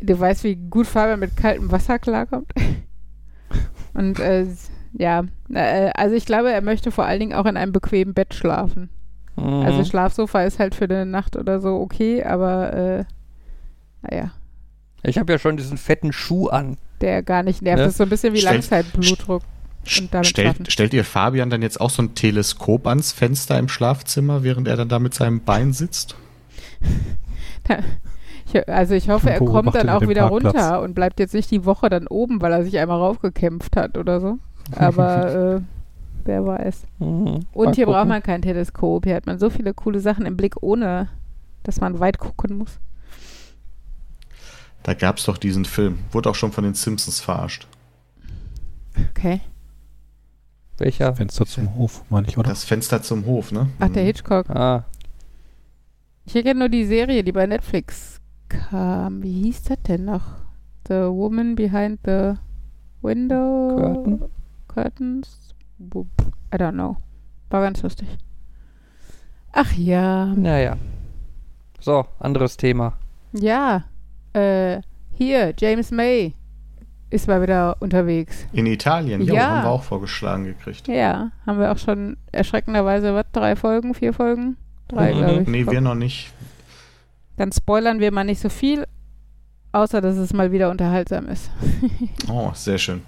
Du 0.00 0.18
weißt, 0.18 0.44
wie 0.44 0.56
gut 0.56 0.86
Fabian 0.86 1.20
mit 1.20 1.36
kaltem 1.36 1.70
Wasser 1.70 1.98
klarkommt. 1.98 2.52
Und 3.94 4.18
äh, 4.18 4.46
ja, 4.94 5.24
äh, 5.52 5.90
also 5.94 6.16
ich 6.16 6.26
glaube, 6.26 6.50
er 6.50 6.62
möchte 6.62 6.90
vor 6.90 7.04
allen 7.04 7.20
Dingen 7.20 7.34
auch 7.34 7.46
in 7.46 7.56
einem 7.56 7.72
bequemen 7.72 8.14
Bett 8.14 8.34
schlafen. 8.34 8.88
Mhm. 9.36 9.62
Also 9.62 9.84
Schlafsofa 9.84 10.42
ist 10.42 10.58
halt 10.58 10.74
für 10.74 10.84
eine 10.84 11.06
Nacht 11.06 11.36
oder 11.36 11.60
so 11.60 11.76
okay, 11.76 12.24
aber 12.24 12.72
äh, 12.72 13.04
naja, 14.02 14.32
ich 15.02 15.18
habe 15.18 15.32
ja 15.32 15.38
schon 15.38 15.56
diesen 15.56 15.78
fetten 15.78 16.12
Schuh 16.12 16.48
an. 16.48 16.76
der 17.00 17.22
gar 17.22 17.42
nicht 17.42 17.62
nervt. 17.62 17.78
Ne? 17.78 17.84
Das 17.84 17.92
ist 17.92 17.98
so 17.98 18.04
ein 18.04 18.10
bisschen 18.10 18.34
wie 18.34 18.40
Langzeitblutdruck. 18.40 19.42
Und 19.98 20.14
damit 20.14 20.28
schlafen. 20.28 20.52
Stellt, 20.54 20.72
stellt 20.72 20.94
ihr 20.94 21.04
Fabian 21.04 21.50
dann 21.50 21.62
jetzt 21.62 21.80
auch 21.80 21.90
so 21.90 22.02
ein 22.02 22.14
Teleskop 22.14 22.86
ans 22.86 23.12
Fenster 23.12 23.58
im 23.58 23.68
Schlafzimmer, 23.68 24.42
während 24.44 24.68
er 24.68 24.76
dann 24.76 24.88
da 24.88 24.98
mit 24.98 25.14
seinem 25.14 25.40
Bein 25.40 25.72
sitzt? 25.72 26.16
Ich, 28.52 28.68
also 28.68 28.94
ich 28.94 29.08
hoffe, 29.08 29.30
er 29.30 29.38
kommt 29.38 29.74
dann 29.74 29.88
auch 29.88 30.02
wieder 30.02 30.28
Parkplatz. 30.28 30.54
runter 30.54 30.82
und 30.82 30.94
bleibt 30.94 31.20
jetzt 31.20 31.32
nicht 31.32 31.50
die 31.50 31.64
Woche 31.64 31.88
dann 31.88 32.06
oben, 32.06 32.42
weil 32.42 32.52
er 32.52 32.64
sich 32.64 32.78
einmal 32.78 32.98
raufgekämpft 32.98 33.76
hat 33.76 33.96
oder 33.96 34.20
so. 34.20 34.38
Aber 34.76 35.56
äh, 35.56 35.60
wer 36.24 36.44
weiß. 36.44 36.82
Mhm. 36.98 37.46
Und 37.52 37.64
Mal 37.66 37.74
hier 37.74 37.86
braucht 37.86 37.96
gucken. 37.96 38.08
man 38.08 38.22
kein 38.22 38.42
Teleskop. 38.42 39.04
Hier 39.04 39.14
hat 39.14 39.26
man 39.26 39.38
so 39.38 39.48
viele 39.48 39.74
coole 39.74 40.00
Sachen 40.00 40.26
im 40.26 40.36
Blick, 40.36 40.56
ohne 40.60 41.08
dass 41.62 41.80
man 41.80 42.00
weit 42.00 42.18
gucken 42.18 42.58
muss. 42.58 42.78
Da 44.82 44.94
gab 44.94 45.18
es 45.18 45.24
doch 45.24 45.38
diesen 45.38 45.64
Film. 45.64 46.00
Wurde 46.10 46.28
auch 46.28 46.34
schon 46.34 46.52
von 46.52 46.64
den 46.64 46.74
Simpsons 46.74 47.20
verarscht. 47.20 47.68
Okay. 49.10 49.40
Welcher? 50.78 51.14
Fenster 51.14 51.46
zum 51.46 51.74
Hof, 51.76 52.04
meine 52.10 52.26
ich, 52.28 52.38
oder? 52.38 52.48
Das 52.50 52.64
Fenster 52.64 53.02
zum 53.02 53.24
Hof, 53.26 53.52
ne? 53.52 53.68
Ach, 53.78 53.88
der 53.88 54.02
Mhm. 54.02 54.06
Hitchcock. 54.06 54.50
Ah, 54.50 54.84
Ich 56.24 56.34
kenne 56.34 56.54
nur 56.54 56.68
die 56.68 56.84
Serie, 56.84 57.24
die 57.24 57.32
bei 57.32 57.46
Netflix 57.46 58.20
kam. 58.48 59.22
Wie 59.24 59.42
hieß 59.42 59.62
das 59.64 59.78
denn 59.82 60.04
noch? 60.04 60.22
The 60.86 60.94
Woman 60.94 61.56
Behind 61.56 61.98
the 62.04 62.34
Window. 63.02 63.76
Curtain? 63.76 64.22
Curtains? 64.68 65.54
I 65.80 66.56
don't 66.56 66.72
know. 66.72 66.96
War 67.50 67.62
ganz 67.62 67.82
lustig. 67.82 68.06
Ach 69.52 69.72
ja. 69.74 70.26
naja. 70.26 70.76
So, 71.80 72.06
anderes 72.20 72.56
Thema. 72.56 72.96
Ja. 73.32 73.84
Äh, 74.32 74.80
hier, 75.12 75.52
James 75.58 75.90
May 75.90 76.34
ist 77.12 77.28
mal 77.28 77.42
wieder 77.42 77.76
unterwegs. 77.80 78.46
In 78.52 78.66
Italien, 78.66 79.20
jo, 79.22 79.34
Ja. 79.34 79.48
haben 79.50 79.64
wir 79.64 79.70
auch 79.70 79.82
vorgeschlagen 79.82 80.44
gekriegt. 80.44 80.88
Ja, 80.88 81.30
haben 81.46 81.58
wir 81.60 81.70
auch 81.70 81.78
schon 81.78 82.16
erschreckenderweise, 82.32 83.14
was, 83.14 83.26
drei 83.32 83.54
Folgen, 83.56 83.94
vier 83.94 84.12
Folgen? 84.12 84.56
Drei, 84.88 85.12
Mhm. 85.14 85.18
glaube 85.18 85.42
ich. 85.42 85.48
Nee, 85.48 85.66
wir 85.66 85.80
noch 85.80 85.94
nicht. 85.94 86.32
Dann 87.36 87.52
spoilern 87.52 88.00
wir 88.00 88.12
mal 88.12 88.24
nicht 88.24 88.40
so 88.40 88.48
viel, 88.48 88.86
außer 89.72 90.00
dass 90.00 90.16
es 90.16 90.32
mal 90.32 90.52
wieder 90.52 90.70
unterhaltsam 90.70 91.28
ist. 91.28 91.50
Oh, 92.30 92.50
sehr 92.54 92.78
schön. 92.78 93.02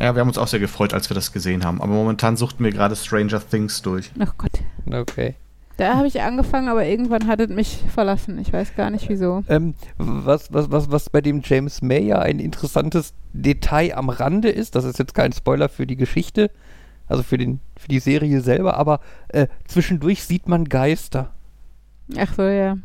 Ja, 0.00 0.14
wir 0.14 0.20
haben 0.20 0.28
uns 0.28 0.38
auch 0.38 0.48
sehr 0.48 0.60
gefreut, 0.60 0.92
als 0.92 1.08
wir 1.10 1.14
das 1.14 1.32
gesehen 1.32 1.64
haben. 1.64 1.80
Aber 1.80 1.92
momentan 1.92 2.36
suchten 2.36 2.64
wir 2.64 2.72
gerade 2.72 2.96
Stranger 2.96 3.40
Things 3.46 3.80
durch. 3.82 4.10
Ach 4.18 4.34
Gott. 4.36 4.52
Okay. 4.90 5.34
Da 5.76 5.96
habe 5.96 6.06
ich 6.06 6.20
angefangen, 6.20 6.68
aber 6.68 6.86
irgendwann 6.86 7.26
hat 7.26 7.40
es 7.40 7.48
mich 7.48 7.82
verlassen. 7.92 8.38
Ich 8.38 8.52
weiß 8.52 8.76
gar 8.76 8.90
nicht 8.90 9.08
wieso. 9.08 9.42
Ähm, 9.48 9.74
was, 9.98 10.52
was, 10.52 10.70
was, 10.70 10.90
was 10.90 11.10
bei 11.10 11.20
dem 11.20 11.42
James 11.44 11.82
May 11.82 12.04
ja 12.06 12.20
ein 12.20 12.38
interessantes 12.38 13.12
Detail 13.32 13.96
am 13.96 14.08
Rande 14.08 14.50
ist, 14.50 14.76
das 14.76 14.84
ist 14.84 14.98
jetzt 15.00 15.14
kein 15.14 15.32
Spoiler 15.32 15.68
für 15.68 15.86
die 15.86 15.96
Geschichte, 15.96 16.50
also 17.08 17.24
für, 17.24 17.38
den, 17.38 17.60
für 17.76 17.88
die 17.88 17.98
Serie 17.98 18.40
selber, 18.40 18.76
aber 18.76 19.00
äh, 19.28 19.48
zwischendurch 19.66 20.22
sieht 20.22 20.48
man 20.48 20.68
Geister. 20.68 21.30
Ach 22.16 22.32
so, 22.34 22.42
ja. 22.42 22.78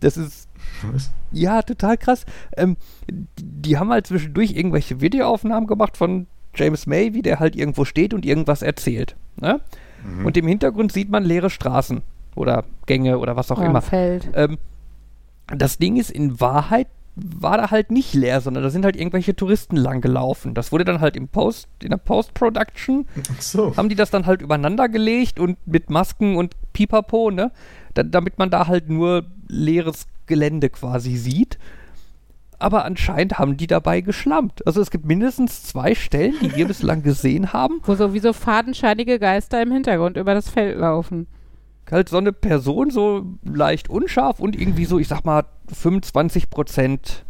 Das 0.00 0.18
ist 0.18 0.48
Was? 0.92 1.10
Ja, 1.32 1.62
total 1.62 1.96
krass. 1.96 2.26
Ähm, 2.54 2.76
die 3.08 3.78
haben 3.78 3.90
halt 3.90 4.08
zwischendurch 4.08 4.52
irgendwelche 4.52 5.00
Videoaufnahmen 5.00 5.66
gemacht 5.66 5.96
von 5.96 6.26
James 6.54 6.86
May, 6.86 7.14
wie 7.14 7.22
der 7.22 7.40
halt 7.40 7.56
irgendwo 7.56 7.86
steht 7.86 8.12
und 8.12 8.26
irgendwas 8.26 8.60
erzählt. 8.60 9.16
Ne? 9.40 9.60
Mhm. 10.04 10.26
Und 10.26 10.36
im 10.36 10.46
Hintergrund 10.46 10.92
sieht 10.92 11.08
man 11.08 11.24
leere 11.24 11.48
Straßen 11.48 12.02
oder 12.36 12.64
Gänge 12.86 13.18
oder 13.18 13.36
was 13.36 13.50
auch 13.50 13.58
Oder 13.58 13.66
immer. 13.66 13.82
Feld. 13.82 14.28
Ähm, 14.34 14.58
das 15.48 15.78
Ding 15.78 15.96
ist, 15.96 16.10
in 16.10 16.40
Wahrheit 16.40 16.88
war 17.16 17.56
da 17.56 17.70
halt 17.70 17.90
nicht 17.90 18.12
leer, 18.12 18.42
sondern 18.42 18.62
da 18.62 18.68
sind 18.70 18.84
halt 18.84 18.94
irgendwelche 18.94 19.34
Touristen 19.34 19.76
lang 19.76 20.02
gelaufen. 20.02 20.52
Das 20.52 20.70
wurde 20.70 20.84
dann 20.84 21.00
halt 21.00 21.16
im 21.16 21.28
Post, 21.28 21.66
in 21.82 21.90
der 21.90 21.96
Post-Production 21.96 23.06
so. 23.40 23.74
haben 23.76 23.88
die 23.88 23.94
das 23.94 24.10
dann 24.10 24.26
halt 24.26 24.42
übereinander 24.42 24.88
gelegt 24.90 25.40
und 25.40 25.56
mit 25.66 25.88
Masken 25.88 26.36
und 26.36 26.54
Pipapo, 26.74 27.30
ne? 27.30 27.52
Da, 27.94 28.02
damit 28.02 28.38
man 28.38 28.50
da 28.50 28.66
halt 28.66 28.90
nur 28.90 29.24
leeres 29.48 30.06
Gelände 30.26 30.68
quasi 30.68 31.16
sieht. 31.16 31.58
Aber 32.58 32.84
anscheinend 32.84 33.38
haben 33.38 33.56
die 33.56 33.66
dabei 33.66 34.02
geschlampt. 34.02 34.66
Also 34.66 34.80
es 34.82 34.90
gibt 34.90 35.06
mindestens 35.06 35.62
zwei 35.62 35.94
Stellen, 35.94 36.34
die 36.42 36.54
wir 36.54 36.66
bislang 36.66 37.02
gesehen 37.02 37.52
haben. 37.54 37.80
Wo 37.84 37.94
sowieso 37.94 38.34
fadenscheinige 38.34 39.18
Geister 39.18 39.62
im 39.62 39.72
Hintergrund 39.72 40.16
über 40.18 40.34
das 40.34 40.50
Feld 40.50 40.78
laufen. 40.78 41.26
Halt 41.90 42.08
so 42.08 42.16
eine 42.18 42.32
Person 42.32 42.90
so 42.90 43.24
leicht 43.44 43.88
unscharf 43.88 44.40
und 44.40 44.58
irgendwie 44.58 44.86
so, 44.86 44.98
ich 44.98 45.08
sag 45.08 45.24
mal, 45.24 45.44
25 45.72 46.50
Prozent 46.50 47.24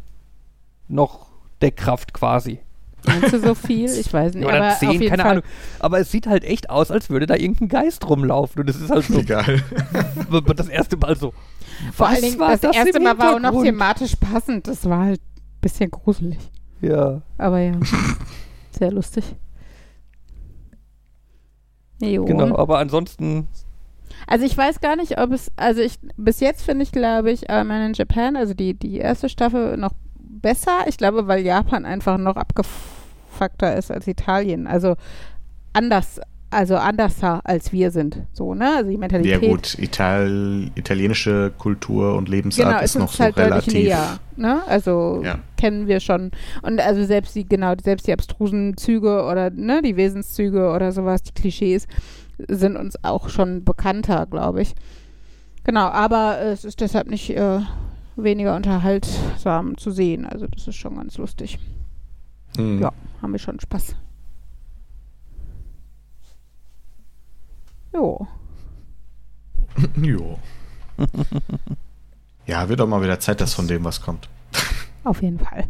noch 0.89 1.27
Deckkraft 1.61 2.15
quasi. 2.15 2.61
Meinst 3.07 3.33
du 3.33 3.41
so 3.41 3.55
viel? 3.55 3.89
Ich 3.91 4.13
weiß 4.13 4.35
nicht. 4.35 4.45
Oder 4.47 4.57
aber 4.57 4.69
auf 4.69 4.79
10, 4.79 4.91
jeden 4.93 5.09
keine 5.09 5.23
Fall. 5.23 5.31
Ahnung. 5.33 5.45
Aber 5.79 6.01
es 6.01 6.11
sieht 6.11 6.27
halt 6.27 6.45
echt 6.45 6.71
aus, 6.71 6.91
als 6.91 7.11
würde 7.11 7.27
da 7.27 7.35
irgendein 7.35 7.69
Geist 7.69 8.09
rumlaufen. 8.09 8.63
Und 8.63 8.71
es 8.71 8.81
ist 8.81 8.91
halt 8.91 9.05
so 9.05 9.19
Egal. 9.19 9.63
das 10.57 10.69
erste 10.69 10.97
Mal 10.97 11.17
so. 11.17 11.33
Vor 11.93 12.09
allen 12.09 12.23
Dingen, 12.23 12.39
war 12.39 12.57
das, 12.57 12.75
erste 12.75 13.01
Mal 13.01 13.19
war 13.19 13.37
auch 13.37 13.41
noch 13.41 13.63
thematisch 13.63 14.17
passend. 14.17 14.67
Das 14.67 14.89
war 14.89 15.05
halt 15.05 15.21
ein 15.21 15.61
bisschen 15.61 15.91
gruselig. 15.91 16.39
Ja. 16.81 17.23
Aber 17.39 17.61
ja, 17.61 17.75
sehr 18.71 18.93
lustig. 18.93 19.25
Jo. 21.99 22.27
Genau, 22.27 22.59
aber 22.59 22.79
ansonsten, 22.79 23.49
Also 24.27 24.45
ich 24.45 24.57
weiß 24.57 24.81
gar 24.81 24.97
nicht, 24.97 25.19
ob 25.21 25.33
es, 25.33 25.51
also 25.57 25.81
ich, 25.81 25.99
bis 26.17 26.41
jetzt 26.41 26.63
finde 26.63 26.83
ich, 26.83 26.93
glaube 26.93 27.31
ich, 27.31 27.49
äh, 27.49 27.65
Man 27.65 27.87
in 27.87 27.93
Japan, 27.95 28.37
also 28.37 28.55
die, 28.55 28.75
die 28.75 28.99
erste 28.99 29.29
Staffel 29.29 29.77
noch 29.77 29.93
besser. 30.19 30.85
Ich 30.87 30.97
glaube, 30.97 31.27
weil 31.27 31.45
Japan 31.45 31.85
einfach 31.85 32.19
noch 32.19 32.37
abgefuckter 32.37 33.77
ist 33.77 33.91
als 33.91 34.07
Italien. 34.07 34.67
Also 34.67 34.97
anders, 35.73 36.21
also 36.51 36.77
anderser 36.77 37.41
als 37.45 37.73
wir 37.73 37.91
sind. 37.91 38.23
So, 38.33 38.55
ne? 38.55 38.77
Also 38.77 38.91
die 38.91 38.97
Mentalität. 38.97 39.43
Ja 39.43 39.49
gut, 39.49 39.77
Ital 39.79 40.71
italienische 40.75 41.53
Kultur 41.59 42.15
und 42.17 42.29
Lebensart 42.29 42.69
Genau, 42.69 42.81
ist 42.83 42.91
es 42.91 42.99
noch 43.01 43.11
ist 43.11 43.17
so 43.17 43.25
halt 43.25 43.37
relativ. 43.37 43.65
deutlich 43.73 43.85
näher. 43.85 44.19
Ne? 44.37 44.61
Also 44.67 45.23
Ja. 45.25 45.39
kennen 45.57 45.87
wir 45.89 46.01
schon. 46.01 46.31
Und 46.63 46.81
also 46.81 47.05
selbst 47.05 47.35
die, 47.35 47.49
genau, 47.49 47.75
selbst 47.83 48.07
die 48.07 48.13
abstrusen 48.13 48.77
Züge 48.77 49.25
oder 49.25 49.51
ne, 49.51 49.83
die 49.83 49.97
Wesenszüge 49.97 50.71
oder 50.73 50.93
sowas, 50.93 51.23
die 51.23 51.33
Klischees, 51.33 51.87
sind 52.39 52.77
uns 52.77 53.03
auch 53.05 53.29
schon 53.29 53.65
bekannter, 53.65 54.27
glaube 54.27 54.63
ich. 54.63 54.75
Genau, 55.65 55.87
aber 55.87 56.41
es 56.41 56.65
ist 56.65 56.81
deshalb 56.81 57.09
nicht 57.09 57.31
äh, 57.31 57.61
weniger 58.17 58.55
unterhaltsam 58.57 59.77
zu 59.77 59.91
sehen. 59.91 60.25
Also 60.25 60.47
das 60.47 60.69
ist 60.69 60.77
schon 60.77 60.97
ganz 60.97 61.19
lustig. 61.19 61.59
Hm. 62.57 62.81
Ja, 62.81 62.93
haben 63.21 63.33
wir 63.33 63.39
schon 63.39 63.61
Spaß. 63.61 63.97
Jo. 67.93 68.27
Jo. 69.97 70.39
ja, 72.47 72.69
wird 72.69 72.81
auch 72.81 72.87
mal 72.87 73.03
wieder 73.03 73.21
Zeit, 73.21 73.41
dass 73.41 73.55
von 73.55 73.69
dem 73.69 73.85
was 73.85 74.01
kommt. 74.01 74.29
Auf 75.05 75.23
jeden 75.23 75.39
Fall. 75.39 75.65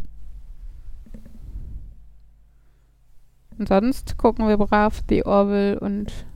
Und 3.59 3.69
sonst 3.69 4.19
gucken 4.19 4.47
wir 4.47 4.59
brav 4.59 5.03
The 5.09 5.25
Orville 5.25 5.81
und 5.81 6.27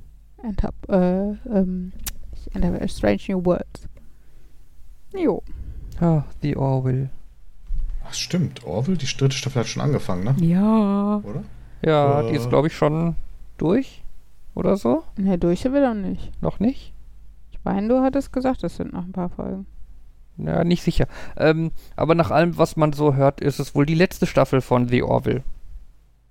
Enter 0.42 0.70
äh, 0.88 1.30
ähm, 1.48 1.92
Enter 2.54 2.88
Strange 2.88 3.20
New 3.28 3.44
Worlds. 3.44 3.88
Jo. 5.14 5.42
ah, 6.00 6.22
The 6.42 6.56
Orville. 6.56 7.10
Das 8.04 8.18
stimmt. 8.18 8.64
Orville, 8.64 8.96
die 8.96 9.06
dritte 9.06 9.36
Staffel 9.36 9.60
hat 9.60 9.66
schon 9.68 9.82
angefangen, 9.82 10.24
ne? 10.24 10.34
Ja. 10.40 11.16
Oder? 11.24 11.42
Ja, 11.82 12.22
Äh. 12.22 12.30
die 12.30 12.36
ist, 12.36 12.48
glaube 12.48 12.66
ich, 12.68 12.76
schon 12.76 13.16
durch 13.58 14.02
oder 14.54 14.76
so. 14.76 15.04
Ne, 15.16 15.38
durch 15.38 15.60
sind 15.60 15.74
wir 15.74 15.80
doch 15.86 15.94
nicht. 15.94 16.30
Noch 16.42 16.60
nicht? 16.60 16.92
Ich 17.52 17.58
meine, 17.64 17.88
du 17.88 18.00
hattest 18.02 18.32
gesagt, 18.32 18.64
es 18.64 18.76
sind 18.76 18.92
noch 18.92 19.04
ein 19.04 19.12
paar 19.12 19.28
Folgen. 19.30 19.66
Ja, 20.38 20.64
nicht 20.64 20.82
sicher. 20.82 21.06
Ähm, 21.36 21.70
aber 21.96 22.14
nach 22.14 22.30
allem, 22.30 22.56
was 22.56 22.76
man 22.76 22.92
so 22.92 23.14
hört, 23.14 23.40
ist 23.40 23.60
es 23.60 23.74
wohl 23.74 23.84
die 23.84 23.94
letzte 23.94 24.26
Staffel 24.26 24.60
von 24.62 24.88
The 24.88 25.02
Orville. 25.02 25.42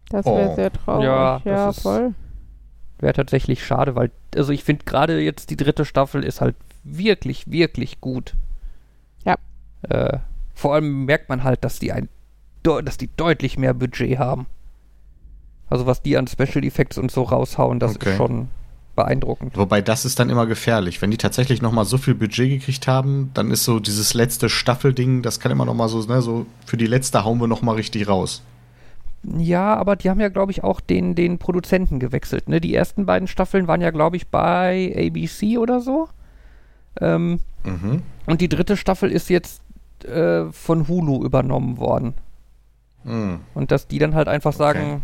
Das 0.09 0.25
wäre 0.25 0.49
Oh. 0.51 0.55
sehr 0.55 0.71
traurig. 0.73 1.03
Ja, 1.05 1.41
Ja, 1.45 1.65
das 1.67 1.77
ist- 1.77 1.83
voll. 1.83 2.13
Wäre 2.99 3.13
tatsächlich 3.13 3.65
schade, 3.65 3.95
weil, 3.95 4.11
also 4.35 4.51
ich 4.51 4.63
finde 4.63 4.85
gerade 4.85 5.19
jetzt 5.21 5.49
die 5.49 5.57
dritte 5.57 5.85
Staffel 5.85 6.23
ist 6.23 6.41
halt 6.41 6.55
wirklich, 6.83 7.49
wirklich 7.49 8.01
gut. 8.01 8.33
Ja. 9.25 9.35
Äh, 9.83 10.19
vor 10.53 10.73
allem 10.75 11.05
merkt 11.05 11.29
man 11.29 11.43
halt, 11.43 11.63
dass 11.63 11.79
die 11.79 11.91
ein, 11.93 12.09
dass 12.63 12.97
die 12.97 13.09
deutlich 13.15 13.57
mehr 13.57 13.73
Budget 13.73 14.19
haben. 14.19 14.47
Also 15.69 15.85
was 15.85 16.01
die 16.01 16.17
an 16.17 16.27
Special 16.27 16.65
Effects 16.65 16.97
und 16.97 17.11
so 17.11 17.23
raushauen, 17.23 17.79
das 17.79 17.95
Okay. 17.95 18.11
ist 18.11 18.17
schon 18.17 18.49
beeindruckend. 18.95 19.55
Wobei 19.55 19.81
das 19.81 20.03
ist 20.03 20.19
dann 20.19 20.29
immer 20.29 20.45
gefährlich. 20.45 21.01
Wenn 21.01 21.11
die 21.11 21.17
tatsächlich 21.17 21.61
nochmal 21.61 21.85
so 21.85 21.97
viel 21.97 22.15
Budget 22.15 22.49
gekriegt 22.49 22.87
haben, 22.87 23.31
dann 23.33 23.49
ist 23.51 23.63
so 23.63 23.79
dieses 23.79 24.13
letzte 24.13 24.49
Staffelding, 24.49 25.21
das 25.21 25.39
kann 25.39 25.53
immer 25.53 25.63
nochmal 25.63 25.87
so, 25.87 26.01
ne, 26.03 26.21
so 26.21 26.47
für 26.65 26.75
die 26.75 26.87
letzte 26.87 27.23
hauen 27.23 27.39
wir 27.39 27.47
nochmal 27.47 27.75
richtig 27.75 28.09
raus. 28.09 28.43
Ja, 29.23 29.75
aber 29.75 29.95
die 29.95 30.09
haben 30.09 30.19
ja, 30.21 30.29
glaube 30.29 30.51
ich, 30.51 30.63
auch 30.63 30.79
den, 30.79 31.13
den 31.15 31.37
Produzenten 31.39 31.99
gewechselt. 31.99 32.47
Ne? 32.47 32.61
Die 32.61 32.73
ersten 32.73 33.05
beiden 33.05 33.27
Staffeln 33.27 33.67
waren 33.67 33.81
ja, 33.81 33.91
glaube 33.91 34.15
ich, 34.15 34.27
bei 34.29 34.93
ABC 34.97 35.57
oder 35.57 35.81
so. 35.81 36.07
Ähm, 37.01 37.39
Mhm. 37.65 38.03
und 38.25 38.39
die 38.39 38.47
dritte 38.47 38.77
Staffel 38.77 39.11
ist 39.11 39.29
jetzt 39.29 39.61
äh, 40.05 40.45
von 40.51 40.87
Hulu 40.87 41.25
übernommen 41.25 41.77
worden. 41.77 42.13
Mhm. 43.03 43.41
Und 43.53 43.71
dass 43.71 43.87
die 43.87 43.99
dann 43.99 44.15
halt 44.15 44.29
einfach 44.29 44.53
sagen, 44.53 44.79
Okay. 44.79 44.99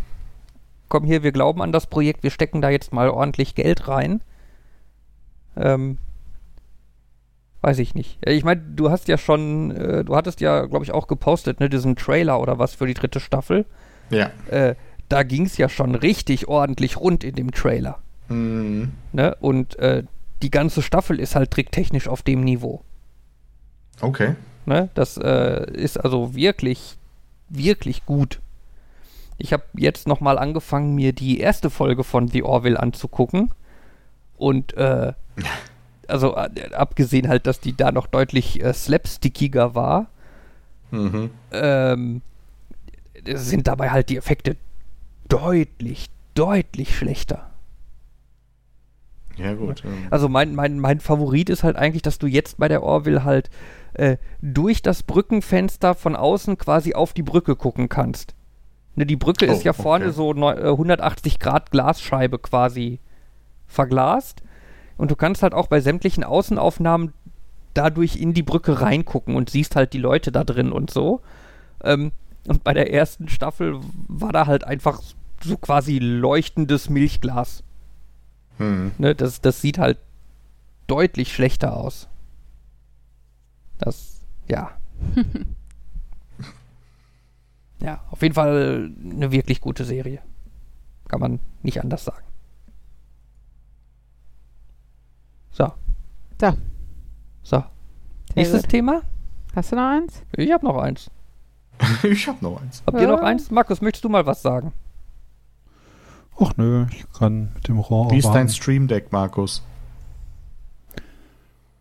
komm 0.88 1.04
hier, 1.04 1.22
wir 1.22 1.32
glauben 1.32 1.60
an 1.60 1.70
das 1.72 1.86
Projekt, 1.86 2.22
wir 2.22 2.30
stecken 2.30 2.62
da 2.62 2.70
jetzt 2.70 2.94
mal 2.94 3.10
ordentlich 3.10 3.54
Geld 3.54 3.88
rein. 3.88 4.22
Ähm, 5.56 5.98
weiß 7.60 7.78
ich 7.78 7.94
nicht. 7.94 8.18
Ja, 8.24 8.32
Ich 8.32 8.44
meine, 8.44 8.60
du 8.62 8.90
hast 8.90 9.08
ja 9.08 9.18
schon, 9.18 9.70
äh, 9.72 10.04
du 10.04 10.16
hattest 10.16 10.40
ja, 10.40 10.64
glaube 10.66 10.84
ich, 10.84 10.92
auch 10.92 11.06
gepostet, 11.06 11.60
ne, 11.60 11.68
diesen 11.68 11.96
Trailer 11.96 12.40
oder 12.40 12.58
was 12.58 12.74
für 12.74 12.86
die 12.86 12.94
dritte 12.94 13.20
Staffel. 13.20 13.66
Ja. 14.10 14.30
Äh, 14.50 14.74
da 15.08 15.22
ging 15.22 15.46
es 15.46 15.56
ja 15.56 15.68
schon 15.68 15.94
richtig 15.94 16.48
ordentlich 16.48 16.96
rund 16.98 17.24
in 17.24 17.34
dem 17.34 17.52
Trailer. 17.52 17.98
Mhm. 18.28 18.92
Ne? 19.12 19.36
Und 19.40 19.78
äh, 19.78 20.02
die 20.42 20.50
ganze 20.50 20.82
Staffel 20.82 21.20
ist 21.20 21.36
halt 21.36 21.50
tricktechnisch 21.50 22.08
auf 22.08 22.22
dem 22.22 22.42
Niveau. 22.42 22.82
Okay. 24.00 24.34
Ne? 24.66 24.88
Das 24.94 25.16
äh, 25.16 25.70
ist 25.72 25.96
also 25.98 26.34
wirklich, 26.34 26.98
wirklich 27.48 28.04
gut. 28.04 28.40
Ich 29.38 29.52
habe 29.52 29.64
jetzt 29.74 30.08
nochmal 30.08 30.38
angefangen, 30.38 30.94
mir 30.94 31.12
die 31.12 31.40
erste 31.40 31.70
Folge 31.70 32.04
von 32.04 32.28
The 32.28 32.42
Orville 32.42 32.78
anzugucken. 32.80 33.52
Und 34.36 34.76
äh, 34.76 35.12
also 36.08 36.36
äh, 36.36 36.72
abgesehen 36.74 37.28
halt, 37.28 37.46
dass 37.46 37.60
die 37.60 37.76
da 37.76 37.92
noch 37.92 38.06
deutlich 38.06 38.62
äh, 38.62 38.72
slapstickiger 38.72 39.74
war, 39.74 40.06
Mhm. 40.92 41.30
ähm, 41.50 42.22
sind 43.34 43.66
dabei 43.66 43.90
halt 43.90 44.08
die 44.08 44.16
Effekte 44.16 44.56
deutlich, 45.28 46.06
deutlich 46.34 46.96
schlechter. 46.96 47.50
Ja, 49.36 49.54
gut. 49.54 49.82
ähm. 49.84 50.06
Also 50.10 50.28
mein, 50.28 50.54
mein, 50.54 50.78
mein 50.78 51.00
Favorit 51.00 51.50
ist 51.50 51.62
halt 51.62 51.76
eigentlich, 51.76 52.02
dass 52.02 52.18
du 52.18 52.26
jetzt 52.26 52.58
bei 52.58 52.68
der 52.68 52.82
Orville 52.82 53.24
halt 53.24 53.50
äh, 53.94 54.16
durch 54.40 54.82
das 54.82 55.02
Brückenfenster 55.02 55.94
von 55.94 56.16
außen 56.16 56.56
quasi 56.58 56.94
auf 56.94 57.12
die 57.12 57.22
Brücke 57.22 57.56
gucken 57.56 57.88
kannst. 57.88 58.34
Ne, 58.94 59.04
die 59.04 59.16
Brücke 59.16 59.46
Oh, 59.48 59.52
ist 59.52 59.62
ja 59.64 59.74
vorne 59.74 60.06
okay. 60.06 60.14
so 60.14 60.32
neu, 60.32 60.52
äh, 60.52 60.70
180 60.70 61.38
Grad 61.38 61.70
Glasscheibe 61.70 62.38
quasi 62.38 62.98
verglast. 63.66 64.42
Und 64.96 65.10
du 65.10 65.16
kannst 65.16 65.42
halt 65.42 65.52
auch 65.52 65.66
bei 65.66 65.80
sämtlichen 65.80 66.24
Außenaufnahmen 66.24 67.12
dadurch 67.74 68.16
in 68.16 68.32
die 68.32 68.42
Brücke 68.42 68.80
reingucken 68.80 69.36
und 69.36 69.50
siehst 69.50 69.76
halt 69.76 69.92
die 69.92 69.98
Leute 69.98 70.32
da 70.32 70.44
drin 70.44 70.72
und 70.72 70.90
so. 70.90 71.20
Ähm, 71.84 72.12
und 72.48 72.64
bei 72.64 72.74
der 72.74 72.92
ersten 72.92 73.28
Staffel 73.28 73.80
war 74.08 74.32
da 74.32 74.46
halt 74.46 74.64
einfach 74.64 75.02
so 75.42 75.56
quasi 75.56 75.98
leuchtendes 75.98 76.90
Milchglas. 76.90 77.62
Hm. 78.58 78.92
Ne, 78.98 79.14
das, 79.14 79.40
das 79.40 79.60
sieht 79.60 79.78
halt 79.78 79.98
deutlich 80.86 81.32
schlechter 81.34 81.76
aus. 81.76 82.08
Das, 83.78 84.22
ja. 84.48 84.70
ja, 87.80 88.04
auf 88.10 88.22
jeden 88.22 88.34
Fall 88.34 88.90
eine 89.04 89.30
wirklich 89.30 89.60
gute 89.60 89.84
Serie. 89.84 90.22
Kann 91.08 91.20
man 91.20 91.40
nicht 91.62 91.82
anders 91.82 92.04
sagen. 92.04 92.26
So. 95.50 95.72
So. 96.40 96.52
So. 97.42 97.64
Nächstes. 98.34 98.62
Thema? 98.64 99.02
Hast 99.54 99.72
du 99.72 99.76
noch 99.76 99.88
eins? 99.88 100.22
Ich 100.36 100.52
habe 100.52 100.66
noch 100.66 100.76
eins. 100.76 101.10
ich 102.02 102.26
hab 102.28 102.42
noch 102.42 102.60
eins. 102.60 102.82
Habt 102.86 103.00
ihr 103.00 103.08
noch 103.08 103.20
eins? 103.20 103.50
Markus, 103.50 103.80
möchtest 103.80 104.04
du 104.04 104.08
mal 104.08 104.26
was 104.26 104.42
sagen? 104.42 104.72
Ach 106.38 106.52
nö, 106.56 106.86
ich 106.90 107.04
kann 107.18 107.50
mit 107.54 107.68
dem 107.68 107.78
Rohr 107.78 108.10
Wie 108.10 108.18
ist 108.18 108.28
dein. 108.28 108.48
Stream 108.48 108.88
Deck, 108.88 109.10
Markus? 109.10 109.62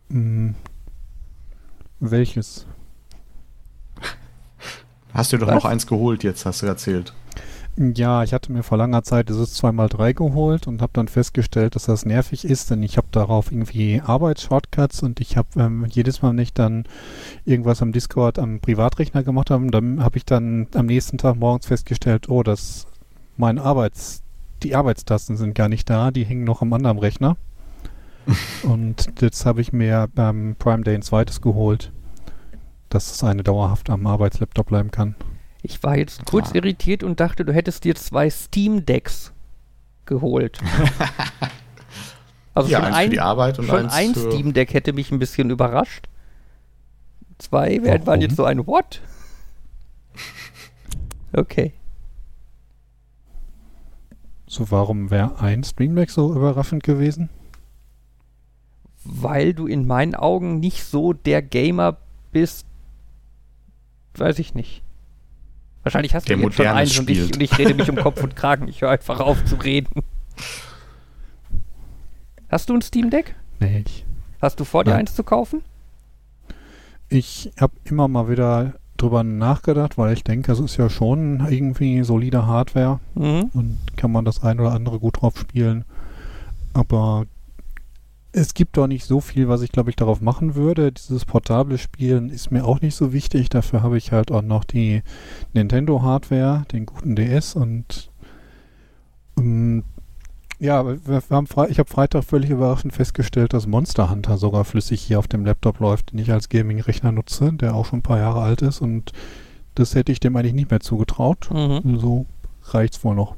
Hm. 0.09 0.55
Welches? 1.99 2.65
Hast 5.13 5.31
du 5.31 5.37
doch 5.37 5.47
Was? 5.47 5.55
noch 5.55 5.65
eins 5.65 5.87
geholt 5.87 6.23
jetzt, 6.23 6.45
hast 6.45 6.61
du 6.61 6.65
erzählt. 6.65 7.13
Ja, 7.77 8.23
ich 8.23 8.33
hatte 8.33 8.53
mir 8.53 8.63
vor 8.63 8.77
langer 8.77 9.03
Zeit 9.03 9.27
dieses 9.27 9.61
2x3 9.61 10.13
geholt 10.13 10.65
und 10.65 10.81
habe 10.81 10.93
dann 10.93 11.09
festgestellt, 11.09 11.75
dass 11.75 11.85
das 11.85 12.05
nervig 12.05 12.45
ist, 12.45 12.71
denn 12.71 12.81
ich 12.83 12.95
habe 12.95 13.07
darauf 13.11 13.51
irgendwie 13.51 14.01
Arbeitsshortcuts 14.01 15.03
und 15.03 15.19
ich 15.19 15.35
habe 15.35 15.49
ähm, 15.57 15.85
jedes 15.89 16.21
Mal, 16.21 16.29
wenn 16.29 16.39
ich 16.39 16.53
dann 16.53 16.85
irgendwas 17.43 17.81
am 17.81 17.91
Discord 17.91 18.39
am 18.39 18.61
Privatrechner 18.61 19.23
gemacht 19.23 19.51
habe, 19.51 19.69
dann 19.71 20.01
habe 20.01 20.17
ich 20.17 20.23
dann 20.23 20.67
am 20.73 20.85
nächsten 20.85 21.17
Tag 21.17 21.35
morgens 21.35 21.65
festgestellt, 21.65 22.29
oh, 22.29 22.43
das 22.43 22.87
mein 23.35 23.59
Arbeits 23.59 24.23
die 24.63 24.75
Arbeitstasten 24.75 25.37
sind 25.37 25.53
gar 25.53 25.69
nicht 25.69 25.89
da, 25.89 26.11
die 26.11 26.25
hängen 26.25 26.43
noch 26.43 26.61
am 26.61 26.73
anderen 26.73 26.97
Rechner. 26.97 27.37
und 28.63 29.21
jetzt 29.21 29.45
habe 29.45 29.61
ich 29.61 29.71
mir 29.71 30.07
beim 30.13 30.55
Prime 30.57 30.83
Day 30.83 30.95
ein 30.95 31.03
zweites 31.03 31.41
geholt, 31.41 31.91
dass 32.89 33.09
das 33.09 33.23
eine 33.23 33.43
dauerhaft 33.43 33.89
am 33.89 34.07
Arbeitslaptop 34.07 34.67
bleiben 34.67 34.91
kann. 34.91 35.15
Ich 35.67 35.81
war 35.81 35.97
jetzt 35.97 36.25
kurz 36.25 36.51
Ah. 36.51 36.55
irritiert 36.55 37.01
und 37.03 37.19
dachte, 37.19 37.43
du 37.43 37.51
hättest 37.53 37.83
dir 37.85 37.95
zwei 37.95 38.29
Steam 38.29 38.85
Decks 38.85 39.33
geholt. 40.05 40.59
Also 42.57 42.69
ja, 42.71 42.77
schon 42.77 42.85
eins 42.87 42.95
ein, 42.95 43.03
für 43.07 43.09
die 43.15 43.19
Arbeit 43.19 43.59
und 43.59 43.65
schon 43.65 43.89
eins 43.89 43.93
ein. 43.93 44.15
Steam 44.15 44.53
Deck 44.53 44.73
hätte 44.73 44.93
mich 44.93 45.11
ein 45.11 45.19
bisschen 45.19 45.49
überrascht. 45.49 46.07
Zwei 47.37 47.83
wär- 47.83 47.95
waren 47.99 48.05
Warum? 48.05 48.21
jetzt 48.21 48.37
so 48.37 48.45
ein 48.45 48.65
What? 48.65 49.01
Okay. 51.33 51.73
So, 54.47 54.71
warum 54.71 55.11
wäre 55.11 55.37
ein 55.41 55.65
Stream 55.65 55.97
Deck 55.97 56.09
so 56.11 56.33
überraschend 56.33 56.83
gewesen? 56.83 57.29
Weil 59.03 59.53
du 59.53 59.67
in 59.67 59.85
meinen 59.85 60.15
Augen 60.15 60.61
nicht 60.61 60.85
so 60.85 61.11
der 61.11 61.41
Gamer 61.41 61.97
bist, 62.31 62.65
weiß 64.13 64.39
ich 64.39 64.53
nicht. 64.53 64.81
Wahrscheinlich 65.85 66.15
hast 66.15 66.27
Der 66.27 66.35
du 66.37 66.43
jetzt 66.43 66.55
schon 66.55 66.65
eins 66.67 66.97
und 66.99 67.09
ich, 67.09 67.21
und 67.21 67.41
ich 67.41 67.57
rede 67.59 67.75
mich 67.75 67.87
um 67.89 67.95
Kopf 67.95 68.21
und 68.23 68.35
Kragen. 68.35 68.67
Ich 68.67 68.81
höre 68.81 68.89
einfach 68.89 69.19
auf 69.19 69.45
zu 69.45 69.55
reden. 69.55 70.01
Hast 72.49 72.69
du 72.69 72.73
ein 72.73 72.81
Steam 72.81 73.09
Deck? 73.09 73.35
Nee, 73.59 73.83
ich, 73.85 74.05
Hast 74.41 74.59
du 74.59 74.63
vor, 74.65 74.83
dir 74.83 74.91
Nein. 74.91 75.01
eins 75.01 75.15
zu 75.15 75.23
kaufen? 75.23 75.61
ich 77.07 77.51
habe 77.61 77.73
immer 77.83 78.07
mal 78.07 78.27
wieder 78.29 78.73
drüber 78.97 79.23
nachgedacht, 79.23 79.97
weil 79.97 80.13
ich 80.13 80.23
denke, 80.23 80.51
es 80.51 80.59
ist 80.59 80.77
ja 80.77 80.89
schon 80.89 81.45
irgendwie 81.49 82.03
solide 82.03 82.47
Hardware 82.47 82.99
Mhm. 83.13 83.51
und 83.53 83.77
kann 83.95 84.11
man 84.11 84.25
das 84.25 84.41
ein 84.43 84.59
oder 84.59 84.71
andere 84.71 84.99
gut 84.99 85.21
drauf 85.21 85.37
spielen. 85.37 85.85
Aber 86.73 87.25
es 88.35 88.53
gibt 88.53 88.75
doch 88.75 88.87
nicht 88.87 89.05
so 89.05 89.21
viel, 89.21 89.47
was 89.47 89.61
ich 89.61 89.71
glaube 89.71 89.89
ich 89.89 89.95
darauf 89.95 90.19
machen 90.19 90.55
würde. 90.55 90.91
Dieses 90.91 91.23
portable 91.23 91.77
Spielen 91.77 92.29
ist 92.29 92.51
mir 92.51 92.65
auch 92.65 92.81
nicht 92.81 92.95
so 92.95 93.13
wichtig. 93.13 93.47
Dafür 93.49 93.81
habe 93.81 93.97
ich 93.97 94.11
halt 94.11 94.29
auch 94.29 94.41
noch 94.41 94.65
die 94.65 95.03
Nintendo 95.53 96.01
Hardware, 96.01 96.65
den 96.71 96.85
guten 96.85 97.15
DS 97.15 97.55
und 97.55 98.11
ähm, 99.37 99.83
ja, 100.59 100.85
wir, 100.85 100.99
wir 101.05 101.21
haben 101.29 101.47
Fre 101.47 101.69
ich 101.69 101.79
habe 101.79 101.89
Freitag 101.89 102.25
völlig 102.25 102.49
überraschend 102.49 102.93
festgestellt, 102.93 103.53
dass 103.53 103.67
Monster 103.67 104.09
Hunter 104.09 104.37
sogar 104.37 104.65
flüssig 104.65 105.01
hier 105.01 105.19
auf 105.19 105.29
dem 105.29 105.45
Laptop 105.45 105.79
läuft, 105.79 106.11
den 106.11 106.19
ich 106.19 106.31
als 106.31 106.49
Gaming-Rechner 106.49 107.13
nutze, 107.13 107.53
der 107.53 107.73
auch 107.73 107.85
schon 107.85 107.99
ein 107.99 108.03
paar 108.03 108.19
Jahre 108.19 108.41
alt 108.41 108.61
ist 108.61 108.81
und 108.81 109.13
das 109.75 109.95
hätte 109.95 110.11
ich 110.11 110.19
dem 110.19 110.35
eigentlich 110.35 110.53
nicht 110.53 110.71
mehr 110.71 110.81
zugetraut. 110.81 111.49
Mhm. 111.51 111.99
So 111.99 112.25
reicht's 112.63 113.03
wohl 113.03 113.15
noch. 113.15 113.35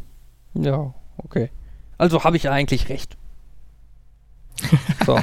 Ja, 0.55 0.93
okay. 1.17 1.51
Also 1.99 2.23
habe 2.23 2.37
ich 2.37 2.49
eigentlich 2.49 2.89
recht. 2.89 3.15
So. 5.05 5.19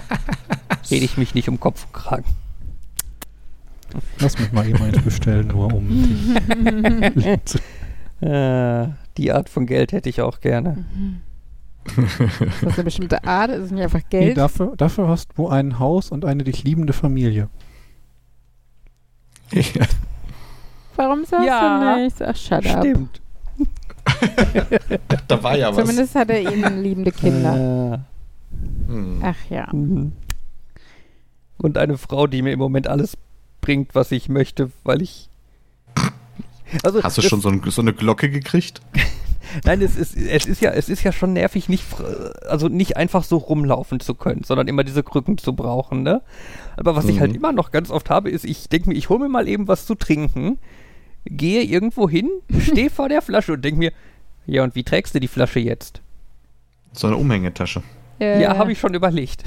Rede 0.90 1.04
ich 1.04 1.16
mich 1.16 1.34
nicht 1.34 1.48
um 1.48 1.58
Kopf 1.60 1.86
und 1.86 1.92
Kragen. 1.92 2.24
Lass 4.18 4.38
mich 4.38 4.52
mal 4.52 4.66
eben 4.68 4.82
eins 4.82 5.00
bestellen, 5.02 5.48
nur 5.48 5.72
um 5.72 5.88
die 5.88 7.38
zu 7.44 7.58
Äh, 8.20 8.88
die 9.18 9.32
Art 9.32 9.48
von 9.50 9.66
Geld 9.66 9.92
hätte 9.92 10.08
ich 10.08 10.22
auch 10.22 10.40
gerne. 10.40 10.84
Ist 11.84 12.62
das 12.62 12.74
eine 12.74 12.84
bestimmte 12.84 13.22
Art? 13.24 13.50
Ist 13.50 13.64
es 13.64 13.70
nicht 13.70 13.82
einfach 13.82 14.00
Nee, 14.12 14.18
Geld? 14.20 14.38
dafür, 14.38 14.72
dafür 14.76 15.08
hast 15.08 15.30
du 15.36 15.48
ein 15.48 15.78
Haus 15.78 16.10
und 16.10 16.24
eine 16.24 16.42
dich 16.44 16.64
liebende 16.64 16.92
Familie. 16.94 17.48
Ja. 19.52 19.84
Warum 20.96 21.24
sagst 21.24 21.46
Ja. 21.46 21.96
du 21.96 22.02
nichts? 22.02 22.22
Ach, 22.22 22.36
shut 22.36 22.66
up. 22.66 22.78
Stimmt. 22.84 23.20
da 25.28 25.42
war 25.42 25.56
ja 25.58 25.68
was. 25.70 25.76
Zumindest 25.76 26.14
hat 26.14 26.30
er 26.30 26.40
ihnen 26.40 26.82
liebende 26.82 27.12
Kinder. 27.12 27.94
Äh, 27.94 27.98
Hm. 28.88 29.20
Ach 29.22 29.36
ja. 29.50 29.68
mhm. 29.72 30.12
Und 31.58 31.78
eine 31.78 31.96
Frau, 31.98 32.26
die 32.26 32.42
mir 32.42 32.52
im 32.52 32.58
Moment 32.58 32.86
alles 32.88 33.16
bringt, 33.60 33.94
was 33.94 34.12
ich 34.12 34.28
möchte, 34.28 34.70
weil 34.82 35.02
ich. 35.02 35.28
Also, 36.82 37.02
Hast 37.02 37.16
du 37.16 37.22
das- 37.22 37.30
schon 37.30 37.40
so, 37.40 37.48
ein, 37.48 37.62
so 37.66 37.80
eine 37.82 37.92
Glocke 37.92 38.28
gekriegt? 38.28 38.80
Nein, 39.64 39.80
es 39.82 39.96
ist, 39.96 40.16
es 40.16 40.46
ist 40.46 40.60
ja, 40.62 40.70
es 40.72 40.88
ist 40.88 41.04
ja 41.04 41.12
schon 41.12 41.32
nervig, 41.34 41.68
nicht, 41.68 41.84
also 42.48 42.68
nicht 42.68 42.96
einfach 42.96 43.22
so 43.22 43.36
rumlaufen 43.36 44.00
zu 44.00 44.14
können, 44.14 44.42
sondern 44.42 44.66
immer 44.66 44.82
diese 44.82 45.04
Krücken 45.04 45.38
zu 45.38 45.54
brauchen, 45.54 46.02
ne? 46.02 46.22
Aber 46.76 46.96
was 46.96 47.04
ich 47.04 47.16
Mhm. 47.16 47.20
halt 47.20 47.36
immer 47.36 47.52
noch 47.52 47.70
ganz 47.70 47.90
oft 47.90 48.10
habe, 48.10 48.30
ist, 48.30 48.44
ich 48.44 48.68
denke 48.68 48.88
mir, 48.88 48.96
ich 48.96 49.10
hole 49.10 49.20
mir 49.20 49.28
mal 49.28 49.46
eben 49.46 49.68
was 49.68 49.86
zu 49.86 49.94
trinken, 49.94 50.58
gehe 51.26 51.62
irgendwo 51.62 52.08
hin, 52.10 52.28
stehe 52.58 52.90
vor 52.90 53.08
der 53.08 53.22
Flasche 53.22 53.52
und 53.52 53.64
denke 53.64 53.78
mir, 53.78 53.92
ja, 54.46 54.64
und 54.64 54.74
wie 54.74 54.82
trägst 54.82 55.14
du 55.14 55.20
die 55.20 55.28
Flasche 55.28 55.60
jetzt? 55.60 56.00
So 56.92 57.06
eine 57.06 57.16
Umhängetasche. 57.16 57.82
Äh, 58.20 58.40
Ja, 58.42 58.56
habe 58.56 58.72
ich 58.72 58.78
schon 58.80 58.94
überlegt. 58.94 59.44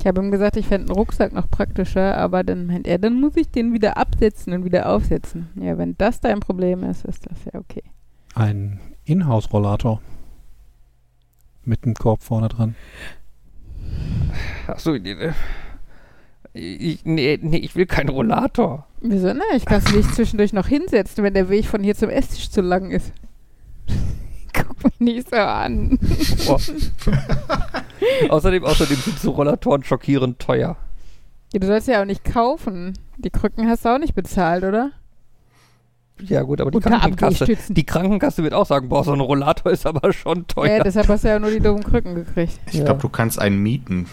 Ich 0.00 0.06
habe 0.06 0.20
ihm 0.22 0.30
gesagt, 0.30 0.56
ich 0.56 0.66
fände 0.66 0.86
einen 0.88 0.96
Rucksack 0.96 1.32
noch 1.32 1.50
praktischer, 1.50 2.16
aber 2.16 2.44
dann 2.44 2.66
meint 2.66 2.86
er, 2.86 2.98
dann 2.98 3.20
muss 3.20 3.36
ich 3.36 3.50
den 3.50 3.72
wieder 3.72 3.96
absetzen 3.96 4.52
und 4.52 4.64
wieder 4.64 4.88
aufsetzen. 4.88 5.48
Ja, 5.56 5.76
wenn 5.76 5.96
das 5.98 6.20
dein 6.20 6.38
Problem 6.38 6.84
ist, 6.84 7.04
ist 7.04 7.26
das 7.28 7.38
ja 7.52 7.58
okay. 7.58 7.82
Ein 8.34 8.78
Inhouse-Rollator. 9.06 10.00
Mit 11.64 11.84
einem 11.84 11.94
Korb 11.94 12.22
vorne 12.22 12.48
dran. 12.48 12.76
Achso, 14.68 14.94
äh, 14.94 15.32
ich, 16.52 17.04
nee, 17.04 17.38
nee, 17.42 17.58
ich 17.58 17.74
will 17.76 17.86
keinen 17.86 18.08
Rollator. 18.08 18.86
Wieso 19.00 19.32
nicht? 19.32 19.44
Ich 19.56 19.64
kann 19.64 19.82
dich 19.84 20.08
zwischendurch 20.12 20.52
noch 20.52 20.68
hinsetzen, 20.68 21.24
wenn 21.24 21.34
der 21.34 21.48
Weg 21.48 21.66
von 21.66 21.82
hier 21.82 21.94
zum 21.94 22.08
Esstisch 22.08 22.50
zu 22.50 22.60
lang 22.60 22.90
ist. 22.90 23.12
Guck 24.82 25.00
mich 25.00 25.14
nicht 25.16 25.30
so 25.30 25.36
an. 25.36 25.98
Boah. 26.46 26.58
außerdem, 28.28 28.64
außerdem 28.64 28.96
sind 28.96 29.18
so 29.18 29.30
Rollatoren 29.32 29.82
schockierend 29.84 30.38
teuer. 30.38 30.76
Ja, 31.52 31.60
du 31.60 31.66
sollst 31.66 31.88
ja 31.88 32.00
auch 32.00 32.04
nicht 32.06 32.24
kaufen. 32.24 32.92
Die 33.16 33.30
Krücken 33.30 33.68
hast 33.68 33.84
du 33.84 33.88
auch 33.94 33.98
nicht 33.98 34.14
bezahlt, 34.14 34.64
oder? 34.64 34.90
Ja 36.20 36.42
gut, 36.42 36.60
aber 36.60 36.70
die 36.72 36.76
Unter 36.78 36.90
Krankenkasse, 36.90 37.46
die 37.68 37.86
Krankenkasse 37.86 38.42
wird 38.42 38.52
auch 38.52 38.66
sagen, 38.66 38.88
boah, 38.88 39.04
so 39.04 39.12
ein 39.12 39.20
Rollator 39.20 39.70
ist 39.70 39.86
aber 39.86 40.12
schon 40.12 40.38
Ja, 40.38 40.44
teuer. 40.48 40.82
deshalb 40.84 41.06
hast 41.08 41.22
du 41.24 41.28
ja 41.28 41.38
nur 41.38 41.50
die 41.50 41.60
dummen 41.60 41.84
Krücken 41.84 42.14
gekriegt. 42.16 42.58
Ich 42.66 42.74
Ja. 42.74 42.84
glaube, 42.86 43.00
du 43.00 43.08
kannst 43.08 43.38
einen 43.40 43.58
mieten. 43.62 44.06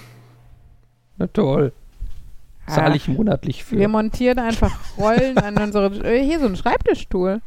Na 1.18 1.28
toll. 1.28 1.74
Zahle 2.68 2.94
Ah. 2.94 2.96
ich 2.96 3.08
monatlich 3.08 3.64
für. 3.64 3.78
Wir 3.78 3.88
montieren 3.88 4.40
einfach 4.40 4.72
Rollen 4.98 5.38
an 5.38 5.58
unsere. 5.58 5.88
Äh, 6.06 6.24
hier 6.24 6.40
so 6.40 6.46
ein 6.46 6.56
Schreibtischstuhl. 6.56 7.42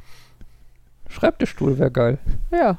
Schreibtischstuhl 1.09 1.78
wäre 1.78 1.90
geil. 1.90 2.19
Ja. 2.51 2.78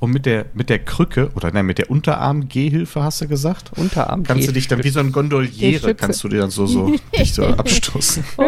Und 0.00 0.12
mit 0.12 0.26
der, 0.26 0.46
mit 0.54 0.70
der 0.70 0.78
Krücke, 0.78 1.30
oder 1.34 1.50
nein, 1.52 1.66
mit 1.66 1.78
der 1.78 1.90
Unterarm-Gehhilfe, 1.90 3.02
hast 3.02 3.20
du 3.20 3.28
gesagt? 3.28 3.72
Unterarm 3.76 4.22
Kannst 4.22 4.48
du 4.48 4.52
dich 4.52 4.68
dann 4.68 4.82
wie 4.84 4.88
so 4.90 5.00
ein 5.00 5.12
Gondoliere, 5.12 5.94
kannst 5.94 6.22
du 6.24 6.28
dir 6.28 6.40
dann 6.40 6.50
so, 6.50 6.66
so, 6.66 6.94
dich 7.18 7.34
so 7.34 7.44
abstoßen. 7.44 8.24
Oh, 8.36 8.42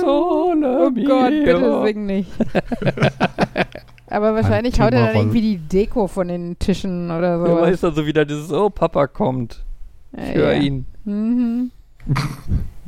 sole 0.00 0.86
Oh 0.86 0.90
Gott, 0.90 1.30
bitte 1.30 1.82
sing 1.84 2.06
nicht. 2.06 2.30
Aber 4.08 4.34
wahrscheinlich 4.34 4.74
Ein 4.80 4.86
haut 4.86 4.94
er 4.94 5.06
dann 5.06 5.16
irgendwie 5.16 5.40
die 5.40 5.58
Deko 5.58 6.06
von 6.06 6.28
den 6.28 6.58
Tischen 6.58 7.10
oder 7.10 7.38
Ja, 7.38 7.46
so. 7.46 7.60
weil 7.60 7.74
es 7.74 7.80
dann 7.80 7.94
so 7.94 8.06
wieder 8.06 8.24
dieses, 8.24 8.52
oh, 8.52 8.70
Papa 8.70 9.06
kommt. 9.08 9.64
Ich 10.12 10.34
höre 10.34 10.54
ja. 10.54 10.60
ihn. 10.60 10.86
Mhm. 11.04 11.70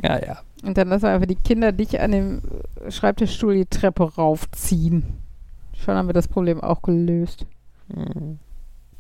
Ja, 0.00 0.16
ja. 0.24 0.38
Und 0.62 0.78
dann 0.78 0.88
lassen 0.90 1.02
wir 1.02 1.10
einfach 1.10 1.26
die 1.26 1.34
Kinder 1.34 1.72
dich 1.72 2.00
an 2.00 2.12
dem 2.12 2.40
Schreibtischstuhl 2.88 3.56
die 3.56 3.66
Treppe 3.66 4.14
raufziehen. 4.14 5.02
Schon 5.76 5.96
haben 5.96 6.08
wir 6.08 6.12
das 6.12 6.28
Problem 6.28 6.60
auch 6.60 6.82
gelöst. 6.82 7.46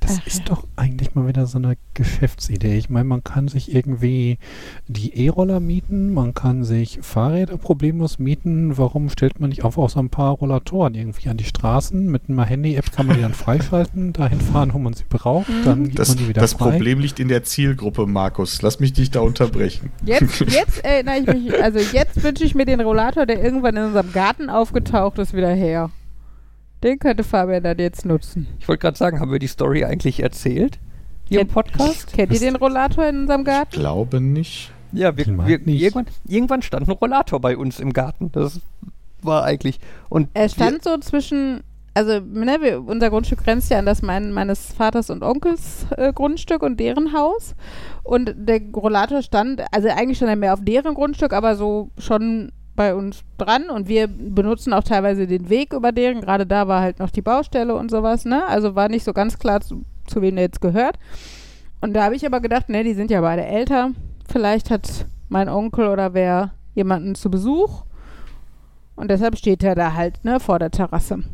Das 0.00 0.20
Ach, 0.22 0.26
ist 0.26 0.48
doch 0.48 0.64
eigentlich 0.76 1.14
mal 1.14 1.26
wieder 1.26 1.46
so 1.46 1.58
eine 1.58 1.76
Geschäftsidee. 1.94 2.78
Ich 2.78 2.88
meine, 2.88 3.04
man 3.04 3.24
kann 3.24 3.48
sich 3.48 3.74
irgendwie 3.74 4.38
die 4.86 5.26
E-Roller 5.26 5.60
mieten, 5.60 6.14
man 6.14 6.34
kann 6.34 6.64
sich 6.64 7.00
Fahrräder 7.02 7.58
problemlos 7.58 8.18
mieten. 8.18 8.78
Warum 8.78 9.10
stellt 9.10 9.40
man 9.40 9.50
nicht 9.50 9.64
einfach 9.64 9.82
auch 9.82 9.90
so 9.90 9.98
ein 9.98 10.08
paar 10.08 10.32
Rollatoren 10.32 10.94
irgendwie 10.94 11.28
an 11.28 11.36
die 11.36 11.44
Straßen? 11.44 12.06
Mit 12.06 12.22
einer 12.28 12.44
Handy-App 12.44 12.92
kann 12.92 13.06
man 13.06 13.16
die 13.16 13.22
dann 13.22 13.34
freischalten, 13.34 14.12
dahin 14.12 14.40
fahren, 14.40 14.72
wo 14.72 14.78
man 14.78 14.92
sie 14.94 15.04
braucht, 15.08 15.48
dann 15.64 15.84
gibt 15.84 15.98
Das, 15.98 16.08
man 16.08 16.18
die 16.18 16.28
wieder 16.28 16.40
das 16.40 16.54
frei. 16.54 16.70
Problem 16.70 17.00
liegt 17.00 17.18
in 17.18 17.28
der 17.28 17.42
Zielgruppe, 17.42 18.06
Markus. 18.06 18.62
Lass 18.62 18.80
mich 18.80 18.92
dich 18.92 19.10
da 19.10 19.20
unterbrechen. 19.20 19.90
Jetzt, 20.04 20.40
jetzt 20.48 20.84
erinnere 20.84 21.18
ich 21.18 21.26
mich, 21.26 21.62
also 21.62 21.80
jetzt 21.80 22.22
wünsche 22.22 22.44
ich 22.44 22.54
mir 22.54 22.64
den 22.64 22.80
Rollator, 22.80 23.26
der 23.26 23.42
irgendwann 23.42 23.76
in 23.76 23.84
unserem 23.84 24.12
Garten 24.12 24.48
aufgetaucht 24.48 25.18
ist, 25.18 25.34
wieder 25.34 25.50
her. 25.50 25.90
Den 26.82 26.98
könnte 26.98 27.24
Fabian 27.24 27.62
dann 27.62 27.78
jetzt 27.78 28.04
nutzen. 28.04 28.46
Ich 28.60 28.68
wollte 28.68 28.82
gerade 28.82 28.96
sagen, 28.96 29.18
haben 29.20 29.32
wir 29.32 29.38
die 29.38 29.46
Story 29.48 29.84
eigentlich 29.84 30.20
erzählt? 30.22 30.78
Hier 31.28 31.40
im 31.40 31.48
Podcast? 31.48 32.12
Kennt 32.12 32.32
ihr 32.32 32.38
den 32.40 32.56
Rollator 32.56 33.06
in 33.06 33.20
unserem 33.22 33.40
Ich 33.42 33.46
Garten? 33.46 33.72
glaube 33.80 34.20
nicht. 34.20 34.72
Ja, 34.92 35.16
wir, 35.16 35.26
Ich 35.26 35.36
wir, 35.46 35.58
nicht. 35.58 35.82
irgendwann, 35.82 36.06
irgendwann 36.26 36.62
stand 36.62 36.88
ein 36.88 36.92
Rollator 36.92 37.40
bei 37.40 37.56
uns 37.56 37.80
im 37.80 37.92
Garten. 37.92 38.30
Das 38.32 38.60
war 39.22 39.44
eigentlich. 39.44 39.80
Und 40.08 40.28
Er 40.34 40.48
stand 40.48 40.82
so 40.84 40.96
zwischen, 40.98 41.62
also 41.92 42.20
ne, 42.20 42.58
wir, 42.62 42.82
unser 42.86 43.10
Grundstück 43.10 43.44
grenzt 43.44 43.70
ja 43.70 43.78
an 43.80 43.84
das 43.86 44.00
mein, 44.00 44.32
meines 44.32 44.72
Vaters 44.72 45.10
und 45.10 45.22
Onkels 45.22 45.86
äh, 45.96 46.12
Grundstück 46.12 46.62
und 46.62 46.78
deren 46.80 47.12
Haus. 47.12 47.54
Und 48.04 48.32
der 48.36 48.60
Rollator 48.74 49.20
stand, 49.22 49.62
also 49.72 49.88
eigentlich 49.88 50.16
stand 50.16 50.30
er 50.30 50.36
mehr 50.36 50.54
auf 50.54 50.60
deren 50.64 50.94
Grundstück, 50.94 51.34
aber 51.34 51.56
so 51.56 51.90
schon 51.98 52.52
bei 52.78 52.94
uns 52.94 53.24
dran. 53.38 53.70
Und 53.70 53.88
wir 53.88 54.06
benutzen 54.06 54.72
auch 54.72 54.84
teilweise 54.84 55.26
den 55.26 55.50
Weg 55.50 55.72
über 55.72 55.90
deren. 55.90 56.20
Gerade 56.20 56.46
da 56.46 56.68
war 56.68 56.80
halt 56.80 57.00
noch 57.00 57.10
die 57.10 57.22
Baustelle 57.22 57.74
und 57.74 57.90
sowas, 57.90 58.24
ne? 58.24 58.46
Also 58.46 58.76
war 58.76 58.88
nicht 58.88 59.04
so 59.04 59.12
ganz 59.12 59.38
klar, 59.38 59.60
zu, 59.60 59.84
zu 60.06 60.22
wem 60.22 60.36
der 60.36 60.44
jetzt 60.44 60.60
gehört. 60.60 60.96
Und 61.80 61.92
da 61.94 62.04
habe 62.04 62.14
ich 62.14 62.24
aber 62.24 62.40
gedacht, 62.40 62.68
ne, 62.68 62.84
die 62.84 62.94
sind 62.94 63.10
ja 63.10 63.20
beide 63.20 63.44
älter. 63.44 63.90
Vielleicht 64.30 64.70
hat 64.70 65.06
mein 65.28 65.48
Onkel 65.48 65.88
oder 65.88 66.14
wer 66.14 66.52
jemanden 66.74 67.16
zu 67.16 67.30
Besuch. 67.30 67.82
Und 68.94 69.10
deshalb 69.10 69.36
steht 69.36 69.64
er 69.64 69.74
da 69.74 69.94
halt, 69.94 70.24
ne, 70.24 70.38
vor 70.38 70.60
der 70.60 70.70
Terrasse. 70.70 71.24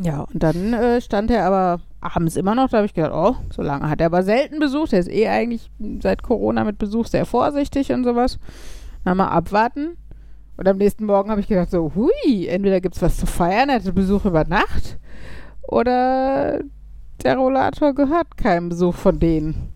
Ja, 0.00 0.20
und 0.32 0.42
dann 0.42 0.74
äh, 0.74 1.00
stand 1.00 1.30
er 1.32 1.44
aber 1.44 1.80
abends 2.00 2.36
immer 2.36 2.54
noch, 2.54 2.70
da 2.70 2.78
habe 2.78 2.86
ich 2.86 2.94
gedacht, 2.94 3.12
oh, 3.12 3.36
so 3.52 3.62
lange 3.62 3.90
hat 3.90 4.00
er 4.00 4.06
aber 4.06 4.22
selten 4.22 4.60
Besuch. 4.60 4.88
Der 4.88 5.00
ist 5.00 5.10
eh 5.10 5.28
eigentlich 5.28 5.70
seit 6.00 6.22
Corona 6.22 6.62
mit 6.62 6.78
Besuch 6.78 7.06
sehr 7.06 7.26
vorsichtig 7.26 7.92
und 7.92 8.04
sowas. 8.04 8.38
Na, 9.04 9.14
mal 9.14 9.28
abwarten. 9.28 9.96
Und 10.56 10.68
am 10.68 10.76
nächsten 10.76 11.06
Morgen 11.06 11.30
habe 11.30 11.40
ich 11.40 11.48
gedacht, 11.48 11.70
so, 11.70 11.92
hui, 11.94 12.46
entweder 12.46 12.80
gibt 12.80 12.96
es 12.96 13.02
was 13.02 13.16
zu 13.16 13.26
feiern, 13.26 13.68
er 13.68 13.76
hatte 13.76 13.92
Besuch 13.92 14.24
über 14.24 14.44
Nacht, 14.44 14.98
oder 15.62 16.60
der 17.24 17.36
Rollator 17.36 17.94
gehört 17.94 18.36
keinem 18.36 18.68
Besuch 18.68 18.94
von 18.94 19.18
denen. 19.18 19.72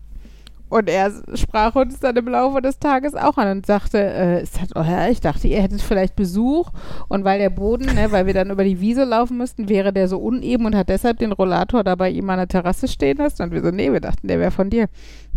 Und 0.69 0.89
er 0.89 1.11
sprach 1.33 1.75
uns 1.75 1.99
dann 2.01 2.17
im 2.17 2.27
Laufe 2.27 2.61
des 2.61 2.77
Tages 2.77 3.15
auch 3.15 3.37
an 3.37 3.59
und 3.59 3.65
sagte, 3.65 3.99
äh, 3.99 4.43
ist 4.43 4.59
das 4.61 4.75
euer? 4.75 5.07
Ich 5.09 5.21
dachte, 5.21 5.47
ihr 5.47 5.61
hättet 5.61 5.81
vielleicht 5.81 6.17
Besuch. 6.17 6.71
Und 7.07 7.23
weil 7.23 7.39
der 7.39 7.49
Boden, 7.49 7.85
ne, 7.95 8.11
weil 8.11 8.25
wir 8.25 8.33
dann 8.33 8.51
über 8.51 8.65
die 8.65 8.81
Wiese 8.81 9.05
laufen 9.05 9.37
müssten, 9.37 9.69
wäre 9.69 9.93
der 9.93 10.09
so 10.09 10.17
uneben 10.17 10.65
und 10.65 10.75
hat 10.75 10.89
deshalb 10.89 11.19
den 11.19 11.31
Rollator 11.31 11.85
da 11.85 11.95
bei 11.95 12.09
ihm 12.09 12.29
an 12.29 12.39
der 12.39 12.49
Terrasse 12.49 12.89
stehen 12.89 13.15
lassen. 13.15 13.43
Und 13.43 13.51
wir 13.51 13.63
so, 13.63 13.71
nee, 13.71 13.93
wir 13.93 14.01
dachten, 14.01 14.27
der 14.27 14.39
wäre 14.39 14.51
von 14.51 14.69
dir. 14.69 14.87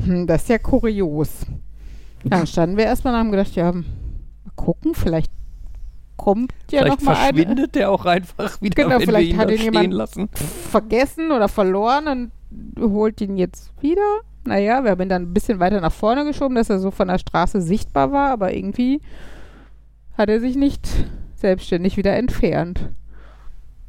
Hm, 0.04 0.26
das 0.26 0.42
ist 0.42 0.48
ja 0.48 0.58
kurios. 0.58 1.46
Dann 2.24 2.48
standen 2.48 2.76
wir 2.76 2.84
erstmal 2.84 3.14
und 3.14 3.20
haben 3.20 3.30
gedacht, 3.30 3.54
ja, 3.54 3.72
mal 4.44 4.52
gucken, 4.56 4.94
vielleicht 4.94 5.30
kommt 6.16 6.52
ja 6.70 6.80
vielleicht 6.82 6.98
noch 7.00 7.06
mal 7.06 7.12
eine 7.16 7.34
verschwindet 7.34 7.74
der 7.74 7.90
auch 7.90 8.04
einfach 8.04 8.60
wieder, 8.60 8.82
Genau, 8.82 8.96
wenn 8.98 9.06
vielleicht 9.06 9.36
hat 9.38 9.50
ihn 9.50 9.60
jemand- 9.62 9.92
lassen. 9.94 10.28
vergessen 10.70 11.32
oder 11.32 11.48
verloren 11.48 12.06
und 12.78 12.90
holt 12.92 13.20
ihn 13.20 13.36
jetzt 13.36 13.72
wieder. 13.80 14.02
Naja, 14.44 14.84
wir 14.84 14.90
haben 14.92 15.00
ihn 15.02 15.08
dann 15.08 15.22
ein 15.22 15.34
bisschen 15.34 15.60
weiter 15.60 15.80
nach 15.80 15.92
vorne 15.92 16.24
geschoben, 16.24 16.54
dass 16.56 16.68
er 16.70 16.78
so 16.78 16.90
von 16.90 17.08
der 17.08 17.18
Straße 17.18 17.60
sichtbar 17.62 18.12
war, 18.12 18.30
aber 18.30 18.54
irgendwie 18.54 19.00
hat 20.16 20.28
er 20.28 20.40
sich 20.40 20.56
nicht 20.56 20.86
selbstständig 21.36 21.96
wieder 21.96 22.14
entfernt. 22.16 22.90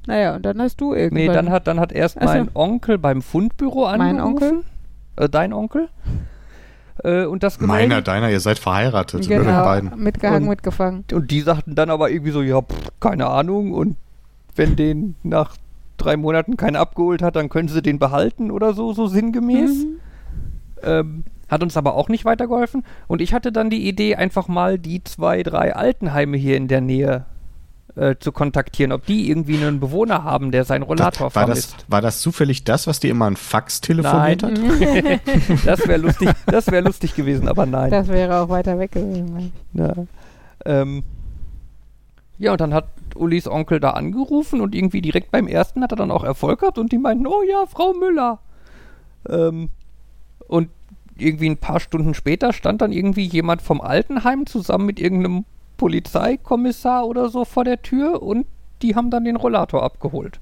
Naja, 0.07 0.35
und 0.35 0.43
dann 0.45 0.61
hast 0.61 0.79
du 0.81 0.93
irgendwann... 0.93 1.25
Nee, 1.27 1.33
dann 1.33 1.49
hat, 1.49 1.67
dann 1.67 1.79
hat 1.79 1.91
erst 1.91 2.17
Ach 2.17 2.21
so. 2.27 2.27
mein 2.27 2.49
Onkel 2.53 2.97
beim 2.97 3.21
Fundbüro 3.21 3.85
angerufen. 3.85 4.15
Mein 4.15 4.25
Onkel? 4.25 4.63
Äh, 5.17 5.29
dein 5.29 5.53
Onkel? 5.53 5.89
Äh, 7.03 7.25
und 7.25 7.43
das 7.43 7.59
Meiner, 7.59 7.81
gemeldet. 7.83 8.07
deiner, 8.07 8.29
ihr 8.29 8.39
seid 8.39 8.59
verheiratet. 8.59 9.21
Mit 9.21 9.29
genau, 9.29 9.63
beiden. 9.63 9.91
mitgehangen, 10.03 10.43
Und- 10.43 10.49
mitgefangen. 10.49 11.03
Und 11.11 11.31
die 11.31 11.41
sagten 11.41 11.75
dann 11.75 11.89
aber 11.89 12.09
irgendwie 12.11 12.31
so, 12.31 12.41
ja, 12.41 12.61
pff, 12.61 12.91
keine 12.99 13.27
Ahnung. 13.27 13.73
Und 13.73 13.97
wenn 14.55 14.75
den 14.75 15.15
nach 15.23 15.55
drei 15.97 16.17
Monaten 16.17 16.57
keiner 16.57 16.79
abgeholt 16.79 17.21
hat, 17.21 17.35
dann 17.35 17.49
können 17.49 17.67
sie 17.69 17.81
den 17.81 17.99
behalten 17.99 18.51
oder 18.51 18.73
so, 18.73 18.93
so 18.93 19.07
sinngemäß. 19.07 19.85
Mhm. 19.85 19.95
Ähm, 20.83 21.23
hat 21.47 21.63
uns 21.63 21.75
aber 21.75 21.95
auch 21.95 22.07
nicht 22.09 22.23
weitergeholfen. 22.25 22.83
Und 23.07 23.21
ich 23.21 23.33
hatte 23.33 23.51
dann 23.51 23.69
die 23.69 23.87
Idee, 23.87 24.15
einfach 24.15 24.47
mal 24.47 24.79
die 24.79 25.03
zwei, 25.03 25.43
drei 25.43 25.75
Altenheime 25.75 26.37
hier 26.37 26.55
in 26.57 26.67
der 26.67 26.81
Nähe 26.81 27.25
äh, 27.95 28.15
zu 28.19 28.31
kontaktieren, 28.31 28.91
ob 28.91 29.05
die 29.05 29.29
irgendwie 29.29 29.57
einen 29.57 29.79
Bewohner 29.79 30.23
haben, 30.23 30.51
der 30.51 30.63
seinen 30.63 30.83
Rollator 30.83 31.33
war, 31.35 31.45
das, 31.45 31.65
vermisst. 31.65 31.85
war 31.89 32.01
das 32.01 32.21
zufällig 32.21 32.63
das, 32.63 32.87
was 32.87 32.99
dir 32.99 33.11
immer 33.11 33.25
ein 33.25 33.35
Fax 33.35 33.81
telefoniert 33.81 34.43
Nein. 34.43 35.19
hat? 35.19 35.21
Das 35.65 35.87
wäre 35.87 35.99
lustig, 35.99 36.29
das 36.45 36.67
wäre 36.67 36.83
lustig 36.83 37.15
gewesen, 37.15 37.47
aber 37.47 37.65
nein. 37.65 37.91
Das 37.91 38.07
wäre 38.07 38.41
auch 38.41 38.49
weiter 38.49 38.79
weg 38.79 38.91
gewesen. 38.93 39.51
Ja. 39.73 39.93
Ähm, 40.65 41.03
ja, 42.37 42.53
und 42.53 42.61
dann 42.61 42.73
hat 42.73 42.87
Ulis 43.15 43.47
Onkel 43.47 43.79
da 43.79 43.91
angerufen 43.91 44.61
und 44.61 44.73
irgendwie 44.73 45.01
direkt 45.01 45.31
beim 45.31 45.47
ersten 45.47 45.83
hat 45.83 45.91
er 45.91 45.97
dann 45.97 46.11
auch 46.11 46.23
Erfolg 46.23 46.61
gehabt 46.61 46.77
und 46.77 46.91
die 46.91 46.97
meinten, 46.97 47.27
oh 47.27 47.43
ja, 47.43 47.65
Frau 47.67 47.93
Müller. 47.93 48.39
Ähm, 49.29 49.69
und 50.47 50.69
irgendwie 51.17 51.49
ein 51.49 51.57
paar 51.57 51.79
Stunden 51.79 52.13
später 52.13 52.53
stand 52.53 52.81
dann 52.81 52.91
irgendwie 52.91 53.25
jemand 53.25 53.61
vom 53.61 53.79
Altenheim 53.79 54.45
zusammen 54.45 54.85
mit 54.85 54.99
irgendeinem 54.99 55.45
Polizeikommissar 55.81 57.05
oder 57.07 57.29
so 57.29 57.43
vor 57.45 57.63
der 57.63 57.81
Tür 57.81 58.21
und 58.21 58.45
die 58.81 58.95
haben 58.95 59.09
dann 59.11 59.25
den 59.25 59.35
Rollator 59.35 59.83
abgeholt. 59.83 60.39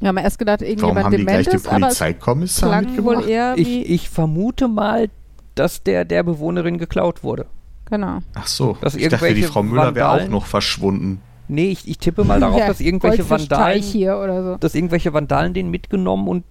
Wir 0.00 0.08
haben 0.08 0.16
erst 0.16 0.38
gedacht, 0.38 0.60
Warum 0.60 0.70
irgendjemand 0.70 1.04
haben 1.06 1.16
die 1.16 1.24
gleich 1.24 1.46
dement 1.46 1.46
den 1.48 1.54
ist, 1.56 1.66
aber 1.68 1.76
es 1.88 1.98
Polizeikommissar 1.98 2.80
mitgebracht? 2.82 3.26
eher 3.26 3.54
Ich, 3.56 3.90
ich 3.90 4.08
vermute 4.10 4.68
mal, 4.68 5.08
dass 5.54 5.82
der 5.82 6.04
der 6.04 6.22
Bewohnerin 6.22 6.78
geklaut 6.78 7.22
wurde. 7.22 7.46
genau. 7.86 8.18
Ach 8.34 8.46
so, 8.46 8.76
Dass 8.80 8.94
ich 8.94 9.08
dachte, 9.08 9.24
die 9.26 9.30
irgendwelche 9.32 9.52
Frau 9.52 9.62
Müller 9.62 9.94
wäre 9.94 10.08
auch 10.08 10.12
Vandalen- 10.18 10.30
noch 10.30 10.46
verschwunden. 10.46 11.20
Nee, 11.48 11.70
ich, 11.70 11.88
ich 11.88 11.98
tippe 11.98 12.24
mal 12.24 12.38
darauf, 12.40 12.60
Ja, 12.60 12.66
dass 12.68 12.80
irgendwelche 12.80 13.28
Vandalen 13.28 13.82
hier 13.82 14.18
oder 14.18 14.42
so. 14.44 14.56
dass 14.58 14.74
irgendwelche 14.74 15.12
Vandalen 15.14 15.52
den 15.54 15.70
mitgenommen 15.70 16.28
und 16.28 16.44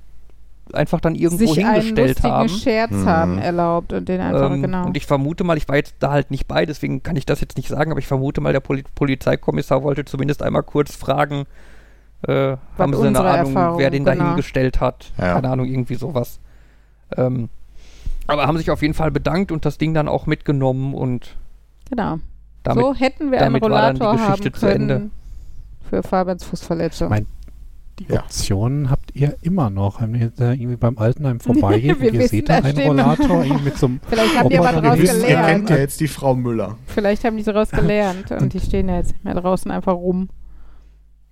einfach 0.73 0.99
dann 1.01 1.15
irgendwo 1.15 1.45
sich 1.53 1.63
einen 1.65 1.75
hingestellt 1.81 2.07
lustigen 2.09 2.33
haben. 2.33 2.49
Scherz 2.49 2.91
Mhm. 2.91 3.05
haben 3.05 3.37
erlaubt 3.39 3.93
und 3.93 4.07
den 4.07 4.21
einfach, 4.21 4.51
Ähm, 4.51 4.61
genau. 4.61 4.85
Und 4.85 4.97
ich 4.97 5.05
vermute 5.05 5.43
mal, 5.43 5.57
ich 5.57 5.67
war 5.67 5.75
jetzt 5.75 5.95
da 5.99 6.11
halt 6.11 6.31
nicht 6.31 6.47
bei, 6.47 6.65
deswegen 6.65 7.03
kann 7.03 7.15
ich 7.15 7.25
das 7.25 7.41
jetzt 7.41 7.57
nicht 7.57 7.69
sagen, 7.69 7.91
aber 7.91 7.99
ich 7.99 8.07
vermute 8.07 8.41
mal, 8.41 8.53
der 8.53 8.59
Poli 8.59 8.83
Polizeikommissar 8.95 9.83
wollte 9.83 10.05
zumindest 10.05 10.41
einmal 10.43 10.63
kurz 10.63 10.95
fragen, 10.95 11.45
äh, 12.27 12.57
haben 12.77 12.93
sie 12.93 13.07
eine 13.07 13.19
Ahnung, 13.19 13.47
Erfahrung, 13.53 13.79
wer 13.79 13.89
den 13.91 14.05
da 14.05 14.13
genau. 14.13 14.27
hingestellt 14.27 14.79
hat. 14.81 15.11
Ja. 15.17 15.33
Keine 15.35 15.49
Ahnung, 15.49 15.65
irgendwie 15.67 15.95
sowas. 15.95 16.39
Ähm, 17.15 17.49
aber 18.25 18.47
haben 18.47 18.57
sich 18.57 18.71
auf 18.71 18.81
jeden 18.81 18.93
Fall 18.93 19.11
bedankt 19.11 19.51
und 19.51 19.65
das 19.65 19.77
Ding 19.77 19.93
dann 19.93 20.07
auch 20.07 20.25
mitgenommen 20.25 20.93
und 20.93 21.35
genau. 21.89 22.19
damit 22.63 22.83
so 22.83 22.93
hätten 22.95 23.31
wir 23.31 23.41
einen 23.41 23.55
Rollator 23.55 24.19
haben 24.19 24.27
Geschichte 24.27 24.51
zu 24.51 24.65
Ende. 24.65 24.93
können 24.95 25.11
für 25.89 26.03
Fabians 26.03 26.43
Fußverletzung. 26.43 27.09
Mein- 27.09 27.25
Die 27.99 28.05
Ja. 28.11 28.19
Option 28.19 28.89
habt 29.07 29.15
ihr 29.15 29.35
immer 29.41 29.69
noch. 29.69 30.01
Wenn 30.01 30.15
ihr 30.15 30.31
da 30.35 30.51
irgendwie 30.51 30.75
beim 30.75 30.97
Altenheim 30.97 31.39
vorbeigeht 31.39 31.99
und 31.99 32.13
ihr 32.13 32.27
seht 32.27 32.49
da 32.49 32.55
einen 32.55 32.77
Rollator 32.77 33.43
irgendwie 33.43 33.65
mit 33.65 33.77
so 33.77 33.87
einem 33.87 33.99
Vielleicht 34.09 34.37
haben 34.37 34.49
die 34.49 34.55
wir 34.55 34.81
draus 34.81 34.97
Ihr, 34.99 35.35
kennt 35.37 35.69
ja 35.69 35.77
jetzt 35.77 35.99
die 35.99 36.07
Frau 36.07 36.35
Müller. 36.35 36.77
Vielleicht 36.87 37.23
haben 37.23 37.37
die 37.37 37.43
daraus 37.43 37.69
gelernt 37.69 38.31
und 38.39 38.53
die 38.53 38.59
stehen 38.59 38.89
ja 38.89 38.97
jetzt 38.97 39.13
nicht 39.13 39.23
mehr 39.23 39.35
draußen 39.35 39.71
einfach 39.71 39.93
rum. 39.93 40.29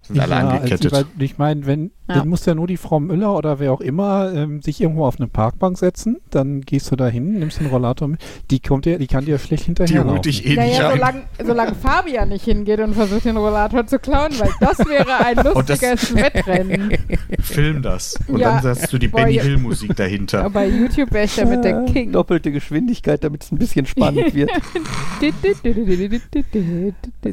Sind 0.08 0.20
alle 0.20 0.36
also, 0.36 0.50
angekettet. 0.58 0.92
weil, 0.92 1.06
ich 1.20 1.38
meine, 1.38 1.66
wenn, 1.66 1.92
Ja. 2.08 2.16
dann 2.20 2.28
muss 2.30 2.46
ja 2.46 2.54
nur 2.54 2.68
die 2.68 2.78
Frau 2.78 3.00
Müller 3.00 3.36
oder 3.36 3.60
wer 3.60 3.74
auch 3.74 3.82
immer 3.82 4.32
ähm, 4.34 4.62
sich 4.62 4.80
irgendwo 4.80 5.06
auf 5.06 5.18
eine 5.20 5.28
Parkbank 5.28 5.78
setzen, 5.80 6.18
dann 6.30 6.62
gehst 6.62 6.92
du 6.92 6.96
da 6.96 7.08
hin, 7.08 7.40
nimmst 7.40 7.60
den 7.60 7.68
Rollator 7.68 8.08
mit. 8.08 8.22
Die 8.52 8.60
kommt 8.60 8.86
dir, 8.86 9.00
die 9.00 9.08
kann 9.08 9.26
dir 9.26 9.40
schlecht 9.40 9.64
die 9.64 9.66
hinterher. 9.68 10.06
holt 10.06 10.26
dich 10.26 10.46
eh 10.46 10.54
Ja, 10.54 10.64
nicht 10.64 10.78
ja, 10.78 10.92
solange, 10.92 11.22
solange 11.44 11.74
Fabian 11.76 12.30
nicht 12.30 12.46
hingeht 12.46 12.80
und 12.80 12.94
versucht, 12.94 13.26
den 13.26 13.38
Rollator 13.38 13.88
zu 13.88 13.98
klauen, 13.98 14.32
weil 14.38 14.52
das 14.60 14.78
wäre 14.80 15.18
ein 15.26 15.38
lustiges 15.44 16.14
Wettrennen. 16.16 16.94
Film 17.40 17.82
das. 17.82 18.20
Und 18.28 18.40
Ja. 18.40 18.60
dann 18.62 18.76
setzt 18.76 18.94
du 18.94 19.00
die 19.00 19.08
Boah, 19.08 19.22
Benny 19.22 19.34
ja. 19.38 19.44
Hill 19.44 19.58
Musik 19.58 19.96
dahinter. 19.96 20.48
Bei 20.52 20.68
YouTube 20.68 21.12
wäre 21.12 21.26
ich 21.26 21.36
da 21.36 21.46
mit 21.46 21.64
der 21.64 21.86
King. 21.86 22.12
doppelte 22.12 22.52
Geschwindigkeit, 22.52 23.24
damit 23.24 23.44
es 23.44 23.52
ein 23.52 23.58
bisschen 23.58 23.86
spannend 23.88 24.34
wird. 24.36 24.52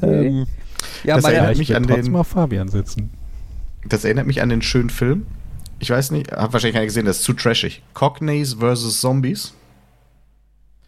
ähm, 0.03 0.47
ja, 1.05 1.17
Das 1.17 1.25
erinnert 1.25 1.53
ich 1.53 1.59
mich 1.59 1.75
an 1.77 1.85
den- 1.87 2.15
auf 2.17 2.29
Fabian 2.29 2.69
sitzen. 2.69 3.11
Das 3.89 4.05
erinnert 4.05 4.27
mich 4.27 4.41
an 4.43 4.49
den 4.49 4.63
schönen 4.63 4.91
Film. 4.91 5.27
Ich 5.79 5.91
weiß 5.91 6.13
nicht, 6.13 6.31
hab 6.33 6.53
wahrscheinlich 6.53 6.75
keiner 6.75 6.87
gesehen, 6.87 7.07
das 7.07 7.19
ist 7.19 7.25
zu 7.25 7.33
trashig. 7.33 7.83
Cockneys 7.95 8.55
vs. 8.61 9.01
Zombies. 9.01 9.53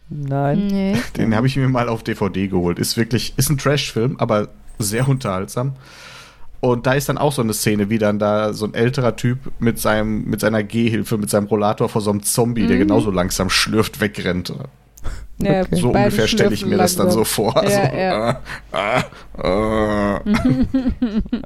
nein. 0.09 0.66
Nee. 0.68 0.97
Den 1.16 1.35
habe 1.35 1.47
ich 1.47 1.56
mir 1.56 1.68
mal 1.68 1.89
auf 1.89 2.02
DVD 2.02 2.48
geholt. 2.48 2.78
Ist 2.78 2.97
wirklich, 2.97 3.35
ist 3.36 3.51
ein 3.51 3.59
Trash-Film, 3.59 4.16
aber 4.18 4.48
sehr 4.78 5.09
unterhaltsam. 5.09 5.74
Und 6.60 6.86
da 6.86 6.94
ist 6.94 7.09
dann 7.09 7.18
auch 7.18 7.32
so 7.32 7.43
eine 7.43 7.52
Szene, 7.52 7.90
wie 7.90 7.98
dann 7.98 8.18
da 8.18 8.55
so 8.55 8.64
ein 8.64 8.72
älterer 8.74 9.16
Typ 9.16 9.39
mit 9.59 9.78
seinem, 9.78 10.24
mit 10.24 10.40
seiner 10.40 10.62
Gehhilfe, 10.62 11.18
mit 11.18 11.28
seinem 11.28 11.47
Rollator 11.47 11.89
vor 11.89 12.01
so 12.01 12.10
einem 12.10 12.22
Zombie, 12.22 12.66
der 12.66 12.76
Mhm. 12.76 12.81
genauso 12.81 13.10
langsam 13.10 13.51
schlürft, 13.51 14.01
wegrennt. 14.01 14.52
Ja, 15.43 15.62
Okay. 15.62 15.77
So 15.77 15.89
ungefähr 15.90 16.28
stelle 16.28 16.55
ich 16.55 16.65
mir 16.65 16.77
das 16.78 16.97
dann 16.97 17.11
so 17.11 17.24
vor. 17.24 17.55
Ja, 17.65 17.70
so, 17.90 17.97
ja. 17.97 18.40
Äh, 18.73 19.02
äh, 19.43 20.16
äh. 20.16 20.20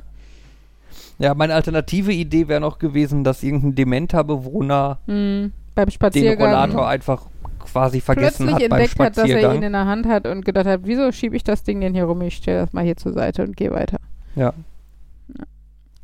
Ja, 1.21 1.35
meine 1.35 1.55
alternative 1.55 2.13
Idee 2.13 2.47
wäre 2.47 2.61
noch 2.61 2.79
gewesen, 2.79 3.25
dass 3.25 3.43
irgendein 3.43 3.75
dementer 3.75 4.23
Bewohner 4.25 4.99
Mhm. 5.07 5.53
Beim 5.75 5.87
den 5.87 5.91
Spaziergang 5.93 6.49
Rollator 6.55 6.87
einfach 6.89 7.23
quasi 7.59 8.01
vergessen 8.01 8.47
plötzlich 8.47 8.65
hat 8.65 8.71
beim 8.71 8.81
entdeckt 8.81 9.01
hat, 9.01 9.17
dass 9.17 9.25
er 9.25 9.25
ihn 9.25 9.31
Spaziergang. 9.41 9.63
in 9.63 9.73
der 9.73 9.87
Hand 9.87 10.07
hat 10.07 10.27
und 10.27 10.45
gedacht 10.45 10.67
hat, 10.67 10.81
wieso 10.85 11.11
schiebe 11.13 11.35
ich 11.37 11.45
das 11.45 11.63
Ding 11.65 11.81
denn 11.81 11.93
hier 11.95 12.05
rum? 12.05 12.21
Ich 12.23 12.37
stelle 12.37 12.61
das 12.61 12.73
mal 12.73 12.85
hier 12.85 12.97
zur 12.97 13.13
Seite 13.13 13.43
und 13.45 13.57
gehe 13.57 13.71
weiter. 13.73 13.99
ja. 14.37 14.53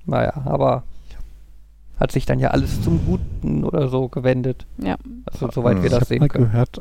Naja, 0.06 0.32
aber 0.44 0.82
hat 1.98 2.12
sich 2.12 2.26
dann 2.26 2.38
ja 2.38 2.50
alles 2.50 2.82
zum 2.82 3.06
Guten 3.06 3.64
oder 3.64 3.88
so 3.88 4.08
gewendet. 4.08 4.66
Ja. 4.78 4.96
Also 5.24 5.48
soweit 5.50 5.76
wir 5.76 5.84
Ich 5.84 5.86
ich 5.86 5.90
das 5.92 6.00
habe 6.00 6.06
sehen 6.06 6.20
mal 6.20 6.28
können. 6.28 6.44
gehört, 6.50 6.80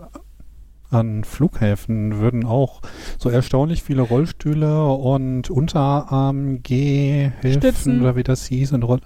an 0.93 1.23
Flughäfen 1.23 2.19
würden 2.19 2.45
auch 2.45 2.81
so 3.17 3.29
erstaunlich 3.29 3.83
viele 3.83 4.01
Rollstühle 4.03 4.85
und 4.93 5.49
Unterarm-Gehhilfen 5.49 8.01
oder 8.01 8.15
wie 8.15 8.23
das 8.23 8.45
hieß 8.45 8.73
und 8.73 8.83
Roll 8.83 8.99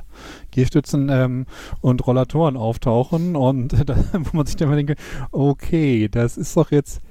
Gehstützen 0.51 1.09
ähm, 1.09 1.45
und 1.81 2.05
Rollatoren 2.05 2.57
auftauchen 2.57 3.35
und 3.35 3.73
da, 3.89 3.95
wo 4.13 4.37
man 4.37 4.45
sich 4.45 4.55
dann 4.55 4.69
mal 4.69 4.75
denke, 4.75 4.95
okay, 5.31 6.07
das 6.09 6.37
ist 6.37 6.55
doch 6.57 6.71
jetzt 6.71 7.01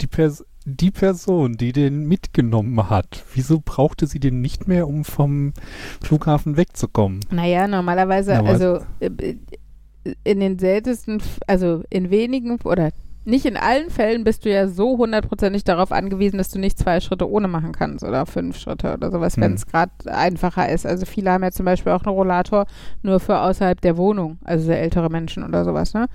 die, 0.00 0.06
Pers 0.06 0.44
die 0.64 0.90
Person, 0.90 1.54
die 1.54 1.72
den 1.72 2.06
mitgenommen 2.06 2.88
hat. 2.88 3.24
Wieso 3.34 3.60
brauchte 3.64 4.06
sie 4.06 4.20
den 4.20 4.40
nicht 4.40 4.68
mehr, 4.68 4.88
um 4.88 5.04
vom 5.04 5.52
Flughafen 6.02 6.56
wegzukommen? 6.56 7.20
Naja, 7.30 7.68
normalerweise, 7.68 8.38
aber- 8.38 8.48
also 8.48 8.78
äh, 9.00 9.36
in 10.24 10.40
den 10.40 10.58
seltensten, 10.58 11.22
also 11.46 11.82
in 11.90 12.10
wenigen 12.10 12.58
oder 12.62 12.90
nicht 13.24 13.46
in 13.46 13.56
allen 13.56 13.88
Fällen 13.90 14.24
bist 14.24 14.44
du 14.44 14.50
ja 14.50 14.66
so 14.66 14.98
hundertprozentig 14.98 15.62
darauf 15.64 15.92
angewiesen, 15.92 16.38
dass 16.38 16.50
du 16.50 16.58
nicht 16.58 16.78
zwei 16.78 17.00
Schritte 17.00 17.30
ohne 17.30 17.46
machen 17.46 17.72
kannst 17.72 18.04
oder 18.04 18.26
fünf 18.26 18.58
Schritte 18.58 18.94
oder 18.94 19.10
sowas, 19.10 19.36
Hm. 19.36 19.42
wenn 19.42 19.54
es 19.54 19.66
gerade 19.66 19.92
einfacher 20.06 20.68
ist. 20.68 20.86
Also 20.86 21.06
viele 21.06 21.30
haben 21.30 21.44
ja 21.44 21.52
zum 21.52 21.66
Beispiel 21.66 21.92
auch 21.92 22.02
einen 22.02 22.14
Rollator 22.14 22.66
nur 23.02 23.20
für 23.20 23.38
außerhalb 23.38 23.80
der 23.80 23.96
Wohnung, 23.96 24.38
also 24.44 24.64
sehr 24.64 24.80
ältere 24.80 25.08
Menschen 25.08 25.44
oder 25.44 25.64
sowas, 25.64 25.94
ne? 25.94 26.06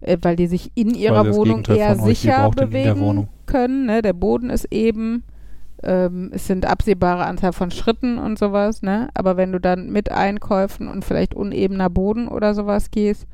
Äh, 0.00 0.16
Weil 0.22 0.36
die 0.36 0.46
sich 0.46 0.70
in 0.74 0.94
ihrer 0.94 1.34
Wohnung 1.34 1.62
Gegenteil 1.62 1.76
eher 1.76 1.96
sicher 1.96 2.50
bewegen 2.50 3.28
können. 3.46 3.86
Ne? 3.86 4.00
Der 4.00 4.12
Boden 4.12 4.48
ist 4.48 4.66
eben, 4.72 5.24
ähm, 5.82 6.30
es 6.32 6.46
sind 6.46 6.66
absehbare 6.66 7.24
Anzahl 7.24 7.52
von 7.52 7.70
Schritten 7.70 8.16
und 8.18 8.38
sowas, 8.38 8.80
ne? 8.82 9.08
Aber 9.14 9.36
wenn 9.36 9.52
du 9.52 9.60
dann 9.60 9.90
mit 9.90 10.10
Einkäufen 10.10 10.88
und 10.88 11.04
vielleicht 11.04 11.34
unebener 11.34 11.90
Boden 11.90 12.28
oder 12.28 12.54
sowas 12.54 12.90
gehst 12.90 13.26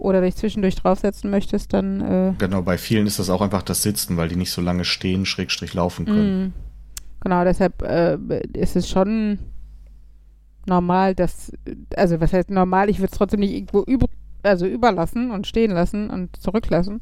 oder 0.00 0.20
dich 0.20 0.36
zwischendurch 0.36 0.76
draufsetzen 0.76 1.30
möchtest, 1.30 1.72
dann 1.72 2.00
äh, 2.00 2.32
Genau, 2.38 2.62
bei 2.62 2.78
vielen 2.78 3.06
ist 3.06 3.18
das 3.18 3.30
auch 3.30 3.40
einfach 3.40 3.62
das 3.62 3.82
Sitzen, 3.82 4.16
weil 4.16 4.28
die 4.28 4.36
nicht 4.36 4.50
so 4.50 4.60
lange 4.60 4.84
stehen, 4.84 5.26
schrägstrich 5.26 5.74
laufen 5.74 6.06
können. 6.06 6.46
Mm. 6.46 6.52
Genau, 7.22 7.44
deshalb 7.44 7.82
äh, 7.82 8.18
ist 8.54 8.76
es 8.76 8.88
schon 8.88 9.38
normal, 10.66 11.14
dass, 11.14 11.52
also 11.96 12.20
was 12.20 12.32
heißt 12.32 12.50
normal, 12.50 12.88
ich 12.88 12.98
würde 12.98 13.10
es 13.12 13.18
trotzdem 13.18 13.40
nicht 13.40 13.52
irgendwo 13.52 13.82
über, 13.82 14.06
also 14.42 14.66
überlassen 14.66 15.30
und 15.30 15.46
stehen 15.46 15.70
lassen 15.70 16.10
und 16.10 16.36
zurücklassen. 16.36 17.00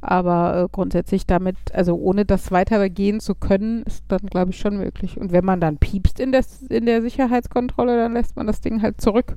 Aber 0.00 0.64
äh, 0.64 0.68
grundsätzlich 0.70 1.26
damit, 1.26 1.56
also 1.74 1.96
ohne 1.96 2.24
das 2.24 2.52
weitergehen 2.52 3.18
zu 3.20 3.34
können, 3.34 3.82
ist 3.82 4.04
dann, 4.08 4.20
glaube 4.20 4.52
ich, 4.52 4.58
schon 4.58 4.76
möglich. 4.76 5.18
Und 5.18 5.32
wenn 5.32 5.44
man 5.44 5.60
dann 5.60 5.78
piepst 5.78 6.20
in 6.20 6.30
der, 6.30 6.44
in 6.70 6.86
der 6.86 7.02
Sicherheitskontrolle, 7.02 7.96
dann 7.96 8.12
lässt 8.12 8.36
man 8.36 8.46
das 8.46 8.60
Ding 8.60 8.80
halt 8.80 9.00
zurück. 9.00 9.36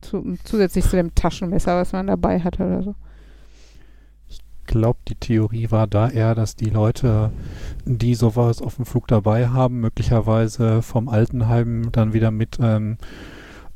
Zu, 0.00 0.36
zusätzlich 0.44 0.84
zu 0.86 0.96
dem 0.96 1.14
Taschenmesser, 1.14 1.76
was 1.76 1.92
man 1.92 2.06
dabei 2.06 2.40
hatte 2.40 2.64
oder 2.66 2.82
so. 2.82 2.94
glaube, 4.66 5.00
die 5.08 5.16
Theorie 5.16 5.70
war 5.70 5.86
da 5.88 6.08
eher, 6.08 6.34
dass 6.34 6.54
die 6.56 6.70
Leute, 6.70 7.32
die 7.84 8.14
sowas 8.14 8.62
auf 8.62 8.76
dem 8.76 8.86
Flug 8.86 9.08
dabei 9.08 9.48
haben, 9.48 9.80
möglicherweise 9.80 10.80
vom 10.82 11.08
Altenheim 11.08 11.90
dann 11.92 12.12
wieder 12.12 12.30
mit 12.30 12.58
ähm, 12.60 12.96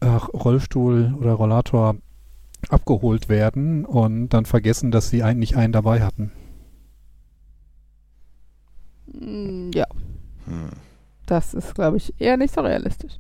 äh, 0.01 0.07
Rollstuhl 0.07 1.15
oder 1.21 1.33
Rollator 1.33 1.97
abgeholt 2.69 3.29
werden 3.29 3.85
und 3.85 4.29
dann 4.31 4.47
vergessen, 4.47 4.91
dass 4.93 5.11
sie 5.11 5.23
eigentlich 5.23 5.57
einen 5.57 5.73
dabei 5.73 6.03
hatten. 6.03 6.33
Mm, 9.13 9.71
Ja, 9.75 9.87
Hm. 10.47 10.71
das 11.27 11.55
ist, 11.55 11.75
glaube 11.75 11.97
ich, 11.97 12.15
eher 12.19 12.37
nicht 12.37 12.55
so 12.55 12.61
realistisch. 12.61 13.19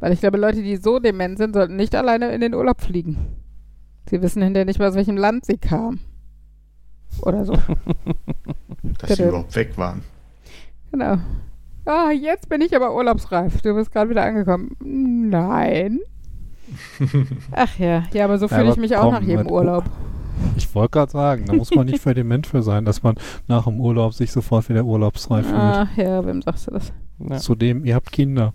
Weil 0.00 0.12
ich 0.12 0.20
glaube, 0.20 0.38
Leute, 0.38 0.62
die 0.62 0.76
so 0.76 0.98
dement 0.98 1.38
sind, 1.38 1.54
sollten 1.54 1.76
nicht 1.76 1.94
alleine 1.94 2.32
in 2.32 2.40
den 2.40 2.54
Urlaub 2.54 2.80
fliegen. 2.80 3.16
Sie 4.08 4.20
wissen 4.22 4.42
hinterher 4.42 4.64
nicht 4.64 4.78
mal, 4.78 4.88
aus 4.88 4.94
welchem 4.94 5.16
Land 5.16 5.44
sie 5.44 5.58
kamen. 5.58 6.00
Oder 7.22 7.44
so. 7.44 7.52
Dass 8.98 9.16
sie 9.16 9.24
überhaupt 9.24 9.54
weg 9.56 9.76
waren. 9.76 10.02
genau. 10.90 11.18
Ah, 11.86 12.10
jetzt 12.10 12.48
bin 12.48 12.60
ich 12.60 12.74
aber 12.76 12.94
urlaubsreif. 12.94 13.62
Du 13.62 13.74
bist 13.74 13.90
gerade 13.90 14.10
wieder 14.10 14.22
angekommen. 14.22 14.76
Nein. 14.80 16.00
Ach 17.52 17.78
ja, 17.78 18.04
ja, 18.12 18.24
aber 18.24 18.38
so 18.38 18.46
Ja, 18.46 18.56
fühle 18.56 18.64
ich 18.66 18.72
aber 18.72 18.80
mich 18.80 18.96
auch 18.96 19.12
nach 19.12 19.22
jedem 19.22 19.46
Urlaub. 19.48 19.84
Ich 20.56 20.72
wollte 20.74 20.90
gerade 20.92 21.12
sagen, 21.12 21.44
da 21.46 21.52
muss 21.54 21.74
man 21.74 21.86
nicht 21.86 22.00
für 22.00 22.14
dement 22.14 22.46
für 22.46 22.62
sein, 22.62 22.84
dass 22.84 23.02
man 23.02 23.16
nach 23.48 23.64
dem 23.64 23.80
Urlaub 23.80 24.14
sich 24.14 24.30
sofort 24.30 24.68
wieder 24.68 24.84
urlaubsfrei 24.84 25.42
fühlt. 25.42 25.56
Ach 25.58 25.96
ja, 25.96 26.24
wem 26.24 26.42
sagst 26.42 26.66
du 26.66 26.70
das? 26.72 26.92
Ja. 27.18 27.38
Zudem, 27.38 27.84
ihr 27.84 27.94
habt 27.94 28.12
Kinder. 28.12 28.54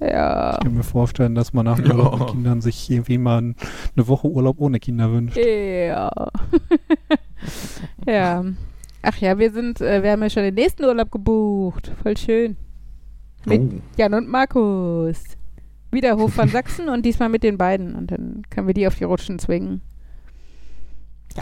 Ja. 0.00 0.52
Ich 0.54 0.60
kann 0.64 0.74
mir 0.74 0.82
vorstellen, 0.84 1.34
dass 1.34 1.52
man 1.52 1.64
nach 1.64 1.76
dem 1.76 1.86
Ja. 1.86 1.94
Urlaub 1.96 2.18
mit 2.20 2.28
Kindern 2.30 2.60
sich 2.60 2.88
irgendwie 2.90 3.18
mal 3.18 3.40
ein- 3.42 3.56
eine 3.96 4.06
Woche 4.08 4.28
Urlaub 4.28 4.60
ohne 4.60 4.78
Kinder 4.78 5.10
wünscht. 5.12 5.36
Ja. 5.36 6.10
ja. 8.06 8.44
Ach 9.02 9.16
ja, 9.18 9.38
wir 9.38 9.52
sind, 9.52 9.80
äh, 9.80 10.02
wir 10.02 10.12
haben 10.12 10.22
ja 10.22 10.30
schon 10.30 10.42
den 10.42 10.54
nächsten 10.54 10.84
Urlaub 10.84 11.10
gebucht. 11.10 11.92
Voll 12.02 12.16
schön. 12.16 12.56
Mit 13.46 13.60
Oh. 13.60 13.80
Jan 13.96 14.14
und 14.14 14.28
Markus. 14.28 15.22
Wieder 15.90 16.16
Hof 16.16 16.34
von 16.34 16.48
Sachsen 16.48 16.88
und 16.88 17.04
diesmal 17.06 17.28
mit 17.28 17.42
den 17.42 17.56
beiden. 17.56 17.94
Und 17.94 18.10
dann 18.10 18.42
können 18.50 18.66
wir 18.66 18.74
die 18.74 18.86
auf 18.86 18.96
die 18.96 19.04
Rutschen 19.04 19.38
zwingen. 19.38 19.80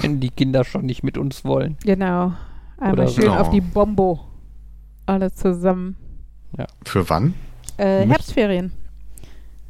Wenn 0.00 0.20
die 0.20 0.30
Kinder 0.30 0.62
schon 0.64 0.84
nicht 0.86 1.02
mit 1.02 1.18
uns 1.18 1.44
wollen. 1.44 1.76
Genau. 1.84 2.32
Einmal 2.78 2.92
Oder 3.06 3.08
schön 3.08 3.24
so. 3.24 3.30
auf 3.32 3.50
die 3.50 3.60
Bombo. 3.62 4.20
Alle 5.06 5.32
zusammen. 5.32 5.96
Für 6.84 7.08
wann? 7.08 7.34
Äh, 7.78 8.06
Herbstferien. 8.06 8.72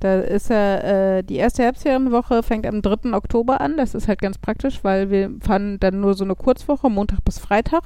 Da 0.00 0.20
ist 0.20 0.50
ja, 0.50 0.76
äh, 1.18 1.22
die 1.24 1.36
erste 1.36 1.62
Herbstferienwoche 1.62 2.42
fängt 2.42 2.66
am 2.66 2.82
3. 2.82 3.14
Oktober 3.14 3.60
an. 3.60 3.76
Das 3.76 3.94
ist 3.94 4.08
halt 4.08 4.20
ganz 4.20 4.36
praktisch, 4.38 4.84
weil 4.84 5.10
wir 5.10 5.30
fahren 5.40 5.78
dann 5.80 6.00
nur 6.00 6.14
so 6.14 6.24
eine 6.24 6.34
Kurzwoche, 6.34 6.90
Montag 6.90 7.24
bis 7.24 7.38
Freitag. 7.38 7.82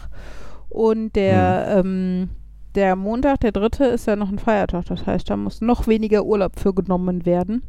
Und 0.68 1.14
der, 1.14 1.66
ähm, 1.84 2.30
der 2.74 2.96
Montag, 2.96 3.40
der 3.40 3.52
dritte, 3.52 3.84
ist 3.84 4.06
ja 4.06 4.16
noch 4.16 4.28
ein 4.30 4.38
Feiertag. 4.38 4.86
Das 4.86 5.06
heißt, 5.06 5.30
da 5.30 5.36
muss 5.36 5.60
noch 5.60 5.86
weniger 5.86 6.24
Urlaub 6.24 6.58
für 6.58 6.74
genommen 6.74 7.24
werden. 7.26 7.62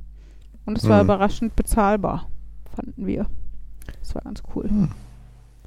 Und 0.66 0.78
es 0.78 0.88
war 0.90 1.00
Hm. 1.00 1.06
überraschend 1.06 1.56
bezahlbar, 1.56 2.28
fanden 2.76 3.06
wir. 3.08 3.28
Das 4.00 4.16
war 4.16 4.22
ganz 4.24 4.42
cool. 4.56 4.70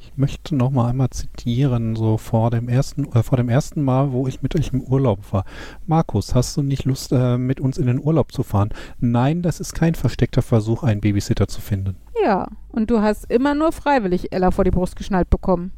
Ich 0.05 0.19
möchte 0.19 0.55
noch 0.55 0.71
mal 0.71 0.91
einmal 0.91 1.09
zitieren, 1.11 1.97
so 1.97 2.19
vor 2.19 2.51
dem 2.51 2.69
ersten, 2.69 3.11
äh, 3.13 3.23
vor 3.23 3.39
dem 3.39 3.49
ersten 3.49 3.83
Mal, 3.83 4.13
wo 4.13 4.29
ich 4.29 4.43
mit 4.43 4.55
euch 4.55 4.73
im 4.73 4.83
Urlaub 4.83 5.33
war. 5.33 5.45
Markus, 5.87 6.35
hast 6.35 6.57
du 6.57 6.63
nicht 6.63 6.85
Lust, 6.85 7.11
äh, 7.13 7.39
mit 7.39 7.59
uns 7.59 7.79
in 7.79 7.87
den 7.87 8.01
Urlaub 8.01 8.31
zu 8.31 8.43
fahren? 8.43 8.69
Nein, 9.01 9.41
das 9.43 9.61
ist 9.61 9.75
kein 9.75 9.95
versteckter 9.95 10.43
Versuch, 10.43 10.83
einen 10.83 11.01
Babysitter 11.01 11.49
zu 11.49 11.61
finden. 11.61 11.97
Ja, 12.23 12.49
und 12.69 12.91
du 12.91 13.01
hast 13.01 13.31
immer 13.31 13.55
nur 13.55 13.73
freiwillig 13.73 14.33
Ella 14.33 14.51
vor 14.51 14.65
die 14.65 14.71
Brust 14.71 14.97
geschnallt 14.97 15.31
bekommen. 15.31 15.73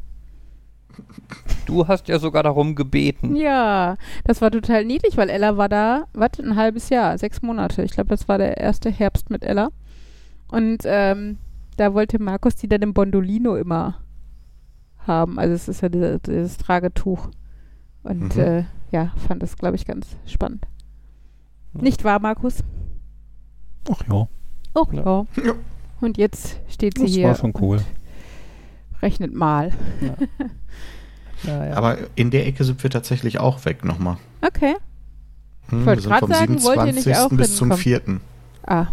Du 1.67 1.87
hast 1.87 2.09
ja 2.09 2.19
sogar 2.19 2.43
darum 2.43 2.75
gebeten. 2.75 3.37
Ja, 3.37 3.97
das 4.25 4.41
war 4.41 4.51
total 4.51 4.85
niedlich, 4.85 5.17
weil 5.17 5.31
Ella 5.31 5.57
war 5.57 5.69
da, 5.69 6.07
was, 6.15 6.41
ein 6.41 6.57
halbes 6.57 6.89
Jahr, 6.89 7.17
sechs 7.17 7.43
Monate. 7.43 7.83
Ich 7.83 7.93
glaube, 7.93 8.09
das 8.09 8.29
war 8.29 8.39
der 8.39 8.57
erste 8.59 8.91
Herbst 8.91 9.31
mit 9.31 9.45
Ella. 9.45 9.71
Und 10.49 10.79
ähm, 10.85 11.39
da 11.77 11.95
wollte 11.95 12.21
Markus 12.21 12.57
die 12.57 12.69
dann 12.69 12.83
im 12.83 12.95
Bondolino 12.95 13.57
immer 13.57 13.99
haben. 15.07 15.39
Also 15.39 15.55
es 15.55 15.69
ist 15.69 15.81
ja 15.83 15.89
diese, 15.89 16.19
dieses 16.21 16.57
Tragetuch. 16.59 17.29
Und 18.03 18.37
Mhm. 18.37 18.41
äh, 18.43 18.65
ja, 18.93 19.13
fand 19.27 19.43
das, 19.43 19.57
glaube 19.57 19.77
ich, 19.77 19.85
ganz 19.87 20.17
spannend. 20.27 20.67
Nicht 21.73 22.05
wahr, 22.05 22.21
Markus? 22.21 22.63
Ach 23.91 24.03
ja, 24.09 24.29
Oh, 24.75 24.87
Ja. 24.93 25.27
ja. 25.45 25.55
Und 26.01 26.19
jetzt 26.19 26.59
steht 26.69 26.99
sie 26.99 27.05
das 27.05 27.13
hier 27.13 27.29
war 27.29 27.35
schon 27.35 27.53
cool. 27.61 27.81
rechnet 29.03 29.35
mal. 29.35 29.73
Ja, 31.43 31.67
ja. 31.67 31.75
Aber 31.75 31.99
in 32.15 32.31
der 32.31 32.47
Ecke 32.47 32.65
sind 32.65 32.83
wir 32.83 32.89
tatsächlich 32.89 33.39
auch 33.39 33.65
weg 33.67 33.85
nochmal. 33.85 34.17
Okay. 34.41 34.75
Hm, 35.69 35.85
wollte 35.85 36.01
sind 36.01 36.11
grad 36.11 36.21
vom 36.21 36.31
sagen, 36.33 36.63
wollt 36.63 36.79
ihr 36.79 36.85
nicht 36.95 37.05
27. 37.05 37.17
auch 37.19 37.29
bis 37.37 37.57
zum 37.57 37.69
hinkommen? 37.77 37.83
4. 37.83 38.21
Ah, 38.67 38.87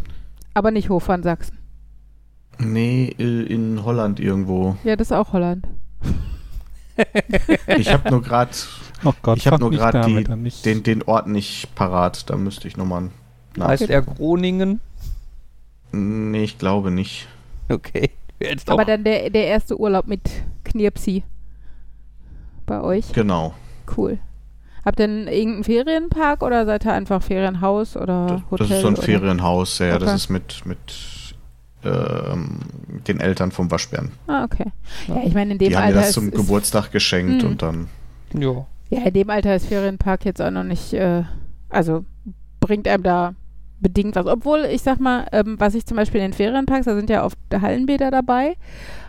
aber 0.53 0.71
nicht 0.71 0.89
Hof 0.89 1.03
von 1.03 1.23
Sachsen. 1.23 1.57
Nee, 2.59 3.15
äh, 3.17 3.43
in 3.43 3.83
Holland 3.85 4.19
irgendwo. 4.19 4.75
Ja, 4.83 4.97
das 4.97 5.07
ist 5.07 5.11
auch 5.13 5.31
Holland. 5.31 5.67
Ich 7.77 7.91
habe 7.91 8.09
nur 8.11 8.21
gerade 8.21 8.51
Oh 9.05 9.13
Gott, 9.21 9.37
Ich 9.37 9.47
habe 9.47 9.55
fang 9.57 9.61
nur 9.61 9.71
die- 9.71 10.27
an, 10.29 10.41
nicht- 10.43 10.65
Den, 10.65 10.83
den 10.83 11.01
Ort 11.03 11.27
nicht 11.27 11.73
parat, 11.75 12.29
da 12.29 12.37
müsste 12.37 12.67
ich 12.67 12.77
nochmal 12.77 13.09
nach. 13.57 13.67
Heißt 13.67 13.89
er 13.89 14.01
Groningen? 14.01 14.79
Nee, 15.91 16.43
ich 16.43 16.57
glaube 16.57 16.89
nicht. 16.91 17.27
Okay. 17.69 18.11
Jetzt 18.39 18.69
Aber 18.69 18.83
auch. 18.83 18.87
dann 18.87 19.03
der, 19.03 19.29
der 19.29 19.45
erste 19.47 19.79
Urlaub 19.79 20.07
mit 20.07 20.21
Knirpsi. 20.63 21.23
Bei 22.65 22.81
euch. 22.81 23.11
Genau. 23.13 23.53
Cool. 23.97 24.19
Habt 24.85 24.99
ihr 24.99 25.07
denn 25.07 25.27
irgendeinen 25.27 25.63
Ferienpark 25.63 26.41
oder 26.43 26.65
seid 26.65 26.85
ihr 26.85 26.93
einfach 26.93 27.21
Ferienhaus 27.21 27.95
oder 27.95 28.27
Das, 28.27 28.41
Hotel? 28.51 28.67
das 28.67 28.77
ist 28.77 28.81
so 28.81 28.87
ein 28.87 28.93
oder? 28.95 29.03
Ferienhaus, 29.03 29.79
ja, 29.79 29.85
ja, 29.87 29.95
Okay. 29.95 30.05
das 30.05 30.15
ist 30.15 30.29
mit, 30.29 30.65
mit 30.65 30.77
den 31.83 33.19
Eltern 33.19 33.51
vom 33.51 33.69
Waschbären. 33.71 34.11
Ah, 34.27 34.43
okay. 34.43 34.71
Ja, 35.07 35.21
ich 35.25 35.33
meine, 35.33 35.53
in 35.53 35.57
dem 35.59 35.69
Die 35.69 35.75
haben 35.75 35.83
mir 35.83 35.87
Alter 35.87 35.99
das 35.99 36.07
ist, 36.09 36.13
zum 36.15 36.29
ist, 36.29 36.35
Geburtstag 36.35 36.91
geschenkt 36.91 37.43
Mhm. 37.43 37.49
und 37.49 37.61
dann. 37.61 37.87
Ja. 38.37 38.65
ja, 38.89 39.01
in 39.05 39.13
dem 39.13 39.29
Alter 39.29 39.55
ist 39.55 39.67
Ferienpark 39.67 40.25
jetzt 40.25 40.41
auch 40.41 40.51
noch 40.51 40.63
nicht, 40.63 40.93
äh, 40.93 41.23
also 41.69 42.05
bringt 42.59 42.87
einem 42.87 43.03
da 43.03 43.35
bedingt 43.79 44.15
was. 44.15 44.25
Obwohl, 44.25 44.65
ich 44.71 44.81
sag 44.81 44.99
mal, 44.99 45.27
ähm, 45.33 45.55
was 45.59 45.75
ich 45.75 45.85
zum 45.85 45.97
Beispiel 45.97 46.21
in 46.21 46.27
den 46.31 46.33
Ferienparks, 46.33 46.85
da 46.85 46.95
sind 46.95 47.09
ja 47.09 47.25
oft 47.25 47.37
Hallenbäder 47.53 48.11
dabei. 48.11 48.55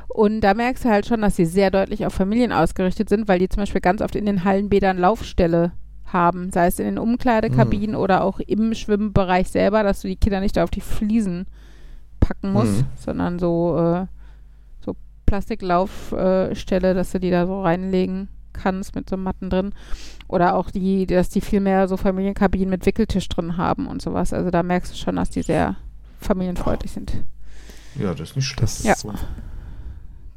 Und 0.09 0.43
da 0.43 0.55
merkst 0.55 0.85
du 0.85 0.89
halt 0.91 1.07
schon, 1.07 1.23
dass 1.23 1.37
sie 1.37 1.45
sehr 1.47 1.71
deutlich 1.71 2.07
auf 2.07 2.13
Familien 2.15 2.53
ausgerichtet 2.53 3.09
sind, 3.09 3.27
weil 3.29 3.39
die 3.39 3.49
zum 3.49 3.63
Beispiel 3.63 3.81
ganz 3.81 4.01
oft 4.03 4.15
in 4.17 4.27
den 4.27 4.45
Hallenbädern 4.45 4.99
Laufstelle 4.99 5.73
haben, 6.07 6.51
sei 6.51 6.67
es 6.67 6.79
in 6.79 6.85
den 6.85 6.99
Umkleidekabinen 6.99 7.97
oder 7.97 8.23
auch 8.23 8.39
im 8.41 8.75
Schwimmbereich 8.75 9.49
selber, 9.49 9.83
dass 9.83 10.03
du 10.03 10.09
die 10.09 10.17
Kinder 10.17 10.41
nicht 10.41 10.59
auf 10.59 10.71
die 10.71 10.81
Fliesen 10.83 11.47
packen 12.27 12.53
musst, 12.53 12.79
Mhm. 12.83 12.87
sondern 12.97 13.39
so, 13.39 13.79
äh, 13.79 14.07
so 14.85 14.97
Plastiklaufstelle, 15.27 16.95
dass 16.95 17.13
du 17.13 17.21
die 17.21 17.31
da 17.31 17.47
so 17.47 17.63
reinlegen 17.63 18.29
kannst 18.53 18.95
mit 18.95 19.09
so 19.11 19.17
Matten 19.17 19.51
drin. 19.51 19.73
Oder 20.29 20.55
auch 20.57 20.71
die, 20.71 21.07
dass 21.07 21.29
die 21.29 21.41
viel 21.41 21.61
mehr 21.61 21.89
so 21.89 21.97
Familienkabinen 21.97 22.71
mit 22.71 22.87
Wickeltisch 22.87 23.29
drin 23.29 23.57
haben 23.57 23.87
und 23.87 24.01
sowas. 24.01 24.33
Also 24.33 24.51
da 24.51 24.63
merkst 24.63 24.93
du 24.93 24.97
schon, 24.97 25.17
dass 25.17 25.31
die 25.31 25.43
sehr 25.43 25.77
familienfreundlich 26.21 26.93
sind. 26.93 27.13
Ja, 27.99 28.13
das 28.15 28.31
ist 28.31 28.37
nicht 28.37 28.47
schlecht. 28.47 28.63
Das, 28.63 28.83
Ja. 28.85 28.95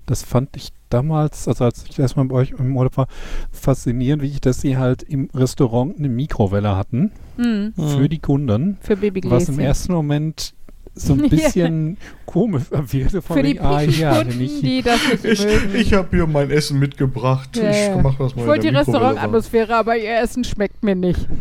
das 0.05 0.23
fand 0.23 0.55
ich 0.57 0.69
damals, 0.89 1.47
also 1.47 1.65
als 1.65 1.85
ich 1.87 1.97
erstmal 1.99 2.25
bei 2.25 2.35
euch 2.35 2.51
im 2.57 2.75
Urlaub 2.75 2.97
war, 2.97 3.07
faszinierend, 3.51 4.21
wie 4.23 4.27
ich, 4.27 4.41
dass 4.41 4.61
sie 4.61 4.77
halt 4.77 5.03
im 5.03 5.29
Restaurant 5.33 5.97
eine 5.97 6.09
Mikrowelle 6.09 6.75
hatten 6.75 7.11
Mhm. 7.37 7.73
für 7.75 8.09
die 8.09 8.19
Kunden, 8.19 8.77
Für 8.81 8.93
was 8.93 8.99
Babygläschen. 9.01 9.53
im 9.55 9.59
ersten 9.59 9.93
Moment 9.93 10.53
so 10.97 11.13
ein 11.13 11.29
bisschen 11.29 11.97
komisch 12.25 12.63
wirkte. 12.71 13.21
Von 13.21 13.37
Für 13.37 13.43
die 13.43 13.59
ah, 13.59 13.81
ja, 13.81 14.21
ich, 14.21 14.61
die 14.61 14.81
das 14.81 14.99
nicht 15.23 15.45
mögen. 15.45 15.91
habe 15.93 16.07
hier 16.17 16.27
mein 16.27 16.49
Essen 16.51 16.79
mitgebracht. 16.79 17.55
Ja, 17.57 17.71
ja. 17.71 17.97
mach 18.01 18.17
das 18.17 18.35
mal 18.35 18.41
Ich 18.41 18.47
wollte 18.47 18.69
die 18.69 18.75
Restaurantatmosphäre, 18.75 19.75
aber 19.75 19.95
ihr 19.97 20.19
Essen 20.19 20.43
schmeckt 20.43 20.83
mir 20.83 20.95
nicht. 20.95 21.27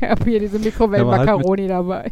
Ich 0.00 0.08
habe 0.10 0.24
hier 0.24 0.40
diese 0.40 0.56
Aber 0.56 0.64
halt 0.64 0.64
Mikrowellen-Macaroni 0.64 1.68
dabei. 1.68 2.10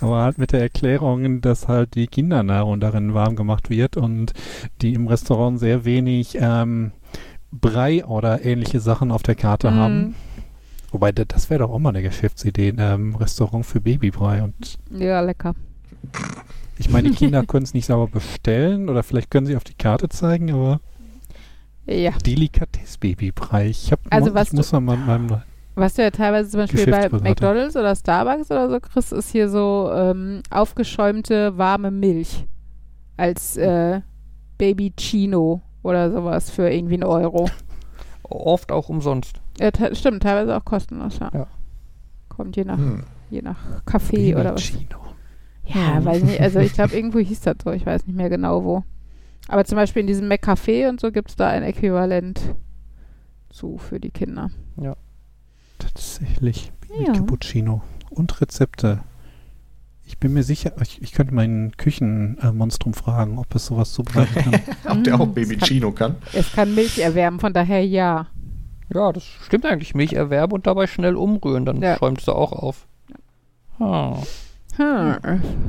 Aber 0.00 0.22
halt 0.22 0.38
mit 0.38 0.52
der 0.52 0.60
Erklärung, 0.60 1.40
dass 1.40 1.66
halt 1.68 1.94
die 1.94 2.06
Kindernahrung 2.06 2.78
darin 2.80 3.12
warm 3.12 3.34
gemacht 3.36 3.70
wird 3.70 3.96
und 3.96 4.32
die 4.80 4.94
im 4.94 5.08
Restaurant 5.08 5.58
sehr 5.58 5.84
wenig 5.84 6.38
ähm, 6.40 6.92
Brei 7.50 8.04
oder 8.04 8.44
ähnliche 8.44 8.80
Sachen 8.80 9.10
auf 9.10 9.22
der 9.22 9.34
Karte 9.34 9.70
Mhm. 9.70 9.74
haben. 9.76 10.14
Wobei, 10.90 11.12
da- 11.12 11.24
das 11.24 11.50
wäre 11.50 11.60
doch 11.60 11.70
auch 11.70 11.78
mal 11.78 11.90
eine 11.90 12.02
Geschäftsidee, 12.02 12.70
ein 12.70 12.78
ähm, 12.78 13.14
Restaurant 13.16 13.64
für 13.66 13.80
Babybrei. 13.80 14.42
Und 14.42 14.78
Ja, 14.90 15.20
lecker. 15.20 15.54
ich 16.78 16.88
meine, 16.90 17.10
die 17.10 17.16
Kinder 17.16 17.44
können 17.44 17.64
es 17.64 17.74
nicht 17.74 17.86
sauber 17.86 18.06
bestellen 18.10 18.88
oder 18.88 19.02
vielleicht 19.02 19.30
können 19.30 19.46
sie 19.46 19.56
auf 19.56 19.64
die 19.64 19.74
Karte 19.74 20.08
zeigen, 20.08 20.50
aber 20.52 20.80
Ja. 21.86 22.12
Delikatess-Babybrei. 22.24 23.68
Ich, 23.68 23.92
hab, 23.92 24.00
Also 24.10 24.28
ich 24.28 24.34
was 24.34 24.52
muss 24.52 24.72
mal 24.72 24.80
mit 24.80 25.06
meinem 25.06 25.42
Was 25.74 25.94
du 25.94 26.02
ja 26.02 26.10
teilweise 26.10 26.48
zum 26.50 26.60
Beispiel 26.60 26.86
bei. 26.86 27.08
McDonalds 27.10 27.76
oder 27.76 27.94
Starbucks 27.94 28.50
oder 28.50 28.70
so 28.70 28.80
kriegst, 28.80 29.12
ist 29.12 29.30
hier 29.30 29.48
so 29.48 29.90
ähm, 29.92 30.42
aufgeschäumte 30.50 31.56
warme 31.58 31.90
Milch 31.90 32.46
als 33.16 33.56
äh, 33.56 34.00
Baby 34.56 34.92
Chino 34.96 35.60
oder 35.82 36.10
sowas 36.10 36.50
für 36.50 36.70
irgendwie 36.70 36.94
einen 36.94 37.04
Euro. 37.04 37.48
Oft 38.22 38.72
auch 38.72 38.88
umsonst. 38.88 39.40
Ja, 39.60 39.70
stimmt, 39.94 40.22
teilweise 40.22 40.56
auch 40.56 40.64
kostenlos, 40.64 41.18
ja. 41.18 41.30
Ja. 41.32 41.46
Kommt 42.28 42.56
je 42.56 42.64
nach, 42.64 42.78
Hm. 42.78 43.04
je 43.30 43.42
nach 43.42 43.84
Kaffee 43.84 44.34
oder 44.34 44.54
was. 44.54 44.62
Chino. 44.62 44.98
Ja, 45.64 46.02
weiß 46.04 46.22
nicht. 46.22 46.40
Also 46.40 46.60
ich 46.60 46.72
glaube, 46.72 46.94
irgendwo 46.96 47.18
hieß 47.18 47.40
das 47.40 47.56
so. 47.62 47.72
Ich 47.72 47.84
weiß 47.84 48.06
nicht 48.06 48.16
mehr 48.16 48.30
genau 48.30 48.64
wo. 48.64 48.84
Aber 49.48 49.64
zum 49.64 49.76
Beispiel 49.76 50.00
in 50.00 50.06
diesem 50.06 50.28
McCafé 50.30 50.88
und 50.88 51.00
so 51.00 51.10
gibt 51.10 51.30
es 51.30 51.36
da 51.36 51.48
ein 51.48 51.62
Äquivalent 51.62 52.40
zu 53.50 53.78
für 53.78 53.98
die 53.98 54.10
Kinder. 54.10 54.50
Tatsächlich. 55.78 56.72
Baby 56.88 57.06
Ja. 57.06 57.12
Cappuccino. 57.12 57.82
Und 58.10 58.40
Rezepte. 58.40 59.00
Ich 60.06 60.18
bin 60.18 60.32
mir 60.32 60.42
sicher, 60.42 60.72
ich, 60.82 61.02
ich 61.02 61.12
könnte 61.12 61.34
meinen 61.34 61.76
Küchenmonstrum 61.76 62.94
fragen, 62.94 63.38
ob 63.38 63.54
es 63.54 63.66
sowas 63.66 63.92
zubereiten 63.92 64.34
kann. 64.52 64.60
Ob 64.98 65.04
der 65.04 65.20
auch 65.20 65.26
Mm, 65.26 65.34
Baby 65.34 65.56
das 65.56 65.58
kann- 65.60 65.68
Chino 65.68 65.92
kann? 65.92 66.16
Es 66.32 66.50
kann 66.52 66.74
Milch 66.74 66.98
erwärmen, 66.98 67.38
von 67.40 67.52
daher 67.52 67.84
ja. 67.84 68.26
Ja, 68.92 69.12
das 69.12 69.24
stimmt 69.24 69.66
eigentlich. 69.66 69.94
Milcherwerb 69.94 70.52
und 70.52 70.66
dabei 70.66 70.86
schnell 70.86 71.14
umrühren, 71.16 71.64
dann 71.66 71.80
Ja. 71.82 71.96
schäumt 71.98 72.20
es 72.20 72.28
auch 72.28 72.52
auf. 72.52 72.86
Ah. 73.78 74.16
Hm. 74.76 75.16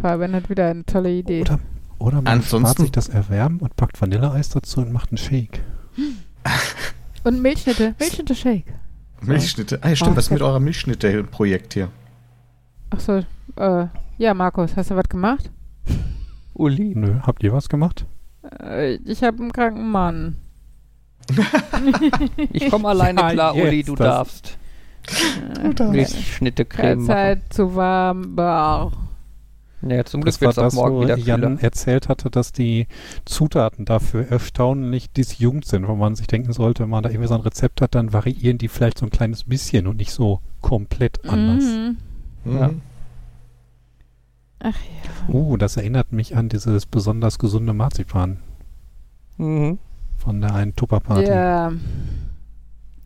Fabian 0.02 0.34
hat 0.34 0.50
wieder 0.50 0.68
eine 0.70 0.86
tolle 0.86 1.12
Idee. 1.12 1.42
Oder, 1.42 1.60
oder 1.98 2.16
man 2.18 2.28
Ansonsten- 2.28 2.60
spart 2.68 2.78
sich 2.80 2.92
das 2.92 3.10
Erwärmen 3.10 3.60
und 3.60 3.76
packt 3.76 4.00
Vanilleeis 4.02 4.50
dazu 4.50 4.82
und 4.82 4.92
macht 4.94 5.12
einen 5.12 5.18
Shake. 5.18 5.62
Und 7.24 7.42
Milchschnitte. 7.42 7.96
Milchschnitte 8.00 8.36
Shake. 8.36 8.74
Milchschnitte. 9.22 9.80
Ah, 9.82 9.90
ja, 9.90 9.96
stimmt, 9.96 10.12
Oh, 10.14 10.16
was 10.18 10.26
ist 10.26 10.32
mit 10.32 10.42
eurem 10.42 10.64
Milchschnitte-Projekt 10.64 11.74
hier? 11.74 11.90
Achso, 12.92 13.24
äh, 13.58 13.88
ja, 14.18 14.34
Markus, 14.34 14.76
hast 14.78 14.92
du 14.92 14.96
was 14.96 15.10
gemacht? 15.10 15.52
Uli. 16.54 16.94
Nö, 16.96 17.16
habt 17.24 17.44
ihr 17.44 17.52
was 17.52 17.68
gemacht? 17.70 18.06
Äh, 18.62 18.96
ich 19.06 19.22
habe 19.24 19.40
einen 19.42 19.52
kranken 19.52 19.92
Mann. 19.92 20.38
Ich 22.54 22.70
komme 22.70 22.90
alleine 22.90 23.22
Ja, 23.22 23.32
klar, 23.32 23.56
Uli, 23.56 23.84
du 23.84 23.96
das. 23.96 24.06
darfst. 24.08 24.58
Äh, 25.80 25.84
Milchschnitte 25.86 26.66
Creme 26.66 26.82
keine 26.84 26.96
machen. 26.98 27.08
Zeit 27.08 27.42
zu 27.54 27.76
warm. 27.76 28.36
Bah. 28.36 28.92
Ja, 29.82 30.04
zum 30.04 30.22
Glück 30.22 30.34
Das 30.34 30.42
war 30.42 30.48
wird 30.48 30.58
es 30.58 30.64
das, 30.64 30.74
morgen 30.74 30.96
wo 30.98 31.02
wieder 31.04 31.18
Jan 31.18 31.42
kühler. 31.42 31.64
erzählt 31.64 32.10
hatte, 32.10 32.30
dass 32.30 32.52
die 32.52 32.86
Zutaten 33.26 33.86
dafür 33.86 34.28
erstaunlich 34.30 35.10
disjunkt 35.12 35.66
sind, 35.66 35.88
wo 35.88 35.96
man 35.96 36.16
sich 36.16 36.28
denken 36.28 36.52
sollte, 36.52 36.84
wenn 36.84 36.90
man 36.90 37.02
da 37.04 37.10
irgendwie 37.10 37.30
so 37.30 37.36
ein 37.36 37.42
Rezept 37.42 37.82
hat, 37.82 37.96
dann 37.96 38.12
variieren 38.12 38.58
die 38.58 38.68
vielleicht 38.68 38.98
so 39.00 39.06
ein 39.06 39.10
kleines 39.10 39.46
bisschen 39.46 39.88
und 39.88 39.96
nicht 39.98 40.12
so 40.12 40.42
komplett 40.60 41.28
anders. 41.30 41.64
Mhm. 41.64 41.98
Mhm. 42.44 42.58
Ja. 42.58 42.70
Ach 44.62 44.76
ja. 44.76 45.34
Uh, 45.34 45.56
das 45.56 45.78
erinnert 45.78 46.12
mich 46.12 46.36
an 46.36 46.50
dieses 46.50 46.86
besonders 46.86 47.40
gesunde 47.40 47.74
Marzipan 47.74 48.40
Mhm. 49.38 49.78
Von 50.20 50.42
der 50.42 50.54
einen 50.54 50.76
Tupperparty. 50.76 51.30
Ja. 51.30 51.72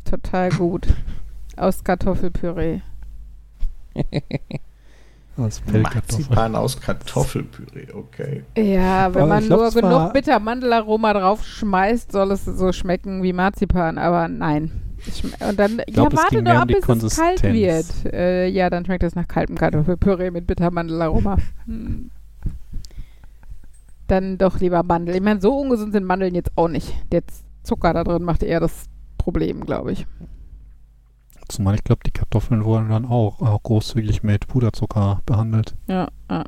Total 0.04 0.50
gut. 0.50 0.88
Aus 1.56 1.84
Kartoffelpüree. 1.84 2.82
Aus 5.36 5.62
Pellkartoffeln. 5.62 6.28
Marzipan 6.30 6.56
aus 6.56 6.80
Kartoffelpüree, 6.80 7.88
okay. 7.92 8.44
Ja, 8.56 9.12
wenn 9.14 9.24
Aber 9.24 9.28
man 9.28 9.48
nur 9.48 9.72
genug 9.72 10.14
Bittermandelaroma 10.14 11.14
draufschmeißt, 11.14 12.12
soll 12.12 12.32
es 12.32 12.46
so 12.46 12.72
schmecken 12.72 13.24
wie 13.24 13.34
Marzipan, 13.34 13.98
aber 13.98 14.28
nein. 14.28 14.70
Und 15.48 15.60
dann, 15.60 15.82
glaub, 15.88 16.14
ja, 16.14 16.20
es 16.20 16.24
warte 16.24 16.44
doch 16.44 16.54
ab, 16.54 16.68
bis 16.68 16.78
es 16.78 16.86
kalt 16.86 17.42
Konsistenz. 17.42 18.04
wird. 18.04 18.14
Äh, 18.14 18.48
ja, 18.48 18.70
dann 18.70 18.86
schmeckt 18.86 19.02
es 19.04 19.16
nach 19.16 19.28
kaltem 19.28 19.58
Kartoffelpüree 19.58 20.30
mit 20.30 20.46
Bittermandelaroma. 20.46 21.38
Dann 24.08 24.38
doch 24.38 24.60
lieber 24.60 24.84
Mandel. 24.84 25.16
Ich 25.16 25.22
meine, 25.22 25.42
so 25.42 25.58
ungesund 25.58 25.94
sind 25.94 26.06
Mandeln 26.06 26.36
jetzt 26.36 26.52
auch 26.56 26.68
nicht. 26.68 26.94
Der 27.12 27.24
Zucker 27.64 27.94
da 27.94 28.04
drin 28.04 28.24
macht 28.24 28.44
eher 28.44 28.60
das 28.60 28.86
Problem, 29.18 29.66
glaube 29.66 29.94
ich. 29.94 30.06
Zumal 31.48 31.76
ich 31.76 31.84
glaube, 31.84 32.02
die 32.06 32.12
Kartoffeln 32.12 32.64
wurden 32.66 32.90
dann 32.90 33.06
auch, 33.06 33.42
auch 33.42 33.64
großzügig 33.64 34.24
mit 34.24 34.48
Puderzucker 34.48 35.22
behandelt. 35.26 35.76
Ja, 35.88 36.10
ja. 36.30 36.44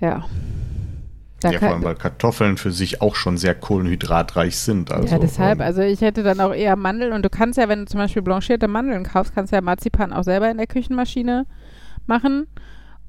Ja. 0.00 0.24
Da 1.40 1.50
ja, 1.50 1.58
vor 1.58 1.68
allem, 1.70 1.82
weil 1.82 1.94
Kartoffeln 1.96 2.56
für 2.56 2.70
sich 2.70 3.02
auch 3.02 3.16
schon 3.16 3.36
sehr 3.36 3.54
kohlenhydratreich 3.54 4.56
sind. 4.56 4.92
Also, 4.92 5.08
ja, 5.08 5.18
deshalb, 5.18 5.58
ähm, 5.58 5.66
also 5.66 5.82
ich 5.82 6.00
hätte 6.00 6.22
dann 6.22 6.40
auch 6.40 6.54
eher 6.54 6.76
Mandeln 6.76 7.12
und 7.12 7.24
du 7.24 7.30
kannst 7.30 7.58
ja, 7.58 7.68
wenn 7.68 7.80
du 7.80 7.86
zum 7.86 7.98
Beispiel 7.98 8.22
blanchierte 8.22 8.68
Mandeln 8.68 9.02
kaufst, 9.02 9.34
kannst 9.34 9.52
du 9.52 9.56
ja 9.56 9.62
Marzipan 9.62 10.12
auch 10.12 10.22
selber 10.22 10.50
in 10.50 10.58
der 10.58 10.68
Küchenmaschine 10.68 11.46
machen. 12.06 12.46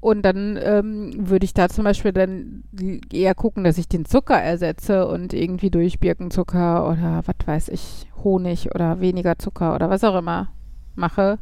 Und 0.04 0.20
dann 0.20 0.58
ähm, 0.62 1.14
würde 1.16 1.46
ich 1.46 1.54
da 1.54 1.70
zum 1.70 1.84
Beispiel 1.84 2.12
dann 2.12 2.64
eher 3.10 3.34
gucken, 3.34 3.64
dass 3.64 3.78
ich 3.78 3.88
den 3.88 4.04
Zucker 4.04 4.38
ersetze 4.38 5.08
und 5.08 5.32
irgendwie 5.32 5.70
durch 5.70 5.98
Birkenzucker 5.98 6.86
oder 6.86 7.22
was 7.24 7.46
weiß 7.46 7.68
ich, 7.70 8.06
Honig 8.22 8.74
oder 8.74 9.00
weniger 9.00 9.38
Zucker 9.38 9.74
oder 9.74 9.88
was 9.88 10.04
auch 10.04 10.14
immer 10.18 10.48
mache, 10.94 11.38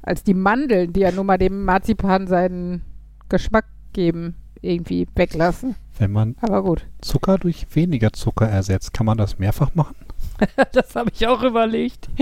als 0.00 0.22
die 0.22 0.34
Mandeln, 0.34 0.92
die 0.92 1.00
ja 1.00 1.10
nun 1.10 1.26
mal 1.26 1.38
dem 1.38 1.64
Marzipan 1.64 2.28
seinen 2.28 2.84
Geschmack 3.28 3.64
geben, 3.92 4.36
irgendwie 4.60 5.08
weglassen. 5.16 5.74
Wenn 5.98 6.12
man 6.12 6.36
Aber 6.40 6.62
gut. 6.62 6.86
Zucker 7.00 7.36
durch 7.36 7.66
weniger 7.74 8.12
Zucker 8.12 8.48
ersetzt, 8.48 8.94
kann 8.94 9.06
man 9.06 9.18
das 9.18 9.40
mehrfach 9.40 9.74
machen? 9.74 9.96
das 10.72 10.94
habe 10.94 11.10
ich 11.12 11.26
auch 11.26 11.42
überlegt. 11.42 12.08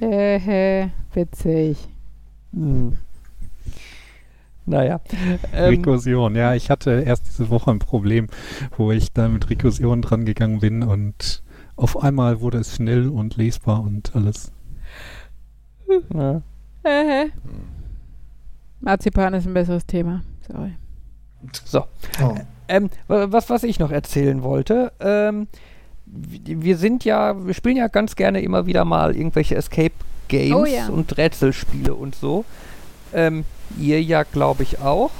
Äh, 0.00 0.88
witzig. 1.12 1.78
Hm. 2.52 2.98
Naja. 4.66 5.00
Ähm, 5.52 5.68
Rekursion, 5.76 6.34
ja, 6.36 6.54
ich 6.54 6.70
hatte 6.70 7.02
erst 7.06 7.26
diese 7.28 7.50
Woche 7.50 7.70
ein 7.70 7.78
Problem, 7.78 8.28
wo 8.78 8.92
ich 8.92 9.12
da 9.12 9.28
mit 9.28 9.50
Rekursion 9.50 10.00
dran 10.02 10.24
gegangen 10.24 10.60
bin 10.60 10.82
und 10.82 11.42
auf 11.76 12.02
einmal 12.02 12.40
wurde 12.40 12.58
es 12.58 12.76
schnell 12.76 13.08
und 13.08 13.36
lesbar 13.36 13.82
und 13.82 14.14
alles. 14.14 14.52
ja. 16.14 16.40
Äh, 16.82 17.28
Marzipan 18.80 19.34
ist 19.34 19.46
ein 19.46 19.54
besseres 19.54 19.86
Thema. 19.86 20.22
Sorry. 20.46 20.72
So. 21.64 21.84
Oh. 22.22 22.34
Ähm, 22.68 22.90
wa- 23.08 23.26
was, 23.30 23.50
was 23.50 23.62
ich 23.64 23.78
noch 23.78 23.90
erzählen 23.90 24.42
wollte, 24.42 24.92
ähm, 25.00 25.46
wir 26.06 26.76
sind 26.76 27.04
ja, 27.04 27.46
wir 27.46 27.54
spielen 27.54 27.76
ja 27.76 27.88
ganz 27.88 28.16
gerne 28.16 28.40
immer 28.42 28.66
wieder 28.66 28.84
mal 28.84 29.16
irgendwelche 29.16 29.56
Escape 29.56 29.94
Games 30.28 30.54
Oh 30.54 30.64
ja. 30.64 30.88
und 30.88 31.16
Rätselspiele 31.16 31.94
und 31.94 32.14
so. 32.14 32.44
Ähm, 33.12 33.44
ihr 33.78 34.02
ja, 34.02 34.22
glaube 34.22 34.62
ich, 34.62 34.80
auch. 34.80 35.10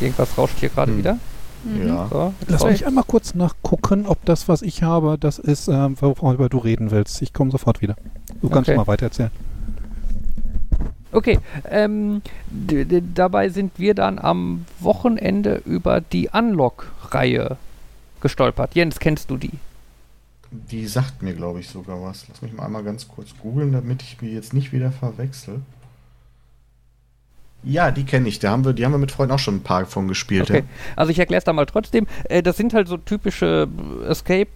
Irgendwas 0.00 0.36
rauscht 0.38 0.58
hier 0.58 0.68
gerade 0.68 0.92
Hm. 0.92 0.98
wieder. 0.98 1.18
Mhm. 1.64 1.88
Ja. 1.88 2.08
So, 2.10 2.34
Lass 2.48 2.64
mich 2.64 2.86
einmal 2.86 3.04
kurz 3.04 3.34
nachgucken, 3.34 4.06
ob 4.06 4.24
das, 4.26 4.48
was 4.48 4.60
ich 4.62 4.82
habe, 4.82 5.16
das 5.18 5.38
ist, 5.38 5.68
ähm, 5.68 5.96
worüber 6.00 6.48
du 6.48 6.58
reden 6.58 6.90
willst. 6.90 7.22
Ich 7.22 7.32
komme 7.32 7.50
sofort 7.50 7.80
wieder. 7.80 7.96
Du 8.42 8.48
kannst 8.50 8.68
Okay. 8.68 8.76
mal 8.76 8.86
weiter 8.86 9.06
erzählen. 9.06 9.30
Okay, 11.12 11.38
ähm, 11.70 12.22
dabei 13.14 13.48
sind 13.48 13.78
wir 13.78 13.94
dann 13.94 14.18
am 14.18 14.66
Wochenende 14.80 15.62
über 15.64 16.00
die 16.00 16.28
Unlock-Reihe 16.30 17.56
gestolpert. 18.20 18.74
Jens, 18.74 18.98
kennst 18.98 19.30
du 19.30 19.36
die? 19.36 19.52
Die 20.50 20.86
sagt 20.86 21.22
mir, 21.22 21.34
glaube 21.34 21.60
ich, 21.60 21.68
sogar 21.68 22.02
was. 22.02 22.26
Lass 22.28 22.42
mich 22.42 22.52
mal 22.52 22.64
einmal 22.66 22.82
ganz 22.82 23.06
kurz 23.08 23.28
googeln, 23.40 23.72
damit 23.72 24.02
ich 24.02 24.20
mir 24.22 24.30
jetzt 24.30 24.52
nicht 24.54 24.72
wieder 24.72 24.90
verwechsel. 24.90 25.60
Ja, 27.64 27.90
die 27.90 28.04
kenne 28.04 28.28
ich. 28.28 28.38
Da 28.38 28.50
haben 28.50 28.64
wir, 28.64 28.72
die 28.72 28.84
haben 28.84 28.92
wir 28.92 28.98
mit 28.98 29.10
Freunden 29.10 29.34
auch 29.34 29.38
schon 29.38 29.56
ein 29.56 29.62
paar 29.62 29.86
von 29.86 30.08
gespielt. 30.08 30.50
Okay, 30.50 30.64
also 30.96 31.10
ich 31.10 31.18
erkläre 31.18 31.38
es 31.38 31.44
da 31.44 31.52
mal 31.52 31.66
trotzdem. 31.66 32.06
Äh, 32.24 32.42
das 32.42 32.56
sind 32.56 32.74
halt 32.74 32.88
so 32.88 32.96
typische 32.96 33.68
Escape 34.08 34.48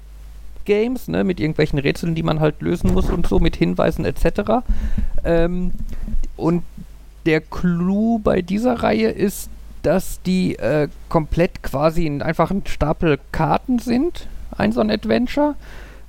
Games, 0.65 1.09
ne, 1.09 1.25
mit 1.25 1.41
irgendwelchen 1.41 1.79
Rätseln, 1.79 2.15
die 2.15 2.23
man 2.23 2.41
halt 2.41 2.61
lösen 2.61 2.93
muss 2.93 3.09
und 3.09 3.27
so, 3.27 3.41
mit 3.41 3.57
Hinweisen 3.57 4.05
etc. 4.05 4.63
Ähm, 5.25 5.73
und 6.37 6.63
der 7.25 7.41
Clou 7.41 8.19
bei 8.19 8.43
dieser 8.43 8.83
Reihe 8.83 9.09
ist, 9.09 9.49
dass 9.83 10.21
die 10.23 10.57
äh, 10.57 10.89
komplett 11.09 11.63
quasi 11.63 12.07
in 12.07 12.21
einfach 12.21 12.51
ein 12.51 12.63
Stapel 12.67 13.19
Karten 13.33 13.79
sind, 13.79 14.29
ein 14.57 14.73
so 14.73 14.81
ein 14.81 14.91
Adventure. 14.91 15.55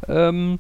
Ähm, 0.08 0.60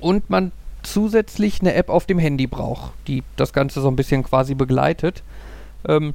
und 0.00 0.30
man 0.30 0.52
zusätzlich 0.86 1.60
eine 1.60 1.74
App 1.74 1.88
auf 1.88 2.06
dem 2.06 2.18
Handy 2.18 2.46
braucht, 2.46 2.92
die 3.06 3.22
das 3.36 3.52
Ganze 3.52 3.80
so 3.80 3.88
ein 3.88 3.96
bisschen 3.96 4.22
quasi 4.22 4.54
begleitet. 4.54 5.22
Ähm, 5.86 6.14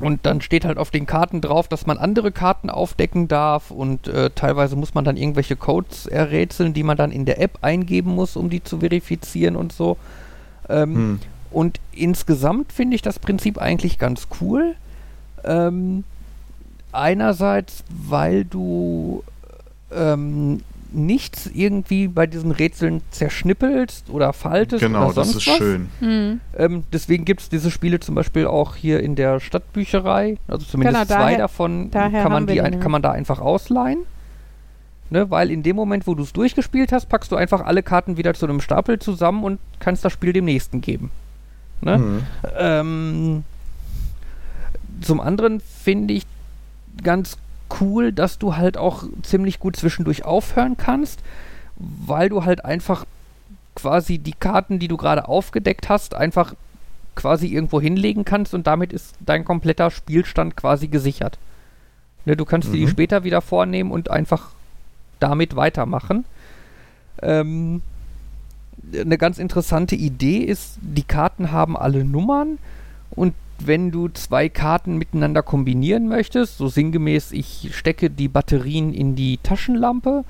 und 0.00 0.26
dann 0.26 0.40
steht 0.40 0.64
halt 0.64 0.78
auf 0.78 0.90
den 0.90 1.06
Karten 1.06 1.40
drauf, 1.40 1.68
dass 1.68 1.86
man 1.86 1.96
andere 1.96 2.32
Karten 2.32 2.70
aufdecken 2.70 3.28
darf 3.28 3.70
und 3.70 4.08
äh, 4.08 4.30
teilweise 4.34 4.74
muss 4.74 4.94
man 4.94 5.04
dann 5.04 5.16
irgendwelche 5.16 5.54
Codes 5.54 6.06
errätseln, 6.06 6.72
die 6.74 6.82
man 6.82 6.96
dann 6.96 7.12
in 7.12 7.24
der 7.24 7.40
App 7.40 7.58
eingeben 7.62 8.14
muss, 8.14 8.34
um 8.36 8.50
die 8.50 8.64
zu 8.64 8.80
verifizieren 8.80 9.54
und 9.54 9.72
so. 9.72 9.96
Ähm, 10.68 10.94
Hm. 10.94 11.20
und 11.50 11.80
insgesamt 11.92 12.72
finde 12.72 12.96
ich 12.96 13.02
das 13.02 13.18
Prinzip 13.18 13.58
eigentlich 13.58 13.98
ganz 13.98 14.26
cool. 14.40 14.74
Ähm, 15.44 16.02
einerseits, 16.90 17.84
weil 17.88 18.44
du 18.44 19.22
ähm, 19.94 20.62
nichts 20.94 21.46
irgendwie 21.52 22.08
bei 22.08 22.26
diesen 22.26 22.50
Rätseln 22.52 23.02
zerschnippelst 23.10 24.10
oder 24.10 24.32
faltest 24.32 24.82
Genau, 24.82 25.06
oder 25.06 25.12
sonst 25.14 25.34
das 25.34 25.42
ist 25.42 25.46
was. 25.48 25.56
schön. 25.58 25.88
Mhm. 26.00 26.40
Ähm, 26.56 26.84
deswegen 26.92 27.24
gibt 27.24 27.40
es 27.42 27.48
diese 27.48 27.70
Spiele 27.70 28.00
zum 28.00 28.14
Beispiel 28.14 28.46
auch 28.46 28.76
hier 28.76 29.00
in 29.00 29.14
der 29.14 29.40
Stadtbücherei. 29.40 30.38
Also 30.48 30.66
zumindest 30.66 31.08
Genau, 31.08 31.18
zwei 31.20 31.24
daher- 31.32 31.38
davon 31.38 31.90
daher 31.90 32.22
kann 32.22 32.32
man, 32.32 32.46
die 32.46 32.60
ein, 32.60 32.80
kann 32.80 32.90
man 32.92 33.02
da 33.02 33.10
einfach 33.12 33.40
ausleihen. 33.40 34.00
Ne, 35.10 35.30
weil 35.30 35.50
in 35.50 35.62
dem 35.62 35.76
Moment, 35.76 36.06
wo 36.06 36.14
du 36.14 36.22
es 36.22 36.32
durchgespielt 36.32 36.90
hast, 36.90 37.10
packst 37.10 37.30
du 37.30 37.36
einfach 37.36 37.60
alle 37.60 37.82
Karten 37.82 38.16
wieder 38.16 38.32
zu 38.32 38.46
einem 38.46 38.62
Stapel 38.62 38.98
zusammen 38.98 39.44
und 39.44 39.58
kannst 39.78 40.04
das 40.06 40.12
Spiel 40.14 40.32
dem 40.32 40.46
nächsten 40.46 40.80
geben. 40.80 41.10
Ne? 41.82 41.96
Hm. 41.96 42.22
Ähm, 42.58 43.44
zum 45.02 45.20
anderen 45.20 45.60
finde 45.60 46.14
ich 46.14 46.24
ganz 47.02 47.36
cool, 47.80 48.12
dass 48.12 48.38
du 48.38 48.56
halt 48.56 48.76
auch 48.76 49.04
ziemlich 49.22 49.58
gut 49.58 49.76
zwischendurch 49.76 50.24
aufhören 50.24 50.76
kannst, 50.76 51.20
weil 51.76 52.28
du 52.28 52.44
halt 52.44 52.64
einfach 52.64 53.04
quasi 53.74 54.18
die 54.18 54.32
Karten, 54.34 54.78
die 54.78 54.88
du 54.88 54.96
gerade 54.96 55.28
aufgedeckt 55.28 55.88
hast, 55.88 56.14
einfach 56.14 56.54
quasi 57.14 57.46
irgendwo 57.48 57.80
hinlegen 57.80 58.24
kannst 58.24 58.54
und 58.54 58.66
damit 58.66 58.92
ist 58.92 59.14
dein 59.20 59.44
kompletter 59.44 59.90
Spielstand 59.90 60.56
quasi 60.56 60.88
gesichert. 60.88 61.38
Ne, 62.24 62.36
du 62.36 62.44
kannst 62.44 62.68
dir 62.68 62.76
die 62.78 62.86
Mhm. 62.86 62.90
später 62.90 63.24
wieder 63.24 63.40
vornehmen 63.40 63.90
und 63.90 64.10
einfach 64.10 64.50
damit 65.20 65.56
weitermachen. 65.56 66.24
Ähm, 67.20 67.82
eine 68.94 69.18
ganz 69.18 69.38
interessante 69.38 69.94
Idee 69.94 70.38
ist, 70.38 70.78
die 70.80 71.02
Karten 71.04 71.52
haben 71.52 71.76
alle 71.76 72.04
Nummern 72.04 72.58
und 73.10 73.34
wenn 73.66 73.90
du 73.90 74.08
zwei 74.08 74.48
Karten 74.48 74.96
miteinander 74.98 75.42
kombinieren 75.42 76.08
möchtest, 76.08 76.58
so 76.58 76.68
sinngemäß, 76.68 77.32
ich 77.32 77.70
stecke 77.72 78.10
die 78.10 78.28
Batterien 78.28 78.92
in 78.92 79.14
die 79.16 79.38
Taschenlampe, 79.42 80.24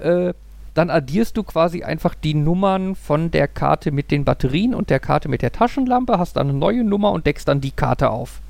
äh, 0.00 0.32
dann 0.74 0.88
addierst 0.90 1.36
du 1.36 1.42
quasi 1.42 1.82
einfach 1.82 2.14
die 2.14 2.34
Nummern 2.34 2.94
von 2.94 3.30
der 3.30 3.46
Karte 3.46 3.90
mit 3.92 4.10
den 4.10 4.24
Batterien 4.24 4.74
und 4.74 4.88
der 4.90 5.00
Karte 5.00 5.28
mit 5.28 5.42
der 5.42 5.52
Taschenlampe, 5.52 6.18
hast 6.18 6.36
dann 6.36 6.48
eine 6.48 6.58
neue 6.58 6.82
Nummer 6.84 7.12
und 7.12 7.26
deckst 7.26 7.46
dann 7.46 7.60
die 7.60 7.72
Karte 7.72 8.08
auf. 8.10 8.40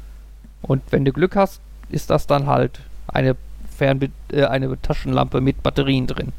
Und 0.62 0.82
wenn 0.90 1.04
du 1.04 1.12
Glück 1.12 1.34
hast, 1.34 1.60
ist 1.90 2.10
das 2.10 2.26
dann 2.28 2.46
halt 2.46 2.80
eine, 3.08 3.34
Fernbe 3.76 4.10
äh, 4.32 4.44
eine 4.44 4.80
Taschenlampe 4.80 5.40
mit 5.40 5.62
Batterien 5.62 6.06
drin. 6.06 6.32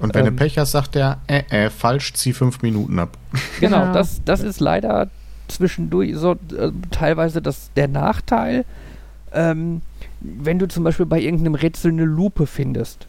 Und 0.00 0.14
wenn 0.14 0.26
Ähm. 0.26 0.36
du 0.36 0.42
Pech 0.42 0.58
hast, 0.58 0.72
sagt 0.72 0.96
er, 0.96 1.18
äh, 1.26 1.42
äh, 1.50 1.70
falsch, 1.70 2.14
zieh 2.14 2.32
fünf 2.32 2.62
Minuten 2.62 2.98
ab. 2.98 3.16
Genau, 3.60 3.80
Genau. 3.82 3.92
das, 3.92 4.22
das 4.24 4.40
ist 4.40 4.60
leider 4.60 5.08
zwischendurch 5.48 6.14
so 6.16 6.32
äh, 6.32 6.70
teilweise 6.90 7.42
das, 7.42 7.70
der 7.76 7.88
Nachteil. 7.88 8.64
Ähm, 9.32 9.82
wenn 10.20 10.58
du 10.58 10.68
zum 10.68 10.84
Beispiel 10.84 11.06
bei 11.06 11.20
irgendeinem 11.20 11.54
Rätsel 11.54 11.90
eine 11.92 12.04
Lupe 12.04 12.46
findest. 12.46 13.06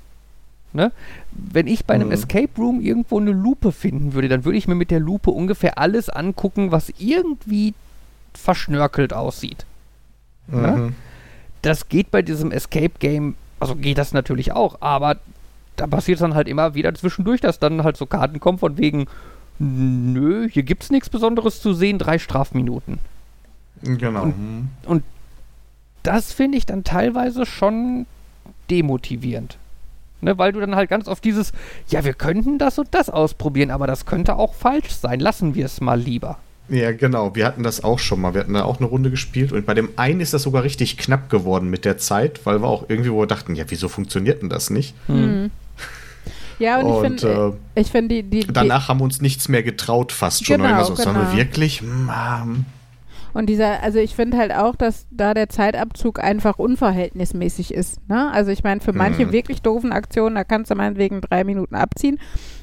Ne? 0.74 0.92
Wenn 1.32 1.68
ich 1.68 1.86
bei 1.86 1.94
einem 1.94 2.08
Mhm. 2.08 2.14
Escape 2.14 2.50
Room 2.58 2.82
irgendwo 2.82 3.20
eine 3.20 3.32
Lupe 3.32 3.72
finden 3.72 4.14
würde, 4.14 4.28
dann 4.28 4.44
würde 4.44 4.58
ich 4.58 4.68
mir 4.68 4.76
mit 4.76 4.92
der 4.92 5.00
Lupe 5.00 5.32
ungefähr 5.32 5.78
alles 5.78 6.10
angucken, 6.10 6.72
was 6.72 6.92
irgendwie 6.98 7.74
verschnörkelt 8.34 9.14
aussieht. 9.14 9.66
Ja? 10.52 10.76
Mhm. 10.76 10.96
Das 11.62 11.88
geht 11.88 12.12
bei 12.12 12.22
diesem 12.22 12.52
Escape 12.52 12.92
Game, 13.00 13.36
also 13.60 13.76
geht 13.76 13.98
das 13.98 14.12
natürlich 14.14 14.52
auch, 14.52 14.82
aber 14.82 15.18
da 15.78 15.88
passiert 15.88 16.22
dann 16.22 16.36
halt 16.36 16.48
immer 16.48 16.76
wieder 16.76 16.94
zwischendurch, 16.94 17.42
dass 17.42 17.60
dann 17.60 17.84
halt 17.84 17.98
so 17.98 18.06
Karten 18.06 18.40
kommen 18.40 18.60
von 18.60 18.78
wegen, 18.78 19.08
nö, 19.60 20.48
hier 20.50 20.64
gibt's 20.64 20.90
nichts 20.92 21.10
Besonderes 21.10 21.62
zu 21.62 21.74
sehen, 21.74 21.98
drei 22.00 22.20
Strafminuten. 22.20 23.00
Genau. 23.84 24.24
Und- 24.24 24.70
Mhm. 24.88 25.04
Das 26.04 26.32
finde 26.34 26.58
ich 26.60 26.66
dann 26.68 26.84
teilweise 26.84 27.46
schon 27.48 28.06
demotivierend. 28.70 29.58
Ne, 30.22 30.38
weil 30.38 30.54
du 30.54 30.60
dann 30.60 30.76
halt 30.76 30.90
ganz 30.90 31.08
oft 31.08 31.24
dieses, 31.24 31.52
ja, 31.90 32.04
wir 32.06 32.14
könnten 32.14 32.58
das 32.58 32.80
und 32.80 32.88
das 32.92 33.10
ausprobieren, 33.10 33.70
aber 33.70 33.86
das 33.86 34.06
könnte 34.06 34.38
auch 34.38 34.54
falsch 34.54 34.90
sein, 34.92 35.20
lassen 35.20 35.56
wir 35.56 35.66
es 35.66 35.82
mal 35.82 36.00
lieber. 36.00 36.38
Ja, 36.70 36.92
genau. 36.94 37.36
Wir 37.36 37.46
hatten 37.46 37.62
das 37.62 37.84
auch 37.84 38.00
schon 38.00 38.22
mal. 38.22 38.34
Wir 38.34 38.42
hatten 38.42 38.54
da 38.54 38.64
auch 38.64 38.80
eine 38.80 38.88
Runde 38.88 39.12
gespielt 39.12 39.52
und 39.52 39.66
bei 39.68 39.74
dem 39.76 39.90
einen 39.98 40.22
ist 40.22 40.34
das 40.34 40.42
sogar 40.44 40.64
richtig 40.64 40.98
knapp 40.98 41.30
geworden 41.30 41.70
mit 41.70 41.86
der 41.86 41.98
Zeit, 42.00 42.44
weil 42.46 42.62
wir 42.62 42.68
auch 42.68 42.86
irgendwie 42.88 43.12
wo 43.12 43.26
dachten, 43.26 43.56
ja, 43.56 43.66
wieso 43.68 43.88
funktioniert 43.88 44.42
denn 44.42 44.50
das 44.50 44.70
nicht? 44.72 44.96
Mhm. 45.08 45.52
Ja, 46.60 46.80
und, 46.80 46.86
Und, 46.86 47.16
ich 47.16 47.22
finde, 47.22 47.54
äh, 47.76 47.80
ich 47.82 47.92
finde 47.92 48.16
die, 48.16 48.24
die, 48.24 48.40
die, 48.48 48.54
Danach 48.54 48.88
haben 48.90 49.00
wir 49.00 49.04
uns 49.06 49.22
nichts 49.22 49.50
mehr 49.50 49.64
getraut, 49.64 50.12
fast 50.12 50.46
schon. 50.46 50.58
Genau, 50.58 50.70
Immer 50.70 50.86
so, 50.86 50.96
Sollen 50.96 51.16
wir 51.16 51.24
genau. 51.26 51.36
wirklich? 51.38 51.82
Hm, 51.82 52.10
ähm, 52.10 52.66
Und 53.34 53.48
dieser, 53.48 53.84
also 53.84 54.00
ich 54.00 54.16
finde 54.16 54.38
halt 54.38 54.54
auch, 54.54 54.76
dass 54.78 55.06
da 55.12 55.34
der 55.34 55.50
Zeitabzug 55.50 56.24
einfach 56.24 56.58
unverhältnismäßig 56.58 57.74
ist. 57.74 58.00
Ne? 58.10 58.32
Also 58.32 58.52
ich 58.52 58.64
meine, 58.64 58.80
für 58.80 58.94
manche 58.94 59.26
Mhm. 59.26 59.32
wirklich 59.34 59.62
doofen 59.62 59.92
Aktionen, 59.92 60.36
da 60.36 60.44
kannst 60.46 60.72
du 60.72 60.76
meinetwegen 60.76 61.20
drei 61.22 61.44
Minuten 61.44 61.76
abziehen, 61.76 62.20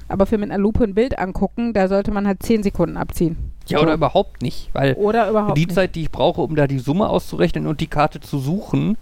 aber 0.08 0.24
für 0.24 0.38
mit 0.38 0.50
einer 0.50 0.58
Lupe 0.58 0.84
ein 0.84 0.94
Bild 0.94 1.18
angucken, 1.18 1.74
da 1.74 1.88
sollte 1.88 2.10
man 2.10 2.26
halt 2.26 2.42
zehn 2.42 2.62
Sekunden 2.62 2.96
abziehen. 2.96 3.36
Ja, 3.68 3.80
oder 3.80 3.94
überhaupt 3.94 4.40
nicht, 4.42 4.70
weil 4.72 4.94
Oder 4.94 5.28
überhaupt 5.30 5.56
die 5.58 5.66
nicht. 5.66 5.74
Zeit, 5.74 5.94
die 5.94 6.02
ich 6.02 6.10
brauche, 6.10 6.40
um 6.40 6.56
da 6.56 6.66
die 6.66 6.78
Summe 6.78 7.08
auszurechnen 7.08 7.66
und 7.66 7.80
die 7.80 7.86
Karte 7.86 8.20
zu 8.20 8.38
suchen, 8.38 8.96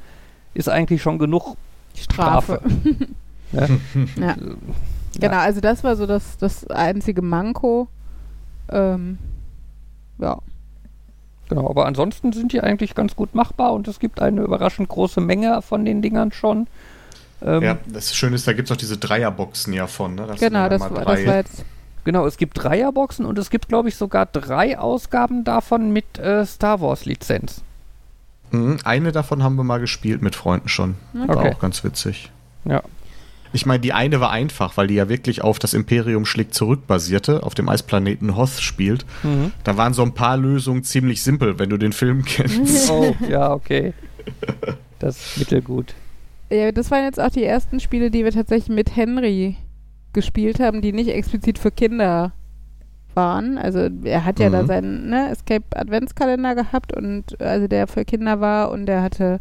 ist 0.54 0.68
eigentlich 0.68 1.00
schon 1.02 1.18
genug 1.18 1.56
Strafe. 1.96 2.60
Ne? 2.84 2.96
Ja. 4.16 4.36
Genau, 5.18 5.38
also 5.38 5.60
das 5.60 5.82
war 5.82 5.96
so 5.96 6.06
das, 6.06 6.36
das 6.38 6.66
einzige 6.68 7.20
Manko. 7.20 7.88
Ähm, 8.70 9.18
ja. 10.18 10.38
Genau, 11.48 11.68
aber 11.68 11.86
ansonsten 11.86 12.32
sind 12.32 12.52
die 12.52 12.60
eigentlich 12.60 12.94
ganz 12.94 13.16
gut 13.16 13.34
machbar 13.34 13.72
und 13.72 13.88
es 13.88 13.98
gibt 13.98 14.22
eine 14.22 14.42
überraschend 14.42 14.88
große 14.88 15.20
Menge 15.20 15.62
von 15.62 15.84
den 15.84 16.00
Dingern 16.00 16.30
schon. 16.30 16.68
Ähm, 17.42 17.62
ja, 17.62 17.78
das 17.86 18.14
Schöne 18.14 18.36
ist, 18.36 18.46
da 18.46 18.52
gibt 18.52 18.68
es 18.68 18.72
auch 18.72 18.78
diese 18.78 18.98
Dreierboxen 18.98 19.72
ja 19.72 19.88
von. 19.88 20.14
Ne? 20.14 20.26
Das 20.28 20.38
genau, 20.38 20.68
das 20.68 20.80
war, 20.80 20.90
das 20.90 21.26
war 21.26 21.36
jetzt. 21.36 21.64
Genau, 22.04 22.26
es 22.26 22.36
gibt 22.36 22.62
Dreierboxen 22.62 23.26
und 23.26 23.38
es 23.38 23.50
gibt, 23.50 23.68
glaube 23.68 23.88
ich, 23.88 23.96
sogar 23.96 24.26
drei 24.26 24.78
Ausgaben 24.78 25.44
davon 25.44 25.92
mit 25.92 26.18
äh, 26.18 26.46
Star 26.46 26.80
Wars-Lizenz. 26.80 27.62
Mhm, 28.52 28.78
eine 28.84 29.12
davon 29.12 29.42
haben 29.42 29.56
wir 29.56 29.64
mal 29.64 29.80
gespielt 29.80 30.22
mit 30.22 30.34
Freunden 30.34 30.68
schon. 30.68 30.94
Okay. 31.14 31.28
War 31.28 31.44
auch 31.44 31.58
ganz 31.58 31.84
witzig. 31.84 32.30
Ja. 32.64 32.82
Ich 33.52 33.66
meine, 33.66 33.80
die 33.80 33.92
eine 33.92 34.20
war 34.20 34.30
einfach, 34.30 34.76
weil 34.76 34.86
die 34.86 34.94
ja 34.94 35.08
wirklich 35.08 35.42
auf 35.42 35.58
das 35.58 35.74
Imperium 35.74 36.24
schlägt 36.24 36.54
zurück 36.54 36.86
basierte, 36.86 37.42
auf 37.42 37.54
dem 37.54 37.68
Eisplaneten 37.68 38.36
Hoth 38.36 38.60
spielt. 38.60 39.04
Mhm. 39.22 39.52
Da 39.64 39.76
waren 39.76 39.92
so 39.92 40.02
ein 40.02 40.14
paar 40.14 40.36
Lösungen 40.36 40.84
ziemlich 40.84 41.22
simpel, 41.22 41.58
wenn 41.58 41.70
du 41.70 41.76
den 41.76 41.92
Film 41.92 42.24
kennst. 42.26 42.90
Oh, 42.90 43.14
ja, 43.28 43.52
okay. 43.52 43.92
Das 44.98 45.18
ist 45.18 45.38
mittelgut. 45.38 45.94
Ja, 46.50 46.72
das 46.72 46.90
waren 46.90 47.04
jetzt 47.04 47.20
auch 47.20 47.30
die 47.30 47.44
ersten 47.44 47.80
Spiele, 47.80 48.10
die 48.10 48.24
wir 48.24 48.32
tatsächlich 48.32 48.74
mit 48.74 48.96
Henry 48.96 49.56
gespielt 50.12 50.60
haben, 50.60 50.82
die 50.82 50.92
nicht 50.92 51.08
explizit 51.08 51.58
für 51.58 51.70
Kinder 51.70 52.32
waren. 53.14 53.58
Also 53.58 53.88
er 54.04 54.24
hat 54.24 54.38
ja 54.38 54.48
mhm. 54.48 54.52
da 54.52 54.66
seinen 54.66 55.10
ne, 55.10 55.30
Escape 55.30 55.64
Adventskalender 55.74 56.54
gehabt 56.54 56.96
und 56.96 57.40
also 57.40 57.68
der 57.68 57.86
für 57.86 58.04
Kinder 58.04 58.40
war 58.40 58.70
und 58.70 58.86
der 58.86 59.02
hatte 59.02 59.40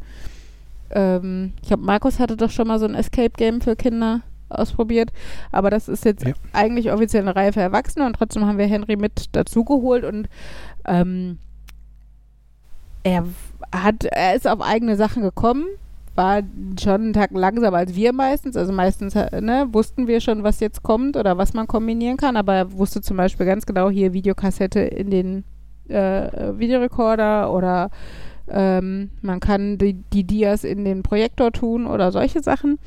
ähm, 0.92 1.54
ich 1.62 1.68
glaube, 1.68 1.84
Markus 1.84 2.20
hatte 2.20 2.38
doch 2.38 2.50
schon 2.50 2.68
mal 2.68 2.80
so 2.80 2.86
ein 2.86 2.96
Escape-Game 2.96 3.62
für 3.62 3.76
Kinder 3.76 4.22
ausprobiert. 4.50 5.12
Aber 5.52 5.70
das 5.70 5.88
ist 5.88 6.06
jetzt 6.06 6.26
ja. 6.26 6.34
eigentlich 6.54 6.92
offiziell 6.92 7.22
eine 7.22 7.36
Reihe 7.36 7.54
für 7.54 7.62
Erwachsene 7.62 8.06
und 8.06 8.14
trotzdem 8.14 8.46
haben 8.46 8.58
wir 8.58 8.66
Henry 8.66 8.96
mit 8.96 9.36
dazugeholt 9.36 10.04
und 10.04 10.28
ähm, 10.86 11.38
er 13.04 13.26
hat, 13.74 14.04
er 14.06 14.36
ist 14.36 14.48
auf 14.48 14.62
eigene 14.62 14.96
Sachen 14.96 15.24
gekommen, 15.24 15.66
war 16.16 16.42
schon 16.80 17.02
einen 17.02 17.14
Tag 17.14 17.32
langsamer 17.32 17.78
als 17.78 17.96
wir 17.96 18.12
meistens. 18.12 18.58
Also 18.58 18.74
meistens 18.74 19.16
ne, 19.16 19.68
wussten 19.72 20.08
wir 20.08 20.20
schon, 20.20 20.44
was 20.44 20.60
jetzt 20.60 20.84
kommt 20.84 21.16
oder 21.16 21.38
was 21.38 21.54
man 21.54 21.68
kombinieren 21.68 22.18
kann, 22.18 22.36
aber 22.36 22.56
er 22.56 22.74
wusste 22.74 23.02
zum 23.02 23.18
Beispiel 23.18 23.46
ganz 23.46 23.66
genau 23.66 23.90
hier 23.90 24.14
Videokassette 24.14 24.80
in 24.80 25.10
den 25.12 25.44
äh, 25.88 26.58
Videorekorder 26.58 27.54
oder 27.54 27.90
ähm, 28.52 29.12
man 29.22 29.40
kann 29.40 29.78
die, 29.78 29.94
die 30.14 30.24
Dias 30.24 30.64
in 30.64 30.86
den 30.86 31.04
Projektor 31.04 31.52
tun 31.52 31.88
oder 31.88 32.12
solche 32.12 32.42
Sachen. 32.42 32.80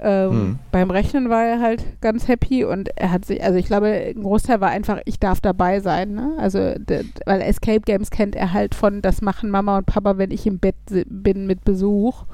Ähm, 0.00 0.30
hm. 0.30 0.58
Beim 0.72 0.90
Rechnen 0.90 1.30
war 1.30 1.44
er 1.44 1.60
halt 1.60 2.00
ganz 2.00 2.26
happy 2.26 2.64
und 2.64 2.90
er 2.96 3.12
hat 3.12 3.24
sich, 3.24 3.42
also 3.42 3.58
ich 3.58 3.66
glaube, 3.66 3.86
ein 3.88 4.22
Großteil 4.22 4.60
war 4.60 4.70
einfach, 4.70 5.00
ich 5.04 5.20
darf 5.20 5.40
dabei 5.40 5.80
sein. 5.80 6.14
Ne? 6.14 6.34
Also, 6.38 6.58
weil 6.58 7.40
Escape 7.40 7.80
Games 7.80 8.10
kennt 8.10 8.34
er 8.34 8.52
halt 8.52 8.74
von, 8.74 9.02
das 9.02 9.22
machen 9.22 9.50
Mama 9.50 9.78
und 9.78 9.86
Papa, 9.86 10.18
wenn 10.18 10.30
ich 10.30 10.46
im 10.46 10.58
Bett 10.58 10.74
bin 11.06 11.46
mit 11.46 11.64
Besuch 11.64 12.24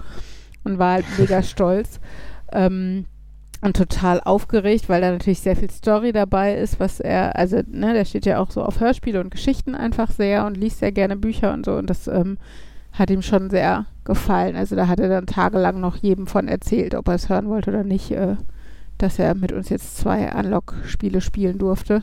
und 0.64 0.78
war 0.78 0.94
halt 0.94 1.05
mega 1.18 1.42
stolz. 1.44 2.01
Ähm, 2.52 3.05
und 3.61 3.77
total 3.77 4.20
aufgeregt, 4.20 4.89
weil 4.89 5.03
da 5.03 5.11
natürlich 5.11 5.41
sehr 5.41 5.57
viel 5.57 5.70
Story 5.70 6.12
dabei 6.12 6.57
ist, 6.57 6.81
was 6.81 6.99
er, 6.99 7.37
also, 7.37 7.61
ne, 7.66 7.93
der 7.93 8.05
steht 8.05 8.27
ja 8.27 8.39
auch 8.39 8.51
so 8.51 8.62
auf 8.62 8.81
Hörspiele 8.81 9.20
und 9.20 9.31
Geschichten 9.31 9.74
einfach 9.74 10.11
sehr 10.11 10.47
und 10.47 10.57
liest 10.57 10.78
sehr 10.78 10.93
gerne 10.93 11.16
Bücher 11.16 11.53
und 11.53 11.66
so 11.66 11.74
und 11.74 11.91
das 11.91 12.09
ähm, 12.09 12.39
hat 12.93 13.11
ihm 13.11 13.23
schon 13.23 13.51
sehr 13.51 13.87
gefallen. 14.05 14.57
Also 14.57 14.77
da 14.77 14.89
hat 14.89 14.99
er 14.99 15.09
dann 15.09 15.27
tagelang 15.27 15.81
noch 15.81 15.97
jedem 15.97 16.27
von 16.27 16.49
erzählt, 16.49 16.95
ob 16.95 17.09
er 17.09 17.15
es 17.15 17.28
hören 17.28 17.49
wollte 17.49 17.70
oder 17.70 17.85
nicht, 17.85 18.11
äh, 18.11 18.37
dass 18.99 19.19
er 19.19 19.35
mit 19.35 19.53
uns 19.53 19.69
jetzt 19.69 19.97
zwei 19.97 20.32
Unlock-Spiele 20.32 21.20
spielen 21.20 21.59
durfte. 21.59 22.03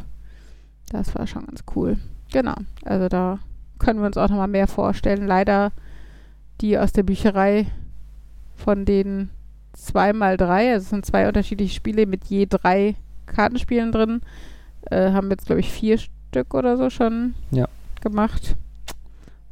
Das 0.90 1.16
war 1.16 1.28
schon 1.28 1.46
ganz 1.46 1.64
cool. 1.76 1.98
Genau, 2.32 2.56
also 2.86 3.10
da 3.10 3.40
können 3.80 4.00
wir 4.00 4.08
uns 4.08 4.18
auch 4.18 4.30
nochmal 4.30 4.48
mehr 4.48 4.68
vorstellen. 4.68 5.28
Leider 5.28 5.72
die 6.62 6.78
aus 6.78 6.92
der 6.92 7.04
Bücherei 7.04 7.68
von 8.56 8.86
denen 8.86 9.30
zweimal 9.78 10.38
drei, 10.38 10.74
also 10.74 10.84
es 10.84 10.90
sind 10.90 11.06
zwei 11.06 11.28
unterschiedliche 11.28 11.74
Spiele 11.74 12.06
mit 12.06 12.26
je 12.26 12.46
drei 12.48 12.96
Kartenspielen 13.28 13.92
drin. 13.92 14.22
Äh, 14.90 15.12
haben 15.12 15.30
jetzt, 15.30 15.46
glaube 15.46 15.60
ich, 15.60 15.72
vier 15.72 15.98
Stück 15.98 16.54
oder 16.54 16.78
so 16.78 16.90
schon 16.90 17.36
ja. 17.52 17.68
gemacht. 18.02 18.56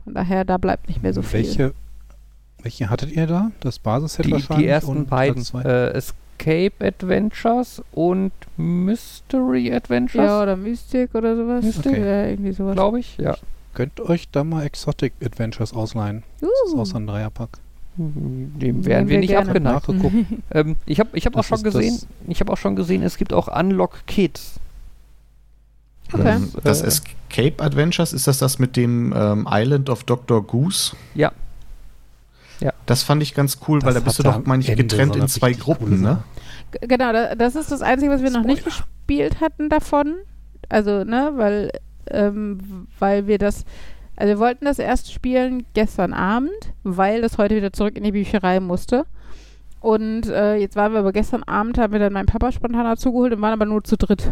Von 0.04 0.14
daher, 0.14 0.46
da 0.46 0.58
bleibt 0.58 0.88
nicht 0.88 1.04
mehr 1.04 1.14
so 1.14 1.22
welche, 1.32 1.56
viel. 1.56 1.74
Welche 2.62 2.90
hattet 2.90 3.12
ihr 3.12 3.28
da? 3.28 3.52
Das 3.60 3.80
Basisset 3.80 4.26
die, 4.26 4.32
wahrscheinlich? 4.32 4.66
Die 4.66 4.70
ersten 4.70 5.06
beiden. 5.06 5.44
Äh, 5.64 5.90
Escape 5.90 6.74
Adventures 6.80 7.82
und 7.92 8.32
Mystery 8.58 9.74
Adventures. 9.74 10.26
Ja, 10.26 10.44
oder 10.44 10.56
Mystic 10.56 11.14
oder 11.16 11.36
sowas. 11.36 11.64
Mystic, 11.64 11.92
okay. 11.92 12.06
ja, 12.06 12.26
irgendwie 12.28 12.52
sowas. 12.52 12.76
Glaube 12.76 13.00
ich, 13.00 13.18
ja. 13.18 13.36
Könnt 13.74 14.00
euch 14.00 14.30
da 14.30 14.44
mal 14.44 14.64
Exotic 14.66 15.14
Adventures 15.24 15.74
ausleihen. 15.74 16.24
Uh. 16.42 16.48
Das 16.64 16.74
ist 16.74 16.80
auch 16.80 16.86
so 16.86 16.98
ein 16.98 17.08
Dreierpack. 17.08 17.60
Dem 17.98 18.86
werden 18.86 19.08
wir, 19.08 19.16
wir 19.16 19.20
nicht 19.20 19.38
abgeneigt. 19.38 19.88
ähm, 20.52 20.76
ich 20.86 21.00
habe 21.00 21.10
ich 21.14 21.26
hab 21.26 21.36
auch 21.36 21.44
schon 21.44 21.64
gesehen, 21.64 21.98
ich 22.28 22.40
habe 22.42 22.52
auch 22.52 22.58
schon 22.58 22.76
gesehen, 22.76 23.04
es 23.04 23.18
gibt 23.18 23.32
auch 23.32 23.48
Unlock 23.48 24.06
Kids. 24.06 24.60
Okay. 26.12 26.42
Das, 26.64 26.82
äh, 26.82 26.88
Escape 26.88 27.64
Adventures, 27.64 28.14
ist 28.14 28.28
das 28.28 28.38
das 28.38 28.60
mit 28.60 28.76
dem 28.76 29.14
ähm, 29.16 29.48
Island 29.50 29.90
of 29.90 30.04
Dr. 30.04 30.46
Goose? 30.46 30.96
Ja. 31.14 31.32
Ja. 32.60 32.74
Das 32.86 33.04
fand 33.04 33.22
ich 33.22 33.34
ganz 33.34 33.60
cool, 33.68 33.80
das 33.80 33.88
weil 33.88 33.94
da 33.96 34.00
bist 34.00 34.20
du 34.20 34.24
doch, 34.24 34.46
meine 34.46 34.64
ich, 34.64 34.76
getrennt 34.76 35.16
in 35.16 35.28
zwei 35.28 35.54
Gruppen, 35.54 36.02
ne? 36.02 36.24
Genau, 36.82 37.12
das 37.36 37.56
ist 37.56 37.72
das 37.72 37.82
Einzige, 37.82 38.12
was 38.12 38.22
wir 38.22 38.30
Spoiler. 38.30 38.42
noch 38.42 38.48
nicht 38.48 38.64
gespielt 38.66 39.40
hatten 39.42 39.70
davon. 39.70 40.16
Also, 40.70 41.04
ne, 41.04 41.32
weil, 41.36 41.72
ähm, 42.10 42.88
weil 43.00 43.28
wir 43.28 43.38
das, 43.38 43.66
also 44.16 44.34
wir 44.34 44.40
wollten 44.40 44.66
das 44.66 44.80
erst 44.80 45.12
spielen 45.12 45.66
gestern 45.74 46.14
Abend, 46.14 46.74
weil 46.84 47.22
das 47.22 47.38
heute 47.38 47.56
wieder 47.56 47.74
zurück 47.74 47.98
in 47.98 48.04
die 48.04 48.12
Bücherei 48.12 48.60
musste. 48.60 49.06
Und 49.82 50.28
äh, 50.30 50.56
jetzt 50.56 50.76
waren 50.76 50.94
wir 50.94 51.00
aber 51.00 51.12
gestern 51.12 51.44
Abend, 51.44 51.78
haben 51.78 51.94
wir 51.94 52.00
dann 52.00 52.14
meinen 52.14 52.26
Papa 52.26 52.52
spontan 52.52 52.86
dazugeholt 52.86 53.34
und 53.34 53.42
waren 53.42 53.54
aber 53.54 53.66
nur 53.66 53.84
zu 53.84 53.98
dritt. 53.98 54.32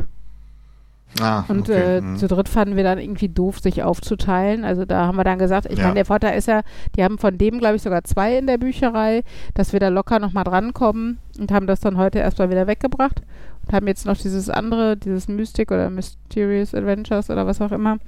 Ah, 1.22 1.46
und 1.48 1.70
okay. 1.70 1.98
äh, 1.98 2.02
mhm. 2.02 2.18
zu 2.18 2.28
dritt 2.28 2.50
fanden 2.50 2.76
wir 2.76 2.84
dann 2.84 2.98
irgendwie 2.98 3.30
doof, 3.30 3.60
sich 3.60 3.84
aufzuteilen. 3.84 4.64
Also 4.64 4.86
da 4.86 5.06
haben 5.06 5.18
wir 5.18 5.24
dann 5.24 5.38
gesagt, 5.38 5.68
ich 5.70 5.78
ja. 5.78 5.84
meine, 5.84 5.96
der 5.96 6.06
Vorteil 6.06 6.38
ist 6.38 6.48
ja, 6.48 6.62
die 6.96 7.04
haben 7.04 7.20
von 7.20 7.38
dem, 7.38 7.60
glaube 7.60 7.76
ich, 7.76 7.84
sogar 7.84 8.04
zwei 8.04 8.38
in 8.38 8.48
der 8.48 8.58
Bücherei, 8.58 9.24
dass 9.54 9.74
wir 9.74 9.80
da 9.80 9.90
locker 9.90 10.18
nochmal 10.20 10.44
drankommen 10.44 11.20
und 11.38 11.52
haben 11.52 11.68
das 11.68 11.82
dann 11.82 11.98
heute 11.98 12.20
erstmal 12.20 12.50
wieder 12.50 12.66
weggebracht 12.66 13.22
und 13.66 13.74
haben 13.74 13.88
jetzt 13.88 14.06
noch 14.06 14.18
dieses 14.18 14.50
andere, 14.50 14.98
dieses 14.98 15.28
Mystic 15.28 15.72
oder 15.72 15.90
Mysterious 15.90 16.74
Adventures 16.74 17.30
oder 17.30 17.46
was 17.46 17.62
auch 17.62 17.72
immer. 17.72 18.00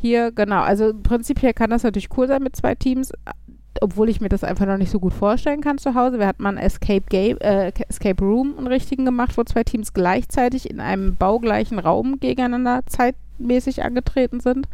Hier, 0.00 0.30
genau, 0.32 0.60
also 0.60 0.92
prinzipiell 0.94 1.54
kann 1.54 1.70
das 1.70 1.82
natürlich 1.82 2.08
cool 2.16 2.28
sein 2.28 2.42
mit 2.42 2.54
zwei 2.54 2.74
Teams, 2.74 3.12
obwohl 3.80 4.08
ich 4.08 4.20
mir 4.20 4.28
das 4.28 4.44
einfach 4.44 4.66
noch 4.66 4.78
nicht 4.78 4.90
so 4.90 5.00
gut 5.00 5.12
vorstellen 5.12 5.60
kann 5.60 5.78
zu 5.78 5.94
Hause. 5.94 6.18
Wir 6.18 6.26
hatten 6.26 6.42
mal 6.42 6.50
ein 6.50 6.58
Escape, 6.58 7.04
Game, 7.08 7.38
äh, 7.38 7.72
Escape 7.88 8.22
Room 8.22 8.54
einen 8.58 8.66
richtigen 8.66 9.04
gemacht, 9.04 9.36
wo 9.36 9.44
zwei 9.44 9.64
Teams 9.64 9.92
gleichzeitig 9.92 10.70
in 10.70 10.80
einem 10.80 11.16
baugleichen 11.16 11.78
Raum 11.78 12.20
gegeneinander 12.20 12.82
zeitmäßig 12.86 13.82
angetreten 13.82 14.40
sind. 14.40 14.68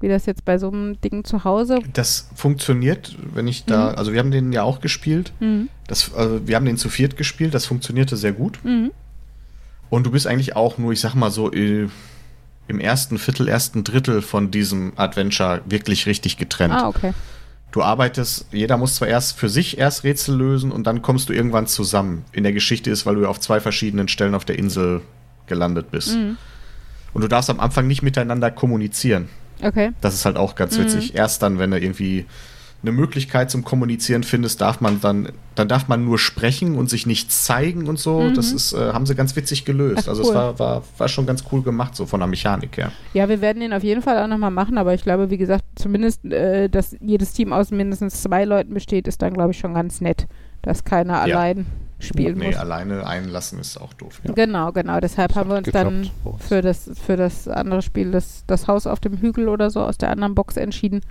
Wie 0.00 0.08
das 0.08 0.26
jetzt 0.26 0.44
bei 0.44 0.58
so 0.58 0.68
einem 0.68 1.00
Ding 1.00 1.24
zu 1.24 1.44
Hause. 1.44 1.78
Das 1.92 2.28
funktioniert, 2.34 3.16
wenn 3.34 3.46
ich 3.46 3.66
da, 3.66 3.92
mhm. 3.92 3.98
also 3.98 4.12
wir 4.12 4.18
haben 4.18 4.32
den 4.32 4.50
ja 4.52 4.64
auch 4.64 4.80
gespielt. 4.80 5.32
Mhm. 5.38 5.68
Das, 5.86 6.12
also 6.14 6.46
wir 6.48 6.56
haben 6.56 6.64
den 6.64 6.76
zu 6.76 6.88
viert 6.88 7.16
gespielt, 7.16 7.54
das 7.54 7.66
funktionierte 7.66 8.16
sehr 8.16 8.32
gut. 8.32 8.58
Mhm. 8.64 8.90
Und 9.90 10.04
du 10.04 10.10
bist 10.10 10.26
eigentlich 10.26 10.56
auch 10.56 10.76
nur, 10.76 10.92
ich 10.92 11.00
sag 11.00 11.14
mal 11.14 11.30
so, 11.30 11.52
äh, 11.52 11.86
im 12.68 12.80
ersten 12.80 13.18
Viertel, 13.18 13.48
ersten 13.48 13.84
Drittel 13.84 14.22
von 14.22 14.50
diesem 14.50 14.92
Adventure 14.96 15.62
wirklich 15.66 16.06
richtig 16.06 16.36
getrennt. 16.36 16.74
Ah, 16.74 16.88
okay 16.88 17.12
du 17.72 17.82
arbeitest, 17.82 18.46
jeder 18.52 18.76
muss 18.76 18.94
zwar 18.94 19.08
erst 19.08 19.36
für 19.36 19.48
sich 19.48 19.78
erst 19.78 20.04
Rätsel 20.04 20.36
lösen 20.36 20.70
und 20.70 20.86
dann 20.86 21.02
kommst 21.02 21.28
du 21.28 21.32
irgendwann 21.32 21.66
zusammen. 21.66 22.24
In 22.32 22.44
der 22.44 22.52
Geschichte 22.52 22.90
ist, 22.90 23.04
weil 23.06 23.16
du 23.16 23.26
auf 23.26 23.40
zwei 23.40 23.60
verschiedenen 23.60 24.08
Stellen 24.08 24.34
auf 24.34 24.44
der 24.44 24.58
Insel 24.58 25.00
gelandet 25.46 25.90
bist. 25.90 26.14
Mhm. 26.14 26.36
Und 27.12 27.22
du 27.22 27.28
darfst 27.28 27.50
am 27.50 27.60
Anfang 27.60 27.86
nicht 27.86 28.02
miteinander 28.02 28.50
kommunizieren. 28.50 29.28
Okay. 29.62 29.92
Das 30.00 30.14
ist 30.14 30.24
halt 30.24 30.36
auch 30.36 30.54
ganz 30.54 30.76
mhm. 30.76 30.84
witzig. 30.84 31.14
Erst 31.14 31.42
dann, 31.42 31.58
wenn 31.58 31.70
du 31.70 31.80
irgendwie 31.80 32.26
eine 32.82 32.92
Möglichkeit 32.92 33.50
zum 33.50 33.64
Kommunizieren 33.64 34.24
findest, 34.24 34.60
darf 34.60 34.80
man 34.80 35.00
dann, 35.00 35.28
dann 35.54 35.68
darf 35.68 35.86
man 35.86 36.04
nur 36.04 36.18
sprechen 36.18 36.76
und 36.76 36.90
sich 36.90 37.06
nicht 37.06 37.30
zeigen 37.30 37.88
und 37.88 37.98
so. 37.98 38.20
Mhm. 38.20 38.34
Das 38.34 38.52
ist, 38.52 38.72
äh, 38.72 38.92
haben 38.92 39.06
sie 39.06 39.14
ganz 39.14 39.36
witzig 39.36 39.64
gelöst. 39.64 40.04
Ach, 40.04 40.08
also 40.08 40.22
cool. 40.22 40.28
es 40.28 40.34
war, 40.34 40.58
war, 40.58 40.82
war 40.98 41.08
schon 41.08 41.24
ganz 41.24 41.44
cool 41.52 41.62
gemacht, 41.62 41.94
so 41.94 42.06
von 42.06 42.18
der 42.18 42.26
Mechanik 42.26 42.76
her. 42.76 42.90
Ja, 43.14 43.28
wir 43.28 43.40
werden 43.40 43.60
den 43.60 43.72
auf 43.72 43.84
jeden 43.84 44.02
Fall 44.02 44.22
auch 44.22 44.26
nochmal 44.26 44.50
machen, 44.50 44.78
aber 44.78 44.94
ich 44.94 45.02
glaube, 45.02 45.30
wie 45.30 45.38
gesagt, 45.38 45.64
zumindest, 45.76 46.24
äh, 46.24 46.68
dass 46.68 46.96
jedes 47.00 47.32
Team 47.32 47.52
aus 47.52 47.70
mindestens 47.70 48.22
zwei 48.22 48.44
Leuten 48.44 48.74
besteht, 48.74 49.06
ist 49.06 49.22
dann, 49.22 49.32
glaube 49.32 49.52
ich, 49.52 49.58
schon 49.58 49.74
ganz 49.74 50.00
nett, 50.00 50.26
dass 50.62 50.84
keiner 50.84 51.14
ja. 51.14 51.36
allein 51.36 51.66
spielen 52.00 52.38
nee, 52.38 52.46
muss. 52.46 52.54
Nee, 52.54 52.60
alleine 52.60 53.06
einlassen 53.06 53.60
ist 53.60 53.80
auch 53.80 53.94
doof. 53.94 54.20
Ja. 54.24 54.32
Genau, 54.32 54.72
genau. 54.72 55.00
Deshalb 55.00 55.28
das 55.28 55.36
haben 55.36 55.50
wir 55.50 55.56
uns 55.58 55.70
dann 55.70 56.10
für 56.40 56.62
das, 56.62 56.90
für 56.94 57.16
das 57.16 57.48
andere 57.48 57.82
Spiel, 57.82 58.10
das, 58.10 58.44
das 58.46 58.66
Haus 58.66 58.86
auf 58.86 59.00
dem 59.00 59.18
Hügel 59.18 59.48
oder 59.48 59.70
so, 59.70 59.80
aus 59.80 59.98
der 59.98 60.10
anderen 60.10 60.34
Box 60.34 60.56
entschieden. 60.56 61.02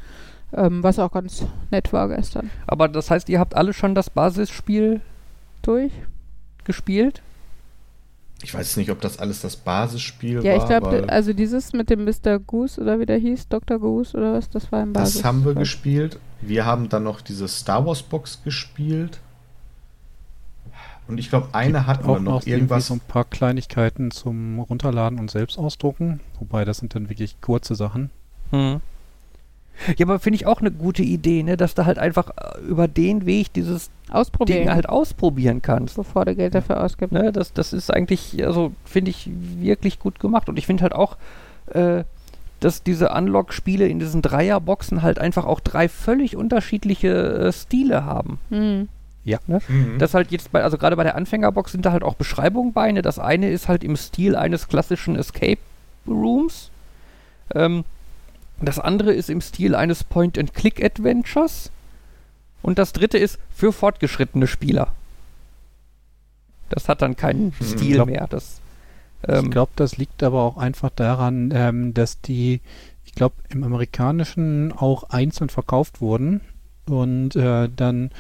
Ähm, 0.54 0.84
was 0.84 1.00
auch 1.00 1.12
ganz 1.12 1.46
nett 1.70 1.94
war 1.94 2.10
gestern. 2.10 2.50
Aber 2.68 2.88
das 2.90 3.10
heißt, 3.10 3.30
ihr 3.30 3.40
habt 3.40 3.56
alle 3.56 3.74
schon 3.74 3.96
das 3.96 4.10
Basisspiel 4.10 5.02
durch? 5.62 5.92
Gespielt? 6.66 7.22
Ich 8.44 8.54
weiß 8.54 8.78
nicht, 8.78 8.90
ob 8.90 9.00
das 9.02 9.20
alles 9.20 9.42
das 9.42 9.56
Basisspiel 9.56 10.44
Ja, 10.44 10.54
war. 10.54 10.58
ich 10.58 10.66
glaube, 10.66 11.10
also 11.10 11.32
dieses 11.34 11.74
mit 11.74 11.90
dem 11.90 12.06
Mr. 12.06 12.40
Goose 12.40 12.82
oder 12.82 13.00
wie 13.00 13.06
der 13.06 13.18
hieß, 13.18 13.48
Dr. 13.50 13.80
Goose 13.80 14.18
oder 14.18 14.34
was, 14.34 14.50
das 14.50 14.72
war 14.72 14.82
im 14.82 14.94
Basis. 14.94 15.16
das 15.16 15.24
haben 15.24 15.46
wir 15.46 15.54
gespielt. 15.54 16.20
Wir 16.42 16.66
haben 16.66 16.90
dann 16.90 17.04
noch 17.04 17.22
diese 17.22 17.48
Star 17.48 17.86
Wars 17.86 18.02
Box 18.02 18.42
gespielt. 18.44 19.20
Und 21.08 21.18
ich 21.20 21.30
glaube, 21.30 21.50
eine 21.52 21.88
hatten 21.88 22.06
wir 22.08 22.14
auch 22.14 22.20
noch 22.20 22.34
irgendwie 22.42 22.52
irgendwas. 22.52 22.88
so 22.88 22.96
ein 22.96 23.00
paar 23.00 23.26
Kleinigkeiten 23.26 24.12
zum 24.12 24.60
Runterladen 24.60 25.20
und 25.20 25.30
selbst 25.30 25.58
ausdrucken. 25.58 26.20
Wobei 26.40 26.66
das 26.66 26.78
sind 26.78 26.96
dann 26.96 27.10
wirklich 27.10 27.40
kurze 27.42 27.76
Sachen. 27.76 28.10
Hm. 28.52 28.82
Ja, 29.98 30.06
aber 30.06 30.20
finde 30.20 30.36
ich 30.36 30.46
auch 30.46 30.62
eine 30.62 30.72
gute 30.72 31.04
Idee, 31.04 31.44
ne, 31.44 31.58
dass 31.58 31.74
du 31.74 31.86
halt 31.86 32.00
einfach 32.00 32.30
äh, 32.30 32.60
über 32.62 32.88
den 32.88 33.26
Weg 33.26 33.54
dieses 33.54 33.90
Ausprobieren, 34.10 34.60
Ding 34.60 34.70
halt 34.72 34.90
ausprobieren 34.90 35.62
kannst. 35.62 35.96
bevor 35.96 36.26
du 36.26 36.36
Geld 36.36 36.56
dafür 36.56 36.84
ausgibst. 36.84 37.14
Ne, 37.14 37.32
das, 37.32 37.54
das 37.54 37.74
ist 37.74 37.94
eigentlich, 37.94 38.46
also 38.46 38.72
finde 38.86 39.12
ich 39.12 39.30
wirklich 39.34 40.00
gut 40.00 40.20
gemacht. 40.20 40.50
Und 40.50 40.58
ich 40.58 40.66
finde 40.66 40.84
halt 40.84 40.94
auch, 40.94 41.18
äh, 41.68 42.04
dass 42.60 42.84
diese 42.84 43.10
Unlock-Spiele 43.10 43.88
in 43.88 44.00
diesen 44.00 44.22
Dreierboxen 44.22 45.02
halt 45.02 45.20
einfach 45.20 45.46
auch 45.46 45.60
drei 45.60 45.90
völlig 45.90 46.36
unterschiedliche 46.36 47.10
äh, 47.10 47.52
Stile 47.52 48.06
haben. 48.06 48.40
Hm. 48.50 48.88
Mhm. 49.24 49.98
Das 50.00 50.14
halt 50.14 50.32
jetzt 50.32 50.52
bei, 50.52 50.64
also 50.64 50.78
gerade 50.78 50.96
bei 50.96 51.04
der 51.04 51.16
Anfängerbox 51.16 51.72
sind 51.72 51.86
da 51.86 51.92
halt 51.92 52.04
auch 52.04 52.16
Beschreibungen 52.16 52.74
bei. 52.74 52.92
Ne? 52.92 53.02
Das 53.02 53.20
eine 53.20 53.50
ist 53.50 53.68
halt 53.68 53.84
im 53.84 53.96
Stil 53.96 54.36
eines 54.36 54.68
klassischen 54.68 55.16
Escape 55.16 55.60
Rooms. 56.08 56.72
Ähm, 57.54 57.84
das 58.68 58.80
andere 58.80 59.14
ist 59.14 59.30
im 59.30 59.42
Stil 59.42 59.76
eines 59.76 60.04
Point-and-Click-Adventures. 60.04 61.72
Und 62.62 62.78
das 62.78 62.94
dritte 62.94 63.18
ist 63.18 63.40
für 63.54 63.74
fortgeschrittene 63.74 64.48
Spieler. 64.48 64.90
Das 66.70 66.88
hat 66.88 67.02
dann 67.02 67.16
keinen 67.16 67.54
Hm, 67.58 67.66
Stil 67.68 67.96
glaub- 67.96 68.08
mehr. 68.08 68.28
Das, 68.30 68.62
ich 69.24 69.30
ähm, 69.30 69.52
glaube, 69.52 69.72
das 69.76 69.98
liegt 69.98 70.24
aber 70.24 70.42
auch 70.42 70.58
einfach 70.58 70.90
daran, 70.90 71.52
ähm, 71.54 71.94
dass 71.94 72.22
die, 72.22 72.62
ich 73.06 73.14
glaube, 73.14 73.36
im 73.50 73.64
amerikanischen 73.64 74.72
auch 74.72 75.04
einzeln 75.10 75.50
verkauft 75.50 76.02
wurden 76.02 76.42
und 76.88 77.36
äh, 77.36 77.70
dann 77.76 78.12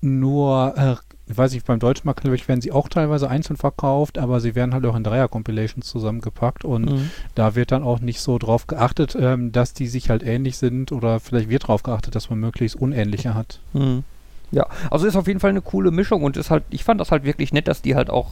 nur, 0.00 0.74
äh, 0.76 1.05
ich 1.28 1.36
weiß 1.36 1.52
nicht, 1.52 1.66
beim 1.66 1.80
deutschen 1.80 2.06
Markt 2.06 2.20
glaube 2.20 2.36
ich, 2.36 2.46
werden 2.46 2.60
sie 2.60 2.70
auch 2.70 2.88
teilweise 2.88 3.28
einzeln 3.28 3.56
verkauft, 3.56 4.18
aber 4.18 4.40
sie 4.40 4.54
werden 4.54 4.72
halt 4.72 4.86
auch 4.86 4.94
in 4.94 5.02
Dreier-Compilations 5.02 5.86
zusammengepackt 5.86 6.64
und 6.64 6.84
mhm. 6.84 7.10
da 7.34 7.54
wird 7.54 7.72
dann 7.72 7.82
auch 7.82 7.98
nicht 7.98 8.20
so 8.20 8.38
drauf 8.38 8.66
geachtet, 8.66 9.16
ähm, 9.18 9.50
dass 9.50 9.72
die 9.72 9.88
sich 9.88 10.08
halt 10.08 10.22
ähnlich 10.22 10.56
sind 10.56 10.92
oder 10.92 11.18
vielleicht 11.18 11.48
wird 11.48 11.66
drauf 11.66 11.82
geachtet, 11.82 12.14
dass 12.14 12.30
man 12.30 12.38
möglichst 12.38 12.76
unähnliche 12.76 13.34
hat. 13.34 13.60
Mhm. 13.72 14.04
Ja, 14.52 14.66
also 14.90 15.06
ist 15.06 15.16
auf 15.16 15.26
jeden 15.26 15.40
Fall 15.40 15.50
eine 15.50 15.62
coole 15.62 15.90
Mischung 15.90 16.22
und 16.22 16.36
ist 16.36 16.50
halt, 16.50 16.62
ich 16.70 16.84
fand 16.84 17.00
das 17.00 17.10
halt 17.10 17.24
wirklich 17.24 17.52
nett, 17.52 17.66
dass 17.66 17.82
die 17.82 17.96
halt 17.96 18.10
auch 18.10 18.30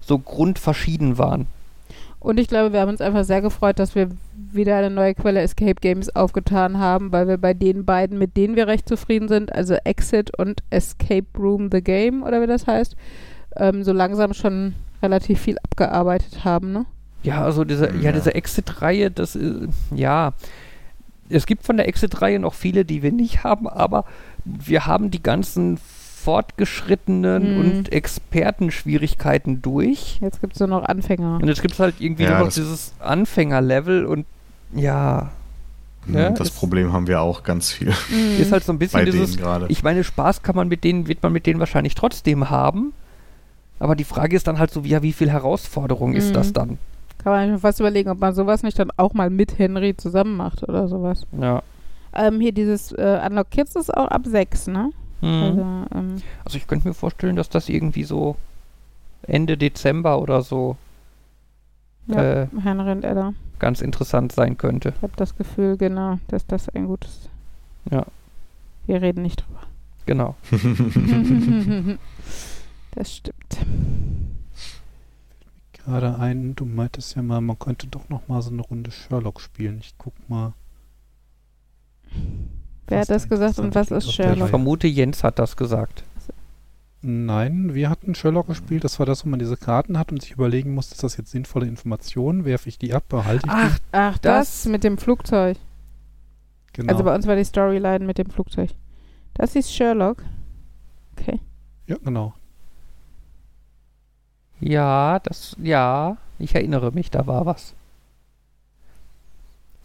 so 0.00 0.18
grundverschieden 0.18 1.18
waren. 1.18 1.48
Und 2.20 2.38
ich 2.38 2.48
glaube, 2.48 2.72
wir 2.72 2.80
haben 2.80 2.90
uns 2.90 3.00
einfach 3.00 3.24
sehr 3.24 3.40
gefreut, 3.40 3.78
dass 3.78 3.94
wir 3.94 4.10
wieder 4.34 4.76
eine 4.76 4.90
neue 4.90 5.14
Quelle 5.14 5.40
Escape 5.40 5.76
Games 5.80 6.14
aufgetan 6.14 6.78
haben, 6.78 7.12
weil 7.12 7.26
wir 7.26 7.38
bei 7.38 7.54
den 7.54 7.84
beiden, 7.86 8.18
mit 8.18 8.36
denen 8.36 8.56
wir 8.56 8.66
recht 8.66 8.88
zufrieden 8.88 9.28
sind, 9.28 9.52
also 9.52 9.74
Exit 9.84 10.36
und 10.38 10.62
Escape 10.68 11.26
Room 11.38 11.70
The 11.72 11.80
Game 11.82 12.22
oder 12.22 12.42
wie 12.42 12.46
das 12.46 12.66
heißt, 12.66 12.94
ähm, 13.56 13.82
so 13.84 13.92
langsam 13.92 14.34
schon 14.34 14.74
relativ 15.02 15.40
viel 15.40 15.56
abgearbeitet 15.62 16.44
haben, 16.44 16.72
ne? 16.72 16.84
Ja, 17.22 17.42
also 17.42 17.64
diese, 17.64 17.86
ja, 17.94 18.10
Ja. 18.10 18.12
diese 18.12 18.34
Exit-Reihe, 18.34 19.10
das 19.10 19.34
ist, 19.36 19.68
ja, 19.94 20.32
es 21.30 21.46
gibt 21.46 21.64
von 21.64 21.76
der 21.76 21.88
Exit-Reihe 21.88 22.38
noch 22.38 22.54
viele, 22.54 22.84
die 22.84 23.02
wir 23.02 23.12
nicht 23.12 23.44
haben, 23.44 23.66
aber 23.68 24.04
wir 24.44 24.86
haben 24.86 25.10
die 25.10 25.22
ganzen 25.22 25.78
fortgeschrittenen 26.30 27.54
Mhm. 27.54 27.60
und 27.60 27.92
Expertenschwierigkeiten 27.92 29.62
durch. 29.62 30.18
Jetzt 30.20 30.40
gibt 30.40 30.54
es 30.54 30.60
nur 30.60 30.68
noch 30.68 30.84
Anfänger. 30.84 31.38
Und 31.42 31.48
jetzt 31.48 31.60
gibt 31.62 31.74
es 31.74 31.80
halt 31.80 31.96
irgendwie 31.98 32.22
Ja, 32.24 32.30
nur 32.30 32.38
noch 32.40 32.44
das- 32.46 32.54
dieses 32.54 32.92
Anfängerlevel 33.00 34.04
und 34.06 34.26
ja, 34.74 35.30
Mhm, 36.06 36.16
Ja, 36.16 36.30
das 36.30 36.48
ist- 36.48 36.56
Problem 36.58 36.94
haben 36.94 37.06
wir 37.08 37.20
auch 37.20 37.42
ganz 37.42 37.72
viel 37.72 37.88
Mhm. 37.88 38.40
ist 38.40 38.52
halt 38.52 38.64
so 38.64 38.72
ein 38.72 38.78
bisschen 38.78 39.00
bei 39.00 39.04
dieses, 39.04 39.36
ich 39.68 39.82
meine, 39.82 40.02
Spaß 40.02 40.42
kann 40.42 40.56
man 40.56 40.66
mit 40.66 40.82
denen, 40.82 41.06
wird 41.08 41.22
man 41.22 41.30
mit 41.30 41.44
denen 41.44 41.60
wahrscheinlich 41.60 41.94
trotzdem 41.94 42.48
haben. 42.48 42.94
Aber 43.78 43.94
die 43.96 44.04
Frage 44.04 44.34
ist 44.34 44.46
dann 44.46 44.58
halt 44.58 44.70
so, 44.70 44.80
ja, 44.80 45.02
wie 45.02 45.12
viel 45.12 45.28
Herausforderung 45.30 46.14
ist 46.14 46.30
Mhm. 46.30 46.32
das 46.32 46.52
dann? 46.54 46.78
Kann 47.22 47.32
man 47.34 47.52
sich 47.52 47.60
fast 47.60 47.80
überlegen, 47.80 48.08
ob 48.08 48.18
man 48.18 48.34
sowas 48.34 48.62
nicht 48.62 48.78
dann 48.78 48.90
auch 48.96 49.12
mal 49.12 49.28
mit 49.28 49.58
Henry 49.58 49.94
zusammen 49.94 50.38
macht 50.38 50.62
oder 50.66 50.88
sowas. 50.88 51.26
Ja. 51.38 51.62
Ähm, 52.14 52.40
hier 52.40 52.52
dieses 52.52 52.92
äh, 52.92 53.20
Unlock 53.28 53.50
Kids 53.50 53.76
ist 53.76 53.94
auch 53.94 54.08
ab 54.08 54.22
6, 54.24 54.68
ne? 54.68 54.92
Mhm. 55.20 55.28
Also, 55.28 55.60
ähm, 55.94 56.22
Also 56.44 56.58
ich 56.58 56.66
könnte 56.66 56.88
mir 56.88 56.94
vorstellen, 56.94 57.36
dass 57.36 57.48
das 57.48 57.68
irgendwie 57.68 58.04
so 58.04 58.36
Ende 59.22 59.56
Dezember 59.56 60.20
oder 60.20 60.42
so 60.42 60.76
ja, 62.06 62.42
äh, 62.42 62.48
und 62.52 63.04
Ella. 63.04 63.34
ganz 63.58 63.80
interessant 63.80 64.32
sein 64.32 64.56
könnte. 64.56 64.94
Ich 64.96 65.02
habe 65.02 65.12
das 65.16 65.36
Gefühl, 65.36 65.76
genau, 65.76 66.18
dass 66.28 66.46
das 66.46 66.68
ein 66.70 66.86
gutes. 66.86 67.28
Ja. 67.90 68.04
Wir 68.86 69.02
reden 69.02 69.22
nicht 69.22 69.44
drüber. 69.46 69.60
Genau. 70.06 70.34
das 72.92 73.16
stimmt. 73.16 73.58
Gerade 75.72 76.18
ein, 76.18 76.56
du 76.56 76.64
meintest 76.64 77.16
ja 77.16 77.22
mal, 77.22 77.40
man 77.40 77.58
könnte 77.58 77.86
doch 77.86 78.08
noch 78.08 78.26
mal 78.28 78.42
so 78.42 78.50
eine 78.50 78.62
Runde 78.62 78.90
Sherlock 78.90 79.40
spielen. 79.40 79.78
Ich 79.80 79.94
guck 79.98 80.14
mal. 80.28 80.54
Wer 82.90 83.00
hat 83.00 83.10
das 83.10 83.22
da 83.22 83.28
gesagt 83.28 83.58
und 83.58 83.74
was 83.74 83.90
ist 83.90 84.06
Ich 84.06 84.14
Sherlock? 84.14 84.40
Reihe- 84.42 84.48
vermute, 84.48 84.86
Jens 84.86 85.24
hat 85.24 85.38
das 85.38 85.56
gesagt. 85.56 86.04
Nein, 87.02 87.72
wir 87.74 87.88
hatten 87.88 88.14
Sherlock 88.14 88.48
gespielt. 88.48 88.84
Das 88.84 88.98
war 88.98 89.06
das, 89.06 89.24
wo 89.24 89.30
man 89.30 89.38
diese 89.38 89.56
Karten 89.56 89.98
hat 89.98 90.12
und 90.12 90.20
sich 90.20 90.32
überlegen 90.32 90.74
muss, 90.74 90.92
ist 90.92 91.02
das 91.02 91.16
jetzt 91.16 91.30
sinnvolle 91.30 91.66
Information? 91.66 92.44
Werfe 92.44 92.68
ich 92.68 92.78
die 92.78 92.92
ab? 92.92 93.04
Behalte 93.08 93.46
ich 93.46 93.52
Ach, 93.52 93.78
Ach, 93.92 94.18
das, 94.18 94.64
Das- 94.64 94.66
mit 94.66 94.84
dem 94.84 94.98
Flugzeug. 94.98 95.56
die? 95.56 96.72
Genau. 96.74 96.92
Also 96.92 97.04
bei 97.04 97.14
uns 97.14 97.26
war 97.26 97.36
die 97.36 97.44
Storyline 97.44 98.04
mit 98.04 98.18
dem 98.18 98.28
Flugzeug. 98.28 98.70
Das 99.34 99.56
ist 99.56 99.72
Sherlock. 99.72 100.22
Okay. 101.16 101.40
ja, 101.86 101.96
genau. 102.04 102.34
Ja, 104.60 105.18
das, 105.20 105.56
ja, 105.62 106.18
ich 106.38 106.54
erinnere 106.54 106.92
mich, 106.92 107.10
da 107.10 107.26
war 107.26 107.46
was. 107.46 107.74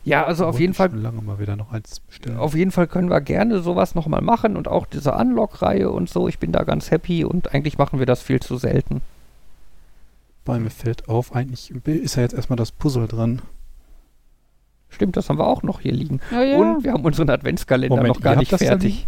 Ja, 0.05 0.23
also 0.23 0.45
auf 0.45 0.59
jeden 0.59 0.75
Fall 0.75 0.93
lange 0.93 1.21
mal 1.23 1.39
wieder 1.39 1.55
noch 1.55 1.71
eins 1.71 1.99
bestellen. 1.99 2.37
Auf 2.37 2.53
jeden 2.53 2.71
Fall 2.71 2.85
können 2.85 3.09
wir 3.09 3.21
gerne 3.21 3.59
sowas 3.61 3.95
nochmal 3.95 4.21
machen 4.21 4.55
und 4.55 4.67
auch 4.67 4.85
diese 4.85 5.13
Unlock-Reihe 5.13 5.89
und 5.89 6.09
so. 6.09 6.27
Ich 6.27 6.37
bin 6.37 6.51
da 6.51 6.63
ganz 6.63 6.91
happy 6.91 7.25
und 7.25 7.55
eigentlich 7.55 7.79
machen 7.79 7.97
wir 7.97 8.05
das 8.05 8.21
viel 8.21 8.39
zu 8.39 8.57
selten. 8.57 9.01
Bei 10.45 10.59
mir 10.59 10.69
fällt 10.69 11.09
auf, 11.09 11.35
eigentlich 11.35 11.73
ist 11.85 12.15
ja 12.15 12.21
jetzt 12.21 12.35
erstmal 12.35 12.55
das 12.55 12.71
Puzzle 12.71 13.07
dran. 13.07 13.41
Stimmt, 14.89 15.17
das 15.17 15.27
haben 15.27 15.39
wir 15.39 15.47
auch 15.47 15.63
noch 15.63 15.79
hier 15.79 15.91
liegen. 15.91 16.21
Oh 16.31 16.39
ja. 16.39 16.57
Und 16.57 16.83
wir 16.83 16.93
haben 16.93 17.03
unseren 17.03 17.31
Adventskalender 17.31 17.95
Moment, 17.95 18.15
noch 18.15 18.21
gar 18.21 18.35
nicht 18.35 18.55
fertig. 18.55 19.07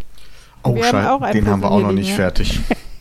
Oh, 0.64 0.74
Wir 0.74 0.84
haben 0.84 0.92
Scheiße, 0.92 1.22
ein 1.26 1.34
den 1.34 1.48
haben 1.48 1.62
wir 1.62 1.70
auch 1.70 1.80
noch 1.80 1.92
nicht 1.92 2.06
liegen, 2.06 2.16
fertig. 2.16 2.60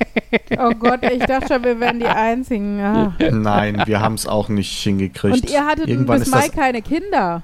oh 0.59 0.70
Gott, 0.78 1.02
ich 1.02 1.24
dachte 1.24 1.55
schon, 1.55 1.64
wir 1.64 1.81
wären 1.81 1.98
die 1.98 2.05
Einzigen. 2.05 2.78
Ah. 2.81 3.14
Nein, 3.32 3.82
wir 3.86 4.01
haben 4.01 4.14
es 4.14 4.27
auch 4.27 4.51
nicht 4.51 4.82
hingekriegt. 4.82 5.35
Und 5.35 5.51
ihr 5.51 5.64
hattet 5.64 5.89
Irgendwann 5.89 6.18
bis 6.18 6.31
Mai 6.31 6.51
keine 6.51 6.82
Kinder. 6.82 7.43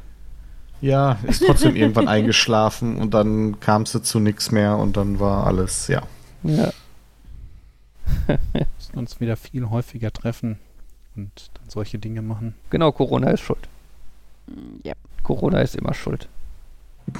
Ja, 0.82 1.18
ist 1.22 1.42
trotzdem 1.46 1.74
irgendwann 1.76 2.08
eingeschlafen 2.08 2.96
und 2.96 3.14
dann 3.14 3.58
kam 3.60 3.86
sie 3.86 4.02
zu 4.02 4.20
nichts 4.20 4.50
mehr 4.50 4.76
und 4.76 4.96
dann 4.96 5.18
war 5.20 5.46
alles, 5.46 5.88
ja. 5.88 6.02
Ja. 6.42 6.72
müssen 8.92 8.98
uns 8.98 9.20
wieder 9.20 9.36
viel 9.36 9.70
häufiger 9.70 10.12
treffen 10.12 10.58
und 11.16 11.50
dann 11.54 11.68
solche 11.68 11.98
Dinge 11.98 12.22
machen. 12.22 12.54
Genau, 12.70 12.92
Corona 12.92 13.30
ist 13.30 13.40
schuld. 13.40 13.68
Ja. 14.82 14.94
Corona 15.22 15.60
ist 15.60 15.76
immer 15.76 15.94
schuld. 15.94 16.28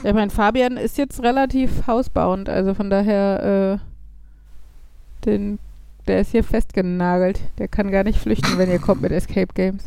Ich 0.04 0.12
meine, 0.12 0.30
Fabian 0.30 0.76
ist 0.76 0.98
jetzt 0.98 1.22
relativ 1.22 1.86
hausbauend, 1.86 2.48
also 2.48 2.74
von 2.74 2.90
daher, 2.90 3.80
äh, 3.80 5.24
den, 5.24 5.58
der 6.06 6.20
ist 6.20 6.30
hier 6.32 6.44
festgenagelt. 6.44 7.40
Der 7.58 7.68
kann 7.68 7.90
gar 7.90 8.04
nicht 8.04 8.18
flüchten, 8.18 8.58
wenn 8.58 8.70
ihr 8.70 8.78
kommt 8.78 9.02
mit 9.02 9.12
Escape 9.12 9.52
Games. 9.54 9.84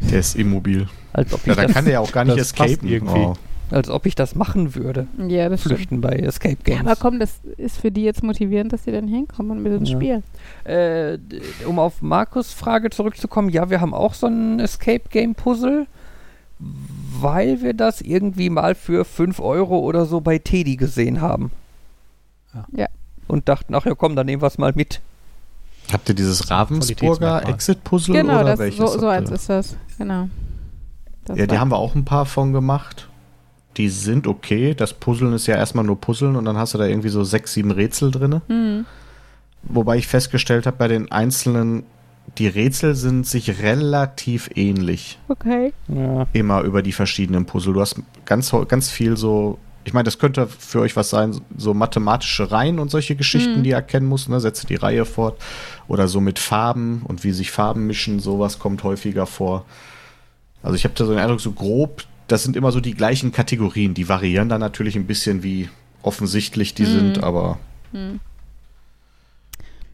Der 0.00 0.20
ist 0.20 0.36
immobil. 0.36 0.88
Als 1.12 1.32
ob 1.34 1.46
Ja, 1.46 1.52
ich, 1.52 1.56
da 1.58 1.62
das, 1.66 1.72
kann 1.74 1.84
der 1.84 1.94
ja 1.94 2.00
auch 2.00 2.12
gar 2.12 2.24
nicht 2.24 2.38
escapen. 2.38 2.88
irgendwie. 2.88 3.18
Oh. 3.18 3.34
als 3.72 3.88
ob 3.88 4.04
ich 4.06 4.14
das 4.16 4.34
machen 4.34 4.74
würde. 4.74 5.06
Ja, 5.28 5.48
das 5.48 5.60
stimmt. 5.60 5.76
Flüchten 5.76 6.00
bei 6.00 6.10
Escape 6.16 6.56
Ja, 6.66 6.74
Games. 6.76 6.80
aber 6.90 6.96
komm, 6.96 7.20
das 7.20 7.38
ist 7.56 7.76
für 7.78 7.92
die 7.92 8.02
jetzt 8.02 8.22
motivierend, 8.24 8.72
dass 8.72 8.82
sie 8.84 8.90
dann 8.92 9.06
hinkommen 9.06 9.62
mit 9.62 9.72
uns 9.78 9.90
Ja. 9.90 9.96
spielen. 9.96 10.22
Äh, 10.64 11.18
um 11.66 11.78
auf 11.78 12.02
Markus' 12.02 12.52
Frage 12.52 12.90
zurückzukommen, 12.90 13.48
ja, 13.48 13.70
wir 13.70 13.80
haben 13.80 13.94
auch 13.94 14.14
so 14.14 14.26
ein 14.26 14.58
Escape 14.58 15.02
Game 15.10 15.36
Puzzle, 15.36 15.86
weil 17.20 17.62
wir 17.62 17.74
das 17.74 18.00
irgendwie 18.00 18.50
mal 18.50 18.74
für 18.74 19.04
5 19.04 19.40
Euro 19.40 19.78
oder 19.78 20.04
so 20.04 20.20
bei 20.20 20.38
Teddy 20.38 20.76
gesehen 20.76 21.20
haben. 21.20 21.52
Ja. 22.54 22.64
Ja. 22.76 22.86
Und 23.28 23.48
dachten, 23.48 23.74
ach 23.76 23.86
ja, 23.86 23.94
komm, 23.94 24.16
dann 24.16 24.26
nehmen 24.26 24.42
wir 24.42 24.46
es 24.48 24.58
mal 24.58 24.72
mit. 24.74 25.00
Habt 25.92 26.08
ihr 26.08 26.14
dieses 26.16 26.50
Ravensburger. 26.50 27.48
Exit-Puzzle 27.48 28.14
Genau, 28.16 28.34
oder 28.40 28.44
das, 28.44 28.58
welches? 28.58 28.78
so, 28.78 28.86
so 28.98 29.06
habt 29.10 29.18
eins 29.20 29.30
ist 29.30 29.48
das. 29.48 29.76
Genau. 29.98 30.28
Das 31.24 31.38
Ja, 31.38 31.46
die 31.46 31.58
haben 31.58 31.70
wir 31.70 31.78
auch 31.78 31.94
ein 31.94 32.04
paar 32.04 32.26
von 32.26 32.52
gemacht. 32.52 33.08
Die 33.76 33.88
sind 33.88 34.26
okay. 34.26 34.74
Das 34.74 34.94
Puzzeln 34.94 35.32
ist 35.32 35.46
ja 35.46 35.56
erstmal 35.56 35.84
nur 35.84 36.00
Puzzeln 36.00 36.36
und 36.36 36.44
dann 36.44 36.56
hast 36.56 36.74
du 36.74 36.78
da 36.78 36.86
irgendwie 36.86 37.08
so 37.08 37.22
sechs, 37.24 37.52
sieben 37.52 37.70
Rätsel 37.70 38.10
drin. 38.10 38.40
Hm. 38.48 38.84
Wobei 39.62 39.96
ich 39.96 40.06
festgestellt 40.08 40.66
habe, 40.66 40.76
bei 40.76 40.88
den 40.88 41.12
einzelnen, 41.12 41.84
die 42.38 42.48
Rätsel 42.48 42.94
sind 42.94 43.26
sich 43.26 43.62
relativ 43.62 44.50
ähnlich. 44.54 45.18
Okay. 45.28 45.72
Ja. 45.88 46.26
Immer 46.32 46.62
über 46.62 46.82
die 46.82 46.92
verschiedenen 46.92 47.44
Puzzle. 47.46 47.74
Du 47.74 47.80
hast 47.80 47.96
ganz, 48.24 48.52
ganz 48.68 48.90
viel 48.90 49.16
so. 49.16 49.58
Ich 49.84 49.94
meine, 49.94 50.04
das 50.04 50.18
könnte 50.18 50.46
für 50.46 50.80
euch 50.80 50.94
was 50.96 51.08
sein, 51.10 51.40
so 51.56 51.72
mathematische 51.72 52.50
Reihen 52.50 52.78
und 52.78 52.90
solche 52.90 53.16
Geschichten, 53.16 53.58
Mhm. 53.58 53.62
die 53.62 53.70
ihr 53.70 53.76
erkennen 53.76 54.06
muss, 54.06 54.28
ne? 54.28 54.38
Setze 54.40 54.66
die 54.66 54.74
Reihe 54.74 55.04
fort. 55.04 55.40
Oder 55.88 56.06
so 56.08 56.20
mit 56.20 56.38
Farben 56.38 57.02
und 57.06 57.24
wie 57.24 57.32
sich 57.32 57.50
Farben 57.50 57.86
mischen, 57.86 58.20
sowas 58.20 58.58
kommt 58.58 58.82
häufiger 58.84 59.26
vor. 59.26 59.64
Also 60.62 60.76
ich 60.76 60.84
habe 60.84 60.94
da 60.94 61.04
so 61.04 61.12
den 61.12 61.20
Eindruck, 61.20 61.40
so 61.40 61.52
grob, 61.52 62.04
das 62.28 62.42
sind 62.44 62.56
immer 62.56 62.70
so 62.72 62.80
die 62.80 62.94
gleichen 62.94 63.32
Kategorien. 63.32 63.94
Die 63.94 64.08
variieren 64.08 64.48
dann 64.48 64.60
natürlich 64.60 64.96
ein 64.96 65.06
bisschen, 65.06 65.42
wie 65.42 65.68
offensichtlich 66.02 66.74
die 66.74 66.84
Mhm. 66.84 66.86
sind, 66.86 67.22
aber 67.22 67.58
Hm. 67.92 68.20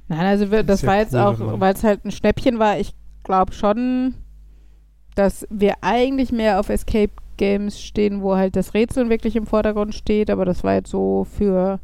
Nein, 0.08 0.20
also 0.26 0.50
wir, 0.50 0.62
das 0.62 0.82
ja 0.82 0.88
war 0.88 0.96
jetzt 0.98 1.14
cool, 1.14 1.20
auch, 1.20 1.60
weil 1.60 1.74
es 1.74 1.82
halt 1.82 2.04
ein 2.04 2.10
Schnäppchen 2.12 2.58
war, 2.58 2.78
ich 2.78 2.94
glaube 3.24 3.52
schon, 3.52 4.14
dass 5.16 5.46
wir 5.50 5.74
eigentlich 5.80 6.30
mehr 6.30 6.60
auf 6.60 6.68
Escape 6.68 7.10
Games 7.38 7.80
stehen, 7.80 8.22
wo 8.22 8.36
halt 8.36 8.54
das 8.54 8.72
Rätseln 8.74 9.10
wirklich 9.10 9.34
im 9.34 9.46
Vordergrund 9.46 9.94
steht, 9.94 10.30
aber 10.30 10.44
das 10.44 10.62
war 10.62 10.74
jetzt 10.74 10.90
so 10.90 11.26
für, 11.36 11.80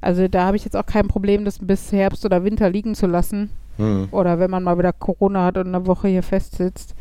also 0.00 0.26
da 0.28 0.46
habe 0.46 0.56
ich 0.56 0.64
jetzt 0.64 0.76
auch 0.76 0.86
kein 0.86 1.06
Problem, 1.08 1.44
das 1.44 1.58
bis 1.60 1.92
Herbst 1.92 2.24
oder 2.24 2.42
Winter 2.42 2.70
liegen 2.70 2.94
zu 2.94 3.06
lassen. 3.06 3.50
hm. 3.76 4.08
Oder 4.10 4.38
wenn 4.40 4.50
man 4.50 4.64
mal 4.64 4.76
wieder 4.78 4.92
Corona 4.92 5.44
hat 5.44 5.56
und 5.58 5.68
eine 5.68 5.86
Woche 5.86 6.08
hier 6.08 6.22
festsitzt. 6.24 6.94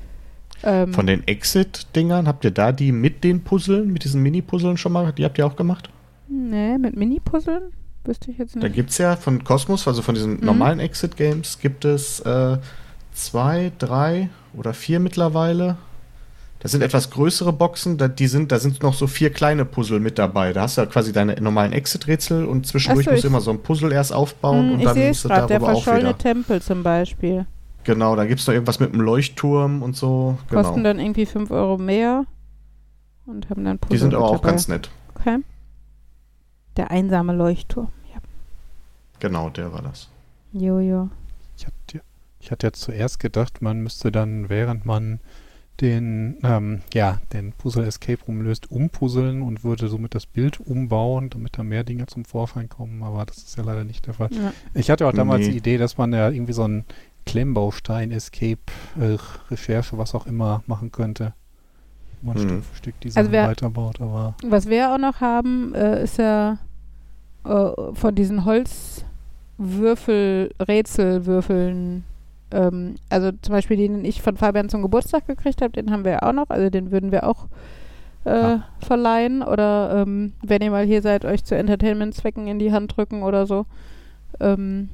Ähm, 0.63 0.93
von 0.93 1.07
den 1.07 1.25
Exit-Dingern, 1.27 2.27
habt 2.27 2.43
ihr 2.43 2.51
da 2.51 2.71
die 2.71 2.91
mit 2.91 3.23
den 3.23 3.43
Puzzeln, 3.43 3.91
mit 3.93 4.03
diesen 4.03 4.21
Mini-Puzzeln 4.21 4.77
schon 4.77 4.91
mal, 4.91 5.11
die 5.13 5.23
habt 5.25 5.37
ihr 5.37 5.45
auch 5.45 5.55
gemacht? 5.55 5.89
nee, 6.27 6.77
mit 6.77 6.95
Mini-Puzzeln? 6.95 7.71
Wüsste 8.05 8.31
ich 8.31 8.37
jetzt 8.37 8.55
Da 8.55 8.59
nicht. 8.61 8.75
gibt 8.75 8.91
es 8.91 8.97
ja 8.97 9.15
von 9.15 9.43
Cosmos, 9.43 9.87
also 9.87 10.01
von 10.01 10.15
diesen 10.15 10.35
Mhm. 10.39 10.45
normalen 10.45 10.79
Exit-Games, 10.79 11.59
gibt 11.59 11.85
es 11.85 12.19
äh, 12.21 12.57
zwei, 13.13 13.71
drei 13.77 14.29
oder 14.57 14.73
vier 14.73 14.99
mittlerweile. 14.99 15.77
Das 16.61 16.71
sind 16.71 16.81
etwas 16.81 17.09
größere 17.09 17.53
Boxen, 17.53 17.97
da, 17.97 18.07
die 18.09 18.27
sind, 18.27 18.51
da 18.51 18.59
sind 18.59 18.83
noch 18.83 18.93
so 18.93 19.07
vier 19.07 19.29
kleine 19.31 19.63
Puzzle 19.65 19.99
mit 20.01 20.19
dabei. 20.19 20.51
Da 20.53 20.61
hast 20.63 20.77
du 20.77 20.81
ja 20.81 20.87
quasi 20.87 21.13
deine 21.13 21.35
normalen 21.41 21.71
Exit-Rätsel 21.71 22.45
und 22.45 22.67
zwischendurch 22.67 23.05
so, 23.05 23.11
musst 23.11 23.23
du 23.23 23.27
immer 23.29 23.41
so 23.41 23.51
ein 23.51 23.59
Puzzle 23.63 23.91
erst 23.93 24.11
aufbauen 24.13 24.65
Hm, 24.67 24.73
und 24.73 24.79
ich 24.79 24.85
dann 24.85 24.93
sehe 24.95 25.07
musst 25.07 25.17
es 25.19 25.23
du 25.23 25.29
gerade, 25.29 25.47
der 25.47 25.59
darüber 25.59 25.73
auch 25.77 25.83
verschollene. 25.83 26.17
Tempel 26.17 26.61
zum 26.61 26.83
Beispiel. 26.83 27.45
Genau, 27.85 28.15
da 28.15 28.25
gibt 28.25 28.41
es 28.41 28.47
noch 28.47 28.53
irgendwas 28.53 28.79
mit 28.79 28.91
einem 28.93 29.01
Leuchtturm 29.01 29.81
und 29.81 29.95
so. 29.95 30.37
Kosten 30.49 30.75
Genau. 30.75 30.83
dann 30.89 30.99
irgendwie 30.99 31.25
5 31.25 31.49
Euro 31.51 31.77
mehr 31.77 32.25
und 33.25 33.49
haben 33.49 33.63
dann 33.63 33.79
Puzzle 33.79 33.95
Die 33.95 34.01
sind 34.01 34.13
aber 34.13 34.25
auch 34.25 34.37
dabei. 34.39 34.49
ganz 34.51 34.67
nett. 34.67 34.89
Okay. 35.15 35.37
Der 36.77 36.91
einsame 36.91 37.33
Leuchtturm. 37.33 37.89
Ja. 38.13 38.19
Genau, 39.19 39.49
der 39.49 39.73
war 39.73 39.81
das. 39.81 40.09
Jojo. 40.53 41.09
Ich 41.57 41.65
hatte, 41.65 42.01
ich 42.39 42.51
hatte 42.51 42.67
jetzt 42.67 42.81
zuerst 42.81 43.19
gedacht, 43.19 43.61
man 43.61 43.81
müsste 43.81 44.11
dann, 44.11 44.49
während 44.49 44.85
man 44.85 45.19
den, 45.81 46.37
ähm, 46.43 46.81
ja, 46.93 47.19
den 47.31 47.53
Puzzle 47.53 47.85
Escape 47.85 48.19
Room 48.27 48.41
löst, 48.41 48.69
umpuzzeln 48.69 49.41
und 49.41 49.63
würde 49.63 49.87
somit 49.87 50.13
das 50.13 50.25
Bild 50.25 50.59
umbauen, 50.59 51.29
damit 51.29 51.57
da 51.57 51.63
mehr 51.63 51.85
Dinge 51.85 52.05
zum 52.07 52.25
Vorschein 52.25 52.67
kommen, 52.67 53.01
aber 53.01 53.25
das 53.25 53.37
ist 53.37 53.57
ja 53.57 53.63
leider 53.63 53.85
nicht 53.85 54.05
der 54.05 54.13
Fall. 54.15 54.27
Ja. 54.31 54.51
Ich 54.73 54.89
hatte 54.89 55.07
auch 55.07 55.13
damals 55.13 55.45
Nee. 55.45 55.51
die 55.53 55.57
Idee, 55.57 55.77
dass 55.77 55.97
man 55.97 56.11
ja 56.11 56.29
irgendwie 56.29 56.51
so 56.51 56.63
einen 56.63 56.83
Klemmbaustein, 57.31 58.11
Escape, 58.11 58.61
äh, 58.99 59.17
Recherche, 59.51 59.97
was 59.97 60.15
auch 60.15 60.25
immer 60.25 60.63
machen 60.67 60.91
könnte. 60.91 61.33
Wo 62.21 62.27
man 62.33 62.37
Mhm. 62.37 62.41
Stück 62.49 62.63
für 62.63 62.75
Stück 62.75 62.99
die 63.01 63.07
Also 63.15 63.31
Sachen 63.31 63.47
weiterbaut, 63.49 64.01
aber 64.01 64.35
Was 64.45 64.67
wir 64.67 64.93
auch 64.93 64.97
noch 64.97 65.21
haben, 65.21 65.73
äh, 65.75 66.03
ist 66.03 66.17
ja 66.17 66.57
äh, 67.45 67.71
von 67.93 68.15
diesen 68.15 68.43
Holzwürfel, 69.57 70.51
Rätselwürfeln. 70.67 72.03
Ähm, 72.51 72.95
also 73.09 73.31
zum 73.41 73.53
Beispiel 73.53 73.77
den, 73.77 73.93
den 73.93 74.05
ich 74.05 74.21
von 74.21 74.35
Fabian 74.37 74.69
zum 74.69 74.81
Geburtstag 74.81 75.27
gekriegt 75.27 75.61
habe, 75.61 75.71
den 75.73 75.91
haben 75.91 76.03
wir 76.03 76.11
ja 76.13 76.23
auch 76.23 76.33
noch. 76.33 76.49
Also 76.49 76.69
den 76.69 76.91
würden 76.91 77.11
wir 77.11 77.27
auch 77.27 77.47
äh, 78.25 78.29
Ah. 78.31 78.63
verleihen. 78.79 79.41
Oder 79.43 80.03
ähm, 80.05 80.33
wenn 80.43 80.61
ihr 80.61 80.71
mal 80.71 80.85
hier 80.85 81.01
seid, 81.01 81.25
euch 81.25 81.43
zu 81.45 81.55
Entertainment-Zwecken 81.55 82.47
in 82.47 82.59
die 82.59 82.71
Hand 82.73 82.95
drücken 82.97 83.23
oder 83.23 83.45
so. 83.47 83.65
Ähm, 84.39 84.89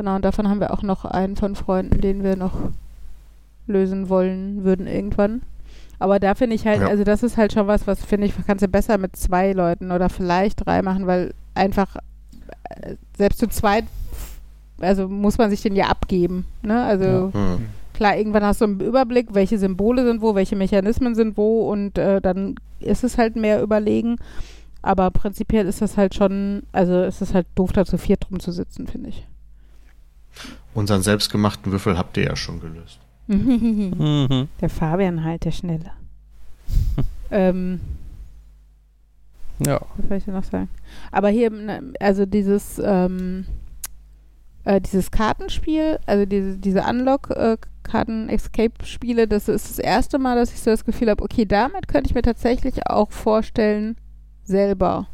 genau, 0.00 0.16
und 0.16 0.24
davon 0.24 0.48
haben 0.48 0.60
wir 0.60 0.72
auch 0.72 0.82
noch 0.82 1.04
einen 1.04 1.36
von 1.36 1.54
Freunden, 1.54 2.00
den 2.00 2.22
wir 2.22 2.34
noch 2.34 2.54
lösen 3.66 4.08
wollen 4.08 4.64
würden 4.64 4.86
irgendwann. 4.86 5.42
Aber 5.98 6.18
da 6.18 6.34
finde 6.34 6.56
ich 6.56 6.66
halt, 6.66 6.80
Ja. 6.80 6.88
also 6.88 7.04
das 7.04 7.22
ist 7.22 7.36
halt 7.36 7.52
schon 7.52 7.66
was, 7.66 7.86
was 7.86 8.02
finde 8.02 8.26
ich, 8.26 8.32
kannst 8.46 8.64
du 8.64 8.68
besser 8.68 8.96
mit 8.96 9.14
zwei 9.14 9.52
Leuten 9.52 9.92
oder 9.92 10.08
vielleicht 10.08 10.64
drei 10.64 10.80
machen, 10.80 11.06
weil 11.06 11.34
einfach 11.54 11.96
äh, 12.70 12.94
selbst 13.18 13.38
zu 13.40 13.48
zweit, 13.48 13.84
also 14.80 15.06
muss 15.06 15.36
man 15.36 15.50
sich 15.50 15.60
den 15.60 15.76
ja 15.76 15.88
abgeben. 15.88 16.46
Ne? 16.62 16.82
Also 16.82 17.04
Ja. 17.04 17.30
Hm. 17.34 17.66
klar, 17.92 18.16
irgendwann 18.16 18.44
hast 18.44 18.62
du 18.62 18.64
einen 18.64 18.80
Überblick, 18.80 19.34
welche 19.34 19.58
Symbole 19.58 20.06
sind 20.06 20.22
wo, 20.22 20.34
welche 20.34 20.56
Mechanismen 20.56 21.14
sind 21.14 21.36
wo 21.36 21.70
und 21.70 21.98
äh, 21.98 22.22
dann 22.22 22.54
ist 22.80 23.04
es 23.04 23.18
halt 23.18 23.36
mehr 23.36 23.62
überlegen. 23.62 24.16
Aber 24.80 25.10
prinzipiell 25.10 25.66
ist 25.66 25.82
das 25.82 25.98
halt 25.98 26.14
schon, 26.14 26.62
also 26.72 26.94
es 27.02 27.20
ist 27.20 27.34
halt 27.34 27.46
doof, 27.54 27.72
da 27.72 27.84
zu 27.84 27.98
viert 27.98 28.26
drum 28.26 28.40
zu 28.40 28.50
sitzen, 28.50 28.86
finde 28.86 29.10
ich. 29.10 29.26
Unseren 30.74 31.02
selbstgemachten 31.02 31.72
Würfel 31.72 31.98
habt 31.98 32.16
ihr 32.16 32.24
ja 32.24 32.36
schon 32.36 32.60
gelöst. 32.60 32.98
Mhm. 33.26 34.48
Der 34.60 34.70
Fabian 34.70 35.24
halt, 35.24 35.44
der 35.44 35.50
Schnelle. 35.52 35.92
ähm, 37.30 37.80
Ja. 39.64 39.80
was 39.96 40.08
soll 40.08 40.16
ich 40.16 40.24
denn 40.24 40.34
noch 40.34 40.44
sagen? 40.44 40.68
Aber 41.12 41.28
hier, 41.28 41.50
ne, 41.50 41.92
also 42.00 42.26
dieses, 42.26 42.80
ähm, 42.82 43.46
äh, 44.64 44.80
dieses 44.80 45.10
Kartenspiel, 45.10 45.98
also 46.06 46.24
diese, 46.26 46.56
diese 46.58 46.82
Unlock-Karten-Escape-Spiele, 46.82 49.28
das 49.28 49.48
ist 49.48 49.70
das 49.70 49.78
erste 49.78 50.18
Mal, 50.18 50.36
dass 50.36 50.52
ich 50.52 50.60
so 50.60 50.70
das 50.70 50.84
Gefühl 50.84 51.10
habe, 51.10 51.22
okay, 51.22 51.44
damit 51.46 51.88
könnte 51.88 52.08
ich 52.08 52.14
mir 52.14 52.22
tatsächlich 52.22 52.86
auch 52.88 53.10
vorstellen, 53.12 53.96
selber 54.44 55.06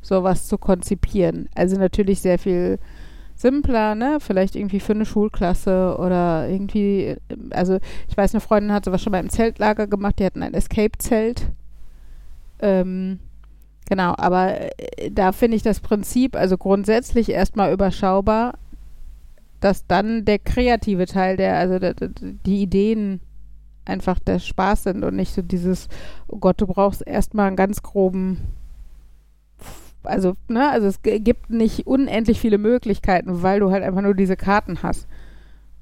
sowas 0.00 0.46
zu 0.46 0.58
konzipieren. 0.58 1.48
Also 1.54 1.76
natürlich 1.76 2.20
sehr 2.20 2.38
viel 2.38 2.78
simpler, 3.38 3.94
ne? 3.94 4.18
Vielleicht 4.20 4.56
irgendwie 4.56 4.80
für 4.80 4.92
eine 4.92 5.06
Schulklasse 5.06 5.96
oder 5.98 6.48
irgendwie, 6.48 7.16
also 7.50 7.78
ich 8.08 8.16
weiß, 8.16 8.34
eine 8.34 8.40
Freundin 8.40 8.72
hat 8.72 8.84
sowas 8.84 9.00
schon 9.00 9.12
mal 9.12 9.20
im 9.20 9.30
Zeltlager 9.30 9.86
gemacht, 9.86 10.18
die 10.18 10.24
hatten 10.24 10.42
ein 10.42 10.54
Escape-Zelt. 10.54 11.46
Ähm, 12.60 13.20
genau, 13.88 14.14
aber 14.18 14.60
äh, 14.78 15.10
da 15.12 15.30
finde 15.30 15.56
ich 15.56 15.62
das 15.62 15.78
Prinzip 15.78 16.34
also 16.34 16.58
grundsätzlich 16.58 17.30
erstmal 17.30 17.72
überschaubar, 17.72 18.58
dass 19.60 19.86
dann 19.86 20.24
der 20.24 20.40
kreative 20.40 21.06
Teil, 21.06 21.36
der, 21.36 21.56
also 21.58 21.78
der, 21.78 21.94
der, 21.94 22.10
die 22.10 22.60
Ideen 22.62 23.20
einfach 23.84 24.18
der 24.18 24.40
Spaß 24.40 24.82
sind 24.82 25.04
und 25.04 25.14
nicht 25.14 25.32
so 25.32 25.42
dieses, 25.42 25.88
oh 26.26 26.38
Gott, 26.38 26.60
du 26.60 26.66
brauchst 26.66 27.06
erstmal 27.06 27.46
einen 27.46 27.56
ganz 27.56 27.82
groben 27.82 28.38
also, 30.08 30.34
ne, 30.48 30.70
also 30.70 30.86
es 30.86 31.02
gibt 31.02 31.50
nicht 31.50 31.86
unendlich 31.86 32.40
viele 32.40 32.58
Möglichkeiten, 32.58 33.42
weil 33.42 33.60
du 33.60 33.70
halt 33.70 33.82
einfach 33.82 34.02
nur 34.02 34.14
diese 34.14 34.36
Karten 34.36 34.82
hast. 34.82 35.08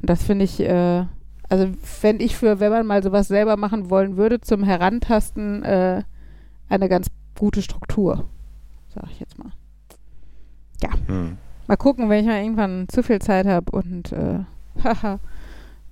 Und 0.00 0.10
das 0.10 0.22
finde 0.22 0.44
ich, 0.44 0.60
äh, 0.60 1.04
also 1.48 1.68
fände 1.82 2.24
ich 2.24 2.36
für, 2.36 2.60
wenn 2.60 2.72
man 2.72 2.86
mal 2.86 3.02
sowas 3.02 3.28
selber 3.28 3.56
machen 3.56 3.90
wollen 3.90 4.16
würde, 4.16 4.40
zum 4.40 4.64
Herantasten 4.64 5.62
äh, 5.62 6.02
eine 6.68 6.88
ganz 6.88 7.08
gute 7.38 7.62
Struktur, 7.62 8.28
sag 8.94 9.10
ich 9.10 9.20
jetzt 9.20 9.38
mal. 9.38 9.52
Hm. 11.06 11.38
Mal 11.66 11.76
gucken, 11.76 12.08
wenn 12.08 12.20
ich 12.20 12.26
mal 12.26 12.42
irgendwann 12.42 12.88
zu 12.88 13.02
viel 13.02 13.20
Zeit 13.20 13.46
habe 13.46 13.70
und 13.72 14.12
äh, 14.12 14.40
haha, 14.84 15.18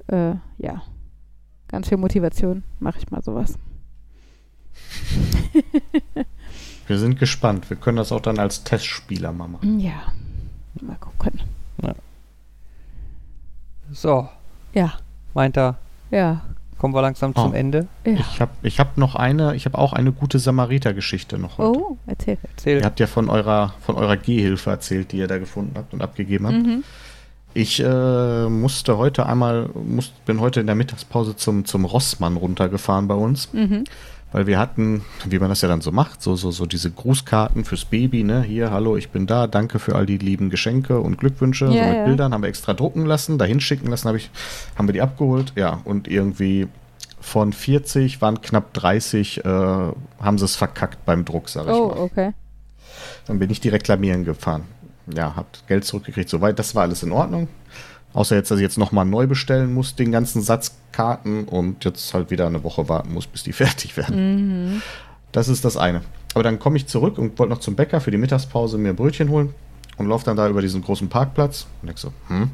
äh, 0.08 0.34
ja, 0.58 0.82
ganz 1.68 1.88
viel 1.88 1.98
Motivation, 1.98 2.62
mache 2.78 2.98
ich 2.98 3.10
mal 3.10 3.22
sowas. 3.22 3.58
Wir 6.86 6.98
sind 6.98 7.18
gespannt. 7.18 7.70
Wir 7.70 7.76
können 7.76 7.96
das 7.96 8.12
auch 8.12 8.20
dann 8.20 8.38
als 8.38 8.64
Testspieler 8.64 9.32
mal 9.32 9.48
machen. 9.48 9.80
Ja, 9.80 10.12
mal 10.82 10.96
gucken. 10.96 11.40
So, 13.92 14.28
Ja, 14.74 14.94
meint 15.34 15.56
er, 15.56 15.76
ja, 16.10 16.40
kommen 16.78 16.94
wir 16.94 17.02
langsam 17.02 17.32
Oh. 17.36 17.42
zum 17.42 17.54
Ende. 17.54 17.86
ja. 18.04 18.12
Ich 18.14 18.40
habe 18.40 18.50
ich 18.62 18.80
hab 18.80 18.96
noch 18.98 19.14
eine, 19.14 19.54
ich 19.54 19.66
habe 19.66 19.78
auch 19.78 19.92
eine 19.92 20.10
gute 20.12 20.38
Samariter-Geschichte 20.38 21.38
noch 21.38 21.58
heute. 21.58 21.78
Oh, 21.78 21.96
erzähl. 22.06 22.38
Erzähl. 22.42 22.78
Ihr 22.78 22.84
habt 22.84 22.98
ja 22.98 23.06
von 23.06 23.30
eurer, 23.30 23.74
von 23.82 23.94
eurer 23.96 24.16
Gehhilfe 24.16 24.70
erzählt, 24.70 25.12
die 25.12 25.18
ihr 25.18 25.28
da 25.28 25.38
gefunden 25.38 25.74
habt 25.76 25.92
und 25.94 26.02
abgegeben 26.02 26.46
habt. 26.46 26.56
Mhm. 26.66 26.82
Ich 27.56 27.78
äh, 27.80 28.48
musste 28.48 28.96
heute 28.98 29.26
einmal, 29.26 29.68
muss, 29.74 30.08
bin 30.26 30.40
heute 30.40 30.58
in 30.60 30.66
der 30.66 30.74
Mittagspause 30.74 31.36
zum, 31.36 31.64
zum 31.64 31.84
Rossmann 31.84 32.36
runtergefahren 32.36 33.06
bei 33.06 33.14
uns, 33.14 33.52
Mhm. 33.52 33.84
Weil 34.34 34.48
wir 34.48 34.58
hatten, 34.58 35.04
wie 35.24 35.38
man 35.38 35.48
das 35.48 35.60
ja 35.60 35.68
dann 35.68 35.80
so 35.80 35.92
macht, 35.92 36.20
so, 36.20 36.34
so, 36.34 36.50
so 36.50 36.66
diese 36.66 36.90
Grußkarten 36.90 37.64
fürs 37.64 37.84
Baby, 37.84 38.24
ne? 38.24 38.42
Hier, 38.42 38.72
hallo, 38.72 38.96
ich 38.96 39.10
bin 39.10 39.28
da, 39.28 39.46
danke 39.46 39.78
für 39.78 39.94
all 39.94 40.06
die 40.06 40.18
lieben 40.18 40.50
Geschenke 40.50 40.98
und 40.98 41.18
Glückwünsche. 41.18 41.66
Ja, 41.66 41.70
so 41.70 41.88
mit 41.88 41.98
ja. 41.98 42.04
Bildern 42.04 42.34
haben 42.34 42.42
wir 42.42 42.48
extra 42.48 42.74
drucken 42.74 43.06
lassen, 43.06 43.38
dahin 43.38 43.60
schicken 43.60 43.86
lassen, 43.86 44.08
hab 44.08 44.16
ich, 44.16 44.30
haben 44.76 44.88
wir 44.88 44.92
die 44.92 45.02
abgeholt, 45.02 45.52
ja, 45.54 45.80
und 45.84 46.08
irgendwie 46.08 46.66
von 47.20 47.52
40 47.52 48.20
waren 48.22 48.42
knapp 48.42 48.74
30, 48.74 49.44
äh, 49.44 49.48
haben 49.48 50.38
sie 50.38 50.44
es 50.44 50.56
verkackt 50.56 51.04
beim 51.06 51.24
Druck, 51.24 51.48
sag 51.48 51.66
ich 51.66 51.72
Oh, 51.72 51.90
mal. 51.90 51.98
okay. 51.98 52.32
Dann 53.26 53.38
bin 53.38 53.50
ich 53.50 53.60
die 53.60 53.68
reklamieren 53.68 54.24
gefahren. 54.24 54.64
Ja, 55.14 55.36
habt 55.36 55.64
Geld 55.68 55.84
zurückgekriegt, 55.84 56.28
soweit, 56.28 56.58
das 56.58 56.74
war 56.74 56.82
alles 56.82 57.04
in 57.04 57.12
Ordnung. 57.12 57.46
Außer 58.14 58.36
jetzt, 58.36 58.50
dass 58.50 58.58
ich 58.58 58.62
jetzt 58.62 58.78
nochmal 58.78 59.04
neu 59.04 59.26
bestellen 59.26 59.74
muss, 59.74 59.96
den 59.96 60.12
ganzen 60.12 60.40
Satz 60.40 60.76
Karten 60.92 61.44
und 61.44 61.84
jetzt 61.84 62.14
halt 62.14 62.30
wieder 62.30 62.46
eine 62.46 62.62
Woche 62.62 62.88
warten 62.88 63.12
muss, 63.12 63.26
bis 63.26 63.42
die 63.42 63.52
fertig 63.52 63.96
werden. 63.96 64.76
Mhm. 64.76 64.82
Das 65.32 65.48
ist 65.48 65.64
das 65.64 65.76
eine. 65.76 66.00
Aber 66.32 66.44
dann 66.44 66.58
komme 66.58 66.76
ich 66.76 66.86
zurück 66.86 67.18
und 67.18 67.38
wollte 67.38 67.52
noch 67.52 67.60
zum 67.60 67.74
Bäcker 67.74 68.00
für 68.00 68.10
die 68.10 68.16
Mittagspause 68.16 68.78
mir 68.78 68.94
Brötchen 68.94 69.28
holen 69.28 69.52
und 69.96 70.08
laufe 70.08 70.24
dann 70.24 70.36
da 70.36 70.48
über 70.48 70.62
diesen 70.62 70.82
großen 70.82 71.08
Parkplatz 71.08 71.66
und 71.82 71.88
denke 71.88 72.00
so, 72.00 72.12
hm, 72.28 72.50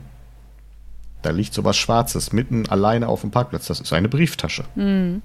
da 1.23 1.31
liegt 1.31 1.53
so 1.53 1.65
was 1.65 1.77
Schwarzes 1.77 2.33
mitten 2.33 2.69
alleine 2.69 3.09
auf 3.09 3.21
dem 3.21 3.31
Parkplatz. 3.31 3.67
Das 3.67 3.81
ist 3.81 3.93
eine 3.93 4.09
Brieftasche. 4.09 4.65
Mhm. 4.75 5.23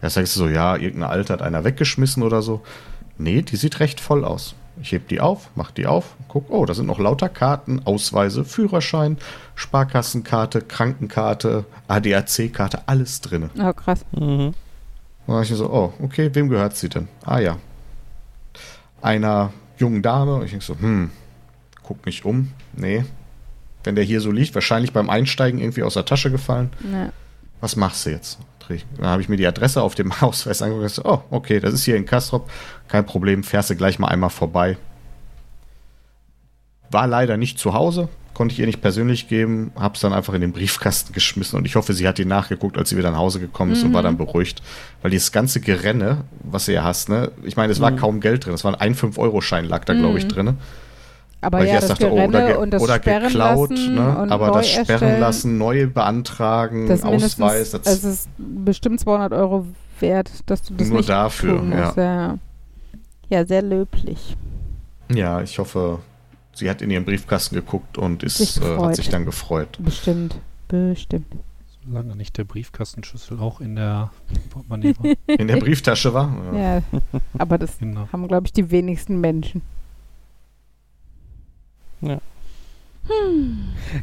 Da 0.00 0.10
sagst 0.10 0.34
du 0.36 0.40
so, 0.40 0.48
ja, 0.48 0.76
irgendein 0.76 1.10
Alter 1.10 1.34
hat 1.34 1.42
einer 1.42 1.64
weggeschmissen 1.64 2.22
oder 2.22 2.42
so. 2.42 2.62
Nee, 3.16 3.42
die 3.42 3.56
sieht 3.56 3.80
recht 3.80 4.00
voll 4.00 4.24
aus. 4.24 4.54
Ich 4.82 4.92
heb 4.92 5.08
die 5.08 5.20
auf, 5.20 5.50
mach 5.54 5.70
die 5.70 5.86
auf, 5.86 6.14
guck, 6.28 6.50
oh, 6.50 6.64
da 6.64 6.74
sind 6.74 6.86
noch 6.86 6.98
lauter 6.98 7.28
Karten, 7.28 7.82
Ausweise, 7.84 8.44
Führerschein, 8.44 9.18
Sparkassenkarte, 9.54 10.60
Krankenkarte, 10.62 11.64
ADAC-Karte, 11.88 12.82
alles 12.86 13.20
drin. 13.20 13.50
Oh, 13.58 13.72
krass. 13.72 14.04
Mhm. 14.12 14.54
Und 15.26 15.34
dann 15.34 15.42
ich 15.42 15.50
so, 15.50 15.70
oh, 15.70 15.92
okay, 16.02 16.30
wem 16.32 16.48
gehört 16.48 16.76
sie 16.76 16.88
denn? 16.88 17.08
Ah 17.24 17.38
ja. 17.38 17.58
Einer 19.02 19.52
jungen 19.76 20.02
Dame. 20.02 20.36
Und 20.36 20.44
ich 20.44 20.50
denke 20.50 20.64
so, 20.64 20.74
hm, 20.78 21.10
guck 21.82 22.04
mich 22.06 22.24
um. 22.24 22.52
Nee. 22.72 23.04
Wenn 23.84 23.94
der 23.94 24.04
hier 24.04 24.20
so 24.20 24.30
liegt, 24.30 24.54
wahrscheinlich 24.54 24.92
beim 24.92 25.10
Einsteigen 25.10 25.60
irgendwie 25.60 25.82
aus 25.82 25.94
der 25.94 26.04
Tasche 26.04 26.30
gefallen. 26.30 26.70
Ja. 26.90 27.12
Was 27.60 27.76
machst 27.76 28.06
du 28.06 28.10
jetzt? 28.10 28.38
Dann 28.98 29.06
habe 29.06 29.22
ich 29.22 29.28
mir 29.28 29.36
die 29.36 29.46
Adresse 29.46 29.82
auf 29.82 29.94
dem 29.94 30.12
Ausweis 30.20 30.62
angeguckt 30.62 30.88
gesagt, 30.88 31.08
oh, 31.08 31.22
okay, 31.30 31.60
das 31.60 31.74
ist 31.74 31.84
hier 31.84 31.96
in 31.96 32.06
Kastrop. 32.06 32.50
Kein 32.88 33.06
Problem, 33.06 33.42
fährst 33.42 33.70
du 33.70 33.76
gleich 33.76 33.98
mal 33.98 34.08
einmal 34.08 34.30
vorbei. 34.30 34.76
War 36.90 37.06
leider 37.06 37.36
nicht 37.36 37.58
zu 37.58 37.74
Hause, 37.74 38.08
konnte 38.32 38.52
ich 38.54 38.60
ihr 38.60 38.66
nicht 38.66 38.80
persönlich 38.80 39.28
geben, 39.28 39.72
hab's 39.74 40.00
dann 40.00 40.14
einfach 40.14 40.32
in 40.32 40.40
den 40.40 40.52
Briefkasten 40.52 41.12
geschmissen 41.12 41.58
und 41.58 41.66
ich 41.66 41.76
hoffe, 41.76 41.92
sie 41.92 42.08
hat 42.08 42.18
ihn 42.18 42.28
nachgeguckt, 42.28 42.78
als 42.78 42.88
sie 42.88 42.96
wieder 42.96 43.10
nach 43.10 43.18
Hause 43.18 43.40
gekommen 43.40 43.72
ist 43.72 43.82
und 43.82 43.92
war 43.92 44.02
dann 44.02 44.16
beruhigt. 44.16 44.62
Weil 45.02 45.10
dieses 45.10 45.32
ganze 45.32 45.60
Gerenne, 45.60 46.24
was 46.44 46.66
ja 46.66 46.84
hast, 46.84 47.10
ne, 47.10 47.30
ich 47.42 47.56
meine, 47.56 47.72
es 47.72 47.80
war 47.80 47.92
kaum 47.92 48.20
Geld 48.20 48.46
drin, 48.46 48.54
es 48.54 48.64
war 48.64 48.80
ein 48.80 48.94
5-Euro-Schein, 48.94 49.66
lag 49.66 49.84
da, 49.84 49.92
glaube 49.92 50.18
ich, 50.18 50.28
drin. 50.28 50.56
Aber 51.40 51.58
Weil 51.58 51.64
ich 51.66 51.70
ja, 51.70 51.74
erst 51.76 51.90
das 51.90 51.98
dachte, 51.98 52.12
oh, 52.12 52.16
Gerenne 52.16 52.28
oder, 52.36 52.46
ge 52.48 52.56
und 52.56 52.70
das 52.72 52.82
oder 52.82 52.94
Sperren 52.96 53.28
geklaut, 53.28 53.70
lassen 53.70 53.94
ne? 53.94 54.18
und 54.18 54.32
aber 54.32 54.48
neu 54.48 54.52
das 54.54 54.68
Sperren 54.68 54.88
erstellen, 54.88 55.20
lassen, 55.20 55.58
neu 55.58 55.86
beantragen, 55.86 56.88
das 56.88 57.04
Ausweis, 57.04 57.70
das 57.70 57.86
es 57.86 58.04
ist 58.04 58.28
bestimmt 58.38 58.98
200 59.00 59.32
Euro 59.32 59.66
wert, 60.00 60.30
dass 60.46 60.62
du 60.62 60.74
das 60.74 60.88
Nur 60.88 60.98
nicht 60.98 61.08
dafür, 61.08 61.58
tun 61.58 61.70
musst. 61.70 61.96
Ja. 61.96 62.38
ja, 63.28 63.46
sehr 63.46 63.62
löblich. 63.62 64.36
Ja, 65.14 65.40
ich 65.40 65.58
hoffe, 65.60 66.00
sie 66.54 66.68
hat 66.68 66.82
in 66.82 66.90
ihren 66.90 67.04
Briefkasten 67.04 67.54
geguckt 67.54 67.98
und 67.98 68.24
ist, 68.24 68.38
Sich 68.38 68.60
äh, 68.60 68.76
hat 68.76 68.96
sich 68.96 69.08
dann 69.08 69.24
gefreut. 69.24 69.78
Bestimmt, 69.80 70.36
bestimmt. 70.66 71.26
Solange 71.86 72.16
nicht 72.16 72.36
der 72.36 72.44
Briefkastenschlüssel 72.44 73.38
auch 73.38 73.60
in 73.60 73.76
der 73.76 74.10
Portemonnaie 74.50 74.94
war. 74.98 75.38
In 75.38 75.48
der 75.48 75.56
Brieftasche 75.56 76.12
war? 76.12 76.30
Ja, 76.52 76.82
aber 77.38 77.58
das 77.58 77.78
Genau. 77.78 78.08
haben, 78.12 78.26
glaube 78.28 78.46
ich, 78.46 78.52
die 78.52 78.70
wenigsten 78.70 79.20
Menschen. 79.20 79.62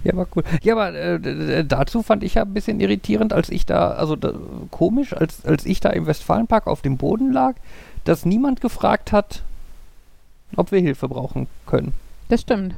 Ja, 0.03 0.15
war 0.15 0.27
cool. 0.35 0.43
Ja, 0.63 0.73
aber 0.73 0.93
äh, 0.93 1.63
dazu 1.63 2.01
fand 2.01 2.23
ich 2.23 2.35
ja 2.35 2.41
ein 2.41 2.53
bisschen 2.53 2.79
irritierend, 2.79 3.33
als 3.33 3.49
ich 3.49 3.65
da, 3.65 3.91
also 3.91 4.15
da, 4.15 4.33
komisch, 4.71 5.13
als, 5.13 5.45
als 5.45 5.65
ich 5.65 5.79
da 5.79 5.89
im 5.89 6.07
Westfalenpark 6.07 6.67
auf 6.67 6.81
dem 6.81 6.97
Boden 6.97 7.31
lag, 7.31 7.55
dass 8.03 8.25
niemand 8.25 8.61
gefragt 8.61 9.11
hat, 9.11 9.43
ob 10.55 10.71
wir 10.71 10.79
Hilfe 10.79 11.07
brauchen 11.07 11.47
können. 11.65 11.93
Das 12.29 12.41
stimmt. 12.41 12.75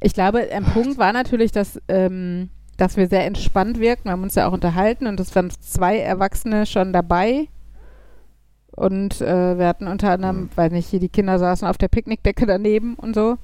Ich 0.00 0.14
glaube, 0.14 0.46
ein 0.52 0.64
Punkt 0.64 0.98
war 0.98 1.12
natürlich, 1.12 1.50
dass, 1.50 1.80
ähm, 1.88 2.50
dass 2.76 2.96
wir 2.96 3.08
sehr 3.08 3.26
entspannt 3.26 3.80
wirkten. 3.80 4.04
Wir 4.04 4.12
haben 4.12 4.22
uns 4.22 4.34
ja 4.36 4.46
auch 4.46 4.52
unterhalten 4.52 5.06
und 5.06 5.18
es 5.18 5.34
waren 5.34 5.50
zwei 5.50 5.98
Erwachsene 5.98 6.66
schon 6.66 6.92
dabei. 6.92 7.48
Und 8.70 9.20
äh, 9.22 9.58
wir 9.58 9.66
hatten 9.66 9.88
unter 9.88 10.12
anderem, 10.12 10.50
weiß 10.54 10.70
nicht, 10.70 10.88
hier 10.88 11.00
die 11.00 11.08
Kinder 11.08 11.38
saßen 11.38 11.66
auf 11.66 11.78
der 11.78 11.88
Picknickdecke 11.88 12.46
daneben 12.46 12.94
und 12.94 13.14
so. 13.14 13.38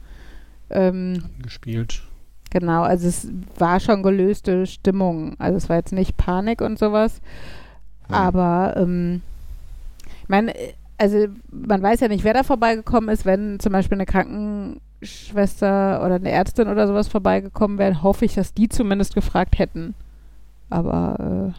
Ähm, 0.72 1.22
gespielt. 1.42 2.02
genau, 2.50 2.82
also 2.82 3.08
es 3.08 3.28
war 3.58 3.80
schon 3.80 4.02
gelöste 4.02 4.66
Stimmung. 4.66 5.36
Also 5.38 5.56
es 5.56 5.68
war 5.68 5.76
jetzt 5.76 5.92
nicht 5.92 6.16
Panik 6.16 6.60
und 6.60 6.78
sowas. 6.78 7.20
Ja. 8.10 8.16
Aber 8.16 8.74
ähm, 8.76 9.22
ich 10.22 10.28
meine, 10.28 10.54
äh, 10.54 10.72
also 10.98 11.26
man 11.50 11.82
weiß 11.82 12.00
ja 12.00 12.08
nicht, 12.08 12.24
wer 12.24 12.34
da 12.34 12.42
vorbeigekommen 12.42 13.08
ist, 13.10 13.24
wenn 13.24 13.58
zum 13.60 13.72
Beispiel 13.72 13.96
eine 13.96 14.06
Krankenschwester 14.06 16.02
oder 16.04 16.14
eine 16.16 16.30
Ärztin 16.30 16.68
oder 16.68 16.86
sowas 16.86 17.08
vorbeigekommen 17.08 17.78
wäre, 17.78 18.02
hoffe 18.02 18.24
ich, 18.24 18.34
dass 18.34 18.54
die 18.54 18.68
zumindest 18.68 19.14
gefragt 19.14 19.58
hätten. 19.58 19.94
Aber 20.70 21.16
Ja. 21.18 21.46
äh, 21.48 21.52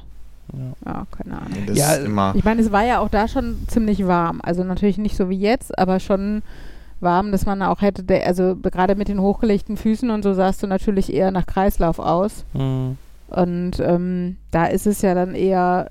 ja, 0.85 1.07
keine 1.11 1.37
Ahnung. 1.41 1.63
Das 1.67 1.77
Ja, 1.77 1.93
ist 1.93 2.05
immer. 2.05 2.33
Ich 2.35 2.43
meine, 2.43 2.61
es 2.61 2.71
war 2.71 2.83
ja 2.85 2.99
auch 2.99 3.09
da 3.09 3.27
schon 3.27 3.57
ziemlich 3.67 4.05
warm. 4.07 4.39
Also 4.43 4.63
natürlich 4.63 4.97
nicht 4.97 5.15
so 5.17 5.29
wie 5.29 5.39
jetzt, 5.39 5.77
aber 5.77 5.99
schon 5.99 6.41
warm, 7.03 7.31
dass 7.31 7.45
man 7.45 7.61
auch 7.61 7.81
hätte, 7.81 8.03
der, 8.03 8.25
also 8.25 8.55
gerade 8.55 8.95
mit 8.95 9.07
den 9.07 9.19
hochgelegten 9.21 9.77
Füßen 9.77 10.09
und 10.09 10.23
so 10.23 10.33
sahst 10.33 10.63
du 10.63 10.67
natürlich 10.67 11.13
eher 11.13 11.31
nach 11.31 11.45
Kreislauf 11.45 11.99
aus. 11.99 12.45
Hm. 12.53 12.97
Und 13.27 13.79
ähm, 13.79 14.37
da 14.51 14.65
ist 14.65 14.85
es 14.87 15.01
ja 15.01 15.13
dann 15.15 15.35
eher 15.35 15.89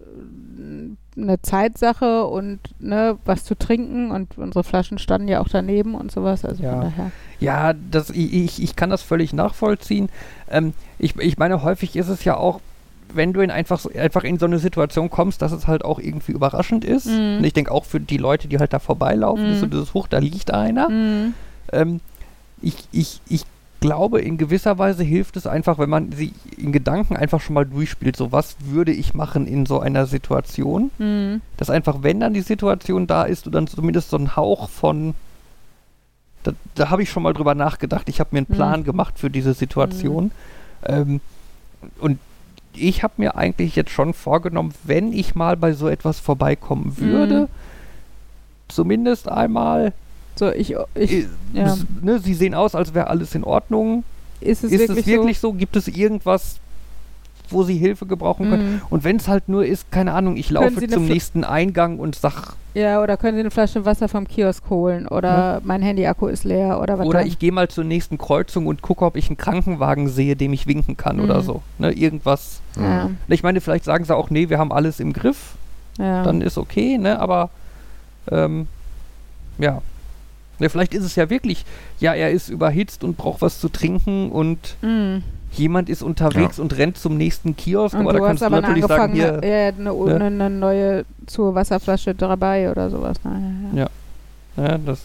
äh, 0.00 1.20
eine 1.20 1.40
Zeitsache 1.42 2.24
und 2.24 2.58
ne, 2.80 3.18
was 3.24 3.44
zu 3.44 3.54
trinken 3.56 4.10
und 4.10 4.38
unsere 4.38 4.64
Flaschen 4.64 4.98
standen 4.98 5.28
ja 5.28 5.40
auch 5.40 5.48
daneben 5.48 5.94
und 5.94 6.10
sowas. 6.10 6.44
Also 6.44 6.62
Ja. 6.62 6.72
von 6.72 6.80
daher. 6.82 7.10
Ja, 7.40 7.72
das, 7.90 8.10
ich, 8.10 8.32
ich- 8.32 8.62
ich 8.62 8.76
kann 8.76 8.90
das 8.90 9.02
völlig 9.02 9.32
nachvollziehen. 9.32 10.08
Ähm, 10.50 10.72
ich, 10.98 11.16
ich 11.18 11.36
meine, 11.38 11.62
häufig 11.62 11.96
ist 11.96 12.08
es 12.08 12.24
ja 12.24 12.36
auch, 12.36 12.60
wenn 13.14 13.32
du 13.32 13.40
in 13.40 13.50
einfach, 13.50 13.84
einfach 13.94 14.24
in 14.24 14.38
so 14.38 14.46
eine 14.46 14.58
Situation 14.58 15.10
kommst, 15.10 15.42
dass 15.42 15.52
es 15.52 15.66
halt 15.66 15.84
auch 15.84 15.98
irgendwie 15.98 16.32
überraschend 16.32 16.84
ist. 16.84 17.06
Mhm. 17.06 17.38
Und 17.38 17.44
ich 17.44 17.52
denke 17.52 17.70
auch 17.72 17.84
für 17.84 18.00
die 18.00 18.16
Leute, 18.18 18.48
die 18.48 18.58
halt 18.58 18.72
da 18.72 18.78
vorbeilaufen, 18.78 19.46
Mhm. 19.46 19.52
ist 19.52 19.60
so 19.60 19.66
dieses 19.66 19.94
Hoch, 19.94 20.08
da 20.08 20.18
liegt 20.18 20.50
einer. 20.52 20.88
Mhm. 20.88 21.34
Ähm, 21.72 22.00
ich, 22.60 22.76
ich, 22.92 23.20
ich 23.28 23.44
glaube, 23.80 24.20
in 24.20 24.38
gewisser 24.38 24.78
Weise 24.78 25.02
hilft 25.02 25.36
es 25.36 25.46
einfach, 25.46 25.78
wenn 25.78 25.90
man 25.90 26.12
sie 26.12 26.32
in 26.56 26.70
Gedanken 26.70 27.16
einfach 27.16 27.40
schon 27.40 27.54
mal 27.54 27.64
durchspielt. 27.66 28.14
So, 28.16 28.30
was 28.30 28.56
würde 28.60 28.92
ich 28.92 29.12
machen 29.14 29.46
in 29.48 29.66
so 29.66 29.80
einer 29.80 30.06
Situation? 30.06 30.90
Mhm. 30.98 31.40
Dass 31.56 31.68
einfach, 31.70 31.98
wenn 32.02 32.20
dann 32.20 32.32
die 32.34 32.42
Situation 32.42 33.06
da 33.08 33.24
ist, 33.24 33.46
du 33.46 33.50
dann 33.50 33.66
zumindest 33.66 34.10
so 34.10 34.16
einen 34.16 34.36
Hauch 34.36 34.68
von. 34.68 35.14
Da, 36.44 36.52
da 36.74 36.90
habe 36.90 37.02
ich 37.02 37.10
schon 37.10 37.22
mal 37.22 37.32
drüber 37.32 37.54
nachgedacht. 37.54 38.08
Ich 38.08 38.20
habe 38.20 38.30
mir 38.32 38.38
einen 38.38 38.46
Mhm. 38.50 38.54
Plan 38.54 38.84
gemacht 38.84 39.18
für 39.18 39.30
diese 39.30 39.54
Situation. 39.54 40.30
Ähm, 40.86 41.20
und 42.00 42.18
ich 42.74 43.02
habe 43.02 43.14
mir 43.18 43.36
eigentlich 43.36 43.76
jetzt 43.76 43.90
schon 43.90 44.14
vorgenommen, 44.14 44.72
wenn 44.84 45.12
ich 45.12 45.34
mal 45.34 45.56
bei 45.56 45.72
so 45.72 45.88
etwas 45.88 46.20
vorbeikommen 46.20 46.96
würde, 46.98 47.42
Mhm. 47.42 47.48
zumindest 48.68 49.28
einmal. 49.28 49.92
So, 50.36 50.50
ich, 50.50 50.74
ich 50.94 51.12
äh, 51.12 51.26
ja. 51.52 51.76
ne, 52.00 52.18
sie 52.18 52.34
sehen 52.34 52.54
aus, 52.54 52.74
als 52.74 52.94
wäre 52.94 53.08
alles 53.08 53.34
in 53.34 53.44
Ordnung. 53.44 54.04
ist 54.40 54.64
es 54.64 54.72
ist 54.72 54.80
wirklich, 54.80 54.98
es 54.98 55.06
wirklich 55.06 55.38
so? 55.40 55.52
Gibt 55.52 55.76
es 55.76 55.88
irgendwas, 55.88 56.56
wo 57.52 57.62
sie 57.64 57.76
Hilfe 57.76 58.06
gebrauchen 58.06 58.50
können? 58.50 58.72
Mhm. 58.74 58.80
Und 58.90 59.04
wenn 59.04 59.16
es 59.16 59.28
halt 59.28 59.48
nur 59.48 59.64
ist, 59.64 59.90
keine 59.92 60.12
Ahnung, 60.14 60.36
ich 60.36 60.50
laufe 60.50 60.86
zum 60.88 61.06
nächsten 61.06 61.44
Eingang 61.44 61.98
und 61.98 62.14
sag, 62.14 62.54
Ja, 62.74 63.02
oder 63.02 63.16
können 63.16 63.34
Sie 63.36 63.40
eine 63.40 63.50
Flasche 63.50 63.84
Wasser 63.84 64.08
vom 64.08 64.26
Kiosk 64.26 64.68
holen 64.70 65.06
oder 65.06 65.60
mein 65.64 65.82
Handy-Akku 65.82 66.26
ist 66.26 66.44
leer 66.44 66.80
oder 66.80 66.98
was 66.98 67.06
oder 67.06 67.18
dann? 67.20 67.28
ich 67.28 67.38
gehe 67.38 67.52
mal 67.52 67.68
zur 67.68 67.84
nächsten 67.84 68.18
Kreuzung 68.18 68.66
und 68.66 68.80
gucke, 68.82 69.04
ob 69.04 69.16
ich 69.16 69.28
einen 69.28 69.36
Krankenwagen 69.36 70.08
sehe, 70.08 70.36
dem 70.36 70.52
ich 70.52 70.66
winken 70.66 70.96
kann 70.96 71.20
oder 71.20 71.38
Mhm. 71.38 71.42
so. 71.44 71.62
Ne, 71.78 71.92
irgendwas. 71.92 72.60
Ja, 72.80 73.10
Ich 73.28 73.42
meine, 73.42 73.60
vielleicht 73.60 73.84
sagen 73.84 74.04
sie 74.04 74.16
auch, 74.16 74.30
nee, 74.30 74.48
wir 74.48 74.58
haben 74.58 74.72
alles 74.72 75.00
im 75.00 75.12
Griff, 75.12 75.54
ja. 75.98 76.22
dann 76.22 76.40
ist 76.40 76.56
okay, 76.58 76.96
ne, 76.98 77.18
aber 77.20 77.50
ähm, 78.30 78.66
ja. 79.58 79.82
Ne, 80.58 80.68
vielleicht 80.70 80.94
ist 80.94 81.04
es 81.04 81.16
ja 81.16 81.28
wirklich, 81.28 81.64
ja, 81.98 82.14
er 82.14 82.30
ist 82.30 82.48
überhitzt 82.48 83.02
und 83.04 83.16
braucht 83.16 83.42
was 83.42 83.58
zu 83.60 83.68
trinken 83.68 84.30
und 84.30 84.76
Mhm. 84.80 85.22
Jemand 85.52 85.88
ist 85.88 86.02
unterwegs 86.02 86.58
und 86.58 86.76
rennt 86.76 86.96
zum 86.98 87.16
nächsten 87.16 87.56
Kiosk, 87.56 87.94
Und 87.94 88.02
aber 88.02 88.12
da 88.12 88.18
du 88.18 88.24
kannst 88.24 88.42
hast 88.42 88.50
du 88.50 88.56
aber 88.56 88.66
eine 88.66 88.68
natürlich 88.68 88.86
sagen, 88.88 89.12
hier, 89.14 89.40
ja, 89.44 89.68
eine, 89.68 89.92
ne? 89.92 90.14
eine, 90.14 90.24
eine 90.26 90.50
neue 90.50 91.04
zur 91.26 91.54
Wasserflasche 91.54 92.14
dabei 92.14 92.70
oder 92.70 92.90
sowas. 92.90 93.16
Na, 93.24 93.38
ja, 93.74 93.80
ja. 93.82 93.90
Ja. 94.56 94.64
ja, 94.68 94.78
das, 94.78 95.00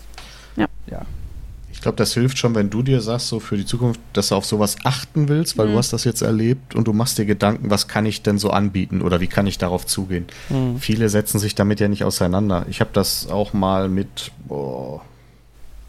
Ich 1.72 1.82
glaube, 1.82 1.98
das 1.98 2.14
hilft 2.16 2.40
schon, 2.40 2.56
wenn 2.56 2.70
du 2.72 2.82
dir 2.82 3.02
sagst, 3.02 3.28
so 3.28 3.40
für 3.40 3.56
die 3.56 3.66
Zukunft, 3.66 4.00
dass 4.14 4.30
du 4.30 4.36
auf 4.36 4.46
sowas 4.46 4.78
achten 4.84 5.28
willst, 5.30 5.58
weil 5.58 5.68
Mhm. 5.68 5.74
du 5.74 5.78
hast 5.78 5.94
das 5.94 6.06
jetzt 6.06 6.22
erlebt 6.22 6.74
und 6.76 6.88
du 6.88 6.94
machst 6.94 7.18
dir 7.20 7.26
Gedanken, 7.26 7.70
was 7.70 7.88
kann 7.88 8.06
ich 8.08 8.24
denn 8.24 8.40
so 8.40 8.50
anbieten 8.50 9.02
oder 9.02 9.22
wie 9.22 9.28
kann 9.28 9.46
ich 9.46 9.58
darauf 9.60 9.86
zugehen. 9.86 10.26
hm. 10.48 10.80
Viele 10.80 11.08
setzen 11.10 11.38
sich 11.40 11.54
damit 11.54 11.80
ja 11.80 11.88
nicht 11.88 12.04
auseinander. 12.04 12.66
Ich 12.70 12.80
habe 12.82 12.90
das 12.94 13.30
auch 13.30 13.54
mal 13.54 13.90
mit 13.90 14.32
boah, 14.48 15.02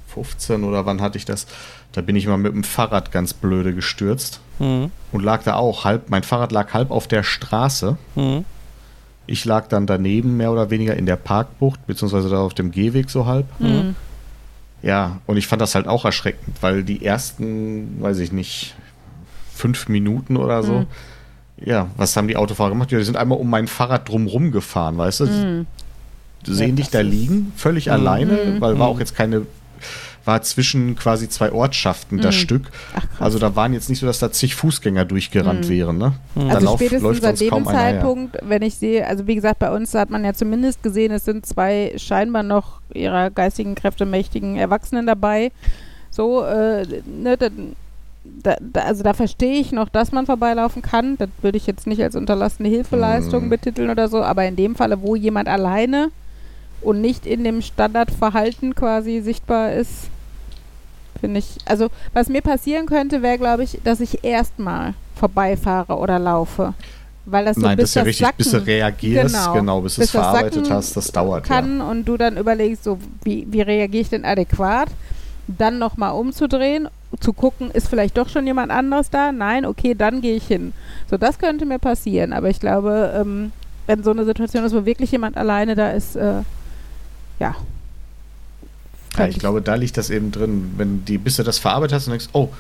15 0.09 0.63
oder 0.65 0.85
wann 0.85 1.01
hatte 1.01 1.17
ich 1.17 1.25
das? 1.25 1.47
Da 1.93 2.03
bin 2.03 2.17
ich 2.17 2.27
mal 2.27 2.37
mit 2.37 2.53
dem 2.53 2.65
Fahrrad 2.65 3.11
ganz 3.11 3.33
blöde 3.33 3.75
gestürzt 3.75 4.41
Hm. 4.59 4.91
und 5.13 5.23
lag 5.25 5.43
da 5.45 5.55
auch 5.55 5.85
halb, 5.85 6.11
mein 6.11 6.23
Fahrrad 6.23 6.53
lag 6.53 6.73
halb 6.75 6.91
auf 6.91 7.07
der 7.09 7.23
Straße. 7.23 7.97
Hm. 8.15 8.45
Ich 9.27 9.45
lag 9.45 9.69
dann 9.69 9.87
daneben 9.87 10.37
mehr 10.37 10.51
oder 10.53 10.71
weniger 10.71 10.97
in 10.97 11.07
der 11.07 11.17
Parkbucht, 11.17 11.87
beziehungsweise 11.87 12.29
da 12.31 12.41
auf 12.41 12.55
dem 12.55 12.71
Gehweg 12.71 13.11
so 13.11 13.27
halb. 13.27 13.47
Mhm. 13.61 13.95
Ja, 14.83 15.19
und 15.27 15.37
ich 15.37 15.47
fand 15.47 15.61
das 15.61 15.75
halt 15.75 15.87
auch 15.87 16.05
erschreckend, 16.07 16.57
weil 16.63 16.83
die 16.83 17.05
ersten, 17.05 18.01
weiß 18.01 18.19
ich 18.21 18.33
nicht, 18.33 18.75
fünf 19.53 19.89
Minuten 19.89 20.37
oder 20.39 20.63
so. 20.63 20.73
Mhm. 20.73 20.87
Ja, 21.63 21.89
was 21.97 22.17
haben 22.17 22.27
die 22.29 22.37
Autofahrer 22.37 22.71
gemacht? 22.71 22.91
Ja, 22.91 22.99
die 22.99 23.05
sind 23.05 23.17
einmal 23.19 23.39
um 23.39 23.51
mein 23.51 23.67
Fahrrad 23.67 24.09
drumrum 24.09 24.51
gefahren, 24.53 24.97
weißt 24.97 25.21
du? 25.21 25.27
Mhm. 25.27 25.67
Sehen 26.47 26.77
dich 26.77 26.89
da 26.89 27.01
liegen, 27.01 27.53
völlig 27.57 27.87
Mhm. 27.87 27.93
alleine, 27.93 28.33
Mhm. 28.33 28.61
weil 28.61 28.79
war 28.79 28.87
Mhm. 28.89 28.95
auch 28.95 28.99
jetzt 29.01 29.15
keine, 29.15 29.43
war 30.29 30.43
zwischen 30.43 30.95
quasi 30.95 31.29
zwei 31.29 31.51
Ortschaften 31.51 32.19
das 32.19 32.35
Mhm. 32.37 32.41
Stück. 32.41 32.63
Ach. 32.95 33.21
Also 33.21 33.39
da 33.39 33.57
waren 33.57 33.73
jetzt 33.73 33.89
nicht 33.89 33.99
so, 33.99 34.07
dass 34.07 34.19
da 34.19 34.31
zig 34.31 34.55
Fußgänger 34.55 35.07
durchgerannt 35.07 35.65
Mhm. 35.65 35.69
wären, 35.71 35.99
ne? 35.99 36.13
Da 36.37 36.55
Also 36.55 36.67
lauf- 36.67 36.77
spätestens 36.79 37.03
läuft 37.03 37.23
seit 37.23 37.39
sonst 37.39 37.51
dem 37.51 37.67
einer 37.69 37.79
her. 37.79 37.91
Zeitpunkt, 37.95 38.37
wenn 38.43 38.63
ich 38.63 38.75
sehe, 38.77 39.07
also 39.07 39.27
wie 39.27 39.35
gesagt, 39.35 39.59
bei 39.59 39.75
uns 39.75 39.95
hat 39.95 40.11
man 40.11 40.25
ja 40.25 40.35
zumindest 40.35 40.83
gesehen, 40.83 41.11
es 41.13 41.25
sind 41.25 41.47
zwei 41.47 41.95
scheinbar 41.97 42.43
noch 42.43 42.81
ihrer 42.93 43.31
geistigen 43.31 43.75
Kräfte 43.75 44.05
mächtigen 44.05 44.57
Erwachsenen 44.57 45.07
dabei. 45.07 45.51
So, 46.11 46.45
äh, 46.45 46.87
ne, 47.07 47.37
da, 47.39 47.49
da, 48.43 48.57
da, 48.61 48.81
also 48.83 49.03
da 49.03 49.15
verstehe 49.15 49.59
ich 49.59 49.73
noch, 49.73 49.89
dass 49.89 50.13
man 50.13 50.27
vorbeilaufen 50.27 50.83
kann. 50.83 51.17
Das 51.17 51.31
würde 51.41 51.57
ich 51.57 51.67
jetzt 51.67 51.87
nicht 51.87 52.03
als 52.03 52.15
unterlassene 52.17 52.69
Hilfeleistung 52.69 53.45
Mhm. 53.47 53.49
betiteln 53.51 53.89
oder 53.89 54.09
so, 54.09 54.23
aber 54.23 54.45
in 54.45 54.57
dem 54.57 54.77
Falle, 54.77 55.01
wo 55.01 55.17
jemand 55.17 55.49
alleine 55.49 56.11
und 56.83 57.01
nicht 57.01 57.27
in 57.27 57.43
dem 57.45 57.63
Standardverhalten 57.63 58.75
quasi 58.75 59.21
sichtbar 59.21 59.73
ist, 59.73 60.11
finde 61.21 61.41
ich, 61.41 61.57
also 61.65 61.89
was 62.13 62.29
mir 62.29 62.43
passieren 62.43 62.87
könnte, 62.87 63.23
wäre, 63.23 63.39
glaube 63.39 63.65
ich, 63.65 63.79
dass 63.85 64.01
ich 64.01 64.25
erstmal 64.25 64.95
vorbeifahre 65.17 65.97
oder 65.97 66.19
laufe. 66.19 66.75
Weil 67.27 67.45
das 67.45 67.57
so 67.57 67.63
Nein, 67.63 67.77
bis 67.77 67.83
das 67.83 67.91
ist 67.91 67.95
ja 67.95 68.03
richtig, 68.03 68.27
Sacken 68.27 68.37
bis 68.39 68.51
du 68.53 68.67
reagierst, 68.67 69.35
Genau. 69.35 69.53
genau, 69.53 69.81
bis 69.83 69.97
du 69.97 70.01
Bis 70.01 70.09
es 70.09 70.13
das 70.13 70.23
verarbeitet 70.23 70.55
Sacken 70.55 70.77
hast, 70.77 70.97
das 70.97 71.13
dauert 71.13 71.49
ja. 71.49 71.55
kann 71.55 71.81
und 71.83 72.07
du 72.07 72.17
dann 72.17 72.39
überlegst, 72.39 72.85
so 72.85 72.99
wie, 73.23 73.47
wie 73.51 73.61
reagiere 73.61 74.01
ich 74.01 74.09
denn 74.09 74.25
adäquat, 74.25 74.89
dann 75.47 75.79
nochmal 75.79 76.13
umzudrehen, 76.13 76.89
zu 77.21 77.33
gucken, 77.33 77.71
ist 77.71 77.89
vielleicht 77.89 78.17
doch 78.17 78.29
schon 78.29 78.47
jemand 78.47 78.71
anderes 78.71 79.11
da? 79.11 79.33
Nein, 79.33 79.67
okay, 79.67 79.95
dann 79.95 80.21
gehe 80.21 80.37
ich 80.37 80.47
hin. 80.47 80.73
So, 81.11 81.17
das 81.17 81.39
könnte 81.39 81.67
mir 81.67 81.79
passieren, 81.79 82.33
aber 82.33 82.49
ich 82.49 82.61
glaube, 82.61 83.13
ähm, 83.15 83.53
wenn 83.87 84.03
so 84.03 84.11
eine 84.11 84.25
Situation 84.25 84.65
ist, 84.65 84.75
wo 84.75 84.85
wirklich 84.85 85.11
jemand 85.13 85.37
alleine 85.37 85.75
da 85.75 85.91
ist, 85.91 86.17
äh, 86.17 86.43
ja. 87.41 87.55
Ja, 89.17 89.27
ich 89.27 89.39
glaube, 89.39 89.63
da 89.63 89.75
liegt 89.75 89.97
das 89.97 90.11
eben 90.11 90.31
drin, 90.31 90.73
wenn 90.77 91.05
die, 91.05 91.19
bis 91.19 91.37
du 91.37 91.43
das 91.43 91.59
verarbeitet 91.59 91.95
hast 91.95 92.07
und 92.07 92.13
denkst, 92.13 92.29
oh, 92.33 92.51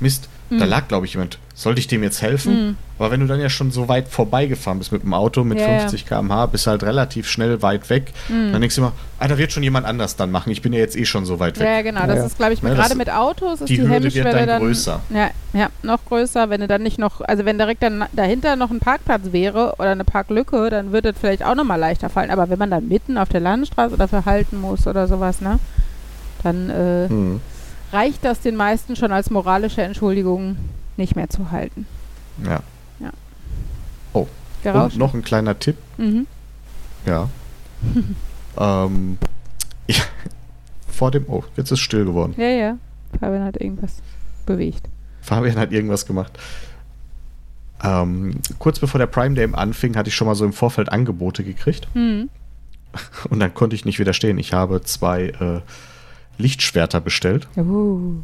Mist, 0.00 0.28
da 0.50 0.64
Mhm. 0.64 0.70
lag, 0.70 0.88
glaube 0.88 1.06
ich, 1.06 1.14
jemand. 1.14 1.38
Sollte 1.54 1.78
ich 1.80 1.86
dem 1.86 2.02
jetzt 2.02 2.20
helfen? 2.22 2.66
Mhm. 2.68 2.76
Aber 2.98 3.10
wenn 3.10 3.20
du 3.20 3.26
dann 3.26 3.40
ja 3.40 3.48
schon 3.48 3.70
so 3.70 3.88
weit 3.88 4.08
vorbeigefahren 4.08 4.78
bist 4.78 4.92
mit 4.92 5.02
dem 5.02 5.12
Auto 5.14 5.44
mit 5.44 5.58
Ja, 5.58 5.66
ja. 5.70 5.78
50 5.80 6.06
km/h, 6.06 6.46
bist 6.46 6.66
halt 6.66 6.82
relativ 6.82 7.28
schnell 7.28 7.62
weit 7.62 7.88
weg. 7.90 8.12
Mhm. 8.28 8.52
Dann 8.52 8.60
denkst 8.60 8.76
du 8.76 8.82
immer, 8.82 8.92
ah, 9.18 9.28
da 9.28 9.38
wird 9.38 9.50
schon 9.52 9.62
jemand 9.62 9.86
anders 9.86 10.16
dann 10.16 10.30
machen. 10.30 10.50
Ich 10.50 10.60
bin 10.62 10.72
ja 10.72 10.78
jetzt 10.80 10.96
eh 10.96 11.04
schon 11.04 11.24
so 11.24 11.40
weit 11.40 11.58
weg. 11.58 11.66
Ja, 11.66 11.72
ja, 11.76 11.82
genau. 11.82 12.06
Das 12.06 12.18
Ja. 12.18 12.24
ist, 12.26 12.36
glaube 12.36 12.52
ich, 12.52 12.62
Ne, 12.62 12.74
gerade 12.74 12.94
mit 12.96 13.10
Autos 13.10 13.60
ist 13.60 13.68
die 13.68 13.76
die, 13.76 13.82
Hürde 13.88 14.12
wird 14.14 14.26
dann 14.26 14.46
dann 14.46 14.60
größer. 14.60 15.00
Ja, 15.10 15.30
ja, 15.52 15.68
noch 15.82 16.04
größer. 16.04 16.48
Wenn 16.50 16.60
du 16.60 16.68
dann 16.68 16.82
nicht 16.82 16.98
noch, 16.98 17.20
also 17.22 17.44
wenn 17.44 17.58
direkt 17.58 17.82
dann 17.82 18.04
dahinter 18.12 18.56
noch 18.56 18.70
ein 18.70 18.78
Parkplatz 18.80 19.32
wäre 19.32 19.74
oder 19.78 19.90
eine 19.92 20.04
Parklücke, 20.04 20.68
dann 20.70 20.92
würde 20.92 21.10
es 21.10 21.16
vielleicht 21.18 21.44
auch 21.44 21.54
nochmal 21.54 21.78
leichter 21.80 22.08
fallen. 22.10 22.30
Aber 22.30 22.50
wenn 22.50 22.58
man 22.58 22.70
dann 22.70 22.88
mitten 22.88 23.16
auf 23.18 23.28
der 23.30 23.40
Landstraße 23.40 23.96
dafür 23.96 24.24
halten 24.26 24.60
muss 24.60 24.86
oder 24.86 25.06
sowas, 25.08 25.40
ne, 25.40 25.58
dann 26.42 26.70
äh, 26.70 27.08
Hm. 27.08 27.40
Reicht 27.92 28.24
das 28.24 28.40
den 28.40 28.56
meisten 28.56 28.96
schon 28.96 29.12
als 29.12 29.30
moralische 29.30 29.82
Entschuldigung, 29.82 30.56
nicht 30.96 31.16
mehr 31.16 31.28
zu 31.28 31.50
halten. 31.50 31.86
Ja. 32.44 32.62
Gerausch? 34.62 34.92
Und 34.92 34.98
noch 34.98 35.14
ein 35.14 35.22
kleiner 35.22 35.58
Tipp, 35.58 35.76
Mhm. 35.98 36.26
ja. 37.04 37.28
ähm, 38.58 39.18
ja. 39.88 40.02
Vor 40.88 41.10
dem, 41.10 41.24
oh, 41.28 41.42
jetzt 41.56 41.70
ist 41.72 41.80
still 41.80 42.04
geworden. 42.04 42.34
Ja, 42.36 42.48
ja. 42.48 42.78
Fabian 43.18 43.44
hat 43.44 43.56
irgendwas 43.60 43.96
bewegt. 44.46 44.88
Fabian 45.20 45.56
hat 45.56 45.72
irgendwas 45.72 46.06
gemacht. 46.06 46.38
Ähm, 47.82 48.40
kurz 48.58 48.78
bevor 48.78 48.98
der 48.98 49.06
Prime 49.06 49.34
Day 49.34 49.48
anfing, 49.52 49.96
hatte 49.96 50.08
ich 50.08 50.14
schon 50.14 50.28
mal 50.28 50.34
so 50.36 50.44
im 50.44 50.52
Vorfeld 50.52 50.90
Angebote 50.90 51.42
gekriegt. 51.42 51.88
Mhm. 51.94 52.28
Und 53.30 53.40
dann 53.40 53.52
konnte 53.54 53.74
ich 53.74 53.84
nicht 53.84 53.98
widerstehen. 53.98 54.38
Ich 54.38 54.52
habe 54.52 54.82
zwei 54.82 55.28
äh, 55.28 55.60
Lichtschwerter 56.42 57.00
bestellt, 57.00 57.48
Uh. 57.56 58.16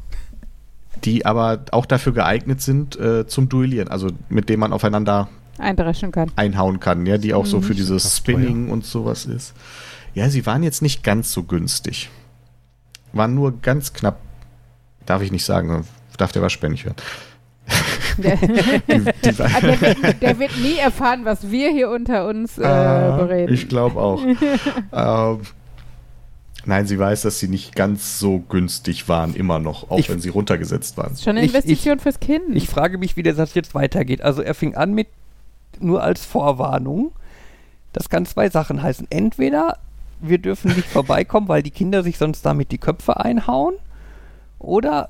die 1.05 1.25
aber 1.25 1.65
auch 1.73 1.87
dafür 1.87 2.13
geeignet 2.13 2.61
sind 2.61 2.99
äh, 2.99 3.27
zum 3.27 3.49
Duellieren. 3.49 3.89
Also 3.89 4.09
mit 4.29 4.49
dem 4.49 4.61
man 4.61 4.73
aufeinander 4.73 5.29
Eindreschen 5.59 6.13
kann. 6.13 6.31
einhauen 6.37 6.81
kann, 6.81 7.07
ja, 7.07 7.19
die 7.19 7.35
auch 7.35 7.47
so 7.47 7.59
Mhm. 7.59 7.63
für 7.63 7.75
dieses 7.75 8.03
Das 8.03 8.13
ist 8.13 8.19
Spinning 8.19 8.71
und 8.71 8.85
sowas 8.85 9.25
ist. 9.27 9.55
Ja, 10.15 10.29
sie 10.29 10.45
waren 10.47 10.63
jetzt 10.63 10.83
nicht 10.83 11.03
ganz 11.05 11.33
so 11.33 11.43
günstig. 11.45 12.11
Waren 13.13 13.35
nur 13.35 13.61
ganz 13.61 13.93
knapp, 13.93 14.19
darf 15.07 15.23
ich 15.23 15.33
nicht 15.33 15.45
sagen, 15.45 15.85
darf 16.17 16.33
der 16.33 16.43
Waschbär 16.43 16.71
nicht 16.71 16.85
hören. 16.85 16.97
Der, 18.19 18.37
Die, 18.37 19.05
die 19.25 19.39
war, 19.39 19.47
Ah, 19.55 19.61
der, 19.61 19.81
wird, 19.81 20.23
der 20.23 20.39
wird 20.39 20.57
nie 20.61 20.77
erfahren, 20.79 21.25
was 21.25 21.51
wir 21.51 21.71
hier 21.71 21.91
unter 21.91 22.27
uns 22.27 22.59
äh, 22.59 22.65
Ah, 22.65 23.17
bereden. 23.17 23.53
Ich 23.55 23.69
glaube 23.69 24.01
auch. 24.01 24.21
ähm, 24.93 25.41
nein, 26.69 26.87
sie 26.87 26.99
weiß, 26.99 27.23
dass 27.23 27.39
sie 27.41 27.49
nicht 27.49 27.75
ganz 27.75 28.19
so 28.21 28.39
günstig 28.39 29.09
waren, 29.09 29.35
immer 29.35 29.59
noch, 29.59 29.91
auch 29.91 29.99
Ich- 29.99 30.09
wenn 30.09 30.21
sie 30.21 30.29
runtergesetzt 30.29 30.97
waren. 30.97 31.17
Schon 31.17 31.31
eine 31.37 31.41
Ich- 31.45 31.53
Investition 31.55 31.99
fürs 31.99 32.21
Kind. 32.21 32.55
Ich 32.55 32.69
frage 32.69 32.99
mich, 32.99 33.17
wie 33.17 33.23
der 33.25 33.35
Satz 33.35 33.55
jetzt 33.55 33.75
weitergeht. 33.75 34.23
Also 34.23 34.43
er 34.43 34.55
fing 34.55 34.75
an 34.77 34.95
mit 34.95 35.09
nur 35.81 36.03
als 36.03 36.25
Vorwarnung. 36.25 37.13
Das 37.93 38.09
kann 38.09 38.27
zwei 38.27 38.51
Sachen 38.51 38.83
heißen. 38.83 39.07
Entweder 39.11 39.79
wir 40.21 40.39
dürfen 40.39 40.75
nicht 40.77 40.89
vorbeikommen, 40.89 41.49
weil 41.49 41.63
die 41.63 41.71
Kinder 41.71 42.03
sich 42.03 42.19
sonst 42.19 42.43
damit 42.43 42.71
die 42.71 42.79
Köpfe 42.79 43.19
einhauen. 43.19 43.75
Oder 44.59 45.09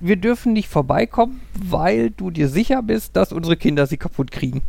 wir 0.00 0.16
dürfen 0.16 0.52
nicht 0.52 0.68
vorbeikommen, 0.68 1.40
weil 1.54 2.10
du 2.10 2.30
dir 2.30 2.48
sicher 2.48 2.82
bist, 2.82 3.14
dass 3.16 3.32
unsere 3.32 3.56
Kinder 3.56 3.86
sie 3.86 3.96
kaputt 3.96 4.30
kriegen. 4.32 4.62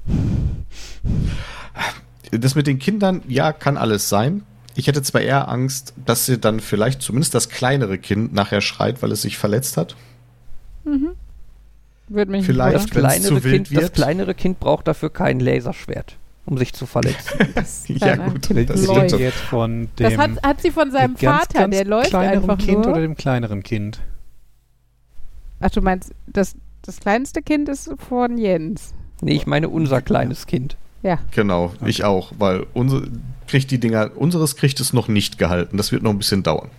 das 2.32 2.56
mit 2.56 2.68
den 2.68 2.80
Kindern, 2.80 3.22
ja, 3.28 3.52
kann 3.52 3.76
alles 3.78 4.10
sein. 4.10 4.44
Ich 4.76 4.88
hätte 4.88 5.02
zwar 5.04 5.22
eher 5.22 5.50
Angst, 5.50 5.94
dass 6.06 6.26
sie 6.26 6.40
dann 6.40 6.60
vielleicht 6.60 7.02
zumindest 7.02 7.36
das 7.36 7.50
kleinere 7.50 7.98
Kind 7.98 8.34
nachher 8.34 8.62
schreit, 8.62 9.02
weil 9.04 9.12
es 9.12 9.22
sich 9.22 9.38
verletzt 9.38 9.78
hat. 9.78 9.96
Würde 12.10 12.32
mich 12.32 12.46
Vielleicht. 12.46 12.76
Das 12.76 12.86
kleinere, 12.90 13.36
zu 13.36 13.44
wild 13.44 13.54
kind, 13.68 13.72
das 13.78 13.84
wird. 13.84 13.94
kleinere 13.94 14.34
Kind 14.34 14.60
braucht 14.60 14.88
dafür 14.88 15.10
kein 15.10 15.40
Laserschwert, 15.40 16.18
um 16.46 16.58
sich 16.58 16.74
zu 16.74 16.86
verletzen. 16.86 17.40
ja, 17.88 18.16
gut, 18.18 18.50
das 18.50 18.86
läuft. 18.86 19.10
stimmt. 19.10 19.22
Jetzt 19.22 19.40
von 19.40 19.90
dem 19.98 20.10
Das 20.10 20.18
hat, 20.18 20.44
hat 20.44 20.62
sie 20.62 20.72
von 20.72 20.92
seinem 20.92 21.16
ganz, 21.16 21.42
Vater, 21.46 21.60
ganz 21.60 21.76
der 21.76 21.86
läuft 21.86 22.14
einfach 22.16 22.58
Kind 22.58 22.80
nur. 22.86 22.90
oder 22.90 23.02
dem 23.02 23.16
kleineren 23.16 23.64
Kind? 23.64 24.02
Ach, 25.60 25.70
du 25.70 25.82
meinst, 25.82 26.12
das, 26.28 26.56
das 26.82 27.00
kleinste 27.00 27.42
Kind 27.42 27.70
ist 27.70 27.90
von 28.10 28.38
Jens. 28.38 28.94
nee, 29.22 29.34
ich 29.34 29.48
meine 29.48 29.70
unser 29.70 30.02
kleines 30.02 30.46
Kind. 30.46 30.76
Ja. 31.04 31.20
Genau, 31.32 31.74
ich 31.86 32.04
auch, 32.04 32.32
weil 32.40 32.66
unsere 32.74 33.08
kriegt 33.48 33.70
die 33.72 33.80
Dinger, 33.80 34.12
unseres 34.16 34.56
kriegt 34.56 34.80
es 34.80 34.94
noch 34.94 35.08
nicht 35.08 35.38
gehalten. 35.38 35.78
Das 35.78 35.92
wird 35.92 36.02
noch 36.02 36.12
ein 36.12 36.18
bisschen 36.18 36.44
dauern. 36.44 36.70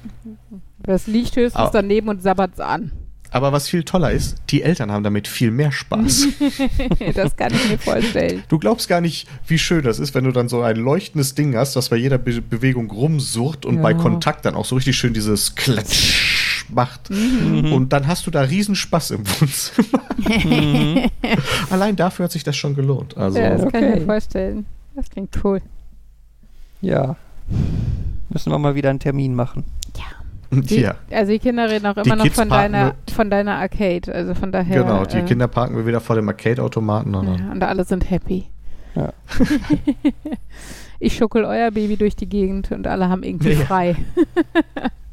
Das 0.82 1.06
liegt 1.06 1.36
höchstens 1.36 1.55
Ah. 1.66 1.70
daneben 1.72 2.09
und 2.09 2.22
sabbert's 2.22 2.59
an. 2.60 2.90
Aber 3.30 3.51
was 3.52 3.68
viel 3.68 3.82
toller 3.82 4.12
ist, 4.12 4.36
die 4.51 4.62
Eltern 4.62 4.92
haben 4.92 5.02
damit 5.02 5.26
viel 5.26 5.51
mehr 5.51 5.72
Spaß. 5.72 6.28
das 7.16 7.34
kann 7.36 7.52
ich 7.52 7.68
mir 7.68 7.78
vorstellen. 7.78 8.44
du 8.48 8.59
glaubst 8.60 8.88
gar 8.88 9.01
nicht, 9.01 9.26
wie 9.48 9.59
schön 9.59 9.82
das 9.82 9.98
ist, 9.98 10.14
wenn 10.14 10.22
du 10.24 10.30
dann 10.30 10.48
so 10.48 10.62
ein 10.62 10.76
leuchtendes 10.76 11.34
Ding 11.34 11.56
hast, 11.56 11.74
was 11.74 11.88
bei 11.88 11.96
jeder 11.96 12.18
Be 12.18 12.40
Bewegung 12.40 12.90
rumsurrt 12.92 13.66
und 13.66 13.76
Ja. 13.76 13.82
bei 13.82 13.94
Kontakt 13.94 14.44
dann 14.44 14.55
auch 14.55 14.64
so 14.64 14.76
richtig 14.76 14.96
schön 14.96 15.14
dieses 15.14 15.55
Klatsch 15.56 16.34
macht. 16.69 17.11
Mhm. 17.11 17.73
Und 17.73 17.93
dann 17.93 18.07
hast 18.07 18.27
du 18.27 18.31
da 18.31 18.43
riesen 18.43 18.74
Spaß 18.74 19.12
im 19.12 19.24
Wohnzimmer. 19.27 20.03
Allein 21.70 21.97
dafür 21.97 22.24
hat 22.24 22.32
sich 22.32 22.45
das 22.45 22.57
schon 22.57 22.74
gelohnt. 22.74 23.16
Also, 23.16 23.39
ja, 23.39 23.51
das 23.51 23.73
kann 23.73 23.82
ich 23.85 23.91
okay. 23.91 24.01
mir 24.01 24.07
vorstellen. 24.07 24.66
Das 24.95 25.11
klingt 25.11 25.39
cool. 25.45 25.61
Ja. 26.81 27.16
Müssen 28.28 28.51
wir 28.53 28.59
mal 28.59 28.74
wieder 28.74 28.91
einen 28.91 29.01
Termin 29.01 29.35
machen. 29.35 29.65
Die, 30.51 30.81
ja. 30.81 30.95
Also 31.11 31.32
die 31.32 31.39
Kinder 31.39 31.69
reden 31.69 31.86
auch 31.86 31.95
Die 31.95 32.01
immer 32.09 32.16
noch 32.16 32.24
Kids 32.24 32.36
von 32.36 32.49
deiner, 32.49 32.95
von 33.12 33.31
deiner 33.31 33.57
Arcade. 33.57 34.15
Also 34.15 34.35
von 34.35 34.53
daher. 34.53 34.82
Genau, 34.82 35.05
die 35.05 35.19
äh, 35.19 35.23
Kinder 35.23 35.49
parken 35.49 35.77
wir 35.77 35.86
wieder 35.86 36.01
vor 36.01 36.16
dem 36.16 36.28
Arcade-Automaten. 36.28 37.15
und 37.15 37.39
Ja, 37.39 37.51
und 37.51 37.62
alle 37.62 37.85
sind 37.85 38.09
happy. 38.09 38.45
Ja. 38.95 39.12
ich 41.01 41.16
schuckel 41.16 41.45
euer 41.45 41.70
Baby 41.70 41.97
durch 41.97 42.15
die 42.15 42.28
Gegend 42.28 42.70
und 42.70 42.86
alle 42.86 43.09
haben 43.09 43.23
irgendwie 43.23 43.53
Ja. 43.53 43.65
frei. 43.65 43.97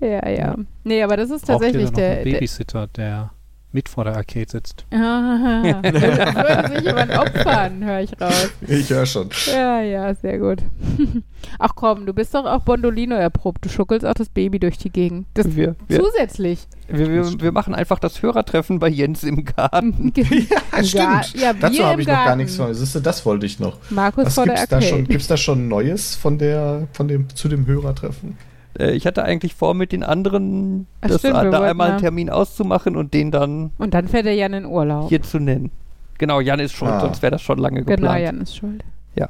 ja, 0.00 0.28
ja. 0.28 0.56
Nee, 0.84 1.02
aber 1.02 1.16
das 1.16 1.30
ist 1.30 1.46
Braucht 1.46 1.62
tatsächlich 1.62 1.90
da 1.90 1.90
noch 1.90 1.98
einen 1.98 2.14
der, 2.16 2.24
der, 2.24 2.32
Babysitter, 2.32 2.86
der 2.88 3.30
mit 3.76 3.90
vor 3.90 4.04
der 4.04 4.16
Arcade 4.16 4.46
sitzt? 4.48 4.86
Ah, 4.90 4.96
würde, 5.82 6.74
sich 6.74 6.84
jemand 6.84 7.10
opfern, 7.10 7.84
höre 7.84 8.00
ich 8.00 8.10
raus. 8.18 8.50
Ich 8.66 8.88
höre 8.88 9.04
schon. 9.04 9.28
Ja, 9.52 9.82
ja, 9.82 10.14
sehr 10.14 10.38
gut. 10.38 10.62
Ach 11.58 11.72
komm, 11.74 12.06
du 12.06 12.14
bist 12.14 12.34
doch 12.34 12.46
auch 12.46 12.62
Bondolino 12.62 13.14
erprobt. 13.16 13.64
Du 13.64 13.68
schuckelst 13.68 14.06
auch 14.06 14.14
das 14.14 14.30
Baby 14.30 14.58
durch 14.60 14.78
die 14.78 14.88
Gegend. 14.88 15.26
Das 15.34 15.54
Wir, 15.54 15.76
wir, 15.88 16.02
zusätzlich. 16.02 16.66
wir, 16.88 17.08
wir, 17.10 17.40
wir 17.40 17.52
machen 17.52 17.74
einfach 17.74 17.98
das 17.98 18.22
Hörertreffen 18.22 18.78
bei 18.78 18.88
Jens 18.88 19.22
im 19.22 19.44
Garten. 19.44 20.12
Ja, 20.26 20.84
stimmt. 20.84 21.40
Ja, 21.40 21.52
Dazu 21.52 21.84
habe 21.84 22.00
ich 22.00 22.06
noch 22.06 22.14
gar 22.14 22.36
nichts 22.36 22.56
von. 22.56 22.72
Siehst 22.72 22.94
du, 22.94 23.00
das 23.00 23.24
wollte 23.26 23.46
ich 23.46 23.58
noch. 23.58 23.78
Markus 23.90 24.26
Was 24.26 24.34
vor 24.34 24.44
der 24.44 24.54
gibt's 24.54 24.68
da 24.68 24.76
Arcade. 24.76 24.90
schon? 24.90 25.04
Gibt's 25.06 25.26
da 25.26 25.36
schon 25.36 25.68
Neues 25.68 26.14
von 26.14 26.38
der, 26.38 26.88
von 26.92 27.08
dem, 27.08 27.28
zu 27.34 27.48
dem 27.48 27.66
Hörertreffen? 27.66 28.36
Äh, 28.78 28.92
ich 28.92 29.06
hatte 29.06 29.24
eigentlich 29.24 29.54
vor, 29.54 29.74
mit 29.74 29.92
den 29.92 30.02
anderen 30.02 30.86
Ach, 31.00 31.08
das, 31.08 31.20
stimmt, 31.20 31.34
da 31.52 31.62
einmal 31.62 31.90
einen 31.92 32.00
Termin 32.00 32.30
auszumachen 32.30 32.96
und 32.96 33.14
den 33.14 33.30
dann 33.30 33.70
Und 33.78 33.94
dann 33.94 34.08
fährt 34.08 34.26
der 34.26 34.34
Jan 34.34 34.52
in 34.54 34.64
Urlaub. 34.66 35.08
hier 35.08 35.22
zu 35.22 35.38
nennen. 35.38 35.70
Genau, 36.18 36.40
Jan 36.40 36.60
ist 36.60 36.72
schuld, 36.72 36.90
Ah. 36.92 37.00
sonst 37.00 37.20
wäre 37.22 37.32
das 37.32 37.42
schon 37.42 37.58
lange 37.58 37.82
genau, 37.84 37.96
geplant. 37.96 38.20
Jan 38.24 38.40
ist 38.40 38.56
schuld. 38.56 38.82
Ja. 39.14 39.28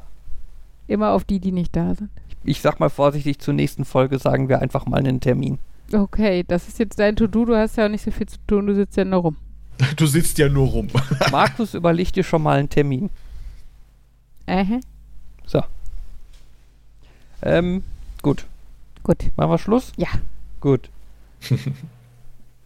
Immer 0.87 1.11
auf 1.11 1.23
die, 1.25 1.39
die 1.39 1.51
nicht 1.51 1.75
da 1.75 1.95
sind. 1.95 2.09
Ich 2.43 2.61
sag 2.61 2.79
mal 2.79 2.89
vorsichtig, 2.89 3.39
zur 3.39 3.53
nächsten 3.53 3.83
Folge 3.83 4.19
sagen 4.19 4.47
wir 4.47 4.61
einfach 4.61 4.85
mal 4.85 4.97
einen 4.99 5.19
Termin. 5.19 5.59
Okay, 5.93 6.43
das 6.47 6.67
ist 6.67 6.79
jetzt 6.79 6.97
dein 6.99 7.15
To-Do. 7.15 7.45
Du 7.45 7.55
hast 7.57 7.75
ja 7.77 7.85
auch 7.85 7.89
nicht 7.89 8.03
so 8.03 8.11
viel 8.11 8.27
zu 8.27 8.37
tun. 8.47 8.67
Du 8.67 8.73
sitzt 8.75 8.95
ja 8.97 9.03
nur 9.05 9.19
rum. 9.21 9.35
Du 9.97 10.05
sitzt 10.05 10.37
ja 10.37 10.47
nur 10.49 10.67
rum. 10.67 10.87
Markus, 11.31 11.73
überleg 11.73 12.11
dir 12.13 12.23
schon 12.23 12.41
mal 12.41 12.57
einen 12.59 12.69
Termin. 12.69 13.09
Äh, 14.45 14.63
So. 15.45 15.61
Ähm, 17.41 17.83
gut. 18.21 18.45
Gut. 19.07 19.31
Machen 19.35 19.49
wir 19.51 19.57
Schluss? 19.57 19.91
Ja. 19.97 20.07
Gut. 20.61 20.89
äh, 21.49 21.55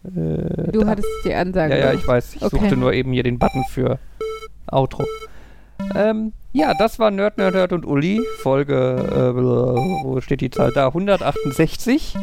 Du 0.04 0.80
da- 0.80 0.86
hattest 0.88 1.08
die 1.24 1.34
Ansage. 1.34 1.78
Ja, 1.78 1.86
ja, 1.86 1.92
ich 1.94 2.06
weiß. 2.06 2.36
Ich 2.36 2.42
Okay. 2.42 2.58
suchte 2.58 2.76
nur 2.76 2.92
eben 2.92 3.12
hier 3.12 3.22
den 3.22 3.38
Button 3.38 3.64
für 3.70 3.98
Outro. 4.70 5.04
Ähm, 5.94 6.32
ja, 6.52 6.74
das 6.78 6.98
war 6.98 7.10
Nerd, 7.10 7.38
Nerd, 7.38 7.54
Nerd 7.54 7.72
und 7.72 7.86
Uli. 7.86 8.20
Folge, 8.42 8.74
äh, 8.74 9.34
wo 9.34 10.20
steht 10.20 10.40
die 10.40 10.50
Zahl 10.50 10.70
da? 10.72 10.86
168. 10.88 12.14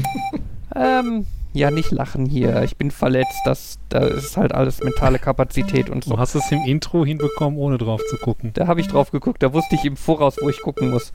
ähm, 0.76 1.26
ja, 1.52 1.70
nicht 1.70 1.90
lachen 1.90 2.26
hier, 2.26 2.62
ich 2.62 2.76
bin 2.76 2.90
verletzt, 2.90 3.38
das, 3.44 3.78
das 3.88 4.10
ist 4.12 4.36
halt 4.36 4.54
alles 4.54 4.80
mentale 4.82 5.18
Kapazität 5.18 5.90
und 5.90 6.04
so. 6.04 6.12
Du 6.12 6.18
hast 6.18 6.34
es 6.34 6.50
im 6.50 6.62
Intro 6.66 7.04
hinbekommen, 7.04 7.58
ohne 7.58 7.78
drauf 7.78 8.00
zu 8.08 8.16
gucken. 8.16 8.52
Da 8.54 8.66
habe 8.66 8.80
ich 8.80 8.88
drauf 8.88 9.10
geguckt, 9.10 9.42
da 9.42 9.52
wusste 9.52 9.74
ich 9.74 9.84
im 9.84 9.96
Voraus, 9.96 10.36
wo 10.40 10.48
ich 10.48 10.60
gucken 10.60 10.90
muss. 10.90 11.12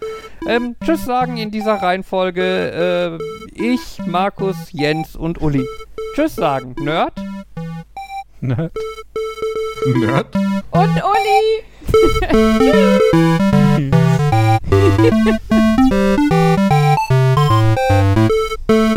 Ähm, 0.47 0.75
tschüss 0.83 1.05
sagen 1.05 1.37
in 1.37 1.49
dieser 1.49 1.75
Reihenfolge. 1.75 3.19
Äh, 3.57 3.71
ich, 3.73 3.99
Markus, 4.05 4.55
Jens 4.71 5.15
und 5.15 5.41
Uli. 5.41 5.65
Tschüss 6.15 6.35
sagen, 6.35 6.75
Nerd. 6.79 7.13
Nerd. 8.39 8.71
Nerd. 9.95 10.35
Und 10.71 11.01
Uli. 11.03 11.63
Tschüss. 13.75 13.91